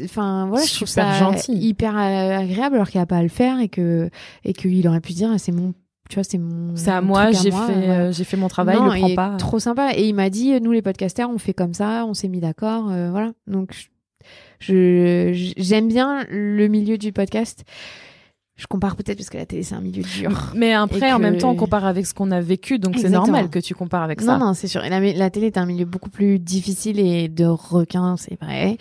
enfin 0.04 0.48
voilà 0.48 0.66
je 0.66 0.74
trouve 0.76 0.88
ça 0.88 1.14
gentil. 1.20 1.54
hyper 1.54 1.96
euh, 1.98 2.38
agréable 2.40 2.76
alors 2.76 2.90
qu'il 2.90 3.00
a 3.02 3.06
pas 3.06 3.18
à 3.18 3.24
le 3.24 3.28
faire 3.30 3.60
et 3.60 3.68
que 3.70 4.10
et 4.44 4.54
qu'il 4.54 4.88
aurait 4.88 5.02
pu 5.02 5.14
dire 5.14 5.34
c'est 5.38 5.52
mon 5.52 5.74
tu 6.10 6.16
vois 6.16 6.24
c'est 6.24 6.38
mon 6.38 6.74
C'est 6.78 6.90
à 6.92 7.02
moi, 7.02 7.32
j'ai 7.34 7.52
fait, 7.52 7.58
euh, 7.74 8.12
j'ai 8.14 8.24
fait 8.24 8.38
mon 8.38 8.48
travail, 8.48 8.78
Non, 8.78 8.94
il 8.94 8.94
le 8.94 9.00
prend 9.00 9.08
il 9.08 9.12
est 9.12 9.16
pas. 9.16 9.36
trop 9.38 9.60
sympa 9.60 9.92
et 9.94 10.08
il 10.08 10.14
m'a 10.16 10.30
dit 10.30 10.60
nous 10.62 10.72
les 10.72 10.82
podcasters 10.82 11.30
on 11.30 11.38
fait 11.38 11.54
comme 11.54 11.74
ça 11.74 12.06
on 12.08 12.14
s'est 12.14 12.30
mis 12.30 12.40
d'accord 12.40 12.90
euh, 12.90 13.10
voilà 13.12 13.34
donc 13.46 13.72
je- 14.60 15.52
j'aime 15.58 15.88
bien 15.88 16.24
le 16.30 16.68
milieu 16.68 16.98
du 16.98 17.12
podcast 17.12 17.64
je 18.58 18.66
compare 18.66 18.96
peut-être 18.96 19.18
parce 19.18 19.30
que 19.30 19.38
la 19.38 19.46
télé 19.46 19.62
c'est 19.62 19.76
un 19.76 19.82
milieu 19.82 20.02
dur 20.02 20.52
Mais 20.56 20.74
après, 20.74 21.14
en 21.14 21.20
même 21.20 21.38
temps, 21.38 21.52
on 21.52 21.56
compare 21.56 21.86
avec 21.86 22.08
ce 22.08 22.14
qu'on 22.16 22.32
a 22.32 22.42
vécu, 22.42 22.80
donc 22.80 22.98
c'est 22.98 23.10
normal 23.10 23.50
que 23.50 23.60
tu 23.60 23.76
compares 23.76 24.02
avec 24.02 24.22
non, 24.22 24.34
ça. 24.34 24.38
non, 24.40 24.54
c'est 24.56 24.68
sûr. 24.68 24.82
La, 24.82 25.00
la 25.00 25.30
télé 25.30 25.48
est 25.48 25.58
un 25.58 25.66
milieu 25.68 25.86
beaucoup 25.86 26.10
plus 26.10 26.40
difficile 26.40 27.00
et 27.00 27.28
de 27.28 27.46
requins, 27.46 28.18
c'est 28.18 28.40
vrai. 28.42 28.78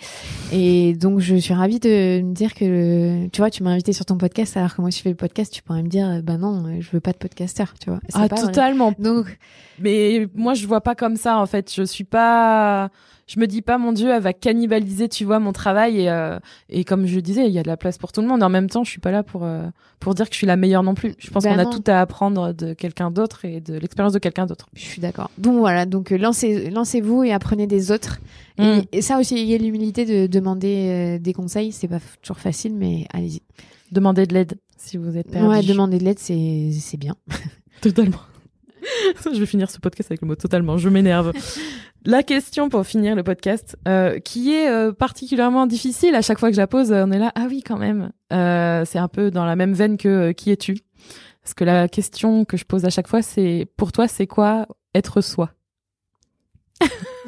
Et 0.51 0.93
donc, 0.95 1.19
je 1.19 1.35
suis 1.35 1.53
ravie 1.53 1.79
de 1.79 2.21
me 2.21 2.33
dire 2.33 2.55
que, 2.55 3.27
tu 3.27 3.39
vois, 3.39 3.51
tu 3.51 3.61
m'as 3.61 3.69
invité 3.69 3.93
sur 3.93 4.05
ton 4.05 4.17
podcast, 4.17 4.57
alors 4.57 4.75
que 4.75 4.81
moi, 4.81 4.89
si 4.89 4.97
je 4.97 5.03
fais 5.03 5.09
le 5.09 5.15
podcast, 5.15 5.53
tu 5.53 5.61
pourrais 5.61 5.83
me 5.83 5.89
dire, 5.89 6.21
bah 6.23 6.37
non, 6.37 6.63
je 6.79 6.89
veux 6.91 6.99
pas 6.99 7.11
de 7.11 7.17
podcasteur, 7.17 7.73
tu 7.79 7.91
vois. 7.91 7.99
Ah, 8.13 8.27
pas 8.27 8.35
vrai. 8.35 8.45
totalement. 8.47 8.93
Donc, 8.97 9.37
Mais 9.79 10.27
moi, 10.33 10.55
je 10.55 10.65
vois 10.65 10.81
pas 10.81 10.95
comme 10.95 11.17
ça, 11.17 11.37
en 11.37 11.45
fait. 11.45 11.71
Je 11.71 11.83
suis 11.83 12.03
pas, 12.03 12.89
je 13.27 13.39
me 13.39 13.45
dis 13.45 13.61
pas, 13.61 13.77
mon 13.77 13.91
Dieu, 13.91 14.09
elle 14.09 14.21
va 14.21 14.31
cannibaliser, 14.31 15.09
tu 15.09 15.25
vois, 15.25 15.39
mon 15.39 15.51
travail. 15.51 16.01
Et, 16.01 16.09
euh, 16.09 16.39
et 16.69 16.85
comme 16.85 17.05
je 17.05 17.19
disais, 17.19 17.45
il 17.45 17.51
y 17.51 17.59
a 17.59 17.63
de 17.63 17.67
la 17.67 17.75
place 17.75 17.97
pour 17.97 18.13
tout 18.13 18.21
le 18.21 18.27
monde. 18.27 18.41
En 18.41 18.49
même 18.49 18.69
temps, 18.69 18.85
je 18.85 18.89
suis 18.89 19.01
pas 19.01 19.11
là 19.11 19.21
pour, 19.21 19.43
euh, 19.43 19.67
pour 19.99 20.15
dire 20.15 20.27
que 20.29 20.33
je 20.33 20.37
suis 20.37 20.47
la 20.47 20.55
meilleure 20.55 20.83
non 20.83 20.93
plus. 20.95 21.13
Je 21.19 21.29
pense 21.29 21.43
Bah 21.43 21.53
qu'on 21.53 21.59
a 21.59 21.65
tout 21.65 21.83
à 21.87 21.99
apprendre 21.99 22.53
de 22.53 22.73
quelqu'un 22.73 23.11
d'autre 23.11 23.43
et 23.43 23.59
de 23.59 23.73
l'expérience 23.77 24.13
de 24.13 24.19
quelqu'un 24.19 24.45
d'autre. 24.45 24.67
je 24.73 24.81
suis 24.85 25.01
d'accord. 25.01 25.29
Donc 25.37 25.57
voilà, 25.57 25.85
donc 25.85 26.11
euh, 26.13 26.17
lancez, 26.17 26.69
lancez-vous 26.69 27.23
et 27.23 27.33
apprenez 27.33 27.67
des 27.67 27.91
autres. 27.91 28.19
Mm. 28.57 28.63
Et, 28.63 28.87
et 28.93 29.01
ça 29.01 29.19
aussi, 29.19 29.35
ayez 29.35 29.57
l'humilité 29.57 30.05
de 30.05 30.27
demander 30.27 31.17
euh, 31.17 31.19
des 31.19 31.33
conseils. 31.33 31.73
C'est 31.73 31.89
pas 31.89 31.99
toujours 32.21 32.39
facile, 32.39 32.75
mais 32.75 33.07
allez-y. 33.13 33.41
Demandez 33.91 34.25
de 34.25 34.33
l'aide 34.33 34.57
si 34.77 34.95
vous 34.95 35.17
êtes 35.17 35.29
perdu. 35.29 35.47
Ouais, 35.47 35.63
demander 35.63 35.97
de 35.97 36.05
l'aide, 36.05 36.19
c'est, 36.19 36.71
c'est 36.79 36.97
bien. 36.97 37.15
Totalement. 37.81 38.21
je 39.33 39.39
vais 39.39 39.45
finir 39.45 39.69
ce 39.69 39.79
podcast 39.79 40.09
avec 40.11 40.21
le 40.21 40.27
mot 40.27 40.35
totalement. 40.35 40.77
Je 40.77 40.89
m'énerve. 40.89 41.33
La 42.07 42.23
question 42.23 42.69
pour 42.69 42.85
finir 42.85 43.17
le 43.17 43.23
podcast, 43.23 43.75
euh, 43.85 44.19
qui 44.19 44.53
est 44.53 44.69
euh, 44.69 44.93
particulièrement 44.93 45.67
difficile 45.67 46.15
à 46.15 46.21
chaque 46.21 46.39
fois 46.39 46.47
que 46.47 46.55
je 46.55 46.61
la 46.61 46.65
pose, 46.65 46.93
euh, 46.93 47.03
on 47.05 47.11
est 47.11 47.19
là, 47.19 47.33
ah 47.35 47.47
oui 47.49 47.61
quand 47.61 47.77
même. 47.77 48.13
Euh, 48.31 48.85
c'est 48.85 48.97
un 48.97 49.09
peu 49.09 49.29
dans 49.29 49.43
la 49.43 49.57
même 49.57 49.73
veine 49.73 49.97
que 49.97 50.31
qui 50.31 50.49
es-tu? 50.49 50.77
Parce 51.43 51.53
que 51.53 51.65
la 51.65 51.89
question 51.89 52.45
que 52.45 52.55
je 52.55 52.63
pose 52.63 52.85
à 52.85 52.89
chaque 52.89 53.09
fois, 53.09 53.21
c'est 53.21 53.67
pour 53.75 53.91
toi, 53.91 54.07
c'est 54.07 54.25
quoi 54.25 54.67
être 54.95 55.19
soi? 55.19 55.51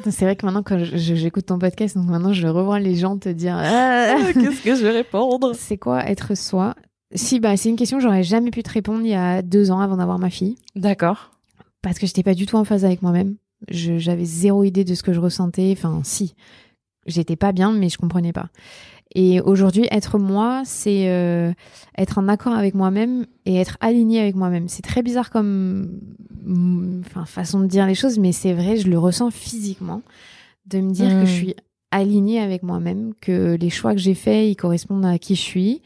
C'est 0.08 0.24
vrai 0.24 0.34
que 0.34 0.46
maintenant, 0.46 0.62
quand 0.62 0.78
j'écoute 0.78 1.44
ton 1.44 1.58
podcast, 1.58 1.94
donc 1.94 2.06
maintenant, 2.06 2.32
je 2.32 2.46
revois 2.46 2.80
les 2.80 2.94
gens 2.94 3.18
te 3.18 3.28
dire, 3.28 3.56
Ah, 3.58 4.16
Qu'est-ce 4.32 4.62
que 4.62 4.74
je 4.74 4.82
vais 4.82 4.92
répondre? 4.92 5.52
C'est 5.58 5.76
quoi 5.76 6.08
être 6.08 6.34
soi? 6.34 6.74
Si, 7.14 7.38
bah, 7.38 7.54
c'est 7.58 7.68
une 7.68 7.76
question 7.76 7.98
que 7.98 8.02
j'aurais 8.02 8.22
jamais 8.22 8.50
pu 8.50 8.62
te 8.62 8.70
répondre 8.70 9.00
il 9.02 9.10
y 9.10 9.14
a 9.14 9.42
deux 9.42 9.72
ans 9.72 9.80
avant 9.80 9.98
d'avoir 9.98 10.18
ma 10.18 10.30
fille. 10.30 10.56
D'accord. 10.74 11.32
Parce 11.82 11.98
que 11.98 12.06
j'étais 12.06 12.22
pas 12.22 12.34
du 12.34 12.46
tout 12.46 12.56
en 12.56 12.64
phase 12.64 12.86
avec 12.86 13.02
moi-même. 13.02 13.36
J'avais 13.68 14.24
zéro 14.24 14.64
idée 14.64 14.84
de 14.84 14.94
ce 14.94 15.02
que 15.02 15.12
je 15.12 15.20
ressentais. 15.20 15.70
Enfin, 15.76 16.00
si. 16.04 16.34
J'étais 17.06 17.36
pas 17.36 17.52
bien, 17.52 17.72
mais 17.72 17.88
je 17.88 17.98
comprenais 17.98 18.32
pas. 18.32 18.50
Et 19.14 19.40
aujourd'hui, 19.40 19.88
être 19.90 20.18
moi, 20.18 20.62
c'est 20.64 21.08
euh, 21.08 21.52
être 21.98 22.18
en 22.18 22.28
accord 22.28 22.52
avec 22.52 22.74
moi-même 22.74 23.26
et 23.44 23.56
être 23.56 23.76
aligné 23.80 24.20
avec 24.20 24.36
moi-même. 24.36 24.68
C'est 24.68 24.82
très 24.82 25.02
bizarre 25.02 25.30
comme 25.30 25.98
mm, 26.44 27.00
enfin, 27.06 27.24
façon 27.24 27.60
de 27.60 27.66
dire 27.66 27.86
les 27.86 27.96
choses, 27.96 28.18
mais 28.18 28.32
c'est 28.32 28.52
vrai, 28.52 28.76
je 28.76 28.88
le 28.88 28.98
ressens 28.98 29.30
physiquement. 29.30 30.02
De 30.66 30.78
me 30.78 30.92
dire 30.92 31.08
que 31.08 31.24
je 31.24 31.32
suis 31.32 31.54
alignée 31.90 32.38
avec 32.40 32.62
moi-même, 32.62 33.12
que 33.20 33.56
les 33.58 33.70
choix 33.70 33.92
que 33.94 33.98
j'ai 33.98 34.14
faits, 34.14 34.48
ils 34.48 34.54
correspondent 34.54 35.06
à 35.06 35.18
qui 35.18 35.34
je 35.34 35.40
suis. 35.40 35.82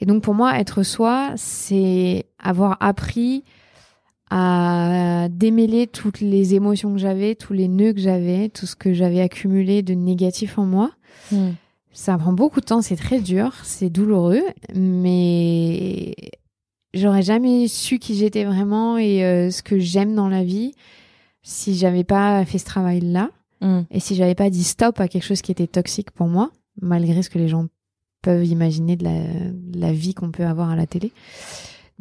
Et 0.00 0.06
donc 0.06 0.22
pour 0.22 0.34
moi, 0.34 0.58
être 0.60 0.84
soi, 0.84 1.32
c'est 1.36 2.26
avoir 2.38 2.76
appris 2.80 3.42
à 4.34 5.28
démêler 5.30 5.86
toutes 5.86 6.20
les 6.20 6.54
émotions 6.54 6.92
que 6.92 6.98
j'avais, 6.98 7.34
tous 7.34 7.52
les 7.52 7.68
nœuds 7.68 7.92
que 7.92 8.00
j'avais, 8.00 8.48
tout 8.48 8.66
ce 8.66 8.76
que 8.76 8.92
j'avais 8.92 9.20
accumulé 9.20 9.82
de 9.82 9.94
négatif 9.94 10.58
en 10.58 10.64
moi. 10.64 10.90
Hmm. 11.30 11.50
Ça 11.92 12.16
prend 12.16 12.32
beaucoup 12.32 12.60
de 12.60 12.66
temps, 12.66 12.80
c'est 12.80 12.96
très 12.96 13.20
dur, 13.20 13.54
c'est 13.64 13.90
douloureux, 13.90 14.42
mais 14.74 16.14
j'aurais 16.94 17.22
jamais 17.22 17.68
su 17.68 17.98
qui 17.98 18.14
j'étais 18.14 18.44
vraiment 18.44 18.96
et 18.96 19.24
euh, 19.24 19.50
ce 19.50 19.62
que 19.62 19.78
j'aime 19.78 20.14
dans 20.14 20.28
la 20.28 20.44
vie 20.44 20.72
si 21.42 21.74
j'avais 21.74 22.04
pas 22.04 22.44
fait 22.44 22.58
ce 22.58 22.64
travail-là 22.64 23.28
Hmm. 23.62 23.82
et 23.92 24.00
si 24.00 24.16
j'avais 24.16 24.34
pas 24.34 24.50
dit 24.50 24.64
stop 24.64 24.98
à 24.98 25.06
quelque 25.06 25.22
chose 25.22 25.40
qui 25.40 25.52
était 25.52 25.68
toxique 25.68 26.10
pour 26.10 26.26
moi, 26.26 26.50
malgré 26.80 27.22
ce 27.22 27.30
que 27.30 27.38
les 27.38 27.46
gens 27.46 27.66
peuvent 28.20 28.44
imaginer 28.44 28.96
de 28.96 29.04
la, 29.04 29.20
de 29.52 29.78
la 29.78 29.92
vie 29.92 30.14
qu'on 30.14 30.32
peut 30.32 30.44
avoir 30.44 30.70
à 30.70 30.76
la 30.76 30.86
télé. 30.86 31.12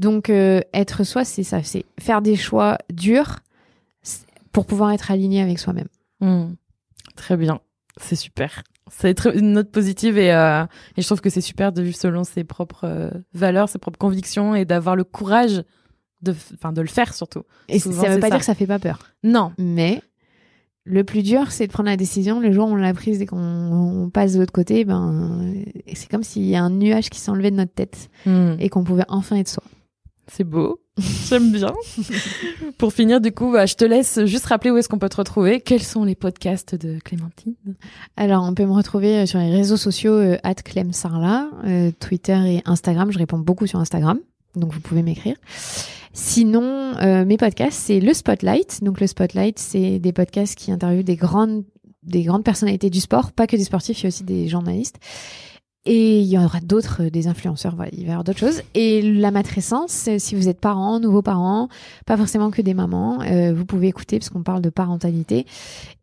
Donc 0.02 0.30
euh, 0.32 0.62
être 0.74 1.04
soi, 1.04 1.24
c'est 1.24 1.44
ça, 1.44 1.62
c'est 1.62 1.86
faire 2.00 2.22
des 2.24 2.36
choix 2.36 2.78
durs 2.92 3.38
pour 4.52 4.66
pouvoir 4.66 4.92
être 4.92 5.12
aligné 5.12 5.42
avec 5.42 5.60
soi-même. 5.60 5.88
Hmm. 6.22 6.54
Très 7.16 7.38
bien. 7.38 7.60
C'est 7.98 8.16
super. 8.16 8.64
C'est 8.90 9.26
une 9.36 9.54
note 9.54 9.70
positive 9.72 10.18
et, 10.18 10.34
euh, 10.34 10.64
et 10.98 11.02
je 11.02 11.06
trouve 11.08 11.22
que 11.22 11.30
c'est 11.30 11.40
super 11.40 11.72
de 11.72 11.82
vivre 11.84 11.96
selon 11.96 12.24
ses 12.24 12.44
propres 12.44 12.86
euh, 12.86 13.12
valeurs, 13.34 13.70
ses 13.70 13.78
propres 13.78 14.00
convictions 14.00 14.56
et 14.56 14.66
d'avoir 14.66 14.96
le 14.96 15.04
courage 15.04 15.64
de, 16.24 16.34
de 16.34 16.82
le 16.82 16.88
faire 16.88 17.14
surtout. 17.14 17.44
Et 17.70 17.78
Souvent, 17.80 18.02
ça 18.02 18.08
veut 18.10 18.16
c'est 18.16 18.20
pas 18.22 18.28
ça. 18.28 18.32
dire 18.32 18.40
que 18.40 18.46
ça 18.46 18.56
fait 18.56 18.68
pas 18.68 18.80
peur. 18.80 19.00
Non. 19.24 19.54
Mais 19.60 20.02
le 20.84 21.04
plus 21.04 21.22
dur, 21.22 21.52
c'est 21.52 21.68
de 21.68 21.72
prendre 21.72 21.90
la 21.90 21.96
décision. 21.96 22.40
Le 22.40 22.52
jour 22.52 22.68
où 22.68 22.72
on 22.72 22.76
l'a 22.76 22.94
prise 22.94 23.22
et 23.22 23.28
qu'on 23.28 23.38
on 23.38 24.10
passe 24.10 24.34
de 24.34 24.40
l'autre 24.40 24.52
côté, 24.52 24.84
ben, 24.84 25.54
c'est 25.94 26.10
comme 26.10 26.24
s'il 26.24 26.46
y 26.46 26.56
a 26.56 26.64
un 26.64 26.72
nuage 26.72 27.10
qui 27.12 27.20
s'enlevait 27.20 27.52
de 27.52 27.58
notre 27.58 27.74
tête 27.74 28.10
Hmm. 28.26 28.56
et 28.60 28.70
qu'on 28.70 28.84
pouvait 28.84 29.06
enfin 29.08 29.36
être 29.38 29.48
soi. 29.48 29.64
C'est 30.32 30.46
beau. 30.46 30.80
J'aime 31.28 31.52
bien. 31.52 31.74
Pour 32.78 32.94
finir, 32.94 33.20
du 33.20 33.34
coup, 33.34 33.52
bah, 33.52 33.66
je 33.66 33.76
te 33.76 33.84
laisse 33.84 34.24
juste 34.26 34.46
rappeler 34.46 34.72
où 34.72 34.78
est-ce 34.78 34.88
qu'on 34.88 34.98
peut 34.98 35.10
te 35.10 35.18
retrouver. 35.18 35.60
Quels 35.60 35.84
sont 35.84 36.06
les 36.06 36.16
podcasts 36.16 36.74
de 36.74 37.00
Clémentine? 37.00 37.56
Alors, 38.16 38.46
on 38.46 38.54
peut 38.54 38.66
me 38.66 38.72
retrouver 38.72 39.20
euh, 39.20 39.26
sur 39.26 39.40
les 39.40 39.52
réseaux 39.52 39.76
sociaux 39.76 40.14
euh, 40.14 40.38
@clemsarla, 40.64 41.50
euh, 41.66 41.92
Twitter 42.00 42.40
et 42.46 42.62
Instagram. 42.66 43.12
Je 43.12 43.18
réponds 43.18 43.40
beaucoup 43.40 43.68
sur 43.68 43.80
Instagram, 43.80 44.20
donc 44.56 44.74
vous 44.74 44.80
pouvez 44.80 45.04
m'écrire. 45.04 45.36
Sinon, 46.14 46.94
euh, 47.02 47.26
mes 47.26 47.38
podcasts, 47.38 47.80
c'est 47.80 48.00
le 48.00 48.14
Spotlight. 48.14 48.84
Donc, 48.84 49.02
le 49.02 49.08
Spotlight, 49.08 49.60
c'est 49.60 50.00
des 50.00 50.14
podcasts 50.14 50.56
qui 50.56 50.72
interviewent 50.72 51.04
des 51.04 51.18
grandes, 51.18 51.66
des 52.04 52.24
grandes 52.24 52.46
personnalités 52.46 52.90
du 52.90 53.02
sport, 53.02 53.34
pas 53.34 53.48
que 53.48 53.58
des 53.58 53.66
sportifs, 53.66 54.00
il 54.00 54.04
y 54.04 54.06
a 54.06 54.10
aussi 54.10 54.24
des 54.24 54.48
journalistes. 54.48 54.98
Et 55.86 56.22
il 56.22 56.28
y 56.28 56.38
aura 56.38 56.60
d'autres, 56.60 57.04
euh, 57.06 57.10
des 57.10 57.28
influenceurs, 57.28 57.76
voilà, 57.76 57.90
il 57.94 58.04
va 58.04 58.10
y 58.10 58.12
avoir 58.12 58.24
d'autres 58.24 58.40
choses. 58.40 58.62
Et 58.76 59.02
la 59.02 59.32
matrescence, 59.32 60.10
si 60.18 60.36
vous 60.36 60.48
êtes 60.48 60.60
parents, 60.60 61.00
nouveaux 61.00 61.24
parents, 61.24 61.70
pas 62.06 62.18
forcément 62.18 62.52
que 62.52 62.62
des 62.62 62.76
mamans, 62.76 63.22
euh, 63.22 63.52
vous 63.52 63.66
pouvez 63.66 63.88
écouter 63.88 64.20
parce 64.20 64.30
qu'on 64.30 64.44
parle 64.44 64.62
de 64.62 64.70
parentalité 64.70 65.48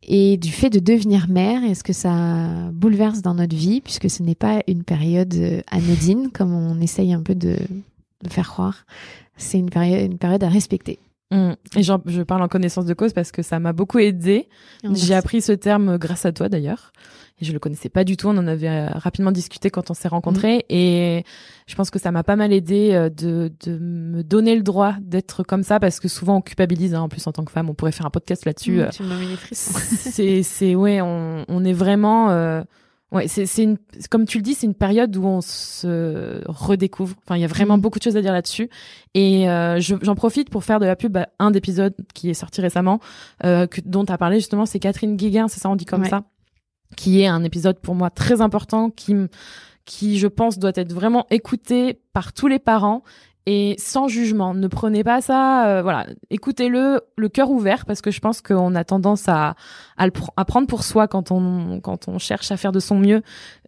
et 0.02 0.36
du 0.36 0.50
fait 0.50 0.70
de 0.70 0.80
devenir 0.80 1.28
mère 1.28 1.62
et 1.62 1.76
ce 1.76 1.84
que 1.84 1.92
ça 1.92 2.70
bouleverse 2.72 3.22
dans 3.22 3.34
notre 3.34 3.54
vie, 3.54 3.80
puisque 3.80 4.10
ce 4.10 4.22
n'est 4.24 4.34
pas 4.34 4.62
une 4.66 4.82
période 4.82 5.34
euh, 5.34 5.60
anodine 5.70 6.30
comme 6.32 6.52
on 6.52 6.80
essaye 6.80 7.12
un 7.12 7.22
peu 7.22 7.36
de, 7.36 7.56
de 8.24 8.30
faire 8.30 8.48
croire. 8.48 8.84
C'est 9.36 9.58
une 9.58 9.70
période, 9.70 10.10
une 10.10 10.18
période 10.18 10.42
à 10.42 10.48
respecter. 10.48 10.98
Hmm. 11.30 11.52
Et 11.76 11.82
j'en- 11.82 12.00
je 12.06 12.22
parle 12.22 12.42
en 12.42 12.48
connaissance 12.48 12.86
de 12.86 12.94
cause 12.94 13.12
parce 13.12 13.32
que 13.32 13.42
ça 13.42 13.58
m'a 13.60 13.72
beaucoup 13.74 13.98
aidé. 13.98 14.48
J'ai 14.94 15.14
appris 15.14 15.42
ce 15.42 15.52
terme 15.52 15.98
grâce 15.98 16.24
à 16.24 16.32
toi 16.32 16.48
d'ailleurs. 16.48 16.92
Et 17.40 17.44
je 17.44 17.52
le 17.52 17.58
connaissais 17.60 17.88
pas 17.90 18.02
du 18.02 18.16
tout. 18.16 18.26
On 18.28 18.36
en 18.38 18.46
avait 18.48 18.68
euh, 18.68 18.88
rapidement 18.94 19.30
discuté 19.30 19.70
quand 19.70 19.90
on 19.90 19.94
s'est 19.94 20.08
rencontrés. 20.08 20.64
Et 20.70 21.24
je 21.68 21.74
pense 21.76 21.90
que 21.90 21.98
ça 21.98 22.10
m'a 22.10 22.24
pas 22.24 22.34
mal 22.34 22.52
aidé 22.52 22.90
euh, 22.94 23.10
de, 23.10 23.52
de 23.64 23.78
me 23.78 24.22
donner 24.24 24.56
le 24.56 24.62
droit 24.62 24.94
d'être 25.02 25.44
comme 25.44 25.62
ça 25.62 25.78
parce 25.78 26.00
que 26.00 26.08
souvent 26.08 26.36
on 26.38 26.40
culpabilise. 26.40 26.94
hein. 26.94 27.02
En 27.02 27.08
plus, 27.08 27.24
en 27.26 27.32
tant 27.32 27.44
que 27.44 27.52
femme, 27.52 27.68
on 27.70 27.74
pourrait 27.74 27.92
faire 27.92 28.06
un 28.06 28.10
podcast 28.10 28.44
là-dessus. 28.44 28.80
euh, 28.80 28.86
les 29.30 29.36
frissons. 29.36 29.78
c'est 29.78 30.42
c'est 30.42 30.74
ouais 30.74 31.00
on, 31.00 31.44
on 31.46 31.64
est 31.64 31.72
vraiment 31.74 32.30
euh, 32.30 32.62
ouais 33.12 33.26
c'est 33.28 33.62
une 33.62 33.78
comme 34.10 34.26
tu 34.26 34.38
le 34.38 34.42
dis 34.42 34.54
c'est 34.54 34.66
une 34.66 34.74
période 34.74 35.16
où 35.16 35.24
on 35.24 35.40
se 35.40 36.42
redécouvre 36.46 37.16
enfin 37.24 37.36
il 37.36 37.40
y 37.40 37.44
a 37.44 37.48
vraiment 37.48 37.76
Mhm. 37.76 37.80
beaucoup 37.80 37.98
de 37.98 38.04
choses 38.04 38.16
à 38.16 38.20
dire 38.22 38.32
là-dessus 38.32 38.68
et 39.14 39.48
euh, 39.48 39.80
je- 39.80 39.94
j'en 40.02 40.14
profite 40.14 40.50
pour 40.50 40.62
faire 40.64 40.78
de 40.78 40.84
la 40.86 40.94
pub 40.96 41.16
à 41.16 41.28
un 41.38 41.50
d'épisodes 41.50 41.94
qui 42.14 42.28
est 42.28 42.34
sorti 42.34 42.60
récemment 42.60 43.00
euh, 43.44 43.66
que, 43.66 43.80
dont 43.84 44.04
tu 44.04 44.12
as 44.12 44.18
parlé 44.18 44.36
justement 44.40 44.66
c'est 44.66 44.78
Catherine 44.78 45.16
Guiguin 45.16 45.48
c'est 45.48 45.60
ça 45.60 45.70
on 45.70 45.76
dit 45.76 45.86
comme 45.86 46.02
Ouais. 46.02 46.08
ça 46.10 46.24
qui 46.96 47.20
est 47.22 47.26
un 47.26 47.44
épisode 47.44 47.78
pour 47.80 47.94
moi 47.94 48.10
très 48.10 48.40
important 48.40 48.90
qui 48.90 49.14
qui 49.86 50.18
je 50.18 50.26
pense 50.26 50.58
doit 50.58 50.72
être 50.74 50.92
vraiment 50.92 51.26
écouté 51.30 51.98
par 52.12 52.34
tous 52.34 52.46
les 52.46 52.58
parents 52.58 53.02
et 53.50 53.76
sans 53.78 54.08
jugement. 54.08 54.52
Ne 54.52 54.68
prenez 54.68 55.02
pas 55.02 55.22
ça, 55.22 55.66
euh, 55.68 55.82
voilà, 55.82 56.06
écoutez-le 56.28 57.00
le 57.16 57.28
cœur 57.30 57.50
ouvert 57.50 57.86
parce 57.86 58.02
que 58.02 58.10
je 58.10 58.20
pense 58.20 58.42
qu'on 58.42 58.74
a 58.74 58.84
tendance 58.84 59.26
à 59.28 59.54
à, 59.96 60.04
le 60.04 60.12
pr- 60.12 60.28
à 60.36 60.44
prendre 60.44 60.66
pour 60.66 60.84
soi 60.84 61.08
quand 61.08 61.32
on 61.32 61.80
quand 61.80 62.08
on 62.08 62.18
cherche 62.18 62.52
à 62.52 62.56
faire 62.58 62.72
de 62.72 62.78
son 62.80 62.98
mieux. 62.98 63.22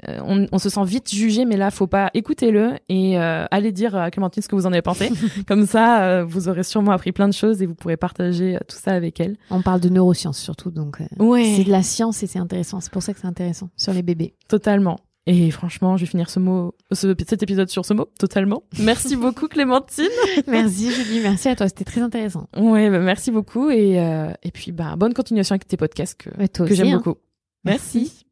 Euh, 0.08 0.18
on, 0.24 0.46
on 0.52 0.58
se 0.58 0.68
sent 0.68 0.84
vite 0.84 1.10
jugé, 1.12 1.46
mais 1.46 1.56
là 1.56 1.70
faut 1.70 1.86
pas. 1.86 2.10
Écoutez-le 2.14 2.74
et 2.90 3.18
euh, 3.18 3.46
allez 3.50 3.72
dire 3.72 3.96
à 3.96 4.10
Clémentine 4.10 4.42
ce 4.42 4.48
que 4.48 4.54
vous 4.54 4.66
en 4.66 4.72
avez 4.72 4.82
pensé. 4.82 5.10
Comme 5.48 5.66
ça, 5.66 6.02
euh, 6.02 6.24
vous 6.24 6.48
aurez 6.48 6.62
sûrement 6.62 6.92
appris 6.92 7.12
plein 7.12 7.28
de 7.28 7.32
choses 7.34 7.62
et 7.62 7.66
vous 7.66 7.74
pourrez 7.74 7.96
partager 7.96 8.56
euh, 8.56 8.60
tout 8.68 8.76
ça 8.76 8.92
avec 8.92 9.18
elle. 9.18 9.36
On 9.50 9.62
parle 9.62 9.80
de 9.80 9.88
neurosciences 9.88 10.38
surtout, 10.38 10.70
donc 10.70 11.00
euh, 11.00 11.24
Ouais, 11.24 11.54
c'est 11.56 11.64
de 11.64 11.70
la 11.70 11.82
science 11.82 12.22
et 12.22 12.26
c'est 12.26 12.38
intéressant. 12.38 12.80
C'est 12.80 12.92
pour 12.92 13.02
ça 13.02 13.14
que 13.14 13.20
c'est 13.20 13.26
intéressant 13.26 13.70
sur 13.76 13.92
les 13.94 14.02
bébés. 14.02 14.34
totalement. 14.48 14.98
Et 15.26 15.50
franchement, 15.50 15.96
je 15.96 16.04
vais 16.04 16.10
finir 16.10 16.30
ce 16.30 16.40
mot, 16.40 16.74
ce, 16.92 17.14
cet 17.26 17.42
épisode 17.42 17.68
sur 17.68 17.84
ce 17.84 17.92
mot, 17.92 18.08
totalement. 18.18 18.62
Merci 18.78 19.16
beaucoup 19.16 19.48
Clémentine. 19.48 20.08
merci 20.46 20.90
Julie, 20.90 21.20
merci 21.20 21.48
à 21.48 21.56
toi, 21.56 21.68
c'était 21.68 21.84
très 21.84 22.00
intéressant. 22.00 22.48
Ouais, 22.56 22.88
bah, 22.90 23.00
merci 23.00 23.30
beaucoup 23.30 23.70
et 23.70 24.00
euh, 24.00 24.32
et 24.42 24.50
puis 24.50 24.72
bah 24.72 24.96
bonne 24.96 25.14
continuation 25.14 25.54
avec 25.54 25.66
tes 25.66 25.76
podcasts 25.76 26.18
que 26.18 26.30
que 26.46 26.74
j'aime 26.74 26.88
hein. 26.88 26.96
beaucoup. 26.96 27.18
Merci. 27.64 28.24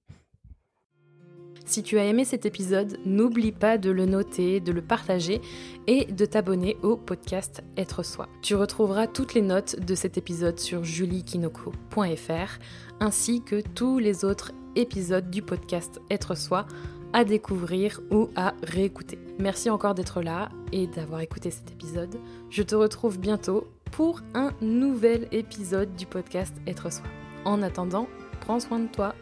Si 1.69 1.83
tu 1.83 1.99
as 1.99 2.07
aimé 2.07 2.25
cet 2.25 2.47
épisode, 2.47 2.97
n'oublie 3.05 3.53
pas 3.53 3.77
de 3.77 3.91
le 3.91 4.07
noter, 4.07 4.59
de 4.59 4.73
le 4.73 4.81
partager 4.81 5.43
et 5.87 6.07
de 6.07 6.25
t'abonner 6.25 6.79
au 6.83 6.97
podcast 6.97 7.63
Être 7.77 8.03
Soi. 8.03 8.27
Tu 8.41 8.55
retrouveras 8.55 9.07
toutes 9.07 9.35
les 9.35 9.43
notes 9.43 9.79
de 9.79 9.95
cet 9.95 10.17
épisode 10.17 10.59
sur 10.59 10.83
juliekinoko.fr 10.83 12.59
ainsi 13.01 13.43
que 13.43 13.61
tous 13.61 13.99
les 13.99 14.25
autres 14.25 14.53
épisodes 14.77 15.31
du 15.31 15.43
podcast 15.43 16.01
Être 16.11 16.35
Soi 16.35 16.67
à 17.13 17.25
découvrir 17.25 18.01
ou 18.11 18.29
à 18.37 18.55
réécouter. 18.63 19.19
Merci 19.39 19.71
encore 19.71 19.95
d'être 19.95 20.21
là 20.21 20.51
et 20.73 20.87
d'avoir 20.87 21.21
écouté 21.21 21.51
cet 21.51 21.71
épisode. 21.71 22.17
Je 22.51 22.63
te 22.63 22.75
retrouve 22.75 23.19
bientôt 23.19 23.67
pour 23.93 24.21
un 24.35 24.53
nouvel 24.61 25.29
épisode 25.33 25.95
du 25.97 26.07
podcast 26.07 26.55
Être 26.67 26.93
Soi. 26.93 27.07
En 27.45 27.63
attendant, 27.63 28.09
prends 28.41 28.61
soin 28.61 28.81
de 28.81 28.89
toi. 28.89 29.15